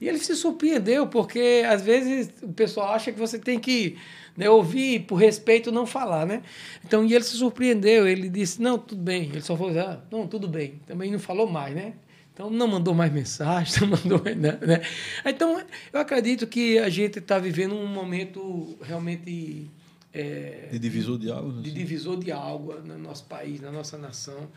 E 0.00 0.08
ele 0.08 0.18
se 0.18 0.36
surpreendeu, 0.36 1.08
porque 1.08 1.64
às 1.68 1.82
vezes 1.82 2.32
o 2.42 2.52
pessoal 2.52 2.92
acha 2.94 3.10
que 3.10 3.18
você 3.18 3.40
tem 3.40 3.58
que 3.58 3.98
né, 4.36 4.48
ouvir 4.48 5.00
por 5.00 5.16
respeito 5.16 5.72
não 5.72 5.84
falar, 5.84 6.24
né? 6.26 6.42
Então, 6.84 7.04
e 7.04 7.12
ele 7.12 7.24
se 7.24 7.36
surpreendeu, 7.36 8.06
ele 8.06 8.28
disse, 8.28 8.62
não, 8.62 8.78
tudo 8.78 9.02
bem. 9.02 9.24
Ele 9.24 9.42
só 9.42 9.56
falou, 9.56 9.76
ah, 9.80 10.00
não, 10.12 10.28
tudo 10.28 10.46
bem. 10.46 10.80
Também 10.86 11.10
não 11.10 11.18
falou 11.18 11.50
mais, 11.50 11.74
né? 11.74 11.94
Então, 12.32 12.48
não 12.48 12.68
mandou 12.68 12.94
mais 12.94 13.12
mensagem, 13.12 13.80
não 13.82 13.88
mandou 13.88 14.22
mais 14.22 14.36
nada, 14.36 14.64
né? 14.64 14.80
Então, 15.26 15.60
eu 15.92 16.00
acredito 16.00 16.46
que 16.46 16.78
a 16.78 16.88
gente 16.88 17.18
está 17.18 17.36
vivendo 17.40 17.74
um 17.74 17.88
momento 17.88 18.78
realmente... 18.80 19.68
é, 20.12 20.68
De 20.72 20.78
divisor 20.78 21.18
de 21.18 21.30
águas. 21.30 21.54
de 21.62 21.68
assim. 21.70 21.78
divisor 21.78 22.18
de 22.18 22.32
água 22.32 22.80
no 22.84 22.98
nosso 22.98 23.24
país, 23.24 23.60
na 23.60 23.70
nossa 23.70 23.96
nação. 23.98 24.48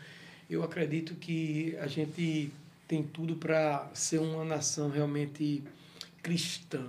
Eu 0.50 0.62
acredito 0.62 1.14
que 1.14 1.76
a 1.80 1.86
gente 1.86 2.50
tem 2.86 3.02
tudo 3.02 3.36
para 3.36 3.88
ser 3.94 4.18
uma 4.20 4.44
nação 4.44 4.90
realmente 4.90 5.62
cristã, 6.22 6.82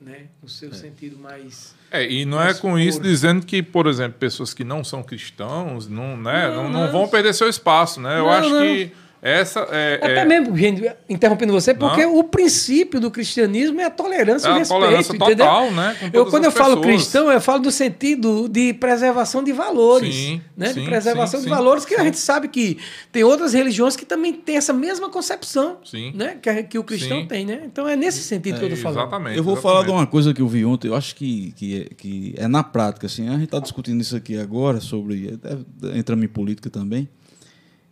né? 0.00 0.26
No 0.42 0.48
seu 0.48 0.72
sentido 0.74 1.18
mais 1.18 1.74
É, 1.90 2.10
e 2.10 2.24
não 2.24 2.40
é 2.40 2.52
com 2.54 2.78
isso 2.78 3.00
dizendo 3.00 3.44
que, 3.44 3.62
por 3.62 3.86
exemplo, 3.86 4.18
pessoas 4.18 4.52
que 4.54 4.64
não 4.64 4.82
são 4.84 5.02
cristãos 5.02 5.86
não, 5.88 6.16
né, 6.16 6.48
Não, 6.48 6.64
não, 6.64 6.70
não 6.70 6.80
não. 6.86 6.92
vão 6.92 7.08
perder 7.08 7.32
seu 7.34 7.48
espaço, 7.48 8.00
né? 8.00 8.18
Eu 8.18 8.28
acho 8.28 8.48
não. 8.50 8.60
que 8.62 8.92
Essa 9.26 9.60
é. 9.70 9.94
Até 10.02 10.18
é- 10.20 10.24
mesmo, 10.26 10.54
gente, 10.54 10.82
interrompendo 11.08 11.50
você, 11.50 11.72
porque 11.72 12.02
Não. 12.04 12.18
o 12.18 12.24
princípio 12.24 13.00
do 13.00 13.10
cristianismo 13.10 13.80
é 13.80 13.84
a 13.84 13.90
tolerância 13.90 14.48
É 14.48 14.50
e 14.50 14.58
respeito. 14.58 14.80
tolerância 14.82 15.16
entendeu? 15.16 15.36
total, 15.38 15.70
né, 15.70 15.96
com 15.98 16.10
Eu, 16.12 16.26
quando 16.26 16.44
eu 16.44 16.48
as 16.50 16.54
falo 16.54 16.76
pessoas. 16.76 16.94
cristão, 16.96 17.32
eu 17.32 17.40
falo 17.40 17.60
do 17.62 17.70
sentido 17.70 18.46
de 18.50 18.74
preservação 18.74 19.42
de 19.42 19.50
valores. 19.50 20.14
Sim, 20.14 20.42
né? 20.54 20.66
sim, 20.74 20.80
de 20.80 20.86
preservação 20.86 21.40
sim, 21.40 21.46
de 21.46 21.50
sim, 21.50 21.56
valores, 21.56 21.86
que 21.86 21.94
a 21.94 22.04
gente 22.04 22.18
sabe 22.18 22.48
que 22.48 22.76
tem 23.10 23.24
outras 23.24 23.54
religiões 23.54 23.96
que 23.96 24.04
também 24.04 24.32
têm 24.34 24.58
essa 24.58 24.74
mesma 24.74 25.08
concepção 25.08 25.78
Sim. 25.82 26.12
né? 26.14 26.36
que, 26.42 26.62
que 26.64 26.78
o 26.78 26.84
cristão 26.84 27.22
Sim. 27.22 27.26
tem. 27.26 27.46
Né? 27.46 27.62
Então 27.64 27.88
é 27.88 27.96
nesse 27.96 28.22
sentido 28.22 28.58
que 28.58 28.64
eu 28.66 28.68
estou 28.68 28.82
falando. 28.82 29.00
Exatamente. 29.08 29.38
Eu 29.38 29.42
vou 29.42 29.54
exatamente. 29.54 29.74
falar 29.74 29.86
de 29.86 29.90
uma 29.90 30.06
coisa 30.06 30.34
que 30.34 30.42
eu 30.42 30.48
vi 30.48 30.66
ontem, 30.66 30.88
eu 30.88 30.94
acho 30.94 31.14
que, 31.16 31.52
que, 31.56 31.80
é, 31.80 31.94
que 31.94 32.34
é 32.36 32.46
na 32.46 32.62
prática, 32.62 33.06
assim, 33.06 33.26
a 33.28 33.32
gente 33.32 33.44
está 33.44 33.58
discutindo 33.58 34.02
isso 34.02 34.14
aqui 34.14 34.38
agora, 34.38 34.80
sobre. 34.80 35.38
deve- 35.38 35.98
Entramos 35.98 36.24
em 36.24 36.28
política 36.28 36.68
também, 36.68 37.08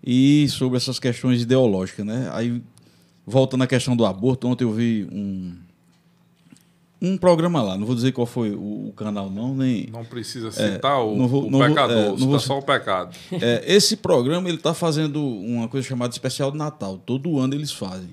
e 0.04 0.46
sobre 0.48 0.76
essas 0.76 0.98
questões 0.98 1.42
ideológicas, 1.42 2.04
né? 2.04 2.28
Aí, 2.32 2.62
voltando 3.26 3.62
à 3.62 3.66
questão 3.66 3.94
do 3.96 4.04
aborto, 4.04 4.48
ontem 4.48 4.64
eu 4.64 4.72
vi 4.72 5.06
um, 5.12 5.54
um 7.00 7.16
programa 7.16 7.60
lá, 7.62 7.76
não 7.76 7.84
vou 7.86 7.94
dizer 7.96 8.12
qual 8.12 8.26
foi 8.26 8.50
o, 8.52 8.88
o 8.88 8.92
canal, 8.96 9.28
não, 9.28 9.54
nem. 9.56 9.88
Não 9.92 10.04
precisa 10.04 10.50
citar 10.52 11.04
o, 11.04 11.14
É, 11.14 11.16
não 11.18 11.26
vou- 11.28 11.46
o 11.46 11.50
não 11.50 11.58
vou- 11.58 11.68
pecador, 11.68 11.96
é, 11.96 12.08
não 12.10 12.16
vou- 12.16 12.38
só 12.40 12.58
o 12.58 12.62
pecado. 12.62 13.16
É, 13.32 13.62
esse 13.66 13.96
programa 13.96 14.48
ele 14.48 14.56
está 14.58 14.72
fazendo 14.72 15.20
uma 15.24 15.66
coisa 15.68 15.86
chamada 15.86 16.12
especial 16.12 16.52
de 16.52 16.58
Natal. 16.58 16.98
Todo 16.98 17.38
ano 17.38 17.54
eles 17.54 17.72
fazem. 17.72 18.10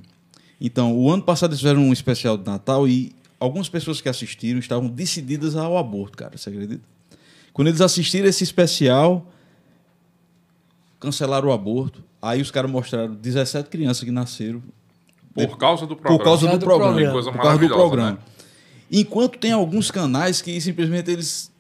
Então, 0.60 0.98
o 0.98 1.10
ano 1.10 1.22
passado 1.24 1.52
eles 1.52 1.60
fizeram 1.62 1.82
um 1.82 1.94
especial 1.94 2.38
de 2.38 2.46
Natal 2.46 2.88
e 2.88 3.14
algumas 3.40 3.70
pessoas 3.70 4.02
que 4.02 4.10
assistiram 4.10 4.60
estavam 4.60 4.90
decididas 4.90 5.56
ao 5.56 5.78
aborto, 5.78 6.18
cara. 6.18 6.36
Você 6.38 6.50
acredita? 6.50 6.82
Quando 7.54 7.68
eles 7.68 7.82
assistiram 7.82 8.28
esse 8.28 8.44
especial, 8.44 9.32
cancelaram 11.00 11.50
o 11.50 11.52
aborto. 11.52 12.04
Aí 12.22 12.42
os 12.42 12.52
caras 12.52 12.70
mostraram 12.70 13.14
17 13.16 13.70
crianças 13.70 14.04
que 14.04 14.12
nasceram 14.12 14.62
Por 15.34 15.58
causa 15.58 15.86
do 15.88 15.96
programa. 15.96 16.18
por 16.20 16.24
causa 16.26 16.48
do 16.48 16.58
do 16.58 16.66
programa. 16.66 16.92
programa. 16.94 17.14
Coisa 17.14 17.32
Por 17.32 17.38
causa 17.42 17.58
do 17.58 17.62
maravilhosa, 17.62 17.88
programa. 17.88 18.12
né? 18.12 18.18
Enquanto 18.92 19.38
tem 19.38 19.52
alguns 19.52 19.90
canais 19.92 20.42
que 20.42 20.60
simplesmente 20.60 21.10
eles. 21.12 21.52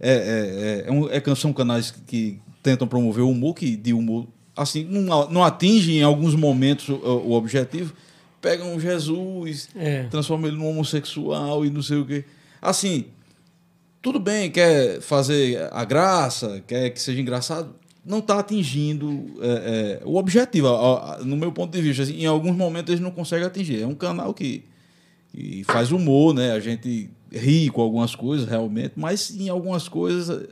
É, 0.00 0.10
é, 0.10 0.14
é, 0.16 0.88
é, 0.88 0.92
um- 0.92 1.08
é 1.08 1.34
são 1.36 1.52
canais 1.52 1.90
que 2.06 2.40
tentam 2.62 2.88
promover 2.88 3.22
o 3.22 3.30
humor, 3.30 3.54
que 3.54 3.76
de 3.76 3.92
humor. 3.92 4.26
Assim, 4.56 4.82
não, 4.84 5.30
não 5.30 5.44
atingem 5.44 5.98
em 5.98 6.02
alguns 6.02 6.34
momentos 6.34 6.88
o, 6.88 6.94
o 6.96 7.32
objetivo. 7.32 7.92
Pegam 8.40 8.78
Jesus, 8.80 9.68
É. 9.76 10.04
transformam 10.04 10.48
ele 10.48 10.56
num 10.56 10.68
homossexual 10.68 11.64
e 11.64 11.70
não 11.70 11.82
sei 11.82 11.98
o 11.98 12.04
quê. 12.06 12.24
Assim, 12.60 13.04
tudo 14.02 14.18
bem, 14.18 14.50
quer 14.50 15.00
fazer 15.00 15.68
a 15.72 15.84
graça, 15.84 16.62
quer 16.66 16.90
que 16.90 17.00
seja 17.00 17.20
engraçado, 17.20 17.72
não 18.08 18.18
está 18.20 18.38
atingindo 18.38 19.26
é, 19.40 20.00
é, 20.00 20.02
o 20.04 20.16
objetivo. 20.16 20.68
No 21.24 21.36
meu 21.36 21.52
ponto 21.52 21.70
de 21.72 21.80
vista, 21.82 22.02
assim, 22.02 22.22
em 22.22 22.26
alguns 22.26 22.56
momentos 22.56 22.90
eles 22.90 23.02
não 23.02 23.10
conseguem 23.10 23.46
atingir. 23.46 23.82
É 23.82 23.86
um 23.86 23.94
canal 23.94 24.32
que, 24.34 24.64
que 25.32 25.62
faz 25.64 25.92
humor, 25.92 26.34
né? 26.34 26.52
A 26.52 26.60
gente 26.60 27.10
ri 27.30 27.68
com 27.70 27.82
algumas 27.82 28.14
coisas, 28.14 28.48
realmente, 28.48 28.92
mas 28.96 29.30
em 29.38 29.48
algumas 29.48 29.86
coisas. 29.88 30.48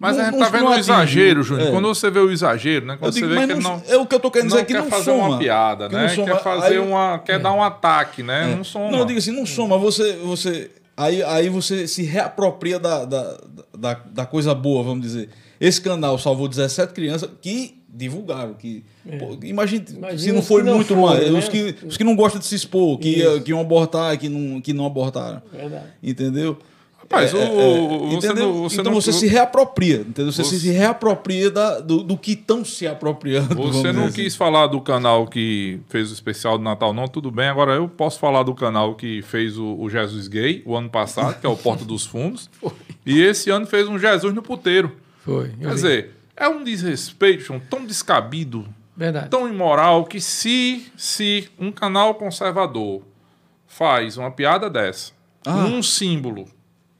Mas 0.00 0.16
não- 0.16 0.22
a 0.22 0.24
gente 0.26 0.38
não- 0.38 0.44
tá 0.44 0.50
vendo 0.58 0.68
o 0.70 0.74
exagero, 0.74 1.42
Júnior. 1.42 1.68
É. 1.68 1.70
Quando 1.72 1.88
você 1.88 2.08
vê 2.10 2.20
o 2.20 2.30
exagero, 2.30 2.86
né? 2.86 2.96
Quando 2.96 3.12
digo, 3.14 3.26
você 3.28 3.34
vê 3.46 3.54
que 3.54 3.60
não, 3.60 3.82
é 3.88 3.96
o 3.96 4.06
que 4.06 4.14
eu 4.14 4.20
tô 4.20 4.30
querendo 4.30 4.50
dizer 4.50 4.64
que 4.64 4.72
quer 4.72 4.80
não 4.82 4.90
fazer 4.90 5.04
soma. 5.06 5.28
uma 5.28 5.38
piada, 5.38 5.88
Que 5.88 5.94
né? 5.96 6.02
não 6.02 6.08
soma. 6.14 6.26
Quer 6.26 6.42
fazer 6.42 6.66
Aí- 6.74 6.78
uma. 6.78 7.18
Quer 7.18 7.38
dar 7.40 7.52
um 7.52 7.62
ataque, 7.62 8.22
né? 8.22 8.52
É. 8.52 8.56
Não 8.56 8.62
soma. 8.64 8.90
Não, 8.92 8.98
eu 9.00 9.04
digo 9.04 9.18
assim, 9.18 9.32
não 9.32 9.44
soma. 9.46 9.76
Você, 9.78 10.12
você, 10.24 10.70
aí, 10.96 11.22
aí 11.24 11.48
você 11.48 11.88
se 11.88 12.02
reapropria 12.04 12.78
da, 12.78 13.04
da, 13.04 13.38
da, 13.76 13.94
da 13.94 14.26
coisa 14.26 14.54
boa, 14.54 14.82
vamos 14.84 15.02
dizer. 15.02 15.30
Esse 15.60 15.80
canal 15.80 16.18
salvou 16.18 16.46
17 16.48 16.92
crianças 16.92 17.28
que 17.40 17.78
divulgaram. 17.88 18.54
Que, 18.54 18.84
pô, 19.18 19.36
imagine, 19.42 19.84
Imagina 19.96 20.18
se 20.18 20.32
não 20.32 20.42
foi 20.42 20.62
não 20.62 20.76
muito 20.76 20.96
mais. 20.96 21.30
né? 21.30 21.38
Os, 21.38 21.48
que, 21.48 21.74
os 21.86 21.96
que 21.96 22.04
não 22.04 22.14
gostam 22.14 22.38
de 22.40 22.46
se 22.46 22.54
expor, 22.54 22.98
que, 22.98 23.08
Isso. 23.20 23.40
que 23.42 23.50
iam 23.50 23.60
abortar, 23.60 24.16
que 24.18 24.28
não, 24.28 24.60
que 24.60 24.72
não 24.72 24.86
abortaram. 24.86 25.42
Verdade. 25.52 25.86
Entendeu? 26.02 26.58
Rapaz, 26.98 27.32
o- 27.32 27.38
o- 27.38 28.10
você 28.10 28.26
entendeu? 28.26 28.48
não- 28.52 28.62
você 28.64 28.80
então 28.80 28.92
não- 28.92 29.00
você 29.00 29.12
se 29.14 29.26
reapropria, 29.26 30.04
entendeu? 30.06 30.30
Você, 30.30 30.44
Você- 30.44 30.58
se 30.58 30.68
reapropria 30.70 31.50
da, 31.50 31.80
do, 31.80 32.02
do 32.02 32.18
que 32.18 32.32
estão 32.32 32.62
se 32.62 32.86
apropriando. 32.86 33.54
Você 33.56 33.86
não 33.92 33.92
dizer 33.92 34.04
assim. 34.08 34.22
quis 34.24 34.36
falar 34.36 34.66
do 34.66 34.78
canal 34.80 35.26
que 35.26 35.80
fez 35.88 36.10
o 36.10 36.12
especial 36.12 36.58
do 36.58 36.64
Natal, 36.64 36.92
não, 36.92 37.08
tudo 37.08 37.30
bem. 37.30 37.46
Agora 37.48 37.72
eu 37.76 37.88
posso 37.88 38.18
falar 38.18 38.42
do 38.42 38.54
canal 38.54 38.94
que 38.94 39.22
fez 39.22 39.56
o, 39.56 39.74
o 39.80 39.88
Jesus 39.88 40.28
Gay 40.28 40.62
o 40.66 40.76
ano 40.76 40.90
passado, 40.90 41.40
que 41.40 41.46
é 41.46 41.48
o 41.48 41.56
Porta 41.56 41.84
dos 41.84 42.04
Fundos. 42.04 42.50
E 43.06 43.22
esse 43.22 43.48
ano 43.48 43.66
fez 43.66 43.88
um 43.88 43.98
Jesus 43.98 44.34
no 44.34 44.42
puteiro. 44.42 44.92
Foi. 45.28 45.48
Quer 45.50 45.68
vi. 45.68 45.74
dizer, 45.74 46.10
é 46.36 46.48
um 46.48 46.64
desrespeito, 46.64 47.42
João, 47.44 47.60
tão 47.60 47.84
descabido, 47.84 48.66
Verdade. 48.96 49.28
tão 49.28 49.48
imoral, 49.48 50.04
que 50.04 50.20
se, 50.20 50.86
se 50.96 51.48
um 51.58 51.70
canal 51.70 52.14
conservador 52.14 53.02
faz 53.66 54.16
uma 54.16 54.30
piada 54.30 54.70
dessa, 54.70 55.12
Ah. 55.46 55.56
um 55.66 55.82
símbolo, 55.82 56.46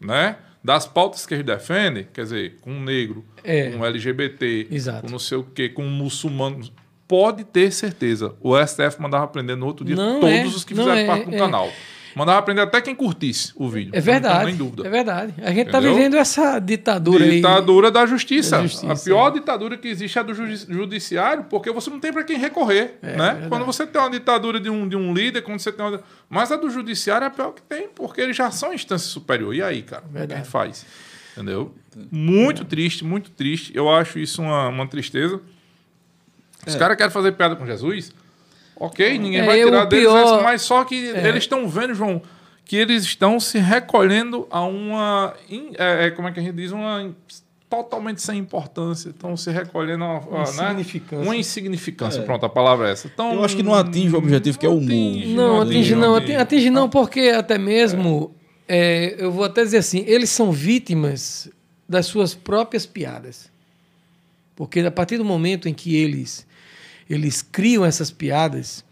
né? 0.01 0.37
Das 0.63 0.87
pautas 0.87 1.25
que 1.25 1.35
eles 1.35 1.47
defendem, 1.47 2.07
quer 2.13 2.23
dizer, 2.25 2.57
com 2.61 2.71
um 2.73 2.83
negro, 2.83 3.25
É. 3.43 3.71
com 3.71 3.79
um 3.79 3.85
LGBT, 3.87 4.69
Exato. 4.71 5.03
com 5.03 5.11
não 5.11 5.19
sei 5.19 5.39
o 5.39 5.45
quê, 5.45 5.69
com 5.69 5.85
um 5.85 5.91
muçulmano. 5.91 6.69
Pode 7.07 7.43
ter 7.45 7.71
certeza. 7.73 8.35
O 8.41 8.55
STF 8.59 9.01
mandava 9.01 9.27
prender 9.29 9.57
no 9.57 9.65
outro 9.65 9.83
dia 9.85 9.97
Não 9.97 10.21
todos 10.21 10.35
é, 10.35 10.45
os 10.45 10.65
que 10.65 10.75
fizeram 10.75 10.93
é, 10.93 11.07
parte 11.07 11.25
do 11.31 11.35
é. 11.35 11.39
canal. 11.39 11.71
Mandava 12.19 12.43
prender 12.43 12.65
até 12.65 12.81
quem 12.81 12.97
curtisse 12.97 13.53
o 13.55 13.69
vídeo. 13.69 13.93
É 13.95 13.99
Não 13.99 14.03
verdade. 14.05 14.47
nem 14.47 14.57
dúvida. 14.57 14.85
É 14.85 14.91
verdade. 14.91 15.35
A 15.41 15.51
gente 15.53 15.67
está 15.67 15.79
vivendo 15.79 16.17
essa 16.17 16.59
ditadura, 16.59 17.25
aí. 17.25 17.37
Ditadura 17.37 17.91
da 17.93 18.05
justiça. 18.07 18.57
Da 18.57 18.63
justiça, 18.65 18.93
A 18.93 18.97
pior 18.97 19.31
ditadura 19.31 19.77
que 19.79 19.87
existe 19.87 20.19
é 20.19 20.21
a 20.21 20.25
do 20.25 20.35
judi- 20.35 20.67
judiciário, 20.69 21.45
porque 21.45 21.71
você 21.71 21.89
não 21.89 22.01
tem 22.01 22.13
para 22.13 22.25
quem 22.25 22.37
recorrer. 22.37 22.99
né? 23.01 23.11
verdade. 23.11 23.49
Quando 23.49 23.65
você 23.65 23.87
tem 23.87 24.01
uma 24.01 24.11
ditadura 24.11 24.59
de 24.59 24.69
um, 24.69 24.89
de 24.89 24.97
um 24.97 25.15
líder, 25.15 25.43
quando 25.43 25.61
você 25.61 25.71
tem 25.71 25.87
uma... 25.87 26.03
Mas 26.29 26.51
a 26.51 26.57
do 26.57 26.69
judiciário 26.69 27.25
é 27.25 27.29
a 27.29 27.31
pior 27.31 27.53
que 27.53 27.63
tem, 27.63 27.89
porque 27.89 28.21
eles 28.21 28.37
já 28.37 28.51
são 28.51 28.75
instância 28.75 29.09
superior. 29.09 29.55
E 29.55 29.63
aí, 29.63 29.83
cara? 29.83 30.03
O 30.05 30.09
que 30.11 30.17
a 30.17 30.19
Verdade. 30.19 30.41
gente 30.43 30.51
faz? 30.51 30.85
Entendeu? 31.37 31.73
Muito 32.11 32.65
triste, 32.65 33.05
muito 33.05 33.31
triste. 33.31 33.71
Eu 33.75 33.89
acho 33.89 34.19
isso 34.19 34.43
uma, 34.43 34.67
uma 34.69 34.87
tristeza. 34.89 35.41
Os 36.67 36.75
caras 36.75 36.97
querem 36.97 37.13
fazer 37.13 37.31
piada 37.33 37.55
com 37.55 37.65
Jesus? 37.65 38.11
Ok, 38.81 39.19
ninguém 39.19 39.41
É, 39.41 39.45
vai 39.47 39.63
tirar 39.63 39.85
deles 39.87 40.05
pior- 40.07 40.19
essa, 40.23 40.41
mas 40.43 40.63
só 40.63 40.85
que 40.85 40.95
eles 40.95 41.43
estão 41.45 41.69
vendo, 41.69 41.95
João, 41.95 42.23
que 42.65 42.77
eles 42.77 43.03
estão 43.03 43.41
se 43.41 43.59
recolhendo 43.59 44.47
a 44.51 44.63
uma. 44.65 45.35
in- 45.51 45.73
é, 45.77 46.07
é, 46.07 46.11
como 46.11 46.29
é 46.29 46.33
que 46.33 46.39
a 46.39 46.43
gente 46.43 46.55
diz? 46.55 46.71
Uma. 46.73 47.03
in- 47.03 47.15
Totalmente 47.71 48.23
sem 48.23 48.39
importância. 48.39 49.11
Estão 49.11 49.37
se 49.37 49.51
recolhendo 49.51 50.03
a, 50.03 50.17
a, 50.17 50.21
né? 50.21 50.43
Insignificância. 50.43 51.23
Uma 51.23 51.37
insignificância. 51.37 52.23
Pronto, 52.23 52.47
a 52.47 52.49
palavra 52.49 52.89
é 52.89 52.93
essa. 52.93 53.09
Então, 53.13 53.35
Eu 53.35 53.45
acho 53.45 53.55
que 53.55 53.63
não 53.63 53.75
atinge 53.75 54.15
o 54.15 54.19
objetivo, 54.19 54.59
que 54.59 54.65
é 54.65 54.69
o 54.71 54.79
humor. 54.79 54.85
atinge, 54.89 55.35
Não, 55.35 55.61
atinge 55.61 55.95
não, 55.95 56.15
atinge. 56.15 56.33
atinge, 56.37 56.37
atinge 56.41 56.71
não, 56.71 56.89
porque 56.89 57.21
até 57.37 57.59
mesmo, 57.59 58.35
é, 58.67 59.17
eu 59.19 59.31
vou 59.31 59.45
até 59.45 59.63
dizer 59.65 59.77
assim, 59.79 60.03
eles 60.07 60.31
são 60.31 60.51
vítimas 60.51 61.51
das 61.87 62.07
suas 62.07 62.35
próprias 62.35 62.87
piadas. 62.87 63.51
Porque 64.57 64.81
a 64.81 64.91
partir 64.91 65.19
do 65.19 65.25
momento 65.27 65.69
em 65.69 65.75
que 65.75 65.95
eles, 65.95 66.47
eles 67.09 67.43
criam 67.43 67.85
essas 67.85 68.11
piadas 68.11 68.85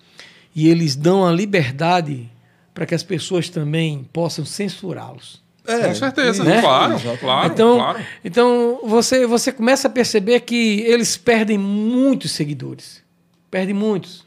e 0.54 0.68
eles 0.68 0.96
dão 0.96 1.26
a 1.26 1.32
liberdade 1.32 2.30
para 2.74 2.86
que 2.86 2.94
as 2.94 3.02
pessoas 3.02 3.48
também 3.48 4.06
possam 4.12 4.44
censurá-los. 4.44 5.42
Com 5.64 5.94
certeza, 5.94 6.44
Né? 6.44 6.60
claro, 6.60 6.94
claro, 7.18 7.52
então, 7.52 7.76
claro. 7.78 7.98
então 8.24 8.80
você, 8.84 9.26
você 9.26 9.50
começa 9.50 9.88
a 9.88 9.90
perceber 9.90 10.40
que 10.40 10.80
eles 10.82 11.16
perdem 11.16 11.58
muitos 11.58 12.30
seguidores. 12.30 13.02
Perdem 13.50 13.74
muitos. 13.74 14.24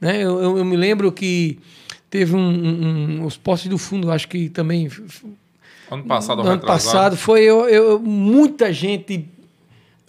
Né? 0.00 0.16
Eu, 0.22 0.40
eu, 0.40 0.58
eu 0.58 0.64
me 0.64 0.76
lembro 0.76 1.10
que 1.10 1.58
teve 2.08 2.36
um, 2.36 2.38
um- 2.38 3.18
um- 3.20 3.24
os 3.24 3.36
postos 3.36 3.68
do 3.68 3.76
fundo, 3.78 4.12
acho 4.12 4.28
que 4.28 4.48
também 4.48 4.88
Ano 5.90 6.04
passado, 6.04 6.36
no 6.42 6.48
ano 6.48 6.60
retrasado. 6.60 6.84
passado 6.92 7.16
foi 7.16 7.42
eu, 7.42 7.68
eu- 7.68 7.98
muita 7.98 8.72
gente 8.72 9.28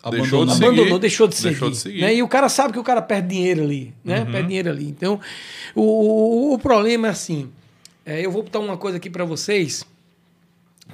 Deixou 0.10 0.46
de 0.46 0.52
Abandonado. 0.52 0.56
seguir. 0.58 0.66
abandonou, 0.68 1.00
deixou 1.00 1.28
de 1.28 1.36
seguir. 1.36 1.50
Deixou 1.50 1.70
de 1.70 1.78
seguir. 1.78 2.02
né? 2.02 2.16
E 2.16 2.24
o 2.24 2.28
cara 2.28 2.50
sabe 2.50 2.74
que 2.74 2.80
o 2.80 2.84
cara 2.84 3.02
perde 3.02 3.30
dinheiro 3.30 3.64
ali, 3.64 3.94
né? 4.04 4.22
Uhum. 4.22 4.32
Perde 4.32 4.48
dinheiro 4.48 4.70
ali. 4.70 4.88
Então, 4.88 5.20
o, 5.76 5.82
o, 5.82 6.54
o 6.54 6.60
problema 6.60 7.08
é 7.08 7.12
assim. 7.12 7.50
é, 8.06 8.26
eu 8.26 8.32
vou 8.32 8.44
botar 8.44 8.60
uma 8.60 8.78
coisa 8.78 8.98
aqui 8.98 9.10
para 9.10 9.26
vocês, 9.26 9.86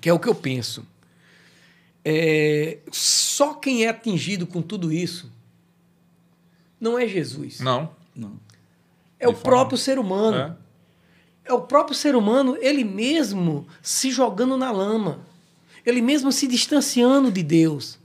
que 0.01 0.09
é 0.09 0.13
o 0.13 0.19
que 0.19 0.27
eu 0.27 0.35
penso. 0.35 0.85
É, 2.05 2.79
só 2.91 3.53
quem 3.53 3.85
é 3.85 3.89
atingido 3.89 4.45
com 4.45 4.61
tudo 4.61 4.91
isso 4.91 5.31
não 6.79 6.99
é 6.99 7.07
Jesus. 7.07 7.61
Não. 7.61 7.89
Não. 8.13 8.33
é 9.19 9.27
o 9.27 9.33
próprio 9.33 9.77
ser 9.77 9.97
humano. 9.97 10.37
É. 10.37 10.63
É 11.45 11.53
o 11.53 11.61
próprio 11.61 11.95
ser 11.95 12.15
humano, 12.15 12.57
ele 12.61 12.83
mesmo 12.83 13.65
se 13.81 14.11
jogando 14.11 14.57
na 14.57 14.71
lama. 14.71 15.19
Ele 15.85 16.01
mesmo 16.01 16.31
se 16.31 16.47
distanciando 16.47 17.31
de 17.31 17.41
Deus. 17.43 17.97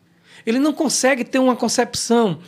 Ele 0.48 0.58
não 0.58 0.72
consegue 0.72 1.24
ter 1.24 1.38
uma 1.38 1.54
concepção 1.54 2.38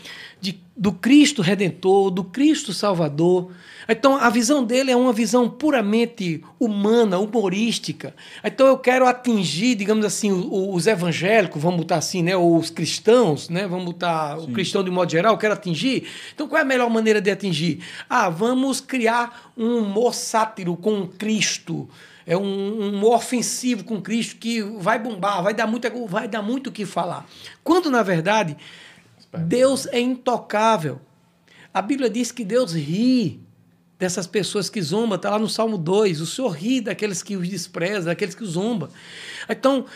de, 0.40 0.58
do 0.74 0.90
Cristo 0.90 1.42
Redentor, 1.42 2.10
do 2.10 2.24
Cristo 2.24 2.72
Salvador. 2.72 3.52
Então, 3.86 4.16
a 4.16 4.30
visão 4.30 4.64
dele 4.64 4.90
é 4.90 4.96
uma 4.96 5.12
visão 5.12 5.50
puramente 5.50 6.42
humana, 6.58 7.18
humorística. 7.18 8.14
Então, 8.42 8.66
eu 8.66 8.78
quero 8.78 9.06
atingir, 9.06 9.74
digamos 9.74 10.06
assim, 10.06 10.32
os 10.50 10.86
evangélicos, 10.86 11.60
vamos 11.60 11.80
botar 11.80 11.96
assim, 11.96 12.22
né? 12.22 12.34
ou 12.34 12.56
os 12.56 12.70
cristãos, 12.70 13.50
né? 13.50 13.68
vamos 13.68 13.84
botar 13.84 14.38
Sim. 14.38 14.46
o 14.46 14.52
cristão 14.54 14.82
de 14.82 14.90
modo 14.90 15.12
geral, 15.12 15.34
eu 15.34 15.38
quero 15.38 15.52
atingir. 15.52 16.08
Então, 16.34 16.48
qual 16.48 16.58
é 16.58 16.62
a 16.62 16.64
melhor 16.64 16.88
maneira 16.88 17.20
de 17.20 17.30
atingir? 17.30 17.80
Ah, 18.08 18.30
vamos 18.30 18.80
criar 18.80 19.52
um 19.54 19.76
humor 19.76 20.14
sátiro 20.14 20.74
com 20.74 21.06
Cristo 21.06 21.86
é 22.30 22.36
um, 22.36 22.94
um 22.94 23.04
ofensivo 23.06 23.82
com 23.82 24.00
Cristo 24.00 24.36
que 24.36 24.62
vai 24.62 25.00
bombar, 25.00 25.42
vai 25.42 25.52
dar 25.52 25.66
muito, 25.66 26.06
vai 26.06 26.28
dar 26.28 26.40
muito 26.40 26.68
o 26.68 26.72
que 26.72 26.86
falar. 26.86 27.28
Quando, 27.64 27.90
na 27.90 28.04
verdade, 28.04 28.56
Deus 29.36 29.86
é 29.86 29.98
intocável. 29.98 31.00
A 31.74 31.82
Bíblia 31.82 32.08
diz 32.08 32.30
que 32.30 32.44
Deus 32.44 32.72
ri 32.72 33.42
dessas 33.98 34.28
pessoas 34.28 34.70
que 34.70 34.80
zombam, 34.80 35.16
está 35.16 35.28
lá 35.28 35.40
no 35.40 35.48
Salmo 35.48 35.76
2. 35.76 36.20
O 36.20 36.26
Senhor 36.26 36.50
ri 36.50 36.80
daqueles 36.80 37.20
que 37.20 37.36
os 37.36 37.48
desprezam, 37.48 38.04
daqueles 38.04 38.36
que 38.36 38.44
os 38.44 38.50
zombam. 38.50 38.88
Então, 39.48 39.86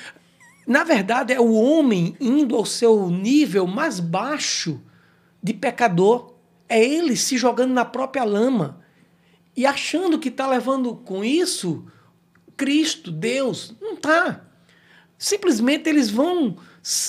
na 0.67 0.83
verdade, 0.83 1.33
é 1.33 1.41
o 1.41 1.53
homem 1.53 2.17
indo 2.19 2.57
ao 2.57 2.67
seu 2.67 3.11
nível 3.11 3.65
mais 3.65 4.01
baixo 4.01 4.81
de 5.41 5.55
pecador. 5.55 6.35
É 6.69 6.85
ele 6.85 7.15
se 7.15 7.39
jogando 7.39 7.73
na 7.73 7.85
própria 7.85 8.25
lama 8.25 8.81
e 9.57 9.65
achando 9.65 10.19
que 10.19 10.31
está 10.31 10.49
levando 10.49 10.97
com 10.97 11.25
isso 11.25 11.87
Cristo, 12.57 13.11
Deus. 13.11 13.75
Não 13.81 13.95
está. 13.95 14.41
Simplesmente 15.19 15.89
eles 15.89 16.11
vão. 16.11 16.57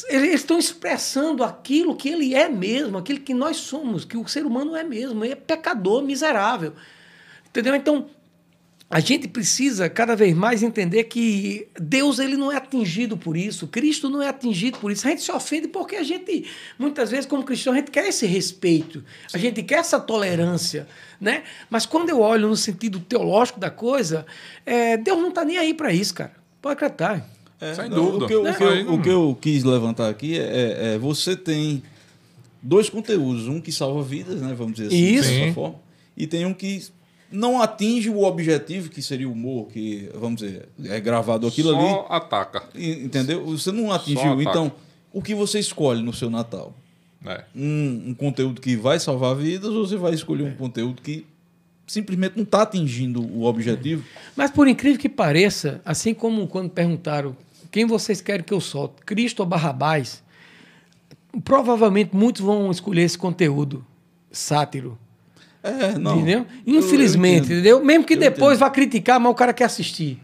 Eles 0.07 0.35
estão 0.35 0.57
expressando 0.57 1.43
aquilo 1.43 1.95
que 1.95 2.07
ele 2.07 2.33
é 2.33 2.47
mesmo, 2.47 2.97
aquilo 2.97 3.19
que 3.19 3.33
nós 3.33 3.57
somos, 3.57 4.05
que 4.05 4.15
o 4.15 4.27
ser 4.27 4.45
humano 4.45 4.75
é 4.75 4.83
mesmo. 4.83 5.23
Ele 5.23 5.33
é 5.33 5.35
pecador, 5.35 6.01
miserável. 6.01 6.73
Entendeu? 7.47 7.75
Então, 7.75 8.09
a 8.89 8.99
gente 8.99 9.27
precisa 9.27 9.89
cada 9.89 10.15
vez 10.15 10.35
mais 10.35 10.61
entender 10.61 11.05
que 11.05 11.67
Deus 11.79 12.19
ele 12.19 12.37
não 12.37 12.51
é 12.51 12.57
atingido 12.57 13.17
por 13.17 13.35
isso, 13.35 13.67
Cristo 13.67 14.09
não 14.09 14.21
é 14.21 14.29
atingido 14.29 14.77
por 14.77 14.91
isso. 14.91 15.07
A 15.07 15.09
gente 15.09 15.23
se 15.23 15.31
ofende 15.31 15.67
porque 15.67 15.95
a 15.95 16.03
gente, 16.03 16.45
muitas 16.77 17.09
vezes, 17.09 17.25
como 17.25 17.43
cristão, 17.43 17.73
a 17.73 17.77
gente 17.77 17.89
quer 17.89 18.07
esse 18.07 18.27
respeito, 18.27 19.03
a 19.33 19.37
gente 19.37 19.63
quer 19.63 19.79
essa 19.79 19.99
tolerância. 19.99 20.87
Né? 21.19 21.43
Mas 21.69 21.85
quando 21.85 22.09
eu 22.09 22.19
olho 22.19 22.47
no 22.47 22.55
sentido 22.55 22.99
teológico 22.99 23.59
da 23.59 23.71
coisa, 23.71 24.25
é, 24.65 24.97
Deus 24.97 25.17
não 25.19 25.29
está 25.29 25.43
nem 25.43 25.57
aí 25.57 25.73
para 25.73 25.91
isso, 25.91 26.13
cara. 26.13 26.33
Pode 26.61 26.73
acreditar. 26.73 27.27
É, 27.59 27.73
Sem 27.73 27.89
dúvida. 27.89 28.25
O 28.25 28.27
que, 28.27 28.33
eu, 28.33 28.43
né? 28.43 28.51
o, 28.51 28.55
que 28.55 28.63
eu, 28.63 28.93
o 28.93 29.01
que 29.01 29.09
eu 29.09 29.37
quis 29.41 29.63
levantar 29.63 30.09
aqui 30.09 30.37
é, 30.37 30.43
é, 30.43 30.93
é, 30.93 30.97
você 30.97 31.35
tem 31.35 31.81
dois 32.61 32.89
conteúdos, 32.89 33.47
um 33.47 33.59
que 33.59 33.71
salva 33.71 34.03
vidas, 34.03 34.41
né? 34.41 34.53
Vamos 34.55 34.73
dizer 34.75 34.87
assim, 34.87 34.97
isso. 34.97 35.29
dessa 35.29 35.53
forma, 35.53 35.79
e 36.15 36.27
tem 36.27 36.45
um 36.45 36.53
que 36.53 36.83
não 37.35 37.61
atinge 37.61 38.09
o 38.09 38.23
objetivo 38.23 38.89
que 38.89 39.01
seria 39.01 39.27
o 39.27 39.31
humor, 39.31 39.67
que, 39.67 40.09
vamos 40.15 40.41
dizer, 40.41 40.69
é 40.85 40.99
gravado 40.99 41.45
aquilo 41.45 41.71
Só 41.71 41.77
ali. 41.77 41.89
Só 41.89 42.07
ataca. 42.09 42.63
Entendeu? 42.73 43.45
Você 43.45 43.71
não 43.71 43.91
atingiu. 43.91 44.41
Então, 44.41 44.71
o 45.11 45.21
que 45.21 45.35
você 45.35 45.59
escolhe 45.59 46.01
no 46.01 46.13
seu 46.13 46.29
Natal? 46.29 46.73
É. 47.25 47.43
Um, 47.55 48.09
um, 48.09 48.13
conteúdo 48.13 48.61
que 48.61 48.75
vai 48.75 48.99
salvar 48.99 49.35
vidas 49.35 49.71
ou 49.71 49.85
você 49.85 49.97
vai 49.97 50.13
escolher 50.13 50.45
é. 50.45 50.49
um 50.49 50.55
conteúdo 50.55 51.01
que 51.01 51.25
simplesmente 51.87 52.35
não 52.35 52.43
está 52.43 52.61
atingindo 52.61 53.21
o 53.21 53.43
objetivo? 53.43 54.03
Mas 54.35 54.51
por 54.51 54.67
incrível 54.67 54.99
que 54.99 55.09
pareça, 55.09 55.81
assim 55.83 56.13
como 56.13 56.47
quando 56.47 56.69
perguntaram 56.69 57.35
quem 57.71 57.85
vocês 57.85 58.21
querem 58.21 58.43
que 58.43 58.53
eu 58.53 58.61
solte, 58.61 59.01
Cristo 59.05 59.39
ou 59.41 59.45
Barrabás, 59.45 60.23
provavelmente 61.43 62.15
muitos 62.15 62.41
vão 62.41 62.71
escolher 62.71 63.03
esse 63.03 63.17
conteúdo 63.17 63.85
sátiro. 64.31 64.97
É, 65.65 65.97
não. 65.97 66.17
Entendeu? 66.17 66.45
Infelizmente, 66.65 67.45
entendeu? 67.45 67.83
Mesmo 67.83 68.05
que 68.05 68.13
eu 68.13 68.19
depois 68.19 68.57
entendo. 68.57 68.59
vá 68.59 68.69
criticar, 68.69 69.19
mas 69.19 69.31
o 69.31 69.35
cara 69.35 69.53
quer 69.53 69.65
assistir. 69.65 70.19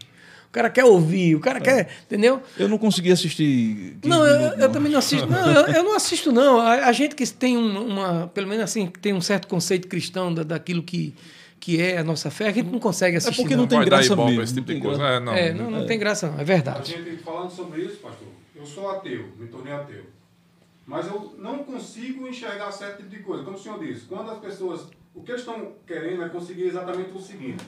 O 0.48 0.52
cara 0.52 0.68
quer 0.68 0.84
ouvir, 0.84 1.34
o 1.34 1.40
cara 1.40 1.58
é. 1.58 1.60
quer. 1.62 1.88
Entendeu? 2.04 2.42
Eu 2.58 2.68
não 2.68 2.76
consegui 2.76 3.10
assistir. 3.10 3.96
Não, 4.04 4.26
eu, 4.26 4.38
minutos, 4.38 4.60
eu 4.60 4.70
também 4.70 4.92
não 4.92 4.98
assisto. 4.98 5.26
Não, 5.26 5.50
eu, 5.50 5.66
eu, 5.74 5.82
não 5.82 5.96
assisto, 5.96 6.30
não. 6.30 6.60
A, 6.60 6.86
a 6.86 6.92
gente 6.92 7.14
que 7.14 7.26
tem 7.26 7.56
uma. 7.56 8.30
Pelo 8.34 8.46
menos 8.46 8.64
assim, 8.64 8.86
que 8.86 8.98
tem 8.98 9.14
um 9.14 9.20
certo 9.20 9.48
conceito 9.48 9.88
cristão 9.88 10.32
da, 10.32 10.42
daquilo 10.42 10.82
que 10.82 11.14
que 11.62 11.80
é 11.80 11.96
a 11.96 12.02
nossa 12.02 12.28
fé, 12.28 12.48
a 12.48 12.52
gente 12.52 12.72
não 12.72 12.80
consegue 12.80 13.16
assistir. 13.16 13.40
É 13.40 13.44
porque 13.44 13.54
não, 13.54 13.62
não. 13.62 13.68
tem 13.68 13.78
Vai 13.78 13.86
graça 13.86 14.16
mesmo. 14.16 14.42
Esse 14.42 14.54
tipo 14.54 14.74
de 14.74 14.80
coisa. 14.80 15.00
É, 15.00 15.20
não, 15.20 15.32
é, 15.32 15.54
não, 15.54 15.70
não 15.70 15.82
é. 15.82 15.84
tem 15.84 15.96
graça 15.96 16.28
não, 16.28 16.40
é 16.40 16.42
verdade. 16.42 16.92
A 16.92 16.98
gente 16.98 17.22
falando 17.22 17.50
sobre 17.50 17.82
isso, 17.82 17.98
pastor, 17.98 18.26
eu 18.56 18.66
sou 18.66 18.90
ateu, 18.90 19.28
me 19.38 19.46
tornei 19.46 19.72
ateu. 19.72 20.02
Mas 20.84 21.06
eu 21.06 21.36
não 21.38 21.58
consigo 21.58 22.26
enxergar 22.26 22.72
certo 22.72 22.96
tipo 22.96 23.10
de 23.10 23.20
coisa. 23.20 23.44
Como 23.44 23.56
o 23.56 23.60
senhor 23.60 23.78
disse, 23.78 24.06
quando 24.06 24.32
as 24.32 24.40
pessoas 24.40 24.88
o 25.14 25.22
que 25.22 25.30
eles 25.30 25.42
estão 25.42 25.72
querendo 25.86 26.22
é 26.22 26.28
conseguir 26.28 26.64
exatamente 26.64 27.10
o 27.12 27.20
seguinte: 27.20 27.64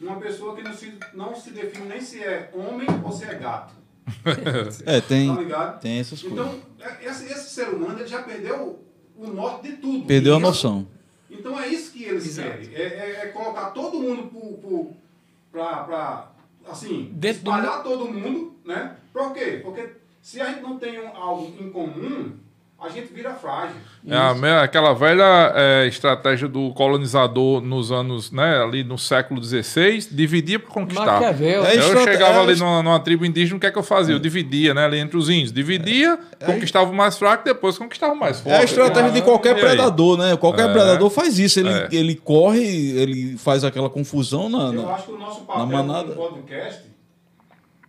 uma 0.00 0.16
pessoa 0.16 0.54
que 0.54 0.62
não 0.62 0.74
se, 0.74 0.94
não 1.12 1.34
se 1.34 1.50
define 1.50 1.88
nem 1.88 2.00
se 2.00 2.22
é 2.22 2.50
homem 2.52 2.86
ou 3.02 3.12
se 3.12 3.24
é 3.24 3.34
gato. 3.34 3.74
é, 4.84 5.00
tem, 5.00 5.34
tá 5.48 5.72
tem 5.72 5.98
essas 5.98 6.22
então, 6.22 6.46
coisas. 6.46 6.62
Então, 6.76 7.10
esse, 7.10 7.24
esse, 7.24 7.50
ser 7.50 7.68
humano 7.70 7.98
ele 7.98 8.06
já 8.06 8.22
perdeu 8.22 8.84
o 9.16 9.26
norte 9.28 9.70
de 9.70 9.76
tudo. 9.76 10.06
Perdeu 10.06 10.36
a 10.36 10.38
noção. 10.38 10.86
Então 11.30 11.58
é 11.58 11.68
isso 11.68 11.90
que 11.92 12.04
eles 12.04 12.26
Exato. 12.26 12.48
querem. 12.48 12.74
É, 12.74 12.82
é, 12.82 13.10
é, 13.24 13.26
colocar 13.28 13.70
todo 13.70 13.98
mundo 13.98 14.94
para 15.50 16.30
assim, 16.68 17.10
Dentro 17.14 17.38
espalhar 17.38 17.82
do... 17.82 17.88
todo 17.88 18.12
mundo, 18.12 18.54
né? 18.64 18.96
Por 19.12 19.32
quê? 19.32 19.60
Porque 19.62 19.88
se 20.20 20.40
a 20.40 20.46
gente 20.46 20.62
não 20.62 20.78
tem 20.78 21.00
um, 21.00 21.08
algo 21.08 21.54
em 21.58 21.70
comum, 21.70 22.32
a 22.84 22.88
gente 22.90 23.12
vira 23.12 23.32
frágil. 23.34 23.76
É 24.06 24.14
a, 24.14 24.62
aquela 24.62 24.92
velha 24.92 25.52
é, 25.54 25.86
estratégia 25.86 26.46
do 26.46 26.70
colonizador 26.74 27.62
nos 27.62 27.90
anos, 27.90 28.30
né, 28.30 28.62
ali 28.62 28.84
no 28.84 28.98
século 28.98 29.42
XVI, 29.42 30.06
dividia 30.10 30.58
para 30.58 30.70
conquistar. 30.70 31.06
Maquiavel. 31.06 31.64
É 31.64 31.76
eu 31.76 32.04
chegava 32.04 32.42
ali 32.42 32.56
numa, 32.56 32.82
numa, 32.82 33.00
tribo 33.00 33.24
indígena, 33.24 33.56
o 33.56 33.60
que 33.60 33.66
é 33.66 33.70
que 33.70 33.78
eu 33.78 33.82
fazia? 33.82 34.14
Eu 34.14 34.18
dividia, 34.18 34.74
né, 34.74 34.84
ali 34.84 34.98
entre 34.98 35.16
os 35.16 35.30
índios. 35.30 35.52
Dividia, 35.52 36.18
é. 36.38 36.44
conquistava 36.44 36.90
o 36.90 36.94
mais 36.94 37.16
fraco, 37.16 37.44
depois 37.44 37.78
conquistava 37.78 38.12
o 38.12 38.16
mais 38.16 38.40
forte. 38.40 38.54
É 38.54 38.60
a 38.60 38.64
estratégia 38.64 39.10
de 39.12 39.22
qualquer 39.22 39.58
predador, 39.58 40.18
né? 40.18 40.36
Qualquer 40.36 40.68
é. 40.68 40.72
predador 40.72 41.08
faz 41.08 41.38
isso. 41.38 41.60
Ele, 41.60 41.70
é. 41.70 41.88
ele 41.90 42.14
corre, 42.14 42.62
ele 42.98 43.38
faz 43.38 43.64
aquela 43.64 43.88
confusão 43.88 44.48
na, 44.48 44.70
na, 44.70 44.82
eu 44.82 44.90
acho 44.90 45.04
que 45.04 45.12
o 45.12 45.18
nosso 45.18 45.40
papel 45.42 45.66
no 45.66 46.14
podcast 46.14 46.82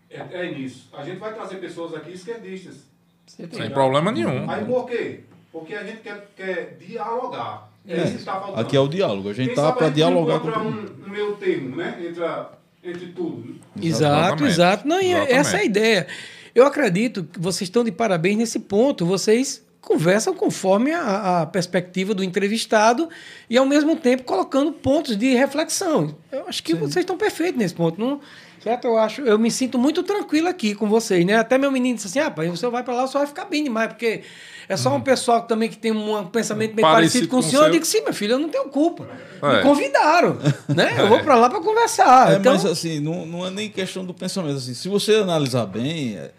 é, 0.09 0.23
é 0.31 0.51
nisso. 0.53 0.89
A 0.93 1.03
gente 1.03 1.17
vai 1.17 1.33
trazer 1.33 1.57
pessoas 1.57 1.93
aqui 1.93 2.13
esquerdistas 2.13 2.94
sem 3.25 3.69
problema 3.69 4.11
nenhum. 4.11 4.49
Aí 4.49 4.65
por 4.65 4.85
quê? 4.85 5.21
Porque 5.51 5.73
a 5.73 5.83
gente 5.83 6.01
quer, 6.01 6.27
quer 6.35 6.77
dialogar. 6.79 7.69
É, 7.87 7.97
é 7.97 8.03
isso 8.05 8.25
tá. 8.25 8.53
Aqui 8.55 8.75
é 8.75 8.79
o 8.79 8.87
diálogo. 8.87 9.29
A 9.29 9.33
gente 9.33 9.47
Quem 9.47 9.55
tá 9.55 9.71
para 9.71 9.89
dialogar 9.89 10.39
com 10.39 10.47
um, 10.49 10.85
um 11.05 11.09
meio 11.09 11.35
termo, 11.35 11.75
né? 11.75 11.97
Entre, 12.05 12.23
a, 12.23 12.49
entre 12.83 13.07
tudo. 13.07 13.55
Exato, 13.81 14.45
exato. 14.45 14.87
Não, 14.87 14.97
é 14.97 15.31
essa 15.31 15.57
é 15.57 15.61
a 15.61 15.63
ideia. 15.63 16.07
Eu 16.53 16.65
acredito 16.65 17.23
que 17.23 17.39
vocês 17.39 17.67
estão 17.67 17.83
de 17.83 17.91
parabéns 17.91 18.37
nesse 18.37 18.59
ponto. 18.59 19.05
Vocês 19.05 19.63
conversam 19.81 20.33
conforme 20.33 20.91
a, 20.91 21.41
a, 21.41 21.45
perspectiva 21.45 22.13
do 22.13 22.23
entrevistado 22.23 23.07
e, 23.49 23.57
ao 23.57 23.65
mesmo 23.65 23.95
tempo, 23.95 24.23
colocando 24.23 24.71
pontos 24.71 25.15
de 25.15 25.33
reflexão. 25.35 26.15
Eu 26.31 26.47
acho 26.47 26.63
que 26.63 26.73
Sim. 26.73 26.79
vocês 26.79 27.03
estão 27.03 27.17
perfeitos 27.17 27.57
nesse 27.57 27.73
ponto. 27.73 27.99
Não, 27.99 28.19
Certo? 28.65 28.85
Eu 28.85 28.97
acho, 28.97 29.21
eu 29.21 29.37
me 29.37 29.51
sinto 29.51 29.77
muito 29.77 30.01
tranquilo 30.01 30.47
aqui 30.47 30.73
com 30.73 30.89
vocês, 30.89 31.23
né? 31.23 31.35
Até 31.35 31.55
meu 31.55 31.71
menino 31.71 31.97
disse 31.97 32.07
assim: 32.07 32.17
ah, 32.17 32.31
pai, 32.31 32.49
você 32.49 32.67
vai 32.67 32.81
para 32.81 32.95
lá, 32.95 33.05
você 33.05 33.15
vai 33.15 33.27
ficar 33.27 33.45
bem 33.45 33.63
demais, 33.63 33.89
porque 33.89 34.23
é 34.67 34.75
só 34.75 34.89
um 34.89 34.93
uhum. 34.93 35.01
pessoal 35.01 35.43
também 35.43 35.69
que 35.69 35.77
tem 35.77 35.91
um 35.91 36.25
pensamento 36.25 36.73
bem 36.73 36.81
parecido, 36.81 37.27
parecido 37.27 37.27
com, 37.27 37.37
o 37.37 37.43
senhor. 37.43 37.59
Seu... 37.59 37.67
Eu 37.67 37.73
digo, 37.73 37.85
sim, 37.85 38.01
meu 38.01 38.11
filho, 38.11 38.31
eu 38.31 38.39
não 38.39 38.49
tenho 38.49 38.67
culpa. 38.69 39.07
É. 39.39 39.57
Me 39.57 39.61
convidaram, 39.61 40.39
né? 40.75 40.95
Eu 40.97 41.07
vou 41.07 41.19
para 41.19 41.35
lá 41.35 41.47
para 41.47 41.61
conversar. 41.61 42.33
É, 42.33 42.37
então... 42.37 42.53
Mas 42.53 42.65
assim, 42.65 42.99
não, 42.99 43.23
não 43.27 43.45
é 43.45 43.51
nem 43.51 43.69
questão 43.69 44.03
do 44.03 44.15
pensamento. 44.15 44.57
Assim, 44.57 44.73
se 44.73 44.89
você 44.89 45.13
analisar 45.13 45.67
bem, 45.67 46.17
é, 46.17 46.31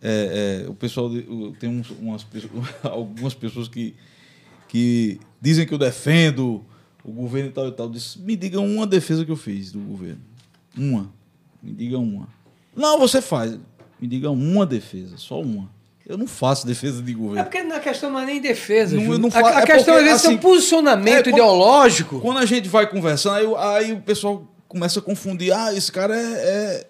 é, 0.00 0.62
é 0.64 0.70
o 0.70 0.74
pessoal 0.74 1.10
tem 1.58 1.68
uns, 1.68 1.90
umas, 1.90 2.24
algumas 2.84 3.34
pessoas 3.34 3.66
que, 3.66 3.96
que 4.68 5.18
dizem 5.40 5.66
que 5.66 5.74
eu 5.74 5.78
defendo 5.78 6.64
o 7.02 7.10
governo 7.10 7.48
e 7.48 7.52
tal 7.52 7.66
e 7.66 7.72
tal. 7.72 7.90
Diz, 7.90 8.14
me 8.14 8.36
digam 8.36 8.64
uma 8.64 8.86
defesa 8.86 9.24
que 9.24 9.32
eu 9.32 9.36
fiz 9.36 9.72
do 9.72 9.80
governo. 9.80 10.20
Uma. 10.78 11.10
Me 11.62 11.72
diga 11.72 11.98
uma. 11.98 12.28
Não, 12.74 12.98
você 12.98 13.20
faz. 13.20 13.58
Me 14.00 14.08
diga 14.08 14.30
uma 14.30 14.66
defesa, 14.66 15.16
só 15.16 15.40
uma. 15.40 15.70
Eu 16.04 16.18
não 16.18 16.26
faço 16.26 16.66
defesa 16.66 17.00
de 17.00 17.14
governo. 17.14 17.40
É 17.40 17.44
porque 17.44 17.62
na 17.62 17.78
questão 17.78 18.10
não 18.10 18.18
é 18.18 18.26
nem 18.26 18.40
defesa. 18.40 18.96
Não, 18.96 19.18
não 19.18 19.28
a, 19.32 19.58
a 19.58 19.62
é 19.62 19.66
questão 19.66 19.94
porque, 19.94 20.08
é 20.08 20.12
assim, 20.12 20.36
posicionamento 20.36 21.28
é, 21.28 21.30
ideológico. 21.30 22.20
Quando 22.20 22.38
a 22.38 22.46
gente 22.46 22.68
vai 22.68 22.88
conversando, 22.88 23.36
aí, 23.36 23.84
aí, 23.84 23.92
o 23.92 24.00
pessoal 24.00 24.46
começa 24.66 24.98
a 24.98 25.02
confundir. 25.02 25.52
Ah, 25.52 25.72
esse 25.72 25.92
cara 25.92 26.16
é. 26.16 26.20
É, 26.20 26.86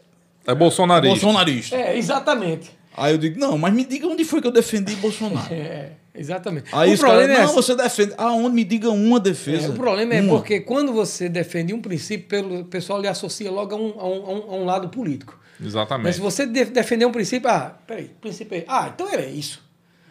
é 0.47 0.55
bolsonarista. 0.55 1.15
É 1.15 1.21
bolsonarista. 1.21 1.77
É, 1.77 1.99
exatamente. 1.99 2.71
Aí 2.97 3.13
eu 3.15 3.19
digo, 3.19 3.39
não, 3.39 3.57
mas 3.57 3.73
me 3.73 3.85
diga 3.85 4.07
onde 4.07 4.25
foi 4.25 4.41
que 4.41 4.47
eu 4.47 4.53
defendi 4.53 4.95
Bolsonaro. 4.97 5.47
é, 5.53 5.93
exatamente. 6.15 6.67
Aí 6.73 6.95
o 6.95 6.99
problema 6.99 7.29
cara, 7.29 7.43
é 7.43 7.47
não, 7.47 7.55
você 7.55 7.75
defende. 7.75 8.13
Aonde 8.19 8.55
me 8.55 8.65
diga 8.65 8.91
uma 8.91 9.19
defesa. 9.19 9.67
É, 9.67 9.71
o 9.71 9.75
problema 9.75 10.15
é 10.15 10.27
porque 10.27 10.61
quando 10.61 10.93
você 10.93 11.29
defende 11.29 11.73
um 11.73 11.81
princípio, 11.81 12.29
pelo, 12.29 12.61
o 12.61 12.65
pessoal 12.65 13.01
lhe 13.01 13.09
associa 13.09 13.51
logo 13.51 13.75
a 13.75 13.79
um, 13.79 14.01
a 14.01 14.07
um, 14.09 14.53
a 14.53 14.57
um 14.57 14.65
lado 14.65 14.89
político. 14.89 15.39
Exatamente. 15.65 16.05
Mas 16.07 16.17
se 16.17 16.21
você 16.21 16.45
defender 16.47 17.07
um 17.07 17.13
princípio, 17.13 17.49
ah, 17.49 17.77
peraí, 17.87 18.11
princípio 18.21 18.59
é. 18.59 18.65
Ah, 18.67 18.91
então 18.95 19.09
era 19.09 19.25
isso. 19.25 19.63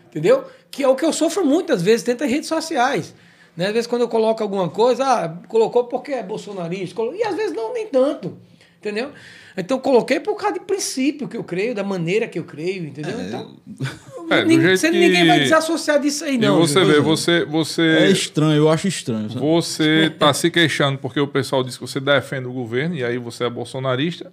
Entendeu? 0.08 0.45
Que 0.70 0.84
é 0.84 0.88
o 0.88 0.95
que 0.95 1.06
eu 1.06 1.14
sofro 1.14 1.45
muitas 1.45 1.82
vezes 1.82 2.03
dentro 2.03 2.26
das 2.26 2.32
redes 2.34 2.48
sociais. 2.48 3.14
Né? 3.56 3.68
Às 3.68 3.74
vezes, 3.74 3.88
quando 3.88 4.02
eu 4.02 4.08
coloco 4.08 4.41
alguma 4.41 4.70
coisa, 4.70 5.03
ah, 5.06 5.30
colocou 5.48 5.86
porque 5.86 6.14
é 6.14 6.24
bolsonarista. 6.24 6.95
colo- 6.95 7.14
E 7.14 7.24
às 7.24 7.36
vezes 7.36 7.53
não, 7.56 7.74
nem 7.74 7.88
tanto. 7.88 8.38
Entendeu? 8.82 9.12
Então, 9.56 9.78
coloquei 9.78 10.20
por 10.20 10.36
causa 10.36 10.56
de 10.56 10.62
princípio 10.66 11.28
que 11.28 11.38
eu 11.38 11.44
creio, 11.44 11.76
da 11.76 11.84
maneira 11.84 12.28
que 12.28 12.40
eu 12.40 12.44
creio, 12.44 12.84
entendeu? 12.86 13.22
Então, 13.22 13.56
É, 14.32 14.41
do 14.41 14.48
nin- 14.48 14.60
jeito 14.62 14.78
você- 14.80 14.90
que- 14.90 14.98
ninguém 14.99 15.28
vai 15.28 15.40
desassociar 15.41 15.99
disso 15.99 16.24
aí, 16.26 16.34
E 16.34 16.38
não. 16.40 16.58
você 16.58 16.80
Júlio. 16.80 16.94
vê, 16.95 16.99
você, 16.99 17.45
você, 17.45 17.82
É 17.82 18.10
estranho, 18.10 18.56
eu 18.58 18.70
acho 18.72 18.88
estranho. 18.88 19.30
sabe? 19.30 19.40
você 19.40 20.12
tá 20.18 20.34
se 20.34 20.49
queixando 20.49 20.98
porque 20.98 21.20
o 21.20 21.28
pessoal 21.28 21.64
diz 21.64 21.76
que 21.78 21.82
você 21.86 21.99
defende 21.99 22.48
o 22.48 22.52
governo 22.53 22.95
e 22.95 23.03
aí 23.03 23.20
você 23.20 23.44
é 23.44 23.49
bolsonarista. 23.52 24.32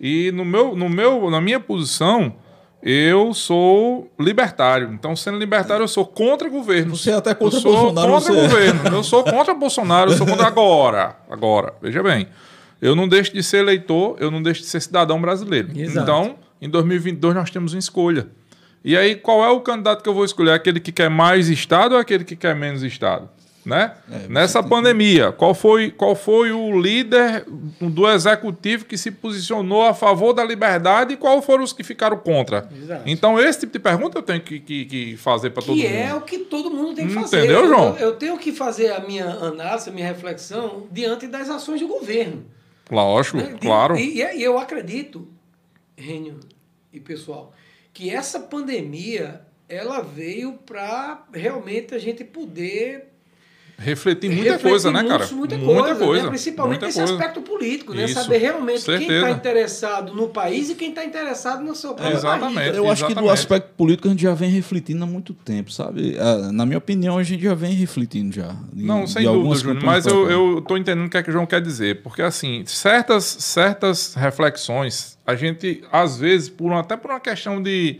E 0.00 0.32
no 0.32 0.46
meu, 0.46 0.74
no 0.74 0.88
meu, 0.88 1.28
na 1.30 1.40
minha 1.42 1.60
posição, 1.60 2.36
eu 2.82 3.34
sou 3.34 4.10
libertário. 4.18 4.90
Então, 4.94 5.14
sendo 5.14 5.36
libertário, 5.36 5.82
eu 5.82 5.88
sou 5.88 6.06
contra 6.06 6.48
o 6.48 6.50
governo. 6.50 6.96
Você 6.96 7.10
é 7.10 7.14
até 7.14 7.34
contra 7.34 7.58
eu 7.58 7.60
sou 7.60 7.72
Bolsonaro, 7.76 8.12
contra 8.12 8.20
você 8.24 8.32
o 8.32 8.38
é. 8.38 8.42
governo. 8.48 8.96
Eu 8.96 9.02
sou 9.04 9.22
contra 9.24 9.52
Bolsonaro, 9.52 10.12
eu 10.12 10.16
sou 10.16 10.26
contra 10.26 10.46
agora. 10.46 11.16
Agora, 11.28 11.74
veja 11.82 12.02
bem. 12.02 12.26
Eu 12.80 12.94
não 12.96 13.06
deixo 13.08 13.32
de 13.32 13.42
ser 13.42 13.58
eleitor, 13.58 14.16
eu 14.18 14.30
não 14.30 14.42
deixo 14.42 14.60
de 14.62 14.66
ser 14.66 14.80
cidadão 14.80 15.20
brasileiro. 15.20 15.68
Exato. 15.78 16.00
Então, 16.02 16.36
em 16.60 16.68
2022 16.68 17.34
nós 17.34 17.50
temos 17.50 17.72
uma 17.74 17.78
escolha. 17.78 18.28
E 18.84 18.96
aí, 18.96 19.14
qual 19.14 19.44
é 19.44 19.50
o 19.50 19.60
candidato 19.60 20.02
que 20.02 20.08
eu 20.08 20.14
vou 20.14 20.24
escolher? 20.24 20.52
Aquele 20.52 20.80
que 20.80 20.90
quer 20.90 21.10
mais 21.10 21.48
Estado 21.50 21.92
ou 21.94 21.98
aquele 22.00 22.24
que 22.24 22.34
quer 22.34 22.54
menos 22.56 22.82
Estado? 22.82 23.28
Né? 23.62 23.92
Nessa 24.30 24.62
pandemia, 24.62 25.32
qual 25.32 25.52
foi, 25.52 25.90
qual 25.90 26.14
foi 26.16 26.50
o 26.50 26.80
líder 26.80 27.44
do 27.78 28.08
executivo 28.10 28.86
que 28.86 28.96
se 28.96 29.10
posicionou 29.10 29.82
a 29.86 29.92
favor 29.92 30.32
da 30.32 30.42
liberdade 30.42 31.12
e 31.12 31.16
qual 31.18 31.42
foram 31.42 31.62
os 31.62 31.70
que 31.74 31.84
ficaram 31.84 32.16
contra? 32.16 32.66
Exato. 32.74 33.02
Então, 33.04 33.38
esse 33.38 33.60
tipo 33.60 33.74
de 33.74 33.78
pergunta 33.78 34.16
eu 34.16 34.22
tenho 34.22 34.40
que, 34.40 34.58
que, 34.60 34.84
que 34.86 35.16
fazer 35.18 35.50
para 35.50 35.62
todo 35.62 35.76
Que 35.76 35.82
mundo. 35.86 35.94
é 35.94 36.14
o 36.14 36.22
que 36.22 36.38
todo 36.38 36.70
mundo 36.70 36.94
tem 36.94 37.06
que 37.06 37.12
fazer. 37.12 37.36
Entendeu, 37.40 37.60
Eu- 37.60 37.68
João? 37.68 37.96
Eu, 37.98 38.06
eu 38.08 38.12
tenho 38.16 38.38
que 38.38 38.50
fazer 38.50 38.92
a 38.94 39.00
minha 39.00 39.26
análise, 39.26 39.90
a 39.90 39.92
minha 39.92 40.06
reflexão 40.06 40.84
diante 40.90 41.26
das 41.26 41.50
ações 41.50 41.82
do 41.82 41.86
governo. 41.86 42.42
Lógico, 42.90 43.36
né? 43.36 43.56
Claro. 43.60 43.96
E, 43.96 44.20
e 44.20 44.42
eu 44.42 44.58
acredito, 44.58 45.28
Rênio 45.96 46.40
e 46.92 46.98
pessoal, 46.98 47.52
que 47.92 48.10
essa 48.10 48.40
pandemia 48.40 49.46
ela 49.68 50.00
veio 50.00 50.54
para 50.54 51.24
realmente 51.32 51.94
a 51.94 51.98
gente 51.98 52.24
poder 52.24 53.09
Refletir 53.82 54.28
muita 54.28 54.42
refletir 54.52 54.68
coisa, 54.70 54.92
né, 54.92 55.02
cara? 55.04 55.26
Muita 55.32 55.56
coisa, 55.96 56.22
né? 56.24 56.28
principalmente 56.28 56.72
muita 56.80 56.86
nesse 56.86 56.98
coisa. 56.98 57.14
aspecto 57.14 57.40
político, 57.40 57.94
né? 57.94 58.04
Isso, 58.04 58.14
Saber 58.14 58.36
realmente 58.36 58.84
quem 58.84 58.98
certeza. 58.98 59.12
está 59.14 59.30
interessado 59.30 60.14
no 60.14 60.28
país 60.28 60.68
e 60.68 60.74
quem 60.74 60.90
está 60.90 61.02
interessado 61.02 61.64
no 61.64 61.74
seu 61.74 61.94
próprio 61.94 62.14
Exatamente. 62.18 62.54
barriga. 62.56 62.76
Eu 62.76 62.90
acho 62.90 63.06
que 63.06 63.14
do 63.14 63.30
aspecto 63.30 63.72
político 63.74 64.06
a 64.08 64.10
gente 64.10 64.22
já 64.22 64.34
vem 64.34 64.50
refletindo 64.50 65.02
há 65.02 65.06
muito 65.06 65.32
tempo, 65.32 65.72
sabe? 65.72 66.14
Ah, 66.18 66.52
Na 66.52 66.66
minha 66.66 66.76
opinião, 66.76 67.16
a 67.16 67.22
gente 67.22 67.42
já 67.42 67.54
vem 67.54 67.72
refletindo 67.72 68.34
já. 68.34 68.54
de- 68.70 68.84
Não, 68.84 69.06
sem 69.06 69.24
dúvida, 69.24 69.54
Júnior. 69.54 69.82
Mas 69.82 70.04
eu, 70.06 70.60
tô 70.60 70.76
entendendo 70.76 71.06
o 71.06 71.10
que 71.10 71.16
é 71.16 71.22
que 71.22 71.30
o 71.30 71.32
João 71.32 71.46
quer 71.46 71.62
dizer. 71.62 72.02
Porque, 72.02 72.20
assim, 72.20 72.62
certas, 72.66 73.24
certas 73.24 74.14
reflexões, 74.14 75.16
a 75.26 75.34
gente, 75.34 75.82
às 75.90 76.18
vezes, 76.18 76.50
por 76.50 76.66
uma- 76.66 76.80
até 76.80 76.96
por 76.98 77.10
uma 77.10 77.20
questão 77.20 77.62
de, 77.62 77.98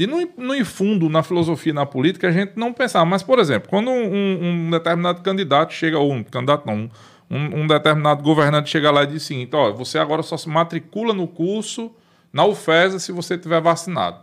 de 0.00 0.06
não, 0.06 0.18
ir- 0.22 0.30
não 0.38 0.54
ir 0.54 0.64
fundo 0.64 1.10
na 1.10 1.22
filosofia 1.22 1.72
e 1.72 1.74
na 1.74 1.84
política, 1.84 2.26
a 2.28 2.30
gente 2.32 2.52
não 2.56 2.72
pensar. 2.72 3.04
Mas, 3.04 3.22
por 3.22 3.38
exemplo, 3.38 3.68
quando 3.68 3.90
um, 3.90 4.66
um 4.66 4.70
determinado 4.70 5.20
candidato 5.20 5.74
chega, 5.74 5.98
ou 5.98 6.10
um 6.10 6.24
candidato 6.24 6.66
não, 6.66 6.90
um, 7.30 7.60
um 7.62 7.66
determinado 7.66 8.22
governante 8.22 8.70
chega 8.70 8.90
lá 8.90 9.02
e 9.02 9.08
diz 9.08 9.22
o 9.22 9.26
seguinte, 9.26 9.54
ó, 9.54 9.70
você 9.72 9.98
agora 9.98 10.22
só 10.22 10.38
se 10.38 10.48
matricula 10.48 11.12
no 11.12 11.28
curso 11.28 11.90
na 12.32 12.46
UFESA 12.46 12.98
se 12.98 13.12
você 13.12 13.36
tiver 13.36 13.60
vacinado. 13.60 14.16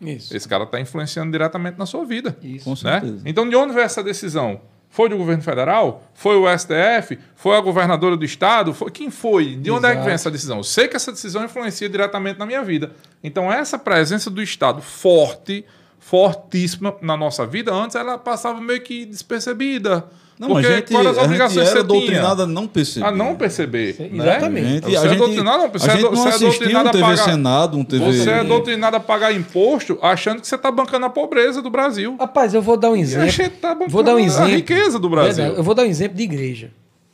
Isso. 0.00 0.34
Esse 0.34 0.48
cara 0.48 0.64
está 0.64 0.80
influenciando 0.80 1.30
diretamente 1.32 1.78
na 1.78 1.84
sua 1.84 2.04
vida. 2.04 2.36
Isso. 2.42 2.64
Com 2.64 2.70
né? 2.70 3.00
certeza. 3.00 3.22
Então, 3.26 3.46
de 3.46 3.56
onde 3.56 3.74
veio 3.74 3.84
essa 3.84 4.02
decisão? 4.02 4.60
Foi 4.94 5.08
do 5.08 5.16
governo 5.16 5.42
federal? 5.42 6.04
Foi 6.14 6.36
o 6.36 6.46
STF? 6.56 7.18
Foi 7.34 7.56
a 7.56 7.60
governadora 7.60 8.16
do 8.16 8.24
estado? 8.24 8.72
Foi 8.72 8.92
quem 8.92 9.10
foi? 9.10 9.56
De 9.56 9.68
onde 9.68 9.86
é 9.86 9.88
que 9.88 9.94
Exato. 9.94 10.04
vem 10.04 10.14
essa 10.14 10.30
decisão? 10.30 10.58
Eu 10.58 10.62
sei 10.62 10.86
que 10.86 10.94
essa 10.94 11.10
decisão 11.10 11.44
influencia 11.44 11.88
diretamente 11.88 12.38
na 12.38 12.46
minha 12.46 12.62
vida. 12.62 12.92
Então, 13.20 13.52
essa 13.52 13.76
presença 13.76 14.30
do 14.30 14.40
estado 14.40 14.80
forte, 14.80 15.64
fortíssima 15.98 16.94
na 17.02 17.16
nossa 17.16 17.44
vida, 17.44 17.74
antes 17.74 17.96
ela 17.96 18.16
passava 18.16 18.60
meio 18.60 18.80
que 18.82 19.04
despercebida. 19.04 20.08
Não, 20.36 20.48
Porque 20.48 20.66
a 20.66 20.76
gente, 20.76 20.90
quais 20.92 21.06
as 21.06 21.12
a 21.12 21.20
gente 21.20 21.24
obrigações 21.26 21.56
era 21.58 21.66
que 21.66 21.72
você 21.74 21.86
tinha? 21.86 22.00
doutrinado 22.00 22.42
a 22.42 22.46
não 22.46 22.66
perceber. 22.66 23.06
A 23.06 23.10
não 23.12 23.36
perceber. 23.36 23.94
Sim, 23.94 24.08
né? 24.08 24.24
exatamente. 24.24 24.66
A 24.66 24.68
gente, 24.68 24.82
Você 24.84 24.96
a 24.96 25.00
é 25.04 25.08
gente, 25.08 25.18
doutrinado, 25.18 25.58
não, 25.62 25.70
você 25.70 25.88
a 25.90 25.92
é 25.92 25.96
gente 25.96 26.02
não 26.02 26.10
você 26.10 26.26
é 26.26 26.28
assistia 26.30 26.48
doutrinado 26.50 26.84
um 26.84 26.88
a 26.88 26.92
TV 26.92 27.02
pagar- 27.04 27.16
Senado, 27.24 27.78
um 27.78 27.84
TV... 27.84 28.04
Você 28.12 28.30
é 28.30 28.44
doutrinado 28.44 28.96
a 28.96 29.00
pagar 29.00 29.32
imposto 29.32 29.98
achando 30.02 30.40
que 30.40 30.48
você 30.48 30.56
está 30.56 30.70
bancando 30.72 31.06
a 31.06 31.10
pobreza 31.10 31.62
do 31.62 31.70
Brasil. 31.70 32.16
Rapaz, 32.18 32.52
eu 32.52 32.60
vou 32.60 32.76
dar 32.76 32.90
um 32.90 32.96
E 32.96 32.98
a 32.98 33.02
exemplo. 33.02 33.28
gente 33.30 33.50
tá 33.50 33.74
bancando 33.74 33.90
Vou 33.92 34.02
dar 34.02 34.14
um 34.14 34.18
a 34.18 34.22
exemplo. 34.22 34.48
riqueza 34.50 34.98
do 34.98 35.08
Brasil. 35.08 35.34
Verdade. 35.36 35.56
Eu 35.56 35.62
vou 35.62 35.74
dar 35.74 35.82
um 35.82 35.86
exemplo 35.86 36.16
de 36.16 36.22
igreja. 36.24 36.70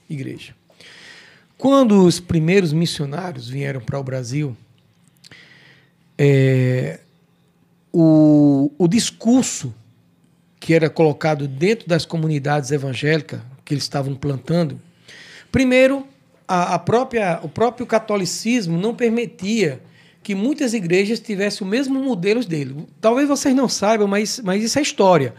Igreja. 0.08 0.54
Quando 1.58 2.02
os 2.06 2.18
primeiros 2.18 2.72
missionários 2.72 3.46
vieram 3.50 3.82
para 3.82 3.98
o 4.00 4.02
Brasil, 4.02 4.56
é, 6.18 7.00
o, 7.92 8.70
o 8.78 8.88
discurso 8.88 9.74
que 10.60 10.74
era 10.74 10.88
colocado 10.90 11.48
dentro 11.48 11.88
das 11.88 12.04
comunidades 12.04 12.70
evangélicas 12.70 13.40
que 13.64 13.74
eles 13.74 13.82
estavam 13.82 14.14
plantando, 14.14 14.78
primeiro, 15.50 16.06
a, 16.46 16.74
a 16.74 16.78
própria, 16.78 17.40
o 17.42 17.48
próprio 17.48 17.86
catolicismo 17.86 18.78
não 18.78 18.94
permitia 18.94 19.80
que 20.22 20.34
muitas 20.34 20.74
igrejas 20.74 21.18
tivessem 21.18 21.66
o 21.66 21.70
mesmo 21.70 21.98
modelo 22.02 22.44
dele. 22.44 22.86
Talvez 23.00 23.26
vocês 23.26 23.54
não 23.54 23.68
saibam, 23.68 24.06
mas, 24.06 24.40
mas 24.44 24.62
isso 24.62 24.78
é 24.78 24.82
história. 24.82 25.34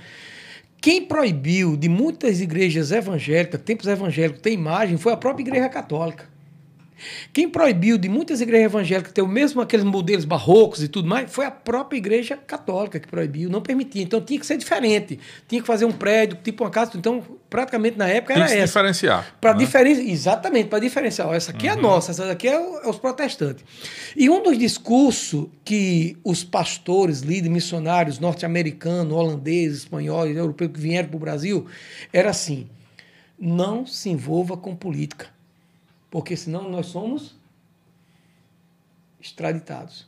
Quem 0.81 1.05
proibiu 1.05 1.77
de 1.77 1.87
muitas 1.87 2.41
igrejas 2.41 2.91
evangélicas, 2.91 3.61
tempos 3.61 3.85
evangélicos, 3.85 4.41
ter 4.41 4.51
imagem 4.51 4.97
foi 4.97 5.13
a 5.13 5.17
própria 5.17 5.43
igreja 5.43 5.69
católica. 5.69 6.27
Quem 7.33 7.49
proibiu 7.49 7.97
de 7.97 8.07
muitas 8.09 8.41
igrejas 8.41 8.65
evangélicas 8.65 9.11
ter 9.11 9.21
o 9.21 9.27
mesmo 9.27 9.61
aqueles 9.61 9.85
modelos 9.85 10.25
barrocos 10.25 10.81
e 10.83 10.87
tudo 10.87 11.07
mais, 11.07 11.31
foi 11.31 11.45
a 11.45 11.51
própria 11.51 11.97
igreja 11.97 12.35
católica 12.37 12.99
que 12.99 13.07
proibiu, 13.07 13.49
não 13.49 13.61
permitia. 13.61 14.01
Então 14.03 14.21
tinha 14.21 14.39
que 14.39 14.45
ser 14.45 14.57
diferente. 14.57 15.19
Tinha 15.47 15.61
que 15.61 15.67
fazer 15.67 15.85
um 15.85 15.91
prédio, 15.91 16.37
tipo 16.43 16.63
uma 16.63 16.69
casa. 16.69 16.91
Então, 16.95 17.23
praticamente 17.49 17.97
na 17.97 18.07
época 18.07 18.33
Tem 18.33 18.41
era 18.43 18.49
que 18.49 18.55
se 18.57 18.61
essa. 18.63 18.67
diferenciar. 18.79 19.35
Para 19.41 19.53
né? 19.53 19.59
diferenciar, 19.59 20.07
exatamente, 20.09 20.67
para 20.69 20.79
diferenciar. 20.79 21.27
Ó, 21.27 21.33
essa 21.33 21.51
aqui 21.51 21.67
é 21.67 21.71
a 21.71 21.75
nossa, 21.75 22.11
essa 22.11 22.25
daqui 22.25 22.47
é, 22.47 22.57
o- 22.59 22.77
é 22.79 22.89
os 22.89 22.97
protestantes. 22.97 23.63
E 24.15 24.29
um 24.29 24.41
dos 24.41 24.57
discursos 24.57 25.47
que 25.65 26.17
os 26.23 26.43
pastores, 26.43 27.21
líderes, 27.21 27.49
missionários 27.51 28.19
norte-americanos, 28.19 29.13
holandeses, 29.13 29.79
espanhóis, 29.79 30.35
europeus 30.35 30.71
que 30.73 30.79
vieram 30.79 31.09
para 31.09 31.17
o 31.17 31.19
Brasil, 31.19 31.65
era 32.13 32.29
assim: 32.29 32.67
não 33.39 33.85
se 33.85 34.09
envolva 34.09 34.55
com 34.55 34.75
política, 34.75 35.27
porque 36.11 36.35
senão 36.35 36.69
nós 36.69 36.87
somos 36.87 37.33
extraditados. 39.19 40.05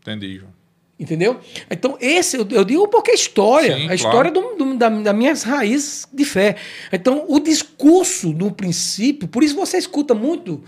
Entendi, 0.00 0.38
João. 0.38 0.52
Entendeu? 0.98 1.40
Então, 1.70 1.98
esse 2.00 2.36
eu, 2.36 2.46
eu 2.50 2.64
digo 2.64 2.88
porque 2.88 3.10
é 3.10 3.14
história. 3.14 3.76
Sim, 3.76 3.90
a 3.90 3.94
história 3.94 4.30
do, 4.30 4.54
do, 4.56 4.76
da, 4.76 4.88
das 4.88 5.14
minhas 5.14 5.42
raízes 5.42 6.08
de 6.12 6.24
fé. 6.24 6.56
Então, 6.92 7.26
o 7.28 7.38
discurso, 7.40 8.32
no 8.32 8.50
princípio, 8.50 9.28
por 9.28 9.42
isso 9.42 9.56
você 9.56 9.76
escuta 9.76 10.14
muito 10.14 10.62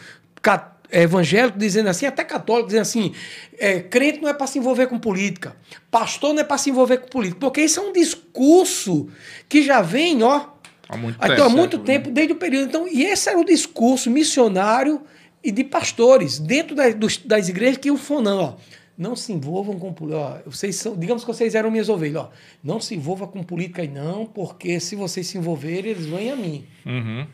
evangélico 0.90 1.58
dizendo 1.58 1.88
assim, 1.88 2.06
até 2.06 2.24
católico 2.24 2.66
dizendo 2.66 2.82
assim: 2.82 3.14
é, 3.58 3.80
crente 3.80 4.20
não 4.20 4.28
é 4.28 4.34
para 4.34 4.46
se 4.46 4.58
envolver 4.58 4.88
com 4.88 4.98
política, 4.98 5.56
pastor 5.90 6.34
não 6.34 6.40
é 6.40 6.44
para 6.44 6.58
se 6.58 6.70
envolver 6.70 6.98
com 6.98 7.08
política, 7.08 7.40
porque 7.40 7.62
isso 7.62 7.80
é 7.80 7.82
um 7.82 7.92
discurso 7.92 9.08
que 9.48 9.62
já 9.62 9.80
vem, 9.80 10.22
ó, 10.22 10.46
Há 10.88 10.96
muito 10.96 11.16
então, 11.16 11.28
tempo. 11.36 11.42
há 11.42 11.48
muito 11.48 11.78
tempo, 11.78 12.10
desde 12.10 12.32
o 12.32 12.36
período. 12.36 12.68
Então, 12.68 12.88
e 12.88 13.04
esse 13.04 13.28
era 13.28 13.38
o 13.38 13.44
discurso 13.44 14.10
missionário 14.10 15.02
e 15.42 15.50
de 15.50 15.64
pastores 15.64 16.38
dentro 16.38 16.74
da- 16.76 16.90
dos- 16.90 17.18
das 17.18 17.48
igrejas 17.48 17.78
que 17.78 17.88
iam 17.88 17.96
fonando, 17.96 18.40
ó. 18.42 18.54
Não 18.98 19.14
se 19.14 19.30
envolvam 19.32 19.78
com 19.78 19.92
política. 19.92 20.42
Vocês 20.46 20.76
são, 20.76 20.96
digamos 20.96 21.22
que 21.22 21.26
vocês 21.28 21.54
eram 21.54 21.70
minhas 21.70 21.88
ovelhas, 21.88 22.22
ó. 22.22 22.30
Não 22.64 22.80
se 22.80 22.94
envolva 22.94 23.26
com 23.26 23.42
política 23.42 23.82
aí, 23.82 23.88
não, 23.88 24.24
porque 24.24 24.80
se 24.80 24.96
vocês 24.96 25.26
se 25.26 25.36
envolverem, 25.36 25.90
eles 25.90 26.06
vêm 26.06 26.30
a 26.30 26.36
mim. 26.36 26.64
Uhum. 26.86 27.26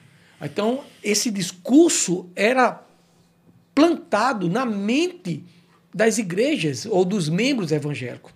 Então, 0.42 0.80
esse 1.04 1.30
discurso 1.30 2.28
era 2.34 2.82
plantado 3.74 4.48
na 4.48 4.64
mente 4.66 5.44
das 5.94 6.18
igrejas 6.18 6.84
ou 6.86 7.04
dos 7.04 7.28
membros 7.28 7.70
evangélicos. 7.70 8.32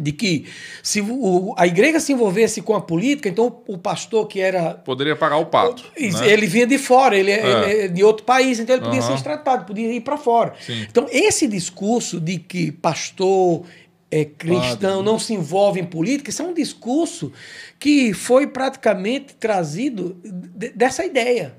De 0.00 0.10
que 0.10 0.46
se 0.82 1.02
o- 1.02 1.54
a 1.56 1.66
igreja 1.66 2.00
se 2.00 2.12
envolvesse 2.14 2.62
com 2.62 2.74
a 2.74 2.80
política, 2.80 3.28
então 3.28 3.60
o 3.68 3.76
pastor 3.76 4.26
que 4.26 4.40
era 4.40 4.74
Poderia 4.74 5.14
pagar 5.14 5.36
o 5.36 5.46
pato. 5.46 5.82
né? 5.98 6.30
Ele 6.32 6.46
vinha 6.46 6.66
de 6.66 6.78
fora, 6.78 7.16
ele 7.16 7.30
é, 7.30 7.40
É. 7.40 7.70
ele 7.72 7.82
é 7.84 7.88
de 7.88 8.02
outro 8.02 8.24
país, 8.24 8.58
então 8.58 8.74
ele 8.74 8.84
podia 8.84 9.00
Aham. 9.00 9.08
ser 9.08 9.14
extratado, 9.16 9.66
podia 9.66 9.92
ir 9.92 10.00
para 10.00 10.16
fora. 10.16 10.54
Sim. 10.60 10.86
Então, 10.90 11.06
esse 11.10 11.46
discurso 11.46 12.18
de 12.18 12.38
que 12.38 12.72
pastor 12.72 13.64
é, 14.10 14.24
cristão 14.26 14.96
Padre. 14.98 15.04
não 15.04 15.18
se 15.18 15.32
envolve 15.34 15.80
em 15.80 15.84
política, 15.84 16.28
isso 16.30 16.42
é 16.42 16.44
um 16.44 16.52
discurso 16.54 17.32
que 17.78 18.12
foi 18.12 18.46
praticamente 18.46 19.34
trazido 19.34 20.16
de- 20.22 20.68
dessa 20.70 21.02
ideia. 21.04 21.54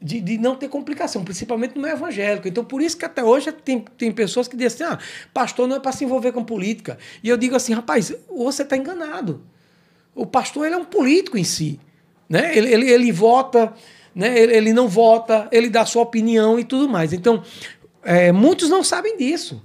De, 0.00 0.20
de 0.20 0.38
não 0.38 0.54
ter 0.56 0.68
complicação, 0.68 1.22
principalmente 1.22 1.76
no 1.76 1.82
meio 1.82 1.94
evangélico. 1.94 2.48
Então, 2.48 2.64
por 2.64 2.80
isso 2.80 2.96
que 2.96 3.04
até 3.04 3.22
hoje 3.22 3.52
tem, 3.52 3.84
tem 3.98 4.10
pessoas 4.10 4.48
que 4.48 4.56
dizem 4.56 4.86
assim, 4.86 4.94
ah, 4.94 4.98
pastor 5.34 5.68
não 5.68 5.76
é 5.76 5.80
para 5.80 5.92
se 5.92 6.04
envolver 6.04 6.32
com 6.32 6.42
política. 6.42 6.98
E 7.22 7.28
eu 7.28 7.36
digo 7.36 7.54
assim, 7.54 7.74
rapaz, 7.74 8.12
você 8.28 8.62
está 8.62 8.76
enganado. 8.76 9.42
O 10.14 10.24
pastor 10.24 10.66
ele 10.66 10.74
é 10.74 10.78
um 10.78 10.84
político 10.84 11.36
em 11.36 11.44
si. 11.44 11.78
Né? 12.28 12.56
Ele, 12.56 12.72
ele, 12.72 12.90
ele 12.90 13.12
vota, 13.12 13.74
né? 14.14 14.38
ele, 14.38 14.56
ele 14.56 14.72
não 14.72 14.88
vota, 14.88 15.48
ele 15.52 15.68
dá 15.68 15.84
sua 15.84 16.02
opinião 16.02 16.58
e 16.58 16.64
tudo 16.64 16.88
mais. 16.88 17.12
Então, 17.12 17.42
é, 18.02 18.32
muitos 18.32 18.70
não 18.70 18.82
sabem 18.82 19.18
disso. 19.18 19.62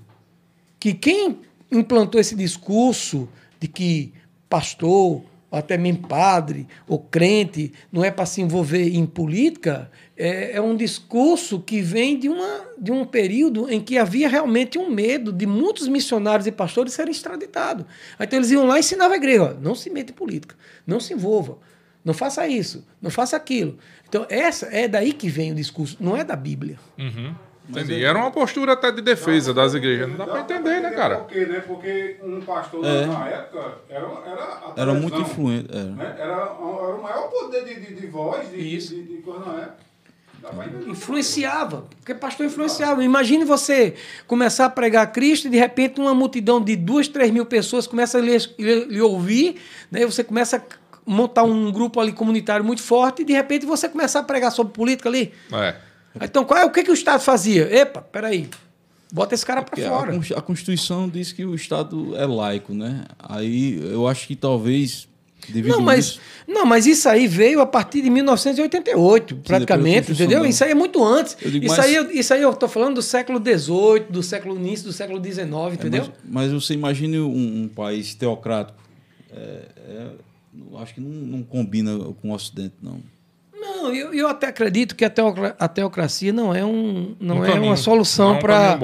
Que 0.80 0.94
quem 0.94 1.40
implantou 1.72 2.20
esse 2.20 2.36
discurso 2.36 3.30
de 3.60 3.68
que 3.68 4.14
pastor, 4.50 5.24
até 5.58 5.78
mesmo 5.78 6.08
padre, 6.08 6.68
ou 6.88 7.00
crente, 7.00 7.72
não 7.92 8.04
é 8.04 8.12
para 8.12 8.26
se 8.26 8.42
envolver 8.42 8.90
em 8.90 9.06
política, 9.06 9.90
é, 10.18 10.58
é, 10.58 10.62
um 10.62 10.76
discurso 10.76 11.60
que 11.60 11.82
vem 11.82 12.18
de, 12.18 12.30
uma, 12.30 12.62
de 12.78 12.92
um 12.92 13.06
período 13.06 13.70
em 13.70 13.80
que 13.80 13.98
havia 13.98 14.28
realmente 14.28 14.78
um 14.78 14.90
medo 14.90 15.32
de 15.32 15.46
muitos 15.46 15.88
missionários 15.88 16.48
e 16.48 16.52
pastores 16.52 16.94
serem 16.94 17.12
extraditados. 17.12 17.86
Então 18.20 18.40
eles 18.40 18.52
iam 18.52 18.66
lá 18.66 18.78
e 18.78 18.80
ensinavam 18.80 19.14
a 19.14 19.18
igreja: 19.18 19.44
ó, 19.44 19.54
não 19.62 19.76
se 19.76 19.90
meta 19.90 20.12
em 20.12 20.16
política, 20.16 20.56
não 20.86 21.00
se 21.00 21.14
envolva, 21.14 21.58
não 22.04 22.14
faça 22.14 22.48
isso, 22.48 22.86
não 23.02 23.10
faça 23.10 23.36
aquilo. 23.36 23.78
Então, 24.08 24.26
essa 24.30 24.68
é 24.68 24.88
daí 24.88 25.12
que 25.12 25.28
vem 25.28 25.52
o 25.52 25.56
discurso, 25.56 25.98
não 26.00 26.16
é 26.16 26.24
da 26.24 26.36
Bíblia. 26.36 26.78
Uhum. 26.98 27.34
Entendi. 27.68 28.04
Era 28.04 28.18
uma 28.18 28.32
postura 28.32 28.74
até 28.74 28.92
de 28.92 29.02
defesa 29.02 29.54
das 29.54 29.74
igrejas. 29.74 30.10
Não 30.10 30.18
dá 30.18 30.28
para 30.28 30.42
entender, 30.42 30.82
né, 30.82 30.92
cara? 30.92 31.18
Por 31.18 31.28
quê, 31.28 31.46
né? 31.46 31.60
Porque 31.66 32.18
um 32.24 32.42
pastor 32.42 32.86
é. 32.86 33.06
na 33.06 33.28
época 33.28 33.78
era, 33.90 34.06
era, 34.06 34.74
era 34.78 34.94
muito 34.94 35.20
influente. 35.20 35.68
Era, 35.72 35.84
né? 35.84 36.16
era, 36.20 36.32
era 36.32 36.54
o 36.54 37.02
maior 37.02 37.30
poder 37.30 37.66
de, 37.66 37.80
de, 37.80 37.96
de 37.96 38.08
voz 38.08 38.50
de, 38.50 38.58
Isso. 38.58 38.94
de, 38.94 39.02
de, 39.02 39.16
de 39.18 39.22
coisa 39.22 39.46
na 39.46 39.62
época. 39.62 39.86
Influenciava, 40.88 41.86
porque 41.98 42.14
pastor 42.14 42.46
influenciava. 42.46 43.04
Imagine 43.04 43.44
você 43.44 43.96
começar 44.28 44.66
a 44.66 44.70
pregar 44.70 45.12
Cristo 45.12 45.48
e 45.48 45.50
de 45.50 45.58
repente 45.58 46.00
uma 46.00 46.14
multidão 46.14 46.62
de 46.62 46.76
duas, 46.76 47.08
três 47.08 47.32
mil 47.32 47.48
pessoas 47.48 47.88
começa 47.88 48.20
a 48.20 48.22
lhe, 48.22 48.38
lhe 48.58 49.02
ouvir, 49.02 49.60
né? 49.90 50.06
você 50.06 50.24
começa 50.24 50.58
a 50.58 50.62
montar 51.04 51.44
um 51.44 51.72
grupo 51.72 52.00
ali 52.00 52.14
comunitário 52.14 52.64
muito 52.64 52.84
forte 52.84 53.24
e 53.24 53.26
de 53.26 53.34
repente 53.34 53.66
você 53.66 53.90
começar 53.90 54.20
a 54.20 54.24
pregar 54.24 54.52
sobre 54.52 54.72
política 54.72 55.10
ali. 55.10 55.34
É. 55.52 55.76
Então, 56.22 56.46
qual 56.46 56.60
é, 56.60 56.66
o 56.66 56.72
que, 56.72 56.84
que 56.84 56.92
o 56.92 56.94
Estado 56.94 57.22
fazia? 57.22 57.64
Epa, 57.74 58.02
peraí. 58.02 58.50
Bota 59.12 59.36
esse 59.36 59.46
cara 59.46 59.62
para 59.62 59.82
fora. 59.82 60.20
A 60.36 60.42
Constituição 60.42 61.08
diz 61.08 61.32
que 61.32 61.46
o 61.46 61.56
Estado 61.56 62.16
é 62.18 62.26
laico, 62.26 62.74
né? 62.74 63.06
Aí 63.20 63.80
eu 63.92 64.08
acho 64.08 64.28
que 64.28 64.36
talvez 64.36 65.08
não, 65.64 65.82
mas, 65.82 66.20
não, 66.48 66.66
mas 66.66 66.86
isso 66.86 67.08
aí 67.08 67.28
veio 67.28 67.62
a 67.62 67.66
partir 67.66 68.02
de 68.02 68.10
1988, 68.10 69.36
praticamente, 69.38 70.12
entendeu? 70.12 70.40
Não. 70.40 70.46
Isso 70.46 70.64
aí 70.64 70.72
é 70.72 70.76
muito 70.76 71.04
antes. 71.04 71.38
Digo, 71.40 71.66
isso, 71.66 71.78
mas... 71.78 71.86
aí, 71.86 72.20
isso 72.20 72.34
aí 72.34 72.42
eu 72.42 72.52
estou 72.52 72.68
falando 72.68 72.96
do 72.96 73.02
século 73.02 73.40
XVIII, 73.40 74.06
do 74.10 74.24
século 74.24 74.56
início 74.56 74.86
do 74.86 74.94
século 74.94 75.24
XIX, 75.24 75.46
entendeu? 75.74 76.04
É, 76.04 76.08
mas, 76.24 76.52
mas, 76.52 76.52
você 76.52 76.74
imagine 76.74 77.20
um, 77.20 77.64
um 77.64 77.68
país 77.68 78.16
teocrático. 78.16 78.78
É, 79.32 79.66
é, 79.88 80.08
acho 80.78 80.94
que 80.94 81.02
não, 81.02 81.10
não, 81.10 81.44
combina 81.44 81.98
com 82.22 82.32
o 82.32 82.34
Ocidente, 82.34 82.74
não. 82.82 83.00
Não, 83.66 83.94
eu, 83.94 84.14
eu 84.14 84.28
até 84.28 84.48
acredito 84.48 84.96
que 84.96 85.04
a, 85.04 85.10
teocra, 85.10 85.56
a 85.60 85.68
teocracia 85.68 86.32
não 86.32 86.54
é, 86.54 86.64
um, 86.64 87.16
não 87.20 87.40
um 87.40 87.46
é 87.46 87.54
uma 87.60 87.76
solução 87.76 88.40
para. 88.40 88.78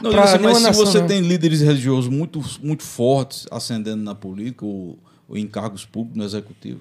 Não, 0.00 0.12
mas 0.12 0.40
nação, 0.40 0.72
se 0.72 0.78
você 0.78 1.00
não. 1.00 1.06
tem 1.06 1.20
líderes 1.20 1.60
religiosos 1.60 2.08
muito, 2.08 2.42
muito 2.62 2.82
fortes 2.82 3.46
ascendendo 3.50 4.02
na 4.02 4.14
política, 4.14 4.64
ou 4.64 4.98
ou 5.28 5.36
em 5.36 5.46
cargos 5.46 5.84
públicos 5.84 6.16
no 6.16 6.24
executivo, 6.24 6.80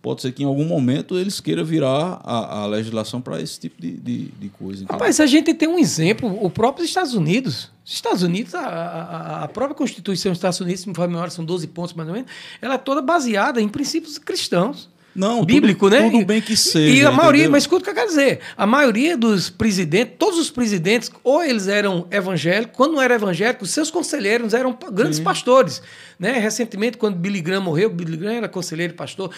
pode 0.00 0.22
ser 0.22 0.32
que 0.32 0.42
em 0.42 0.46
algum 0.46 0.64
momento 0.64 1.16
eles 1.16 1.40
queiram 1.40 1.64
virar 1.64 2.20
a, 2.24 2.62
a 2.62 2.66
legislação 2.66 3.20
para 3.20 3.40
esse 3.40 3.60
tipo 3.60 3.80
de, 3.80 3.92
de, 3.92 4.24
de 4.28 4.48
coisa. 4.48 4.82
Então, 4.82 4.94
Rapaz, 4.94 5.20
a 5.20 5.26
gente 5.26 5.52
tem 5.52 5.68
um 5.68 5.78
exemplo, 5.78 6.42
o 6.42 6.50
próprio 6.50 6.84
Estados 6.84 7.14
Unidos. 7.14 7.70
Estados 7.84 8.22
Unidos, 8.22 8.54
a, 8.54 8.60
a, 8.60 9.44
a 9.44 9.48
própria 9.48 9.74
Constituição 9.74 10.32
dos 10.32 10.38
Estados 10.38 10.60
Unidos, 10.60 10.80
se 10.80 10.88
me 10.88 10.94
for 10.94 11.06
memória, 11.06 11.30
são 11.30 11.44
12 11.44 11.66
pontos 11.68 11.92
mais 11.92 12.08
ou 12.08 12.14
menos, 12.14 12.30
ela 12.60 12.74
é 12.74 12.78
toda 12.78 13.02
baseada 13.02 13.60
em 13.60 13.68
princípios 13.68 14.18
cristãos. 14.18 14.88
Não, 15.14 15.44
bíblico, 15.44 15.90
tudo, 15.90 16.00
né? 16.00 16.10
Tudo 16.10 16.24
bem 16.24 16.40
que 16.40 16.56
seja. 16.56 16.94
E 16.94 17.04
a 17.04 17.10
maioria, 17.10 17.42
entendeu? 17.42 17.52
mas 17.52 17.64
escuta 17.64 17.82
o 17.82 17.84
que 17.84 17.90
eu 17.90 17.94
quero 17.94 18.08
dizer. 18.08 18.40
A 18.56 18.66
maioria 18.66 19.16
dos 19.16 19.50
presidentes, 19.50 20.14
todos 20.18 20.38
os 20.38 20.50
presidentes, 20.50 21.10
ou 21.22 21.44
eles 21.44 21.68
eram 21.68 22.06
evangélicos, 22.10 22.74
quando 22.76 22.94
não 22.94 23.02
eram 23.02 23.14
evangélicos, 23.14 23.70
seus 23.70 23.90
conselheiros 23.90 24.54
eram 24.54 24.76
grandes 24.90 25.18
Sim. 25.18 25.24
pastores. 25.24 25.82
Né? 26.18 26.32
Recentemente, 26.38 26.96
quando 26.96 27.16
Billy 27.16 27.40
Graham 27.40 27.60
morreu, 27.60 27.90
Billy 27.90 28.16
Graham 28.16 28.36
era 28.36 28.48
conselheiro 28.48 28.94
e 28.94 28.96
pastor. 28.96 29.30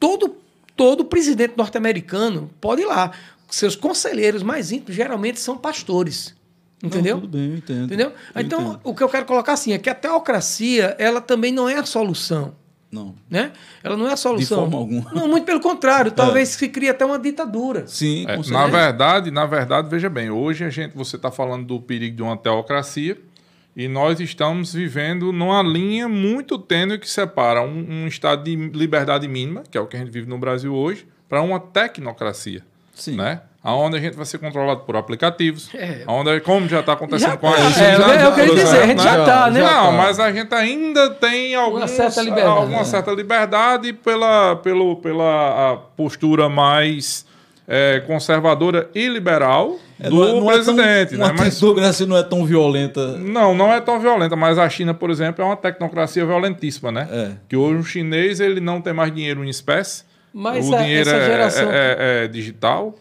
Todo, 0.00 0.36
todo 0.74 1.04
presidente 1.04 1.54
norte-americano 1.56 2.50
pode 2.60 2.82
ir 2.82 2.86
lá. 2.86 3.12
Seus 3.50 3.76
conselheiros 3.76 4.42
mais 4.42 4.72
íntimos 4.72 4.94
geralmente 4.94 5.38
são 5.38 5.58
pastores. 5.58 6.34
Entendeu? 6.82 7.16
Não, 7.16 7.22
tudo 7.22 7.36
bem, 7.36 7.50
eu 7.50 7.56
entendo. 7.56 7.84
Entendeu? 7.84 8.12
Eu 8.34 8.42
então, 8.42 8.60
entendo. 8.60 8.80
o 8.84 8.94
que 8.94 9.02
eu 9.02 9.08
quero 9.08 9.26
colocar 9.26 9.52
assim 9.52 9.72
é 9.72 9.78
que 9.78 9.88
a 9.88 9.94
teocracia, 9.94 10.94
ela 10.98 11.20
também 11.20 11.52
não 11.52 11.68
é 11.68 11.76
a 11.76 11.84
solução. 11.84 12.54
Não. 12.90 13.14
Né? 13.28 13.52
Ela 13.82 13.96
não 13.96 14.08
é 14.08 14.12
a 14.12 14.16
solução. 14.16 14.58
De 14.58 14.62
forma 14.62 14.78
alguma. 14.78 15.12
Não, 15.12 15.28
muito 15.28 15.44
pelo 15.44 15.60
contrário. 15.60 16.10
Talvez 16.12 16.50
é. 16.54 16.58
se 16.58 16.68
crie 16.68 16.88
até 16.88 17.04
uma 17.04 17.18
ditadura. 17.18 17.86
Sim, 17.86 18.26
é, 18.28 18.36
Na 18.50 18.66
verdade, 18.66 19.30
na 19.30 19.44
verdade, 19.44 19.88
veja 19.88 20.08
bem, 20.08 20.30
hoje 20.30 20.64
a 20.64 20.70
gente, 20.70 20.96
você 20.96 21.16
está 21.16 21.30
falando 21.30 21.66
do 21.66 21.80
perigo 21.80 22.16
de 22.16 22.22
uma 22.22 22.36
teocracia 22.36 23.18
e 23.76 23.88
nós 23.88 24.20
estamos 24.20 24.72
vivendo 24.72 25.32
numa 25.32 25.62
linha 25.62 26.08
muito 26.08 26.58
tênue 26.58 26.98
que 26.98 27.08
separa 27.08 27.60
um, 27.60 28.04
um 28.04 28.06
estado 28.06 28.44
de 28.44 28.56
liberdade 28.56 29.28
mínima, 29.28 29.64
que 29.70 29.76
é 29.76 29.80
o 29.80 29.86
que 29.86 29.96
a 29.96 29.98
gente 29.98 30.10
vive 30.10 30.28
no 30.28 30.38
Brasil 30.38 30.74
hoje, 30.74 31.06
para 31.28 31.42
uma 31.42 31.60
tecnocracia. 31.60 32.62
Sim. 32.94 33.16
Né? 33.16 33.42
Onde 33.74 33.96
a 33.96 34.00
gente 34.00 34.16
vai 34.16 34.24
ser 34.24 34.38
controlado 34.38 34.80
por 34.80 34.96
aplicativos. 34.96 35.74
É. 35.74 36.04
Onde, 36.06 36.40
como 36.40 36.68
já 36.68 36.80
está 36.80 36.92
acontecendo 36.92 37.30
já, 37.30 37.36
com 37.36 37.48
a 37.48 37.52
tá. 37.52 37.62
gente. 37.62 37.80
É, 37.80 37.96
já, 37.96 38.24
eu 38.24 38.34
queria 38.34 38.54
dizer, 38.54 38.82
a 38.82 38.86
gente 38.86 39.02
já 39.02 39.18
está, 39.18 39.50
né? 39.50 39.60
Não, 39.60 39.92
mas 39.92 40.20
a 40.20 40.30
gente 40.30 40.54
ainda 40.54 41.10
tem 41.10 41.54
alguns, 41.54 41.80
uma 41.80 41.88
certa 41.88 42.22
liberdade, 42.22 42.58
alguma 42.58 42.78
né? 42.78 42.84
certa 42.84 43.10
liberdade 43.10 43.92
pela, 43.92 44.56
pelo, 44.56 44.96
pela 44.96 45.76
postura 45.96 46.48
mais 46.48 47.26
é, 47.66 48.00
conservadora 48.06 48.88
e 48.94 49.08
liberal 49.08 49.76
é, 49.98 50.08
do 50.08 50.16
não 50.16 50.28
é, 50.28 50.32
não 50.32 50.46
presidente. 50.46 51.14
É 51.14 51.18
tão, 51.18 51.26
né? 51.26 51.34
Mas 51.36 51.62
a 51.62 52.06
não 52.06 52.16
é 52.16 52.22
tão 52.22 52.44
violenta. 52.44 53.18
Não, 53.18 53.54
não 53.54 53.72
é 53.72 53.80
tão 53.80 53.98
violenta, 53.98 54.36
mas 54.36 54.58
a 54.58 54.68
China, 54.68 54.94
por 54.94 55.10
exemplo, 55.10 55.42
é 55.42 55.46
uma 55.46 55.56
tecnocracia 55.56 56.24
violentíssima, 56.24 56.92
né? 56.92 57.08
É. 57.10 57.30
Que 57.48 57.56
hoje 57.56 57.80
o 57.80 57.84
chinês 57.84 58.38
ele 58.38 58.60
não 58.60 58.80
tem 58.80 58.92
mais 58.92 59.12
dinheiro 59.12 59.44
em 59.44 59.48
espécie. 59.48 60.04
Mas 60.32 60.68
o 60.68 60.74
a, 60.74 60.82
dinheiro 60.82 61.08
é, 61.08 61.26
geração... 61.26 61.68
é, 61.70 62.24
é 62.24 62.28
digital. 62.28 62.94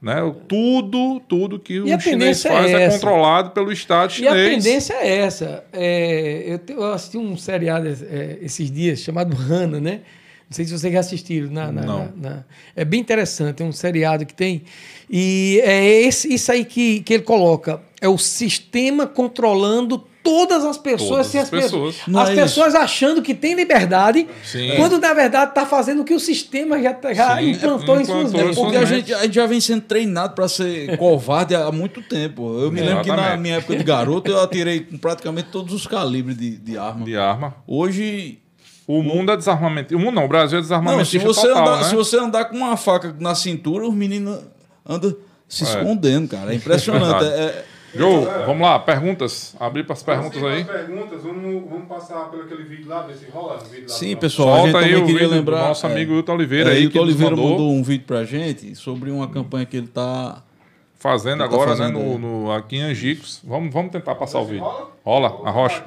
Né? 0.00 0.14
Tudo, 0.48 1.20
tudo 1.20 1.58
que 1.58 1.74
e 1.74 1.94
o 1.94 2.00
chinês 2.00 2.42
faz 2.42 2.72
é, 2.72 2.84
é, 2.84 2.88
controlado 2.88 3.50
pelo 3.50 3.70
Estado 3.70 4.12
chinês. 4.12 4.34
E 4.34 4.38
a 4.38 4.50
tendência 4.50 4.94
é 4.94 5.18
essa. 5.18 5.64
É, 5.72 6.58
eu, 6.68 6.84
assisti 6.92 7.18
um 7.18 7.36
seriado 7.36 7.86
é, 7.86 8.38
esses 8.40 8.70
dias 8.70 9.00
chamado 9.00 9.36
Hannah, 9.36 9.78
né? 9.78 10.00
Não 10.48 10.56
sei 10.56 10.64
se 10.64 10.76
vocês 10.76 10.92
já 10.92 11.00
assistiram. 11.00 11.50
Na, 11.50 11.70
na, 11.70 11.82
Não. 11.82 12.12
Na, 12.16 12.44
é 12.74 12.84
bem 12.84 12.98
interessante, 12.98 13.62
é 13.62 13.66
um 13.66 13.72
seriado 13.72 14.24
que 14.24 14.34
tem. 14.34 14.62
E 15.08 15.60
é 15.62 15.84
esse, 15.84 16.32
isso 16.32 16.50
aí 16.50 16.64
que, 16.64 17.00
que 17.00 17.14
ele 17.14 17.22
coloca. 17.22 17.82
É 18.00 18.08
o 18.08 18.16
sistema 18.16 19.06
controlando 19.06 20.04
todas 20.22 20.64
as 20.64 20.76
pessoas, 20.76 21.30
todas 21.32 21.36
as 21.36 21.50
pessoas. 21.50 21.96
As 22.14 22.30
é 22.30 22.34
pessoas 22.34 22.74
achando 22.74 23.22
que 23.22 23.34
tem 23.34 23.54
liberdade, 23.54 24.28
Sim. 24.44 24.72
quando 24.76 24.98
na 24.98 25.12
verdade 25.12 25.50
está 25.50 25.66
fazendo 25.66 26.02
o 26.02 26.04
que 26.04 26.14
o 26.14 26.20
sistema 26.20 26.80
já, 26.80 26.92
tá, 26.92 27.12
já 27.12 27.36
Sim, 27.38 27.50
implantou, 27.50 27.96
é, 27.98 28.02
em 28.02 28.04
suas 28.04 28.32
mentes. 28.32 28.56
Porque 28.56 28.76
a 28.76 28.84
gente, 28.84 29.14
a 29.14 29.22
gente 29.22 29.34
já 29.34 29.46
vem 29.46 29.60
sendo 29.60 29.82
treinado 29.82 30.34
para 30.34 30.48
ser 30.48 30.96
covarde 30.96 31.54
há 31.54 31.70
muito 31.72 32.02
tempo. 32.02 32.58
Eu 32.60 32.70
me 32.70 32.80
lembro 32.80 33.04
que 33.04 33.10
na 33.10 33.36
minha 33.36 33.56
época 33.56 33.76
de 33.76 33.84
garoto 33.84 34.30
eu 34.30 34.40
atirei 34.40 34.80
com 34.80 34.98
praticamente 34.98 35.48
todos 35.50 35.72
os 35.74 35.86
calibres 35.86 36.36
de, 36.36 36.56
de 36.56 36.76
arma. 36.76 37.04
De 37.04 37.16
arma. 37.16 37.54
Hoje 37.66 38.38
o 38.86 39.02
mundo 39.02 39.30
é 39.30 39.36
desarmamento. 39.36 39.94
O 39.94 39.98
mundo 39.98 40.16
não, 40.16 40.24
o 40.24 40.28
Brasil 40.28 40.58
é 40.58 40.60
desarmamento. 40.60 40.98
Não, 40.98 41.04
se 41.04 41.18
você, 41.18 41.48
total, 41.48 41.62
andar, 41.62 41.76
né? 41.78 41.84
se 41.84 41.94
você 41.94 42.18
andar 42.18 42.44
com 42.46 42.56
uma 42.56 42.76
faca 42.76 43.14
na 43.18 43.34
cintura, 43.34 43.86
os 43.86 43.94
meninos 43.94 44.40
andam 44.84 45.14
se 45.48 45.64
é. 45.64 45.66
escondendo, 45.66 46.28
cara. 46.28 46.52
É 46.52 46.56
impressionante. 46.56 47.24
é, 47.24 47.64
Joe, 47.94 48.24
vamos 48.46 48.62
lá, 48.62 48.78
perguntas. 48.78 49.54
Abrir 49.58 49.84
para 49.84 49.94
as 49.94 50.02
perguntas 50.02 50.42
aí. 50.42 50.64
perguntas, 50.64 51.22
vamos, 51.22 51.68
vamos 51.68 51.88
passar 51.88 52.30
pelo 52.30 52.44
aquele 52.44 52.64
vídeo 52.64 52.88
lá, 52.88 53.02
ver 53.02 53.14
se 53.14 53.28
rola 53.30 53.56
o 53.56 53.64
vídeo 53.64 53.86
lá. 53.88 53.94
Sim, 53.94 54.16
pessoal, 54.16 54.62
Solta 54.62 54.78
a 54.78 54.82
gente 54.82 54.92
também 54.94 55.06
queria 55.06 55.28
lembrar. 55.28 55.68
Nosso 55.68 55.86
amigo 55.86 56.12
é, 56.12 56.16
Hilton 56.16 56.34
Oliveira 56.34 56.70
é, 56.70 56.72
aí. 56.74 56.84
Hilton 56.84 57.00
Oliveira 57.00 57.36
mandou. 57.36 57.50
mandou 57.50 57.72
um 57.72 57.82
vídeo 57.82 58.04
para 58.06 58.20
a 58.20 58.24
gente 58.24 58.74
sobre 58.74 59.10
uma 59.10 59.28
campanha 59.28 59.66
que 59.66 59.76
ele 59.76 59.86
está 59.86 60.42
fazendo 61.00 61.38
tá 61.38 61.44
agora, 61.44 61.70
tá 61.70 61.76
fazendo, 61.78 61.98
né? 61.98 62.04
No, 62.04 62.18
no, 62.18 62.52
aqui 62.52 62.76
em 62.76 62.82
Angicos. 62.82 63.40
Vamos, 63.42 63.72
vamos 63.72 63.90
tentar 63.90 64.14
passar 64.14 64.38
o 64.38 64.44
vídeo. 64.44 64.62
Rola? 64.62 65.28
Rola, 65.28 65.48
a 65.48 65.50
rocha. 65.50 65.82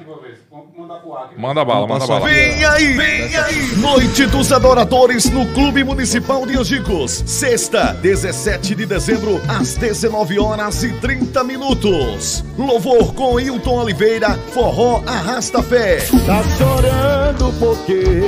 Manda 1.38 1.64
bala, 1.64 1.86
manda 1.86 2.06
bala. 2.06 2.26
Vem 2.26 2.64
aí, 2.64 2.92
vem 2.94 3.36
aí! 3.36 3.76
Noite 3.76 4.26
dos 4.26 4.52
Adoradores 4.52 5.30
no 5.30 5.46
Clube 5.52 5.84
Municipal 5.84 6.44
de 6.44 6.58
Angicos. 6.58 7.22
Sexta, 7.24 7.94
17 7.94 8.74
de 8.74 8.86
dezembro, 8.86 9.40
às 9.48 9.76
19 9.76 10.38
horas 10.40 10.82
e 10.82 10.92
30 10.94 11.44
minutos. 11.44 12.44
Louvor 12.58 13.14
com 13.14 13.38
Hilton 13.38 13.82
Oliveira, 13.82 14.36
forró 14.52 15.02
arrasta 15.06 15.62
fé. 15.62 15.98
Tá 16.26 16.42
chorando 16.58 17.52
porque 17.60 18.22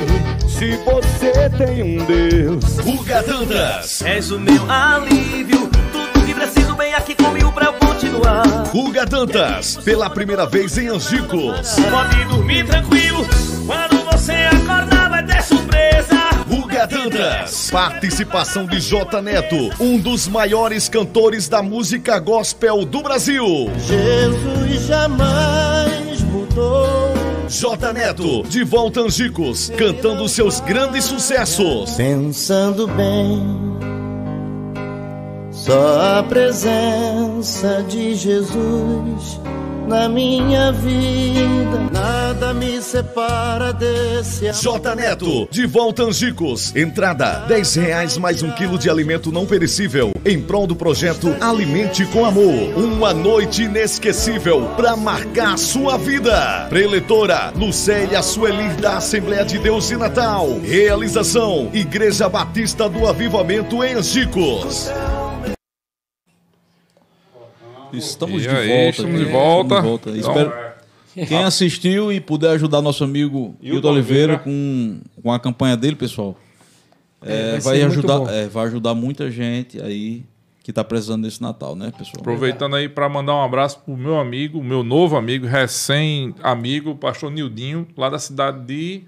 se 0.48 0.76
você 0.76 1.50
tem 1.50 1.82
um 1.82 2.04
Deus. 2.04 2.78
Ugadandas. 2.78 4.02
És 4.02 4.30
o 4.30 4.38
meu 4.38 4.70
alívio 4.70 5.66
que 7.04 7.14
comigo 7.14 7.52
pra 7.52 7.66
eu 7.66 7.72
continuar. 7.74 8.44
Guga 8.70 9.04
Dantas, 9.04 9.76
pela 9.84 10.08
primeira 10.08 10.46
vez 10.46 10.76
em 10.78 10.88
Angicos. 10.88 11.76
Pode 11.90 12.24
dormir 12.24 12.66
tranquilo, 12.66 13.26
quando 13.66 14.04
você 14.10 14.32
acordar 14.32 15.10
vai 15.10 15.24
ter 15.24 15.42
surpresa. 15.42 16.16
Guga 16.48 16.86
Dantas, 16.86 17.70
participação 17.70 18.66
de 18.66 18.80
J 18.80 19.20
Neto, 19.22 19.70
um 19.80 19.98
dos 19.98 20.28
maiores 20.28 20.88
cantores 20.88 21.48
da 21.48 21.62
música 21.62 22.18
gospel 22.18 22.84
do 22.84 23.02
Brasil. 23.02 23.70
Jesus 23.78 24.86
jamais 24.86 26.20
mudou. 26.22 27.14
J 27.48 27.92
Neto, 27.92 28.42
de 28.42 28.64
volta 28.64 29.00
Angicos, 29.00 29.70
cantando 29.76 30.28
seus 30.28 30.58
grandes 30.60 31.04
sucessos. 31.04 31.92
Pensando 31.92 32.88
bem, 32.88 33.78
só 35.56 36.18
a 36.18 36.22
presença 36.22 37.82
de 37.88 38.14
Jesus 38.14 39.40
na 39.86 40.08
minha 40.08 40.72
vida, 40.72 41.78
nada 41.92 42.52
me 42.52 42.82
separa 42.82 43.72
desse 43.72 44.48
amor. 44.48 44.60
J 44.60 44.94
Neto, 44.96 45.48
de 45.48 45.64
volta 45.64 46.02
Angicos. 46.02 46.74
Entrada, 46.74 47.44
10 47.46 47.74
reais 47.76 48.18
mais 48.18 48.42
um 48.42 48.50
quilo 48.50 48.76
de 48.76 48.90
alimento 48.90 49.30
não 49.30 49.46
perecível. 49.46 50.12
Em 50.24 50.42
prol 50.42 50.66
do 50.66 50.74
projeto 50.74 51.36
Alimente 51.40 52.04
com 52.06 52.24
Amor. 52.24 52.76
Uma 52.76 53.14
noite 53.14 53.62
inesquecível 53.62 54.70
para 54.76 54.96
marcar 54.96 55.54
a 55.54 55.56
sua 55.56 55.96
vida. 55.96 56.66
Preletora, 56.68 57.52
Lucélia 57.54 58.22
Sueli 58.24 58.70
da 58.80 58.96
Assembleia 58.96 59.44
de 59.44 59.56
Deus 59.56 59.86
de 59.86 59.96
Natal. 59.96 60.58
Realização, 60.64 61.70
Igreja 61.72 62.28
Batista 62.28 62.88
do 62.88 63.06
Avivamento 63.06 63.84
em 63.84 63.94
Angicos. 63.94 64.90
Estamos 67.98 68.42
de 68.42 68.48
aí, 68.48 68.68
volta. 68.68 68.90
estamos 68.90 69.18
de 69.18 69.24
volta. 69.24 69.74
Estamos 69.76 69.82
de 69.82 69.88
volta. 69.88 70.10
Então, 70.10 70.30
Espero- 70.30 71.28
Quem 71.28 71.44
assistiu 71.44 72.12
e 72.12 72.20
puder 72.20 72.50
ajudar 72.50 72.82
nosso 72.82 73.02
amigo 73.02 73.56
Hildo 73.62 73.88
Oliveira 73.88 74.38
com, 74.38 75.00
com 75.22 75.32
a 75.32 75.40
campanha 75.40 75.74
dele, 75.76 75.96
pessoal, 75.96 76.36
é, 77.22 77.52
vai 77.52 77.60
vai, 77.60 77.60
ser 77.78 77.88
muito 77.88 78.12
ajudar, 78.12 78.34
é, 78.34 78.46
vai 78.48 78.66
ajudar 78.66 78.94
muita 78.94 79.30
gente 79.30 79.80
aí 79.80 80.24
que 80.62 80.72
tá 80.72 80.82
precisando 80.84 81.22
desse 81.22 81.40
Natal, 81.40 81.74
né, 81.76 81.90
pessoal? 81.96 82.16
Aproveitando 82.20 82.76
aí 82.76 82.88
para 82.88 83.08
mandar 83.08 83.34
um 83.36 83.42
abraço 83.42 83.78
pro 83.80 83.96
meu 83.96 84.18
amigo, 84.18 84.62
meu 84.62 84.82
novo 84.82 85.16
amigo, 85.16 85.46
recém-amigo, 85.46 86.90
o 86.90 86.96
pastor 86.96 87.30
Nildinho, 87.30 87.86
lá 87.96 88.10
da 88.10 88.18
cidade 88.18 88.66
de 88.66 89.02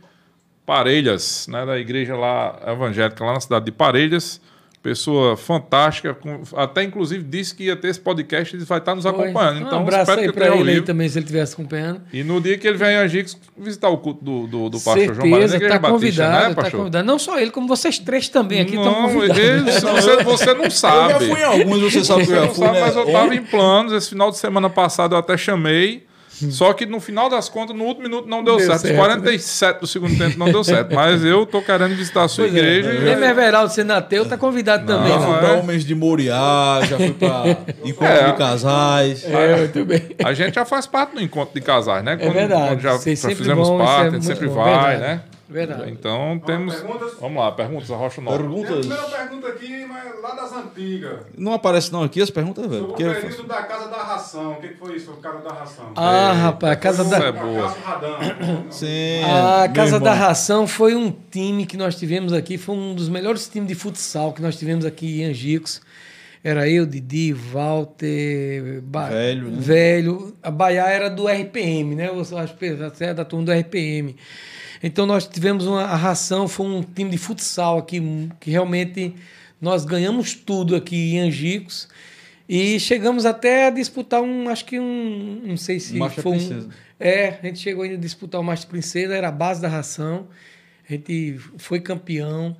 Parelhas, 0.65 1.47
né, 1.49 1.67
da 1.67 1.79
igreja 1.79 2.15
lá 2.17 2.59
evangélica, 2.67 3.25
lá 3.25 3.35
na 3.35 3.41
cidade 3.41 3.65
de 3.67 3.73
Parelhas. 3.73 4.41
Pessoa 4.81 5.37
fantástica, 5.37 6.15
com- 6.15 6.41
até 6.57 6.85
inclusive 6.85 7.25
disse 7.25 7.53
que 7.55 7.65
ia 7.65 7.75
ter 7.77 7.89
esse 7.89 7.99
podcast 8.01 8.55
e 8.57 8.61
vai 8.61 8.79
estar 8.79 8.95
nos 8.95 9.07
acompanhando. 9.07 9.57
Um 9.65 9.67
Então, 9.67 9.81
abraço 9.81 10.13
espero 10.13 10.45
aí 10.45 10.49
ao 10.51 10.61
ele 10.61 10.71
aí 10.71 10.83
também, 10.83 11.09
se 11.09 11.19
ele 11.19 11.25
estivesse 11.25 11.55
acompanhando. 11.55 12.01
E 12.13 12.23
no 12.23 12.41
dia 12.41 12.57
que 12.57 12.67
ele 12.67 12.79
vier 12.79 12.93
em 12.93 12.97
Angicos 12.97 13.37
visitar 13.57 13.89
o 13.89 13.99
culto 13.99 14.25
do, 14.25 14.47
do, 14.47 14.69
do 14.71 14.81
pastor 14.81 15.15
João 15.15 15.29
Maria, 15.29 15.47
na 15.47 15.49
Certeza, 15.49 15.57
Igreja 15.57 15.75
tá 15.75 15.79
Batista, 15.81 15.93
convidado, 16.23 16.33
né, 16.49 16.55
tá 16.55 16.63
pastor? 16.63 16.79
convidado. 16.81 17.07
Não 17.07 17.19
só 17.19 17.39
ele, 17.41 17.51
como 17.51 17.67
vocês 17.67 17.99
três 17.99 18.29
também 18.29 18.61
aqui 18.61 18.77
estão 18.77 18.95
convidados. 18.95 19.75
você, 19.83 20.23
você 20.23 20.55
não 20.55 20.65
Eu 20.65 20.71
sabe. 20.71 21.13
já 21.13 21.19
fui 21.21 21.41
em 21.41 21.45
alguns, 21.45 21.81
você 21.93 22.05
sabe 22.05 22.25
que 22.27 22.31
eu 22.33 22.37
já 22.37 22.41
não 22.43 22.55
fui, 22.55 22.65
sabe, 22.65 22.79
né? 22.79 22.85
mas 22.87 22.97
eu 22.97 23.07
tava 23.13 23.35
em 23.35 23.43
planos. 23.43 23.93
Esse 23.93 24.09
final 24.11 24.31
de 24.31 24.39
semana 24.39 24.71
passado 24.71 25.15
eu 25.15 25.19
até 25.19 25.37
chamei. 25.37 26.07
Só 26.51 26.73
que 26.73 26.87
no 26.87 27.01
final 27.01 27.29
das 27.29 27.49
contas, 27.49 27.75
no 27.77 27.85
último 27.85 28.05
minuto 28.05 28.29
não 28.29 28.45
deu, 28.45 28.57
Deu 28.57 28.67
certo. 28.67 28.81
certo, 28.83 28.93
Os 28.95 28.99
47 28.99 29.81
do 29.81 29.87
segundo 29.87 30.17
tempo 30.17 30.39
não 30.39 30.51
deu 30.51 30.63
certo. 30.63 30.95
Mas 30.95 31.25
eu 31.25 31.45
tô 31.47 31.61
querendo 31.63 31.95
visitar 31.97 32.25
a 32.25 32.29
sua 32.29 32.45
Pois 32.45 32.55
é. 32.55 32.59
igreja. 32.59 32.93
e- 32.95 32.99
Leme 32.99 33.27
Everaldo 33.27 33.73
sendo 33.73 33.93
ateu, 33.93 34.25
tá 34.27 34.37
convidado 34.37 34.87
também. 34.87 35.09
Não, 35.13 35.21
Já 35.21 35.27
fui 35.27 35.33
né? 35.33 35.39
é. 35.39 35.41
pra 35.41 35.53
Homens 35.61 35.85
de 35.85 35.95
Moriá, 35.95 36.81
já 36.89 36.97
fui 36.97 37.13
pra 37.13 37.43
Encontro 37.85 38.07
É. 38.15 38.31
de 38.33 38.39
Casais. 38.39 39.25
É, 39.25 39.57
muito 39.57 39.85
bem. 39.85 40.03
A 40.25 40.33
gente 40.33 40.55
já 40.55 40.65
faz 40.65 40.87
parte 40.87 41.15
do 41.15 41.21
encontro 41.23 41.55
de 41.55 41.61
casais, 41.61 42.05
né? 42.05 42.17
Quando, 42.17 42.33
verdade. 42.33 42.69
quando 42.69 42.81
já, 42.81 42.93
já 42.93 42.99
fizemos 43.35 43.69
é 43.69 43.79
parte, 43.79 44.07
a 44.07 44.11
gente 44.11 44.25
sempre 44.25 44.47
bom. 44.49 44.55
vai, 44.55 44.91
Verdade. 44.97 45.01
né? 45.01 45.21
Verdade. 45.49 45.91
Então 45.91 46.39
temos. 46.45 46.75
perguntas? 46.75 47.15
Vamos 47.19 47.43
lá, 47.43 47.53
perguntas, 47.53 47.89
Rocha 47.89 48.21
Nova. 48.21 48.37
Perguntas. 48.37 48.87
primeira 48.87 49.03
pergunta 49.05 49.49
aqui, 49.49 49.85
mas 49.87 50.21
lá 50.23 50.35
das 50.35 50.53
antigas. 50.53 51.21
Não 51.37 51.55
aparece 51.55 51.91
não 51.91 52.03
aqui 52.03 52.21
as 52.21 52.29
perguntas, 52.31 52.67
velho. 52.67 52.83
Sobre 52.89 52.89
Porque 53.05 53.05
o 53.09 53.15
período 53.31 53.49
da 53.49 53.63
Casa 53.63 53.89
da 53.89 53.97
Ração. 54.03 54.53
O 54.53 54.57
que 54.57 54.69
foi 54.75 54.97
isso, 54.97 55.11
o 55.11 55.17
Casa 55.17 55.39
da 55.39 55.53
Ração? 55.53 55.93
Ah, 55.97 56.33
rapaz, 56.33 56.73
a 56.73 56.77
Casa 56.77 57.03
Isso 57.03 57.11
da... 57.11 57.19
é 57.19 57.33
boa. 57.33 57.75
Sim. 58.71 59.23
A 59.25 59.65
meu 59.67 59.73
Casa 59.75 59.99
da. 59.99 60.13
Ração 60.13 60.67
foi 60.67 60.95
um 60.95 61.11
time 61.31 61.65
que 61.65 61.77
nós 61.77 61.97
tivemos 61.97 62.33
aqui, 62.33 62.59
foi 62.59 62.75
um 62.75 62.95
dos 62.95 63.09
melhores 63.09 63.49
times 63.49 63.69
de 63.69 63.75
futsal 63.75 64.33
que 64.33 64.43
nós 64.43 64.57
tivemos 64.59 64.85
aqui 64.85 65.23
em 65.23 65.27
Angicos. 65.27 65.81
Era 66.45 66.69
eu, 66.69 66.87
Didi, 66.87 67.33
Walter, 67.33 68.81
Ba- 68.83 69.09
Velho, 69.09 69.49
né? 69.51 69.57
Velho. 69.59 70.37
A 70.43 70.51
Baiá 70.51 70.89
era 70.89 71.11
do 71.11 71.27
RPM, 71.27 71.95
né? 71.95 72.09
Eu 72.09 72.21
acho 72.21 72.55
que 72.57 72.67
até 72.67 73.07
é 73.07 73.15
da 73.15 73.25
turma 73.25 73.47
do 73.47 73.53
RPM. 73.53 74.15
Então 74.83 75.07
nós 75.07 75.27
tivemos 75.27 75.67
uma 75.67 75.83
a 75.83 75.97
ração, 75.97 76.47
foi 76.49 76.67
um 76.67 76.83
time 76.83 77.11
de 77.11 77.19
futsal 77.19 77.79
aqui 77.79 77.99
um, 78.01 78.29
que 78.41 78.51
realmente 78.51 79.15
nós 79.61 79.85
ganhamos 79.85 80.35
tudo 80.35 80.77
aqui 80.77 81.15
em 81.15 81.21
Angicos. 81.21 81.89
E 82.49 82.79
chegamos 82.81 83.27
até 83.27 83.67
a 83.67 83.71
disputar 83.71 84.23
um, 84.23 84.49
acho 84.49 84.65
que 84.65 84.79
um, 84.81 85.43
não 85.45 85.57
sei 85.57 85.79
se 85.81 85.97
Master 85.97 86.23
foi 86.23 86.33
um, 86.33 86.37
Princesa. 86.39 86.69
é, 86.99 87.39
a 87.43 87.47
gente 87.47 87.59
chegou 87.59 87.83
ainda 87.85 87.97
a 87.97 88.01
disputar 88.01 88.41
o 88.41 88.45
Master 88.45 88.71
Princesa, 88.71 89.15
era 89.15 89.29
a 89.29 89.33
base 89.33 89.61
da 89.61 89.69
ração. 89.69 90.29
A 90.89 90.93
gente 90.95 91.39
foi 91.59 91.81
campeão. 91.81 92.57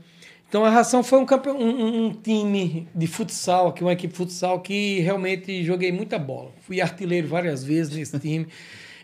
Então 0.47 0.65
a 0.65 0.71
ração 0.71 1.03
foi 1.03 1.19
um, 1.19 1.25
campe- 1.27 1.49
um- 1.51 1.57
um- 1.57 2.07
um 2.07 2.13
time 2.13 2.87
de 2.95 3.07
futsal, 3.07 3.69
aqui, 3.69 3.83
uma 3.83 3.93
equipe 3.93 4.13
de 4.13 4.17
futsal 4.19 4.61
que 4.61 5.01
realmente 5.01 5.63
joguei 5.65 5.91
muita 5.93 6.19
bola. 6.19 6.53
Fui 6.67 6.81
artilheiro 6.81 7.29
várias 7.29 7.63
vezes 7.65 7.95
nesse 7.95 8.19
time. 8.19 8.47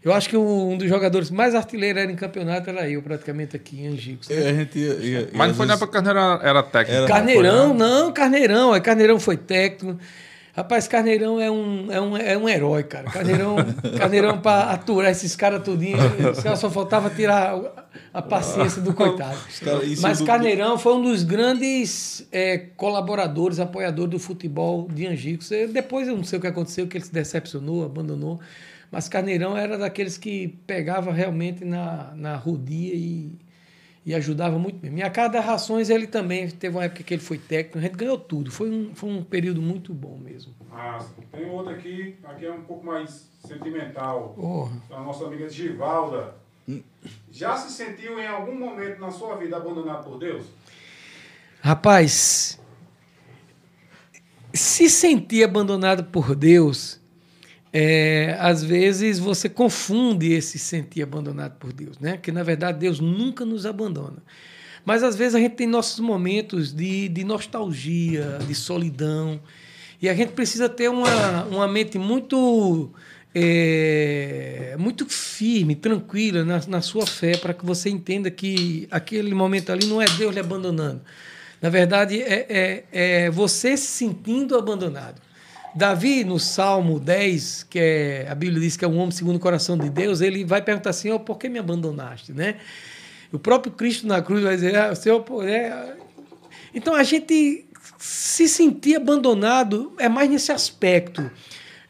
Eu 0.04 0.12
acho 0.12 0.28
que 0.28 0.36
um 0.36 0.76
dos 0.76 0.86
jogadores 0.88 1.30
mais 1.30 1.54
artilheiros 1.54 2.02
era 2.02 2.12
em 2.12 2.16
campeonato 2.16 2.68
era 2.68 2.88
eu, 2.88 3.00
praticamente 3.00 3.56
aqui 3.56 3.80
em 3.80 3.88
Angicos. 3.88 4.28
né? 4.28 4.36
E 4.36 4.46
a 4.48 4.52
gente 4.52 4.78
ia- 4.78 4.94
ia- 4.94 5.20
ia 5.20 5.28
Mas 5.32 5.48
não 5.48 5.54
foi 5.54 5.66
na 5.66 5.74
época 5.74 5.86
que 5.86 5.92
Carneiro 5.94 6.18
era, 6.42 6.62
técnico. 6.62 6.98
Era. 6.98 7.06
Carneirão, 7.08 7.68
Foi, 7.68 7.78
né? 7.78 7.78
não, 7.78 8.12
Carneirão. 8.12 8.72
Aí 8.74 8.80
Carneirão 8.82 9.18
foi 9.18 9.36
técnico. 9.38 9.98
Rapaz, 10.56 10.86
Carneirão 10.86 11.40
é 11.40 11.50
um, 11.50 11.90
é 11.90 12.00
um, 12.00 12.16
é 12.16 12.36
um 12.38 12.48
herói, 12.48 12.84
cara. 12.84 13.10
Carneirão, 13.10 13.56
Carneirão 13.98 14.38
para 14.40 14.70
aturar 14.70 15.10
esses 15.10 15.34
caras 15.34 15.62
tudinho, 15.64 15.96
só 16.56 16.70
faltava 16.70 17.10
tirar 17.10 17.58
a 18.12 18.22
paciência 18.22 18.80
do 18.80 18.92
coitado. 18.94 19.36
isso 19.82 20.00
Mas 20.02 20.20
Carneirão 20.22 20.78
foi 20.78 20.94
um 20.94 21.02
dos 21.02 21.24
grandes 21.24 22.24
é, 22.30 22.58
colaboradores, 22.76 23.58
apoiadores 23.58 24.10
do 24.12 24.18
futebol 24.20 24.86
de 24.92 25.06
Angicos. 25.08 25.48
Depois 25.72 26.06
eu 26.06 26.16
não 26.16 26.22
sei 26.24 26.38
o 26.38 26.42
que 26.42 26.46
aconteceu, 26.46 26.86
que 26.86 26.98
ele 26.98 27.04
se 27.04 27.12
decepcionou, 27.12 27.84
abandonou. 27.84 28.38
Mas 28.94 29.08
Carneirão 29.08 29.56
era 29.56 29.76
daqueles 29.76 30.16
que 30.16 30.56
pegava 30.68 31.10
realmente 31.10 31.64
na, 31.64 32.12
na 32.14 32.36
rodia 32.36 32.94
e, 32.94 33.36
e 34.06 34.14
ajudava 34.14 34.56
muito 34.56 34.80
mesmo. 34.80 34.98
E 34.98 35.02
a 35.02 35.10
cada 35.10 35.40
rações 35.40 35.90
ele 35.90 36.06
também 36.06 36.48
teve 36.48 36.76
uma 36.76 36.84
época 36.84 37.02
que 37.02 37.12
ele 37.12 37.20
foi 37.20 37.36
técnico, 37.36 37.78
a 37.78 37.80
gente 37.80 37.96
ganhou 37.96 38.16
tudo. 38.16 38.52
Foi 38.52 38.70
um, 38.70 38.94
foi 38.94 39.10
um 39.10 39.24
período 39.24 39.60
muito 39.60 39.92
bom 39.92 40.16
mesmo. 40.16 40.54
Ah, 40.70 41.04
tem 41.32 41.50
outra 41.50 41.74
aqui, 41.74 42.14
aqui 42.22 42.46
é 42.46 42.52
um 42.52 42.62
pouco 42.62 42.86
mais 42.86 43.28
sentimental. 43.44 44.32
Porra. 44.36 44.80
A 44.92 45.00
nossa 45.00 45.24
amiga 45.24 45.48
Givalda. 45.48 46.36
Já 47.32 47.56
se 47.56 47.72
sentiu 47.72 48.20
em 48.20 48.28
algum 48.28 48.56
momento 48.56 49.00
na 49.00 49.10
sua 49.10 49.34
vida 49.34 49.56
abandonado 49.56 50.04
por 50.04 50.20
Deus? 50.20 50.46
Rapaz, 51.60 52.60
se 54.52 54.88
sentir 54.88 55.42
abandonado 55.42 56.04
por 56.04 56.36
Deus, 56.36 57.02
é, 57.76 58.36
às 58.38 58.62
vezes 58.62 59.18
você 59.18 59.48
confunde 59.48 60.32
esse 60.32 60.60
sentir 60.60 61.02
abandonado 61.02 61.56
por 61.58 61.72
Deus, 61.72 61.98
né? 61.98 62.16
Que 62.16 62.30
na 62.30 62.44
verdade 62.44 62.78
Deus 62.78 63.00
nunca 63.00 63.44
nos 63.44 63.66
abandona. 63.66 64.22
Mas 64.84 65.02
às 65.02 65.16
vezes 65.16 65.34
a 65.34 65.40
gente 65.40 65.56
tem 65.56 65.66
nossos 65.66 65.98
momentos 65.98 66.72
de, 66.72 67.08
de 67.08 67.24
nostalgia, 67.24 68.38
de 68.46 68.54
solidão, 68.54 69.40
e 70.00 70.08
a 70.08 70.14
gente 70.14 70.34
precisa 70.34 70.68
ter 70.68 70.88
uma, 70.88 71.44
uma 71.46 71.66
mente 71.66 71.98
muito 71.98 72.92
é, 73.34 74.76
muito 74.78 75.04
firme, 75.06 75.74
tranquila 75.74 76.44
na, 76.44 76.60
na 76.68 76.80
sua 76.80 77.04
fé, 77.04 77.36
para 77.36 77.52
que 77.52 77.66
você 77.66 77.90
entenda 77.90 78.30
que 78.30 78.86
aquele 78.88 79.34
momento 79.34 79.72
ali 79.72 79.86
não 79.86 80.00
é 80.00 80.04
Deus 80.16 80.32
lhe 80.32 80.38
abandonando. 80.38 81.00
Na 81.60 81.70
verdade, 81.70 82.22
é, 82.22 82.46
é, 82.48 82.84
é 83.24 83.30
você 83.30 83.76
se 83.76 83.88
sentindo 83.88 84.56
abandonado. 84.56 85.20
Davi, 85.74 86.22
no 86.24 86.38
Salmo 86.38 87.00
10, 87.00 87.66
que 87.68 87.78
é, 87.78 88.28
a 88.30 88.34
Bíblia 88.34 88.60
diz 88.60 88.76
que 88.76 88.84
é 88.84 88.88
um 88.88 88.96
homem 88.98 89.10
segundo 89.10 89.36
o 89.36 89.40
coração 89.40 89.76
de 89.76 89.90
Deus, 89.90 90.20
ele 90.20 90.44
vai 90.44 90.62
perguntar 90.62 90.90
assim, 90.90 91.10
oh, 91.10 91.18
por 91.18 91.36
que 91.36 91.48
me 91.48 91.58
abandonaste? 91.58 92.32
Né? 92.32 92.56
O 93.32 93.38
próprio 93.38 93.72
Cristo 93.72 94.06
na 94.06 94.22
cruz 94.22 94.44
vai 94.44 94.54
dizer, 94.54 94.76
ah, 94.76 94.94
Senhor, 94.94 95.24
é... 95.42 95.96
Então, 96.72 96.94
a 96.94 97.02
gente 97.02 97.66
se 97.98 98.48
sentir 98.48 98.96
abandonado 98.96 99.92
é 99.98 100.08
mais 100.08 100.30
nesse 100.30 100.52
aspecto. 100.52 101.28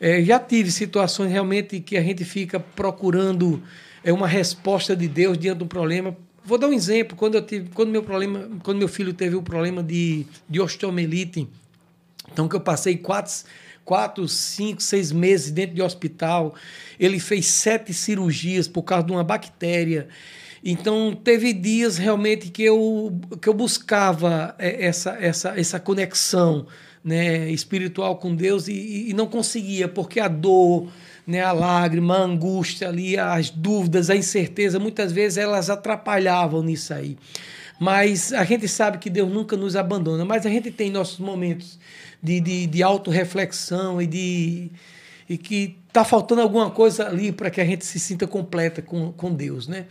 É, 0.00 0.22
já 0.22 0.38
tive 0.38 0.70
situações 0.70 1.30
realmente 1.30 1.80
que 1.80 1.96
a 1.96 2.02
gente 2.02 2.24
fica 2.24 2.58
procurando 2.58 3.62
é, 4.02 4.12
uma 4.12 4.26
resposta 4.26 4.94
de 4.96 5.08
Deus 5.08 5.36
diante 5.36 5.58
de 5.58 5.64
um 5.64 5.68
problema. 5.68 6.16
Vou 6.44 6.58
dar 6.58 6.68
um 6.68 6.72
exemplo. 6.72 7.16
Quando, 7.16 7.36
eu 7.36 7.42
tive, 7.42 7.70
quando, 7.74 7.90
meu, 7.90 8.02
problema, 8.02 8.48
quando 8.62 8.78
meu 8.78 8.88
filho 8.88 9.12
teve 9.12 9.34
o 9.36 9.42
problema 9.42 9.82
de, 9.82 10.26
de 10.48 10.60
osteomelite, 10.60 11.48
então 12.30 12.48
que 12.48 12.56
eu 12.56 12.60
passei 12.60 12.96
quatro, 12.96 13.32
quatro, 13.84 14.26
cinco, 14.26 14.82
seis 14.82 15.12
meses 15.12 15.50
dentro 15.50 15.74
de 15.74 15.82
hospital. 15.82 16.54
Ele 16.98 17.20
fez 17.20 17.46
sete 17.46 17.92
cirurgias 17.92 18.66
por 18.66 18.82
causa 18.82 19.06
de 19.06 19.12
uma 19.12 19.24
bactéria. 19.24 20.08
Então, 20.64 21.14
teve 21.14 21.52
dias 21.52 21.98
realmente 21.98 22.48
que 22.50 22.62
eu, 22.62 23.12
que 23.40 23.48
eu 23.48 23.52
buscava 23.52 24.54
é, 24.58 24.86
essa, 24.86 25.10
essa, 25.20 25.60
essa 25.60 25.78
conexão 25.78 26.66
né, 27.04 27.50
espiritual 27.50 28.16
com 28.16 28.34
Deus 28.34 28.66
e, 28.66 29.10
e 29.10 29.12
não 29.12 29.26
conseguia, 29.26 29.86
porque 29.86 30.18
a 30.18 30.26
dor, 30.26 30.88
né, 31.26 31.42
a 31.42 31.52
lágrima, 31.52 32.16
a 32.16 32.22
angústia 32.22 32.88
ali, 32.88 33.18
as 33.18 33.50
dúvidas, 33.50 34.08
a 34.08 34.16
incerteza, 34.16 34.78
muitas 34.78 35.12
vezes 35.12 35.36
elas 35.36 35.68
atrapalhavam 35.68 36.62
nisso 36.62 36.94
aí. 36.94 37.18
Mas 37.78 38.32
a 38.32 38.44
gente 38.44 38.66
sabe 38.66 38.96
que 38.96 39.10
Deus 39.10 39.30
nunca 39.30 39.56
nos 39.58 39.76
abandona, 39.76 40.24
mas 40.24 40.46
a 40.46 40.48
gente 40.48 40.70
tem 40.70 40.90
nossos 40.90 41.18
momentos 41.18 41.78
de, 42.24 42.40
de, 42.40 42.66
de 42.66 42.82
autorreflexão 42.82 44.00
e 44.00 44.06
de 44.06 44.70
e 45.28 45.38
que 45.38 45.76
está 45.88 46.04
faltando 46.04 46.40
alguma 46.40 46.70
coisa 46.70 47.06
ali 47.06 47.32
para 47.32 47.50
que 47.50 47.60
a 47.60 47.64
gente 47.64 47.84
se 47.84 47.98
sinta 47.98 48.26
completa 48.26 48.82
com, 48.82 49.12
com 49.12 49.32
Deus, 49.32 49.66
né? 49.68 49.86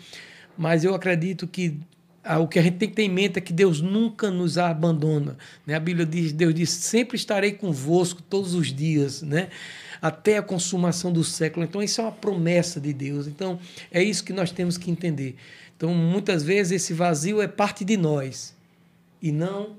Mas 0.57 0.83
eu 0.83 0.93
acredito 0.93 1.47
que 1.47 1.79
ah, 2.23 2.39
o 2.39 2.47
que 2.47 2.59
a 2.59 2.61
gente 2.61 2.77
tem 2.77 2.89
que 2.89 2.95
ter 2.95 3.03
em 3.03 3.09
mente 3.09 3.37
é 3.37 3.41
que 3.41 3.51
Deus 3.51 3.81
nunca 3.81 4.31
nos 4.31 4.57
abandona. 4.57 5.37
Né? 5.65 5.75
A 5.75 5.79
Bíblia 5.79 6.05
diz, 6.05 6.31
Deus 6.31 6.53
diz, 6.53 6.69
sempre 6.69 7.17
estarei 7.17 7.51
convosco 7.51 8.21
todos 8.21 8.53
os 8.53 8.73
dias, 8.73 9.21
né? 9.21 9.49
até 10.01 10.37
a 10.37 10.41
consumação 10.41 11.11
do 11.11 11.23
século. 11.23 11.65
Então, 11.65 11.81
isso 11.81 11.99
é 11.99 12.03
uma 12.03 12.11
promessa 12.11 12.79
de 12.79 12.93
Deus. 12.93 13.27
Então, 13.27 13.59
é 13.91 14.01
isso 14.01 14.23
que 14.23 14.31
nós 14.31 14.51
temos 14.51 14.77
que 14.77 14.89
entender. 14.89 15.35
Então, 15.75 15.93
muitas 15.93 16.43
vezes, 16.43 16.83
esse 16.83 16.93
vazio 16.93 17.41
é 17.41 17.47
parte 17.47 17.83
de 17.83 17.97
nós 17.97 18.55
e 19.21 19.31
não 19.31 19.75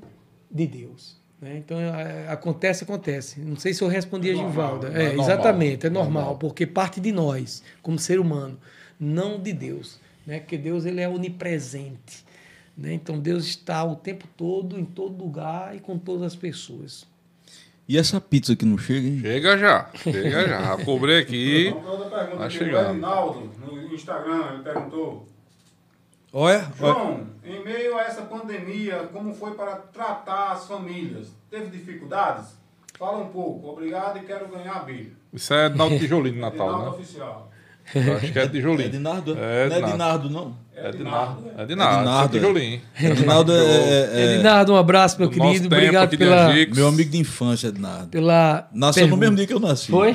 de 0.51 0.67
Deus. 0.67 1.24
Né? 1.45 1.59
Então, 1.59 1.79
é, 1.79 2.27
acontece, 2.29 2.85
acontece. 2.85 3.39
Não 3.39 3.57
sei 3.57 3.75
se 3.75 3.85
eu 3.85 3.89
respondi 3.89 4.31
é 4.31 4.33
a 4.33 4.37
Givalda. 4.37 4.89
É, 4.99 5.09
é 5.09 5.15
exatamente, 5.15 5.87
é 5.87 5.91
normal, 5.91 6.13
normal, 6.13 6.39
porque 6.39 6.67
parte 6.67 7.03
de 7.03 7.13
nós, 7.13 7.63
como 7.83 7.99
ser 7.99 8.19
humano, 8.19 8.59
não 8.99 9.39
de 9.39 9.53
Deus. 9.53 10.01
Né? 10.27 10.41
Porque 10.41 10.57
Deus 10.57 10.87
ele 10.87 11.03
é 11.03 11.09
onipresente. 11.09 12.25
Né? 12.75 12.95
Então, 12.95 13.19
Deus 13.19 13.45
está 13.45 13.85
o 13.85 13.95
tempo 13.95 14.27
todo, 14.39 14.81
em 14.81 14.87
todo 14.87 15.23
lugar 15.23 15.77
e 15.77 15.81
com 15.81 15.99
todas 15.99 16.23
as 16.23 16.35
pessoas. 16.35 17.07
E 17.87 17.99
essa 17.99 18.19
pizza 18.19 18.57
que 18.57 18.65
não 18.65 18.79
chega, 18.79 19.07
hein? 19.07 19.21
Chega 19.21 19.59
já, 19.59 19.91
chega 19.97 20.49
já. 20.49 20.79
Cobrei 20.83 21.19
aqui. 21.19 21.75
Outra 21.77 22.09
pergunta 22.09 22.37
vai 22.37 22.49
chegar. 22.49 22.91
O 22.91 22.95
no 22.95 23.95
Instagram, 23.95 24.55
ele 24.55 24.63
perguntou. 24.63 25.29
Olha, 26.37 26.67
João, 26.77 27.21
em 27.45 27.65
meio 27.65 27.97
a 27.97 28.03
essa 28.03 28.23
pandemia, 28.23 29.09
como 29.13 29.33
foi 29.33 29.53
para 29.53 29.77
tratar 29.77 30.51
as 30.53 30.67
famílias? 30.67 31.29
Teve 31.49 31.67
dificuldades? 31.67 32.47
Fala 32.99 33.19
um 33.19 33.29
pouco. 33.29 33.69
Obrigado 33.69 34.19
e 34.19 34.23
quero 34.23 34.49
ganhar 34.49 34.73
a 34.75 34.79
Bíblia. 34.81 35.13
Isso 35.33 35.55
é 35.55 35.67
Edinaldo 35.67 35.97
Tijolinho 35.99 36.41
Natal, 36.43 36.69
Edinaldo 36.71 36.91
né? 36.91 36.97
oficial. 37.03 37.51
Eu 37.95 38.17
acho 38.17 38.33
que 38.33 38.39
é 38.39 38.49
tijolinho. 38.49 38.87
É 38.87 38.89
Dinardo? 38.89 39.37
É 39.39 39.69
não 39.69 39.77
é 39.77 39.93
Dinardo, 39.93 40.31
não? 40.31 40.57
É 40.75 40.91
Dinardo. 40.91 41.45
É 41.57 41.63
É 41.63 41.67
Dinardo. 41.67 41.99
Dinardo, 42.01 42.37
É 42.37 42.41
tijolinho. 42.41 42.81
Dinardo 43.15 43.53
é, 43.53 43.57
é- 43.57 44.11
é- 44.15 44.35
Edinardo, 44.35 44.73
um 44.73 44.77
abraço, 44.77 45.19
meu 45.21 45.29
querido. 45.29 45.53
tempo 45.65 45.67
Obrigado 45.75 46.05
aqui 46.05 46.17
de 46.17 46.25
pela, 46.25 46.53
meu 46.75 46.89
amigo 46.89 47.11
de 47.11 47.19
infância, 47.19 47.71
Dinardo. 47.71 48.09
pela 48.09 48.69
Nasceu 48.73 49.07
no 49.07 49.17
mesmo 49.17 49.37
dia 49.37 49.47
que 49.47 49.53
eu 49.53 49.61
nasci. 49.61 49.91
Foi? 49.91 50.15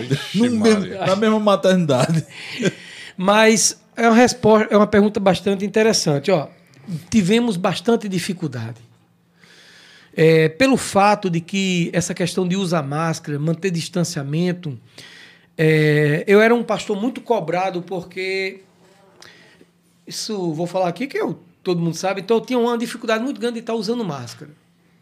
Na 1.08 1.16
mesma 1.16 1.40
maternidade. 1.40 2.26
Mas 3.16 3.80
é 4.00 4.08
uma 4.08 4.16
resposta, 4.16 4.74
é 4.74 4.78
uma 4.78 4.88
pergunta 4.88 5.20
bastante 5.20 5.66
interessante. 5.66 6.32
Ó, 6.32 6.48
tivemos 7.10 7.58
bastante 7.58 8.08
dificuldade. 8.08 8.78
É, 10.16 10.50
pelo 10.50 10.78
fato 10.78 11.30
de 11.30 11.40
que 11.40 11.90
essa 11.94 12.14
questão 12.14 12.48
de 12.48 12.56
usar 12.56 12.82
máscara, 12.82 13.38
manter 13.38 13.72
distanciamento, 13.72 14.78
é, 15.58 16.24
eu 16.28 16.42
era 16.42 16.54
um 16.56 16.64
pastor 16.64 17.00
muito 17.00 17.22
cobrado 17.22 17.82
porque 17.82 18.62
isso 20.08 20.54
vou 20.54 20.66
falar 20.66 20.88
aqui 20.88 21.06
que 21.06 21.18
eu, 21.18 21.40
todo 21.64 21.80
mundo 21.80 21.96
sabe, 21.96 22.22
então 22.22 22.38
eu 22.38 22.42
tinha 22.42 22.58
uma 22.58 22.78
dificuldade 22.78 23.24
muito 23.24 23.40
grande 23.40 23.56
de 23.56 23.60
estar 23.60 23.76
usando 23.76 24.04
máscara. 24.04 24.52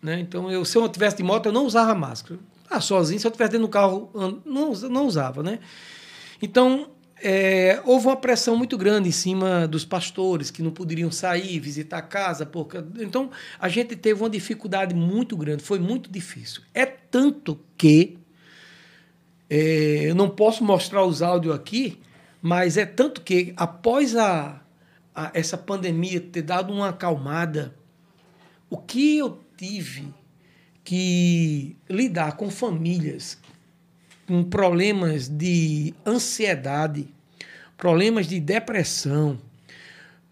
Né? 0.01 0.19
Então, 0.19 0.51
eu, 0.51 0.65
se 0.65 0.77
eu 0.77 0.87
tivesse 0.89 1.17
de 1.17 1.23
moto, 1.23 1.47
eu 1.47 1.51
não 1.51 1.65
usava 1.65 1.95
máscara. 1.95 2.39
Ah, 2.69 2.81
sozinho, 2.81 3.19
se 3.19 3.25
eu 3.25 3.31
tivesse 3.31 3.51
dentro 3.51 3.67
do 3.67 3.71
carro, 3.71 4.09
não, 4.45 4.73
não 4.73 5.07
usava. 5.07 5.41
Né? 5.41 5.59
Então, 6.41 6.89
é, 7.21 7.81
houve 7.85 8.07
uma 8.07 8.15
pressão 8.15 8.55
muito 8.55 8.77
grande 8.77 9.09
em 9.09 9.11
cima 9.11 9.67
dos 9.67 9.83
pastores 9.85 10.51
que 10.51 10.61
não 10.61 10.71
poderiam 10.71 11.11
sair, 11.11 11.59
visitar 11.59 11.97
a 11.97 12.01
casa. 12.01 12.45
Porque... 12.45 12.77
Então, 12.99 13.31
a 13.59 13.67
gente 13.69 13.95
teve 13.95 14.21
uma 14.21 14.29
dificuldade 14.29 14.93
muito 14.93 15.35
grande, 15.35 15.63
foi 15.63 15.79
muito 15.79 16.11
difícil. 16.11 16.61
É 16.73 16.85
tanto 16.85 17.59
que 17.77 18.17
é, 19.49 20.09
eu 20.09 20.15
não 20.15 20.29
posso 20.29 20.63
mostrar 20.63 21.03
os 21.05 21.21
áudios 21.21 21.55
aqui, 21.55 21.99
mas 22.41 22.77
é 22.77 22.85
tanto 22.85 23.21
que 23.21 23.53
após 23.55 24.15
a, 24.15 24.61
a- 25.15 25.31
essa 25.33 25.57
pandemia 25.57 26.19
ter 26.19 26.41
dado 26.41 26.71
uma 26.73 26.89
acalmada, 26.89 27.73
o 28.69 28.77
que 28.77 29.17
eu 29.17 29.41
tive 29.57 30.13
que 30.83 31.75
lidar 31.89 32.37
com 32.37 32.49
famílias 32.49 33.37
com 34.27 34.43
problemas 34.43 35.27
de 35.27 35.93
ansiedade, 36.05 37.07
problemas 37.77 38.27
de 38.27 38.39
depressão, 38.39 39.39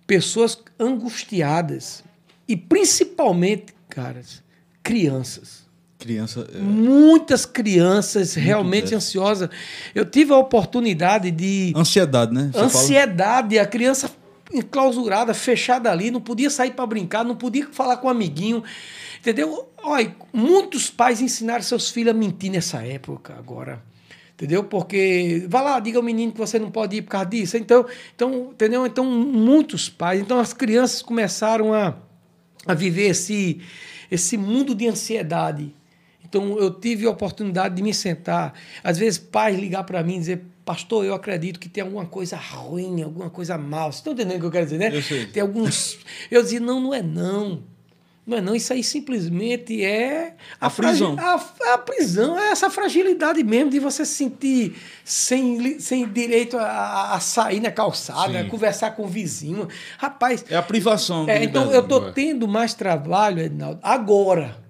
pessoas 0.06 0.58
angustiadas 0.80 2.04
e 2.48 2.56
principalmente, 2.58 3.74
caras, 3.90 4.44
crianças 4.84 5.66
Criança. 5.98 6.48
é, 6.54 6.60
muitas 6.60 7.46
crianças 7.46 8.36
realmente 8.36 8.84
dessa. 8.84 8.98
ansiosas. 8.98 9.50
Eu 9.96 10.06
tive 10.06 10.34
a 10.34 10.38
oportunidade 10.38 11.32
de 11.32 11.74
Ansiedade, 11.76 12.32
né? 12.34 12.50
Você 12.52 12.52
fala- 12.52 12.66
ansiedade, 12.66 13.58
a 13.58 13.66
criança 13.66 14.12
enclausurada, 14.54 15.34
fechada 15.34 15.90
ali, 15.92 16.12
não 16.12 16.22
podia 16.22 16.50
sair 16.52 16.72
para 16.72 16.86
brincar, 16.86 17.24
não 17.24 17.36
podia 17.36 17.68
falar 17.72 17.98
com 17.98 18.08
o 18.08 18.12
amiguinho, 18.12 18.64
entendeu? 19.26 19.68
Olha, 19.82 20.16
muitos 20.32 20.92
pais 20.92 21.20
ensinaram 21.20 21.64
seus 21.64 21.90
filhos 21.90 22.12
a 22.12 22.18
mentir 22.18 22.52
nessa 22.52 22.86
época 22.86 23.34
agora. 23.34 23.84
Entendeu? 24.34 24.64
Porque 24.66 25.46
vai 25.48 25.64
lá, 25.64 25.80
diga 25.80 25.98
ao 25.98 26.04
menino 26.04 26.32
que 26.32 26.38
você 26.38 26.60
não 26.60 26.70
pode 26.70 26.98
ir 26.98 27.02
por 27.02 27.10
causa 27.10 27.30
disso. 27.30 27.58
Então, 27.58 27.86
então, 28.14 28.50
entendeu? 28.52 28.86
Então, 28.86 29.06
muitos 29.06 29.90
pais, 29.90 30.20
então 30.20 30.40
as 30.40 30.54
crianças 30.54 31.02
começaram 31.02 31.74
a, 31.74 31.98
a 32.68 32.74
viver 32.74 33.08
esse, 33.08 33.62
esse 34.12 34.38
mundo 34.38 34.76
de 34.76 34.88
ansiedade. 34.88 35.74
Então, 36.24 36.58
eu 36.60 36.70
tive 36.70 37.08
a 37.08 37.10
oportunidade 37.10 37.76
de 37.76 37.82
me 37.82 37.94
sentar. 37.94 38.54
Às 38.84 38.98
vezes, 38.98 39.18
pais 39.18 39.58
ligar 39.58 39.86
para 39.86 40.04
mim 40.04 40.18
e 40.18 40.20
dizer, 40.20 40.44
pastor, 40.66 41.06
eu 41.06 41.14
acredito 41.14 41.60
que 41.60 41.70
tem 41.70 41.84
alguma 41.84 42.06
coisa 42.06 42.36
ruim, 42.36 43.02
alguma 43.02 43.30
coisa 43.30 43.58
mal. 43.58 43.92
Vocês 43.92 44.00
estão 44.00 44.14
entendendo 44.14 44.38
o 44.38 44.40
que 44.42 44.46
eu 44.48 44.52
quero 44.52 44.66
dizer, 44.66 44.78
né? 44.78 44.90
Eu 44.94 45.02
sei. 45.02 45.26
Tem 45.28 45.42
alguns... 45.42 45.98
Eu 46.30 46.44
dizia, 46.44 46.60
não, 46.60 46.82
não 46.82 46.94
é 46.94 47.02
não. 47.02 47.64
Não 48.26 48.38
é 48.38 48.42
não, 48.42 48.56
isso 48.56 48.74
aí 48.74 48.84
simplesmente 48.84 49.84
é... 49.86 50.34
A 50.60 50.68
prisão. 50.70 51.16
fragi- 51.16 51.52
A, 51.64 51.74
a 51.74 51.78
prisão, 51.78 52.40
é 52.40 52.50
essa 52.50 52.72
fragilidade 52.72 53.44
mesmo 53.44 53.70
de 53.70 53.80
você 53.80 54.04
se 54.04 54.16
sentir 54.16 54.76
sem, 55.04 55.80
sem 55.80 56.08
direito 56.10 56.58
a, 56.58 57.14
a 57.14 57.20
sair 57.20 57.60
na 57.60 57.70
calçada, 57.72 58.44
conversar 58.46 58.92
com 58.96 59.04
o 59.04 59.08
vizinho. 59.08 59.68
Rapaz, 60.00 60.44
É 60.50 60.56
a 60.58 60.64
privação. 60.64 61.30
é, 61.30 61.44
então 61.44 61.72
eu 61.72 61.82
estou 61.82 62.08
é. 62.08 62.12
tendo 62.14 62.48
mais 62.48 62.74
trabalho, 62.74 63.42
Edinaldo, 63.42 63.80
agora. 63.84 64.65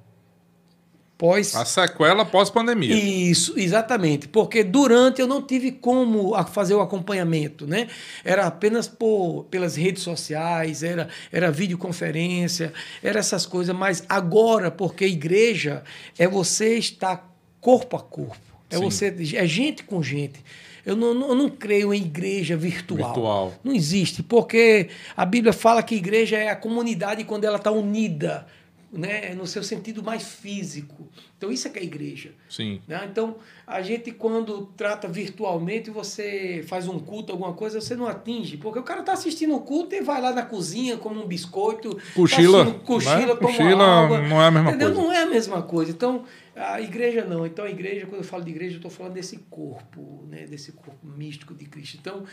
Pós. 1.18 1.56
A 1.56 1.64
sequela 1.64 2.26
pós-pandemia. 2.26 2.94
Isso, 2.94 3.58
exatamente. 3.58 4.28
Porque 4.28 4.64
durante 4.64 5.22
eu 5.22 5.28
não 5.28 5.42
tive 5.42 5.72
como 5.72 6.34
fazer 6.46 6.74
o 6.74 6.82
acompanhamento, 6.82 7.66
né? 7.66 7.88
Era 8.24 8.46
apenas 8.46 8.88
por, 8.88 9.46
pelas 9.46 9.78
redes 9.78 10.04
sociais, 10.04 10.84
era, 10.84 11.08
era 11.32 11.50
videoconferência, 11.52 12.74
era 13.02 13.20
essas 13.20 13.46
coisas. 13.46 13.74
Mas 13.74 14.04
agora, 14.10 14.70
porque 14.70 15.06
igreja 15.06 15.84
é 16.18 16.28
você 16.28 16.78
estar 16.78 17.34
corpo 17.62 17.96
a 17.96 18.02
corpo. 18.02 18.38
É 18.70 18.78
Sim. 18.78 18.84
você 18.84 19.36
é 19.36 19.48
gente 19.48 19.84
com 19.84 20.04
gente. 20.04 20.44
Eu 20.86 20.96
não, 20.96 21.14
não, 21.16 21.30
eu 21.30 21.36
não 21.36 21.50
creio 21.50 21.94
em 21.94 22.02
igreja 22.02 22.56
virtual. 22.56 23.14
Virtual. 23.14 23.54
Não 23.64 23.74
existe, 23.74 24.22
porque 24.22 24.90
a 25.18 25.26
Bíblia 25.26 25.52
fala 25.52 25.82
que 25.82 25.96
igreja 25.96 26.38
é 26.38 26.50
a 26.50 26.56
comunidade 26.56 27.24
quando 27.24 27.44
ela 27.44 27.58
está 27.58 27.72
unida, 27.72 28.46
né? 28.92 29.34
no 29.36 29.46
seu 29.46 29.64
sentido 29.64 30.04
mais 30.04 30.24
físico. 30.24 31.08
Então, 31.38 31.52
isso 31.52 31.68
é 31.68 31.72
que 31.72 31.80
é 31.80 31.84
igreja. 31.84 32.32
Sim. 32.50 32.82
né? 32.88 33.08
Então, 33.10 33.36
a 33.68 33.82
gente, 33.82 34.12
quando 34.12 34.68
trata 34.78 35.08
virtualmente, 35.08 35.90
você 35.90 36.64
faz 36.68 36.88
um 36.88 36.98
culto, 36.98 37.32
alguma 37.32 37.54
coisa, 37.54 37.82
você 37.82 37.96
não 37.96 38.08
atinge. 38.08 38.58
Porque 38.58 38.80
o 38.80 38.84
cara 38.84 39.02
está 39.02 39.14
assistindo 39.14 39.56
o 39.56 39.62
culto 39.62 39.94
e 39.96 40.02
vai 40.02 40.22
lá 40.22 40.32
na 40.34 40.44
cozinha, 40.44 40.98
come 40.98 41.20
um 41.20 41.28
biscoito, 41.28 41.98
Cochila, 42.14 42.66
tá 42.66 42.80
cochila, 42.80 43.34
né? 43.34 43.36
Cochila 43.36 43.84
água. 43.84 44.22
não 44.22 44.42
é 44.42 44.48
a 44.48 44.52
mesma 44.52 44.70
entendeu? 44.70 44.94
coisa. 44.94 45.02
Não 45.02 45.12
é 45.12 45.24
a 45.24 45.26
mesma 45.26 45.62
coisa. 45.62 45.92
Então, 45.92 46.24
a 46.56 46.80
igreja 46.80 47.26
não. 47.26 47.46
Então, 47.46 47.66
a 47.66 47.70
igreja, 47.70 48.06
quando 48.06 48.22
eu 48.22 48.28
falo 48.28 48.44
de 48.44 48.52
igreja, 48.52 48.76
eu 48.76 48.78
estou 48.78 48.92
falando 48.92 49.14
desse 49.14 49.38
corpo, 49.50 50.24
né? 50.30 50.46
desse 50.46 50.72
corpo 50.72 51.06
místico 51.06 51.54
de 51.54 51.66
Cristo. 51.66 51.98
Então, 52.00 52.24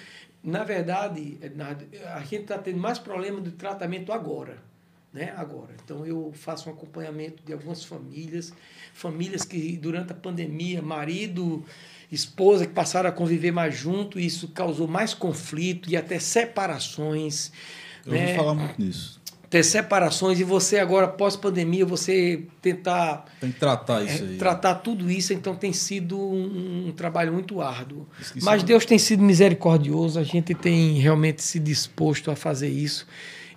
na 0.42 0.64
verdade, 0.64 1.38
Ednardo, 1.40 1.84
a 2.14 2.20
gente 2.20 2.42
está 2.42 2.58
tendo 2.58 2.78
mais 2.78 2.98
problema 2.98 3.40
de 3.40 3.50
tratamento 3.52 4.12
agora. 4.12 4.71
Né, 5.12 5.32
agora. 5.36 5.74
Então 5.84 6.06
eu 6.06 6.32
faço 6.34 6.70
um 6.70 6.72
acompanhamento 6.72 7.43
de 7.44 7.52
algumas 7.52 7.84
famílias, 7.84 8.52
famílias 8.94 9.44
que 9.44 9.76
durante 9.76 10.12
a 10.12 10.14
pandemia, 10.14 10.80
marido, 10.80 11.64
esposa 12.10 12.66
que 12.66 12.72
passaram 12.72 13.10
a 13.10 13.12
conviver 13.12 13.52
mais 13.52 13.76
junto, 13.76 14.18
e 14.18 14.24
isso 14.24 14.48
causou 14.48 14.89
mais 14.89 15.12
conflito 15.12 15.90
e 15.90 15.97
até 15.97 16.18
separações. 16.18 17.52
Eu 18.06 18.12
né? 18.12 18.26
vou 18.26 18.36
falar 18.36 18.55
muito 18.55 18.80
nisso. 18.80 19.20
Ter 19.51 19.62
separações 19.62 20.40
e 20.40 20.44
você 20.44 20.78
agora, 20.78 21.06
pós-pandemia, 21.06 21.84
você 21.84 22.44
tentar 22.62 23.26
Tem 23.39 23.52
que 23.52 23.60
tratar 23.60 24.01
é, 24.01 24.06
isso 24.06 24.24
aí. 24.24 24.39
tratar 24.39 24.76
tudo 24.76 25.10
isso, 25.10 25.34
então 25.34 25.55
tem 25.55 25.74
sido 25.74 26.18
um, 26.18 26.89
um 26.89 26.93
trabalho 26.93 27.34
muito 27.34 27.60
árduo. 27.60 28.09
Esqueci 28.18 28.43
Mas 28.43 28.62
Deus 28.62 28.86
tem 28.86 28.98
sido 28.98 29.22
misericordioso, 29.22 30.18
a 30.18 30.24
gente 30.24 30.55
tem 30.55 30.94
realmente 30.94 31.43
se 31.43 31.59
disposto 31.59 32.30
a 32.30 32.36
fazer 32.36 32.70
isso 32.70 33.06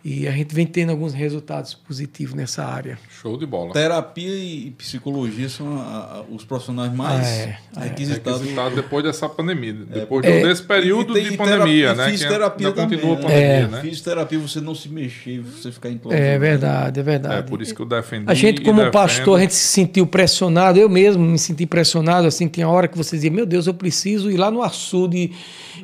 e 0.08 0.28
a 0.28 0.32
gente 0.32 0.54
vem 0.54 0.68
tendo 0.68 0.92
alguns 0.92 1.16
resultados 1.16 1.74
positivos 1.74 2.36
nessa 2.36 2.64
área. 2.64 3.00
Show 3.10 3.40
de 3.40 3.46
bola. 3.48 3.74
Terapia 3.74 4.30
e 4.36 4.70
psicologia 4.78 5.50
são 5.50 5.80
a- 5.80 5.82
a- 5.82 6.24
os 6.32 6.46
profissionais 6.46 6.94
mais 6.94 7.26
É, 7.28 7.58
é. 7.76 7.80
requisitados. 7.86 8.42
Requisitado 8.42 8.76
depois 8.76 9.04
dessa 9.04 9.28
pandemia. 9.28 9.74
Depois 9.74 10.24
É. 10.24 10.44
desse 10.44 10.62
período 10.62 11.18
E 11.18 11.22
tem 11.24 11.32
de 11.32 11.38
pandemia, 11.38 11.58
terapia- 11.58 11.94
né? 11.96 12.04
e 12.04 12.06
Que 12.06 12.12
Fisioterapia 12.20 12.68
ainda 12.68 12.82
também, 12.82 13.00
continua 13.00 13.16
a 13.16 13.20
né? 13.20 13.24
pandemia, 13.24 13.48
É. 13.48 13.68
né? 13.68 13.82
Fisioterapia, 13.82 14.38
você 14.40 14.62
não 14.62 14.76
se 14.76 14.90
mexer, 14.90 15.40
você 15.42 15.72
ficar 15.72 15.90
enclausurado. 15.90 16.24
É 16.30 16.38
verdade, 16.38 17.00
é 17.00 17.04
verdade. 17.04 17.36
É 17.40 17.42
por 17.42 17.60
isso 17.64 17.74
que 17.74 17.82
eu 17.82 17.86
defendi. 17.88 18.26
A 18.28 18.34
gente, 18.36 18.62
e 18.62 18.64
como 18.64 18.78
defendo. 18.78 18.94
pastor, 18.94 19.40
a 19.40 19.42
gente 19.42 19.56
se 19.56 19.68
sentiu 19.70 20.06
pressionado. 20.06 20.78
Eu 20.78 20.88
mesmo 20.88 21.24
me 21.26 21.40
senti 21.40 21.66
pressionado. 21.66 22.28
Assim, 22.28 22.48
tinha 22.48 22.70
hora 22.70 22.88
que 22.88 22.96
você 22.96 23.16
dizia: 23.16 23.32
Meu 23.32 23.48
Deus, 23.48 23.66
eu 23.66 23.74
preciso 23.74 24.30
ir 24.30 24.38
lá 24.38 24.52
no 24.52 24.62
açude 24.62 25.32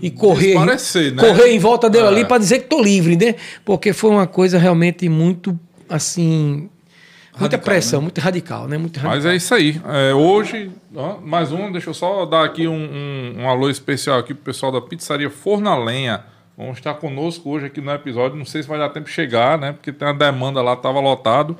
e 0.02 0.10
correr, 0.11 0.53
né? 0.64 0.77
correr 1.19 1.49
em 1.52 1.60
volta 1.60 1.89
dele 1.89 2.06
É. 2.06 2.07
ali 2.07 2.26
para 2.26 2.38
dizer 2.38 2.60
que 2.60 2.65
estou 2.65 2.81
livre, 2.84 3.15
né? 3.18 3.35
Porque 3.65 3.93
foi 3.93 4.10
uma 4.11 4.27
coisa 4.27 4.57
realmente 4.57 5.07
muito, 5.09 5.57
assim, 5.89 6.69
muita 7.31 7.55
Radical, 7.57 7.59
pressão, 7.65 7.99
né? 7.99 8.03
muito 8.03 8.21
radical, 8.21 8.67
né? 8.67 8.77
Muito 8.77 8.97
radical. 8.97 9.15
Mas 9.15 9.25
é 9.25 9.35
isso 9.35 9.53
aí. 9.53 9.81
É, 9.85 10.13
hoje, 10.13 10.71
ó, 10.95 11.17
mais 11.19 11.51
um, 11.51 11.71
deixa 11.71 11.89
eu 11.89 11.93
só 11.93 12.25
dar 12.25 12.45
aqui 12.45 12.67
um, 12.67 12.73
um, 12.75 13.41
um 13.41 13.49
alô 13.49 13.69
especial 13.69 14.19
aqui 14.19 14.33
pro 14.33 14.43
pessoal 14.43 14.71
da 14.71 14.81
Pizzaria 14.81 15.29
Forna 15.29 15.75
Lenha. 15.75 16.23
Vão 16.57 16.71
estar 16.71 16.93
conosco 16.95 17.49
hoje 17.49 17.65
aqui 17.65 17.81
no 17.81 17.91
episódio. 17.91 18.38
Não 18.38 18.45
sei 18.45 18.61
se 18.61 18.69
vai 18.69 18.77
dar 18.77 18.89
tempo 18.89 19.07
de 19.07 19.13
chegar, 19.13 19.57
né? 19.57 19.71
Porque 19.71 19.91
tem 19.91 20.07
uma 20.07 20.13
demanda 20.13 20.61
lá, 20.61 20.75
tava 20.75 20.99
lotado. 20.99 21.57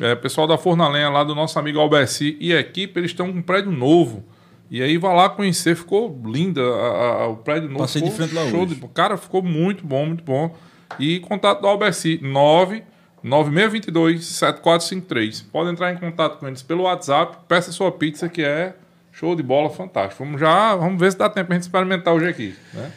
É, 0.00 0.14
pessoal 0.16 0.46
da 0.46 0.58
Forna 0.58 0.88
Lenha 0.88 1.08
lá 1.08 1.22
do 1.24 1.34
nosso 1.34 1.56
amigo 1.58 1.78
Alberci 1.78 2.36
e 2.40 2.52
a 2.52 2.58
equipe, 2.58 2.98
eles 2.98 3.12
estão 3.12 3.32
com 3.32 3.38
um 3.38 3.42
prédio 3.42 3.70
novo. 3.70 4.24
E 4.70 4.82
aí 4.82 4.98
vai 4.98 5.14
lá 5.14 5.28
conhecer, 5.28 5.76
ficou 5.76 6.20
linda 6.24 6.60
a- 6.60 7.22
a- 7.22 7.28
o 7.28 7.36
prédio 7.36 7.68
novo. 7.68 7.80
Passei 7.80 8.02
de 8.02 8.10
frente 8.10 8.34
lá 8.34 8.44
show 8.50 8.62
hoje. 8.64 8.74
de- 8.74 8.88
Cara, 8.88 9.16
ficou 9.16 9.40
muito 9.40 9.86
bom, 9.86 10.04
muito 10.06 10.24
bom. 10.24 10.54
E 10.98 11.20
contato 11.20 11.60
do 11.60 11.66
Alberci, 11.66 12.18
9 12.22 12.82
9622 13.22 14.24
7453. 14.24 15.40
Pode 15.42 15.70
entrar 15.70 15.92
em 15.92 15.96
contato 15.96 16.38
com 16.38 16.46
eles 16.46 16.62
pelo 16.62 16.82
WhatsApp, 16.84 17.38
peça 17.48 17.72
sua 17.72 17.90
pizza 17.90 18.28
que 18.28 18.42
é 18.42 18.74
show 19.12 19.34
de 19.34 19.42
bola, 19.42 19.70
fantástico. 19.70 20.24
Vamos 20.24 20.40
já, 20.40 20.74
vamos 20.76 21.00
ver 21.00 21.12
se 21.12 21.18
dá 21.18 21.28
tempo 21.30 21.46
pra 21.46 21.54
gente 21.56 21.62
experimentar 21.64 22.12
hoje 22.14 22.28
aqui, 22.28 22.54
né? 22.72 22.92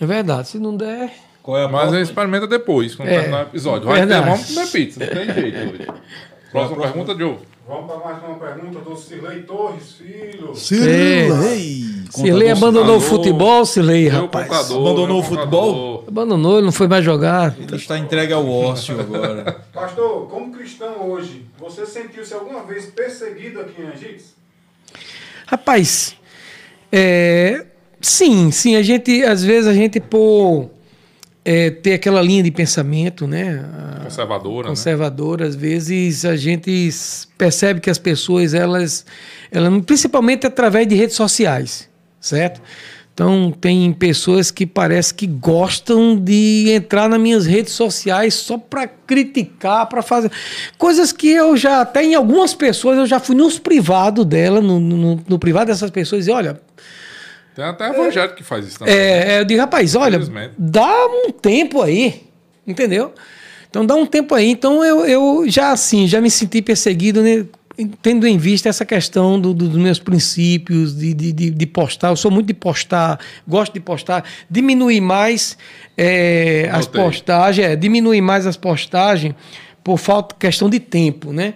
É 0.00 0.06
verdade. 0.06 0.48
Se 0.48 0.58
não 0.58 0.76
der. 0.76 1.10
Qual 1.42 1.56
é 1.58 1.64
a 1.64 1.68
Mas 1.68 1.92
a 1.92 1.98
gente 1.98 2.08
experimenta 2.08 2.46
depois, 2.46 2.94
quando 2.94 3.08
É, 3.08 3.18
terminar 3.18 3.44
o 3.44 3.48
episódio. 3.48 3.86
Vai 3.86 4.06
ter, 4.06 4.20
vamos 4.20 4.54
comer 4.54 4.66
pizza, 4.72 5.00
não 5.00 5.12
tem 5.12 5.34
jeito 5.34 5.58
hoje. 5.70 5.86
Próxima 6.50 6.82
pergunta, 6.82 7.14
Joe. 7.16 7.38
Vamos 7.68 7.90
para 7.90 7.98
mais 7.98 8.22
uma 8.22 8.38
pergunta 8.38 8.78
do 8.78 8.96
Cirlei 8.96 9.42
Torres, 9.42 9.94
filho. 9.94 10.54
Cirlei. 10.54 11.82
Cirlei 12.10 12.50
abandonou 12.52 12.98
o 12.98 13.00
futebol, 13.00 13.66
Cirlei, 13.66 14.06
rapaz. 14.06 14.46
contador, 14.46 14.86
Abandonou 14.86 15.18
o 15.18 15.22
futebol? 15.24 16.04
Abandonou, 16.06 16.58
ele 16.58 16.66
não 16.66 16.72
foi 16.72 16.86
mais 16.86 17.04
jogar. 17.04 17.56
Ele 17.58 17.74
está 17.74 17.98
entregue 17.98 18.32
ao 18.32 18.48
ócio 18.48 19.00
agora. 19.00 19.64
Pastor, 19.74 20.28
como 20.28 20.52
cristão 20.52 21.10
hoje, 21.10 21.44
você 21.58 21.84
sentiu-se 21.84 22.32
alguma 22.32 22.62
vez 22.62 22.86
perseguido 22.86 23.60
aqui 23.60 23.82
em 23.82 23.86
Angicos? 23.86 24.26
Rapaz, 25.48 26.16
é, 26.92 27.66
sim, 28.00 28.52
sim, 28.52 28.76
a 28.76 28.82
gente, 28.82 29.24
às 29.24 29.42
vezes 29.42 29.68
a 29.68 29.74
gente 29.74 29.98
por 29.98 30.70
é, 31.48 31.70
ter 31.70 31.92
aquela 31.92 32.20
linha 32.20 32.42
de 32.42 32.50
pensamento, 32.50 33.24
né? 33.24 33.64
Conservadora, 34.02 34.64
né? 34.64 34.68
conservadora, 34.70 35.46
às 35.46 35.54
vezes 35.54 36.24
a 36.24 36.34
gente 36.34 36.90
percebe 37.38 37.78
que 37.78 37.88
as 37.88 37.98
pessoas, 37.98 38.52
elas, 38.52 39.06
elas, 39.52 39.84
principalmente 39.84 40.44
através 40.44 40.88
de 40.88 40.96
redes 40.96 41.14
sociais, 41.14 41.88
certo? 42.20 42.60
Então, 43.14 43.54
tem 43.60 43.92
pessoas 43.92 44.50
que 44.50 44.66
parece 44.66 45.14
que 45.14 45.26
gostam 45.26 46.16
de 46.16 46.68
entrar 46.68 47.08
nas 47.08 47.20
minhas 47.20 47.46
redes 47.46 47.72
sociais 47.72 48.34
só 48.34 48.58
para 48.58 48.88
criticar, 48.88 49.88
para 49.88 50.02
fazer 50.02 50.32
coisas 50.76 51.12
que 51.12 51.28
eu 51.30 51.56
já, 51.56 51.80
até 51.80 52.02
em 52.02 52.16
algumas 52.16 52.54
pessoas, 52.54 52.98
eu 52.98 53.06
já 53.06 53.20
fui 53.20 53.36
nos 53.36 53.56
privados 53.56 54.26
dela, 54.26 54.60
no, 54.60 54.80
no, 54.80 55.22
no 55.26 55.38
privado 55.38 55.68
dessas 55.68 55.90
pessoas, 55.90 56.26
e 56.26 56.30
olha, 56.32 56.60
Tem 57.56 57.64
até 57.64 57.88
evangélico 57.88 58.36
que 58.36 58.44
faz 58.44 58.66
isso 58.66 58.78
também. 58.78 58.94
é, 58.94 59.40
eu 59.40 59.44
digo, 59.46 59.58
rapaz, 59.60 59.94
olha, 59.96 60.18
dá 60.58 61.06
um 61.06 61.30
tempo 61.32 61.80
aí, 61.82 62.22
entendeu? 62.66 63.12
Então 63.70 63.84
dá 63.84 63.94
um 63.96 64.04
tempo 64.06 64.34
aí. 64.34 64.48
Então 64.50 64.84
eu, 64.84 65.06
eu 65.06 65.44
já 65.48 65.72
assim, 65.72 66.06
já 66.06 66.20
me 66.20 66.30
senti 66.30 66.60
perseguido, 66.62 67.22
né? 67.22 67.44
Tendo 68.00 68.26
em 68.26 68.38
vista 68.38 68.68
essa 68.70 68.86
questão 68.86 69.38
do- 69.40 69.52
do- 69.52 69.68
dos 69.68 69.78
meus 69.78 69.98
princípios, 69.98 70.96
de, 70.96 71.12
de, 71.12 71.32
de- 71.32 71.50
de 71.50 71.66
postar, 71.66 72.08
eu 72.08 72.16
sou 72.16 72.30
muito 72.30 72.46
de 72.46 72.54
postar, 72.54 73.18
gosto 73.46 73.74
de 73.74 73.80
postar, 73.80 74.24
diminuir 74.50 75.00
mais 75.02 75.58
é, 75.96 76.68
as 76.72 76.86
postagens, 77.02 77.66
é, 77.68 77.76
diminuir 77.76 78.20
mais 78.22 78.46
as 78.46 78.56
postagens 78.56 79.34
por 79.84 79.98
falta 79.98 80.34
questão 80.38 80.68
de 80.70 80.80
tempo, 80.80 81.32
né? 81.32 81.54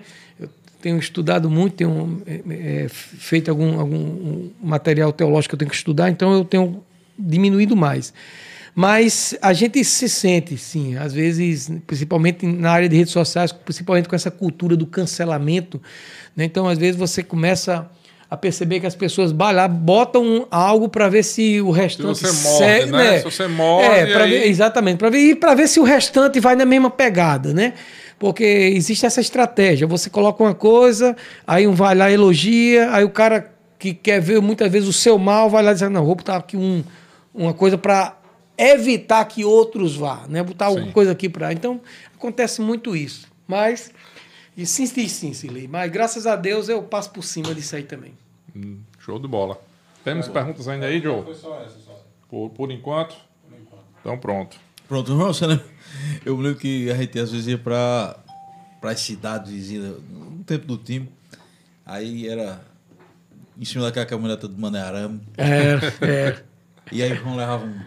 Tenho 0.81 0.99
estudado 0.99 1.51
muito, 1.51 1.75
tenho 1.77 2.23
é, 2.27 2.41
é, 2.85 2.87
feito 2.89 3.51
algum, 3.51 3.79
algum 3.79 3.97
um 3.97 4.51
material 4.63 5.13
teológico 5.13 5.51
que 5.51 5.55
eu 5.55 5.59
tenho 5.59 5.71
que 5.71 5.77
estudar, 5.77 6.11
então 6.11 6.33
eu 6.33 6.45
tenho 6.45 6.83
diminuído 7.19 7.77
mais. 7.77 8.13
Mas 8.75 9.37
a 9.43 9.53
gente 9.53 9.85
se 9.85 10.09
sente, 10.09 10.57
sim, 10.57 10.97
às 10.97 11.13
vezes, 11.13 11.71
principalmente 11.87 12.47
na 12.47 12.71
área 12.71 12.89
de 12.89 12.97
redes 12.97 13.13
sociais, 13.13 13.53
principalmente 13.53 14.09
com 14.09 14.15
essa 14.15 14.31
cultura 14.31 14.77
do 14.77 14.87
cancelamento. 14.87 15.81
né? 16.37 16.45
Então, 16.45 16.69
às 16.69 16.79
vezes, 16.79 16.97
você 16.97 17.23
começa 17.23 17.91
a 18.31 18.37
perceber 18.37 18.79
que 18.79 18.87
as 18.87 18.95
pessoas 18.95 19.33
lá, 19.53 19.67
botam 19.67 20.47
algo 20.53 20.89
para 20.89 21.09
ver 21.09 21.25
se 21.25 21.61
o 21.61 21.73
restante 21.73 22.21
você 22.21 22.31
morde, 22.31 22.59
segue, 22.59 22.93
né? 22.93 23.19
Se 23.19 23.25
você 23.25 23.49
morde, 23.49 23.89
É, 23.89 24.07
aí- 24.23 24.31
ver- 24.31 24.47
exatamente, 24.47 24.99
para 24.99 25.11
ver, 25.11 25.19
e 25.19 25.35
para 25.35 25.53
ver 25.55 25.67
se 25.67 25.81
o 25.81 25.83
restante 25.83 26.39
vai 26.39 26.55
na 26.55 26.65
mesma 26.65 26.89
pegada, 26.89 27.53
né? 27.53 27.75
Porque 28.21 28.45
existe 28.45 29.07
essa 29.07 29.23
estratégia. 29.23 29.87
Você 29.87 30.11
coloca 30.11 30.43
uma 30.43 30.55
coisa, 30.55 31.17
aí 31.47 31.67
um 31.67 31.73
vai 31.73 31.95
lá 31.95 32.13
elogia, 32.13 32.93
aí 32.93 33.03
o 33.03 33.09
cara 33.09 33.51
que 33.79 33.95
quer 33.95 34.21
ver 34.21 34.43
muitas 34.43 34.71
vezes 34.71 34.87
o 34.87 34.93
seu 34.93 35.19
mal 35.19 35.49
vai 35.49 35.63
lá 35.63 35.73
dizer, 35.73 35.89
não, 35.89 36.05
vou 36.05 36.15
botar 36.15 36.37
aqui 36.37 36.55
um, 36.55 36.85
uma 37.35 37.55
coisa 37.55 37.79
para 37.79 38.15
evitar 38.59 39.25
que 39.25 39.43
outros 39.43 39.97
vá, 39.97 40.27
né? 40.29 40.43
Botar 40.43 40.67
alguma 40.67 40.89
Sim. 40.89 40.93
coisa 40.93 41.13
aqui 41.13 41.31
para. 41.31 41.51
Então, 41.51 41.81
acontece 42.15 42.61
muito 42.61 42.95
isso. 42.95 43.27
Mas 43.49 43.91
e 44.55 44.67
sim, 44.67 44.85
sim, 44.85 45.09
sim, 45.09 45.33
Silei. 45.33 45.67
Mas 45.67 45.91
graças 45.91 46.27
a 46.27 46.37
Deus 46.37 46.69
eu 46.69 46.83
passo 46.83 47.11
por 47.13 47.25
cima 47.25 47.55
disso 47.55 47.75
aí 47.75 47.85
também. 47.85 48.13
Show 48.99 49.19
de 49.19 49.27
bola. 49.27 49.59
Temos 50.05 50.29
perguntas 50.29 50.69
ainda 50.69 50.85
aí, 50.85 51.01
Joe? 51.01 51.23
Foi 51.25 51.35
só 51.35 51.63
essa, 51.63 51.79
só. 51.79 52.05
Por, 52.29 52.51
por 52.51 52.71
enquanto? 52.71 53.17
Então 53.99 54.19
pronto. 54.19 54.59
Pronto, 54.87 55.17
você 55.17 55.47
lembra? 55.47 55.65
Eu 56.25 56.37
lembro 56.37 56.59
que 56.59 56.91
a 56.91 56.95
gente 56.95 57.19
às 57.19 57.31
vezes 57.31 57.47
ia 57.49 57.59
para 57.59 58.17
as 58.83 59.01
cidades 59.01 59.51
vizinhas, 59.51 59.97
no 60.11 60.45
tempo 60.45 60.67
do 60.67 60.79
time. 60.79 61.09
Aí 61.85 62.29
era 62.29 62.61
em 63.59 63.65
cima 63.65 63.85
daquela 63.85 64.07
caminhoneta 64.07 64.49
do 64.49 64.59
Mané 64.59 64.81
Arame. 64.81 65.21
É, 65.37 66.07
é. 66.07 66.43
E 66.93 67.05
aí 67.05 67.13
o 67.13 67.17
João 67.17 67.37
levava 67.37 67.65
um. 67.65 67.81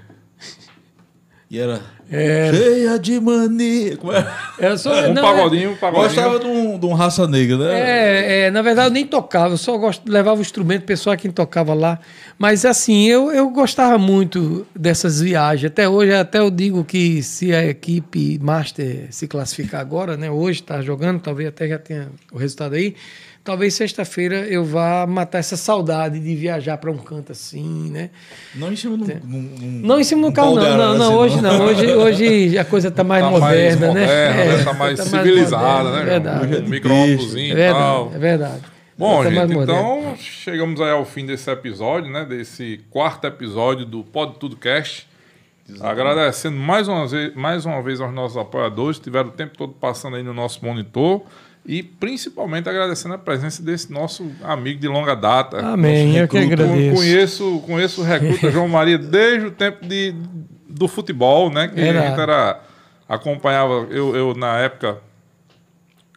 E 1.53 1.59
era. 1.59 1.81
Era. 2.09 2.57
Cheia 2.57 2.97
de 2.97 3.19
mania. 3.19 3.95
Como 3.97 4.11
era? 4.11 4.35
Eu 4.57 4.75
sou, 4.75 4.91
Um 4.91 5.13
não, 5.13 5.21
pagodinho, 5.21 5.73
um 5.73 5.75
pagodinho. 5.75 6.07
Gostava 6.07 6.39
de 6.39 6.47
um, 6.47 6.79
de 6.79 6.85
um 6.87 6.93
raça 6.93 7.27
negra, 7.27 7.57
né? 7.57 7.79
É, 7.79 8.41
é, 8.45 8.51
na 8.51 8.63
verdade 8.63 8.87
eu 8.87 8.91
nem 8.91 9.05
tocava, 9.05 9.53
eu 9.53 9.57
só 9.57 9.77
gost... 9.77 10.01
levava 10.07 10.39
o 10.39 10.41
instrumento, 10.41 10.81
o 10.81 10.85
pessoal 10.87 11.15
quem 11.15 11.29
tocava 11.29 11.75
lá. 11.75 11.99
Mas 12.39 12.65
assim, 12.65 13.07
eu, 13.07 13.31
eu 13.31 13.51
gostava 13.51 13.99
muito 13.99 14.65
dessas 14.75 15.21
viagens. 15.21 15.71
Até 15.71 15.87
hoje, 15.87 16.11
até 16.11 16.39
eu 16.39 16.49
digo 16.49 16.83
que 16.83 17.21
se 17.21 17.53
a 17.53 17.63
equipe 17.63 18.39
Master 18.41 19.09
se 19.11 19.27
classificar 19.27 19.79
agora, 19.79 20.17
né? 20.17 20.31
Hoje 20.31 20.61
está 20.61 20.81
jogando, 20.81 21.21
talvez 21.21 21.49
até 21.49 21.67
já 21.67 21.77
tenha 21.77 22.07
o 22.31 22.37
resultado 22.39 22.73
aí. 22.73 22.95
Talvez 23.43 23.73
sexta-feira 23.73 24.37
eu 24.47 24.63
vá 24.63 25.05
matar 25.05 25.39
essa 25.39 25.57
saudade 25.57 26.17
de 26.17 26.33
viajar 26.33 26.77
para 26.77 26.89
um 26.89 26.97
canto 26.97 27.33
assim, 27.33 27.91
né? 27.91 28.09
Não 28.55 28.71
em 28.71 28.75
cima 28.77 28.97
de 28.97 29.03
um. 29.03 29.19
Não 29.83 29.99
em 29.99 30.03
cima 30.05 30.21
do 30.21 30.27
um 30.29 30.31
carro, 30.31 30.55
não. 30.55 30.77
Não, 30.77 30.97
não, 30.97 31.05
assim, 31.07 31.15
hoje 31.15 31.41
não. 31.41 31.65
Hoje, 31.65 31.93
hoje 31.93 32.57
a 32.57 32.63
coisa 32.63 32.87
está 32.87 33.03
mais 33.03 33.21
Tá 33.25 33.29
moderna, 33.31 33.87
mais 33.87 33.95
né? 33.95 34.27
moderna, 34.27 34.57
né? 34.57 34.63
Tá 34.63 34.73
mais 34.73 34.99
civilizada, 35.01 35.89
moderna, 35.89 35.91
né? 35.91 35.99
É 35.99 36.03
João? 36.03 36.09
verdade. 36.21 36.45
Hoje 36.45 36.53
é 36.55 36.57
Um 36.59 36.63
de 36.63 36.69
micro-ônidosinho 36.69 37.49
É 37.49 37.51
e 37.51 37.55
verdade, 37.55 37.79
tal. 37.83 38.11
é 38.13 38.17
verdade. 38.17 38.61
Bom, 38.97 39.23
Tá 39.23 39.29
mais 39.31 39.49
gente, 39.49 39.61
então 39.61 40.15
chegamos 40.17 40.79
aí 40.79 40.91
ao 40.91 41.03
fim 41.03 41.25
desse 41.25 41.51
episódio, 41.51 42.09
né? 42.09 42.23
Desse 42.23 42.79
quarto 42.89 43.25
episódio 43.27 43.85
do 43.85 44.05
Pode 44.05 44.35
Tudo 44.39 44.55
Cast. 44.55 45.05
Agradecendo 45.81 46.55
mais 46.57 46.87
uma, 46.87 47.05
vez, 47.07 47.35
mais 47.35 47.65
uma 47.65 47.81
vez 47.81 47.99
aos 47.99 48.13
nossos 48.13 48.37
apoiadores, 48.37 48.97
que 48.99 49.03
tiveram 49.05 49.29
o 49.29 49.31
tempo 49.33 49.57
todo 49.57 49.73
passando 49.73 50.15
aí 50.15 50.23
no 50.23 50.33
nosso 50.33 50.63
monitor. 50.63 51.23
E 51.65 51.81
principalmente 51.81 52.67
agradecendo 52.67 53.13
a 53.13 53.17
presença 53.17 53.63
desse 53.63 53.91
nosso 53.91 54.29
amigo 54.43 54.79
de 54.81 54.87
longa 54.87 55.15
data. 55.15 55.59
Amém, 55.65 56.17
eu 56.17 56.27
que 56.27 56.37
agradeço. 56.37 56.95
Conheço, 56.95 57.63
conheço 57.65 58.01
o 58.01 58.03
recruta 58.03 58.51
João 58.51 58.67
Maria 58.67 58.97
desde 58.97 59.47
o 59.47 59.51
tempo 59.51 59.85
de, 59.87 60.13
do 60.67 60.87
futebol, 60.89 61.49
né? 61.49 61.69
Que 61.69 61.79
a 61.79 61.83
Verdade. 61.83 62.07
gente 62.09 62.19
era, 62.19 62.61
acompanhava, 63.07 63.87
eu, 63.89 64.13
eu 64.13 64.33
na 64.35 64.57
época 64.59 64.97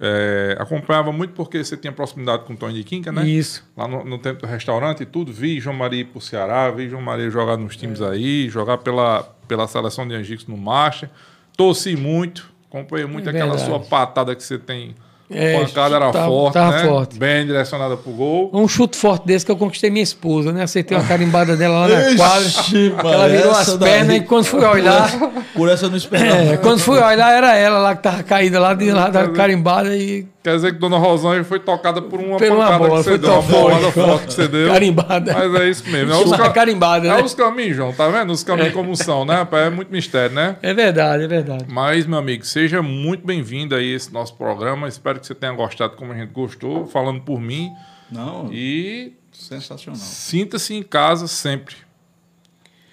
é, 0.01 0.57
acompanhava 0.59 1.11
muito 1.13 1.33
porque 1.33 1.63
você 1.65 1.77
tinha 1.77 1.93
proximidade 1.93 2.45
com 2.45 2.53
o 2.53 2.57
Tony 2.57 2.75
de 2.75 2.85
Quinca, 2.85 3.11
né? 3.13 3.27
Isso. 3.27 3.65
Lá 3.77 3.89
no, 3.89 4.05
no 4.05 4.19
tempo 4.19 4.41
do 4.43 4.47
restaurante 4.47 5.03
e 5.05 5.07
tudo, 5.07 5.33
vi 5.33 5.59
João 5.61 5.77
Maria 5.77 6.01
ir 6.01 6.05
pro 6.07 6.21
Ceará, 6.21 6.71
vi 6.71 6.89
João 6.89 7.01
Maria 7.03 7.31
jogar 7.31 7.57
nos 7.57 7.77
times 7.77 8.01
É. 8.01 8.09
aí, 8.11 8.49
jogar 8.49 8.79
pela, 8.79 9.23
pela 9.49 9.67
seleção 9.67 10.07
de 10.07 10.15
Angicos 10.15 10.47
no 10.47 10.57
Marcha. 10.57 11.11
Torci 11.57 11.97
muito, 11.97 12.51
acompanhei 12.69 13.07
muito 13.07 13.27
É 13.29 13.31
aquela 13.31 13.57
verdade. 13.57 13.71
sua 13.71 13.81
patada 13.81 14.35
que 14.35 14.43
você 14.43 14.59
tem. 14.59 14.95
É, 15.29 15.57
a 15.57 15.61
pancada 15.61 15.97
era 15.97 16.11
tava- 16.13 16.27
forte, 16.27 16.55
tava 16.55 16.71
né? 16.77 16.85
forte. 16.85 17.19
Bem 17.19 17.47
direcionada 17.47 17.97
pro 17.97 18.13
gol. 18.13 18.51
Um 18.53 18.69
chute 18.69 18.97
forte 18.97 19.27
desse 19.27 19.45
que 19.45 19.51
eu 19.51 19.57
conquistei 19.57 19.91
minha 19.91 20.03
esposa, 20.03 20.53
né? 20.53 20.63
Acertei 20.63 20.97
uma 20.97 21.05
carimbada 21.05 21.57
dela 21.57 21.81
lá 21.81 21.89
na 21.89 22.01
Ixi, 22.11 22.17
quadra. 22.17 23.03
mano, 23.03 23.13
Ela 23.15 23.29
virou 23.29 23.51
as 23.53 23.77
pernas 23.77 24.07
daí- 24.09 24.17
e 24.19 24.21
quando 24.21 24.45
fui 24.45 24.65
olhar. 24.65 25.11
Por 25.55 25.69
essa 25.69 25.87
eu 25.87 25.91
não 25.91 25.97
esperava. 25.97 26.37
É, 26.53 26.57
quando 26.59 26.79
fui 26.79 26.99
olhar, 27.01 27.33
era 27.37 27.57
ela 27.57 27.79
lá 27.79 27.97
que 27.97 28.03
tava 28.05 28.23
caída 28.23 28.61
lá, 28.61 28.73
de 28.75 28.91
lá 28.93 29.09
da 29.11 29.29
carimbada 29.29 29.97
e 29.97 30.27
Quer 30.47 30.55
dizer 30.55 30.75
que 30.75 30.79
Dona 30.79 30.97
Rosângela 30.97 31.43
foi 31.43 31.59
tocada 31.59 32.01
por 32.01 32.21
uma 32.21 32.37
uma 32.37 32.39
pancada 32.39 32.79
bola, 32.79 32.99
que 32.99 33.03
você 33.11 33.19
deu, 33.19 33.33
uma 33.33 33.43
bolada 33.43 33.91
forte 33.91 34.27
que 34.27 34.33
você 34.33 34.47
deu. 34.47 34.69
carimbada. 34.69 35.33
Mas 35.33 35.55
é 35.61 35.69
isso 35.69 35.91
mesmo. 35.91 36.13
É 36.13 36.17
os, 36.19 36.31
ca- 36.37 36.51
carimbada, 36.51 37.09
é 37.09 37.17
né? 37.17 37.21
os 37.25 37.35
caminhos, 37.35 37.75
João, 37.77 37.93
tá 37.93 38.09
vendo? 38.09 38.33
Os 38.33 38.45
caminhos 38.45 38.73
como 38.73 38.95
são, 38.95 39.25
né? 39.25 39.35
rapaz? 39.35 39.67
É 39.67 39.71
muito 39.71 39.91
mistério, 39.91 40.37
né? 40.37 40.57
É 40.63 40.73
verdade, 40.73 41.25
é 41.25 41.27
verdade. 41.27 41.65
Mas, 41.67 42.07
meu 42.07 42.19
amigo, 42.19 42.47
seja 42.47 42.81
muito 42.81 43.27
bem-vindo 43.27 43.75
aí 43.75 43.93
a 43.93 43.97
esse 43.97 44.13
nosso 44.13 44.37
programa. 44.37 44.87
Espero 44.87 45.19
que 45.19 45.27
você 45.27 45.35
tenha 45.35 45.51
gostado 45.53 45.97
como 45.97 46.13
a 46.13 46.17
gente 46.17 46.31
gostou, 46.33 46.87
falando 46.87 47.21
por 47.23 47.41
mim. 47.41 47.69
Não, 48.09 48.49
E 48.53 49.15
sensacional. 49.33 49.99
sinta-se 50.01 50.75
em 50.75 50.83
casa 50.85 51.27
sempre. 51.27 51.75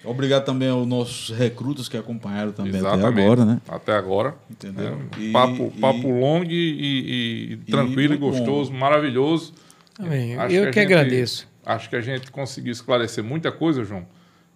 Obrigado 0.04 0.44
também 0.44 0.68
aos 0.68 0.86
nossos 0.86 1.36
recrutas 1.36 1.88
que 1.88 1.96
acompanharam 1.96 2.52
também 2.52 2.74
Exatamente. 2.76 3.06
até 3.06 3.22
agora, 3.22 3.44
né? 3.44 3.60
Até 3.68 3.92
agora. 3.94 4.34
Entendeu? 4.50 4.98
É, 5.16 5.20
E- 5.20 5.32
papo, 5.32 5.72
e- 5.74 5.80
papo 5.80 6.08
longo 6.08 6.44
e, 6.44 6.54
e- 6.54 7.52
e 7.52 7.56
tranquilo 7.70 8.14
e, 8.14 8.16
gostoso, 8.16 8.72
maravilhoso. 8.72 9.52
Amém. 9.98 10.36
Acho 10.36 10.54
Eu 10.54 10.62
a 10.64 10.66
que 10.70 10.80
gente- 10.80 10.92
agradeço. 10.92 11.48
Acho 11.64 11.88
que 11.88 11.96
a 11.96 12.00
gente 12.00 12.30
conseguiu 12.30 12.72
esclarecer 12.72 13.24
muita 13.24 13.50
coisa, 13.50 13.84
João. 13.84 14.04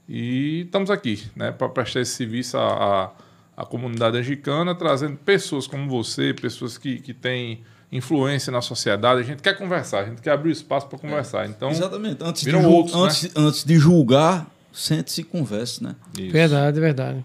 E 0.08 0.62
estamos 0.66 0.90
aqui, 0.90 1.22
né, 1.36 1.50
para 1.52 1.68
prestar 1.68 2.00
esse 2.00 2.12
serviço 2.12 2.56
à, 2.58 3.10
à, 3.56 3.62
à 3.62 3.64
comunidade 3.66 4.16
angicana, 4.18 4.74
trazendo 4.74 5.16
pessoas 5.16 5.66
como 5.66 5.88
você, 5.88 6.32
pessoas 6.34 6.76
que, 6.78 6.98
que 7.00 7.12
têm 7.14 7.60
influência 7.90 8.50
na 8.52 8.60
sociedade. 8.60 9.20
A 9.20 9.24
gente 9.24 9.40
quer 9.42 9.56
conversar, 9.56 10.00
a 10.00 10.04
gente 10.06 10.20
quer 10.20 10.32
abrir 10.32 10.50
espaço 10.52 10.86
para 10.88 10.98
conversar. 10.98 11.46
Então, 11.48 11.70
Exatamente. 11.70 12.18
Antes 12.22 12.42
de, 12.44 12.54
outros, 12.54 12.94
né? 12.94 13.02
antes, 13.02 13.30
antes 13.36 13.64
de 13.64 13.76
julgar, 13.76 14.46
sente-se 14.78 15.20
e 15.22 15.24
converse, 15.24 15.82
né? 15.82 15.94
isso, 16.18 16.30
Verdade, 16.32 16.80
verdade. 16.80 17.24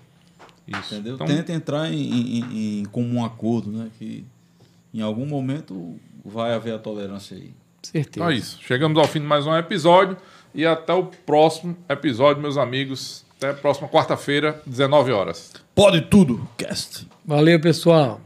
isso. 0.68 0.94
Entendeu? 0.96 1.16
Então, 1.16 1.28
Tenta 1.28 1.52
entrar 1.54 1.92
em, 1.92 2.00
em- 2.40 2.80
em 2.82 2.86
comum 2.86 3.24
acordo, 3.24 3.72
né? 3.72 3.90
Que 4.00 4.26
em 4.94 5.02
algum 5.02 5.26
momento 5.26 5.96
vai 6.24 6.54
haver 6.54 6.74
a 6.76 6.80
tolerância 6.80 7.36
aí. 7.38 7.52
Certeza. 7.82 8.10
então 8.16 8.30
é 8.30 8.36
isso. 8.36 8.60
Chegamos 8.66 8.98
ao 8.98 9.06
fim 9.08 9.20
de 9.20 9.26
mais 9.26 9.46
um 9.46 9.54
episódio 9.56 10.16
e 10.56 10.66
até 10.66 10.94
o 10.94 11.04
próximo 11.06 11.76
episódio, 11.90 12.42
meus 12.42 12.58
amigos. 12.58 13.24
Até 13.38 13.50
a 13.50 13.54
próxima 13.54 13.90
quarta-feira, 13.90 14.62
19 14.66 15.12
horas. 15.12 15.52
Pode 15.76 16.00
tudo, 16.02 16.48
cast. 16.58 17.06
Valeu, 17.26 17.60
pessoal. 17.60 18.22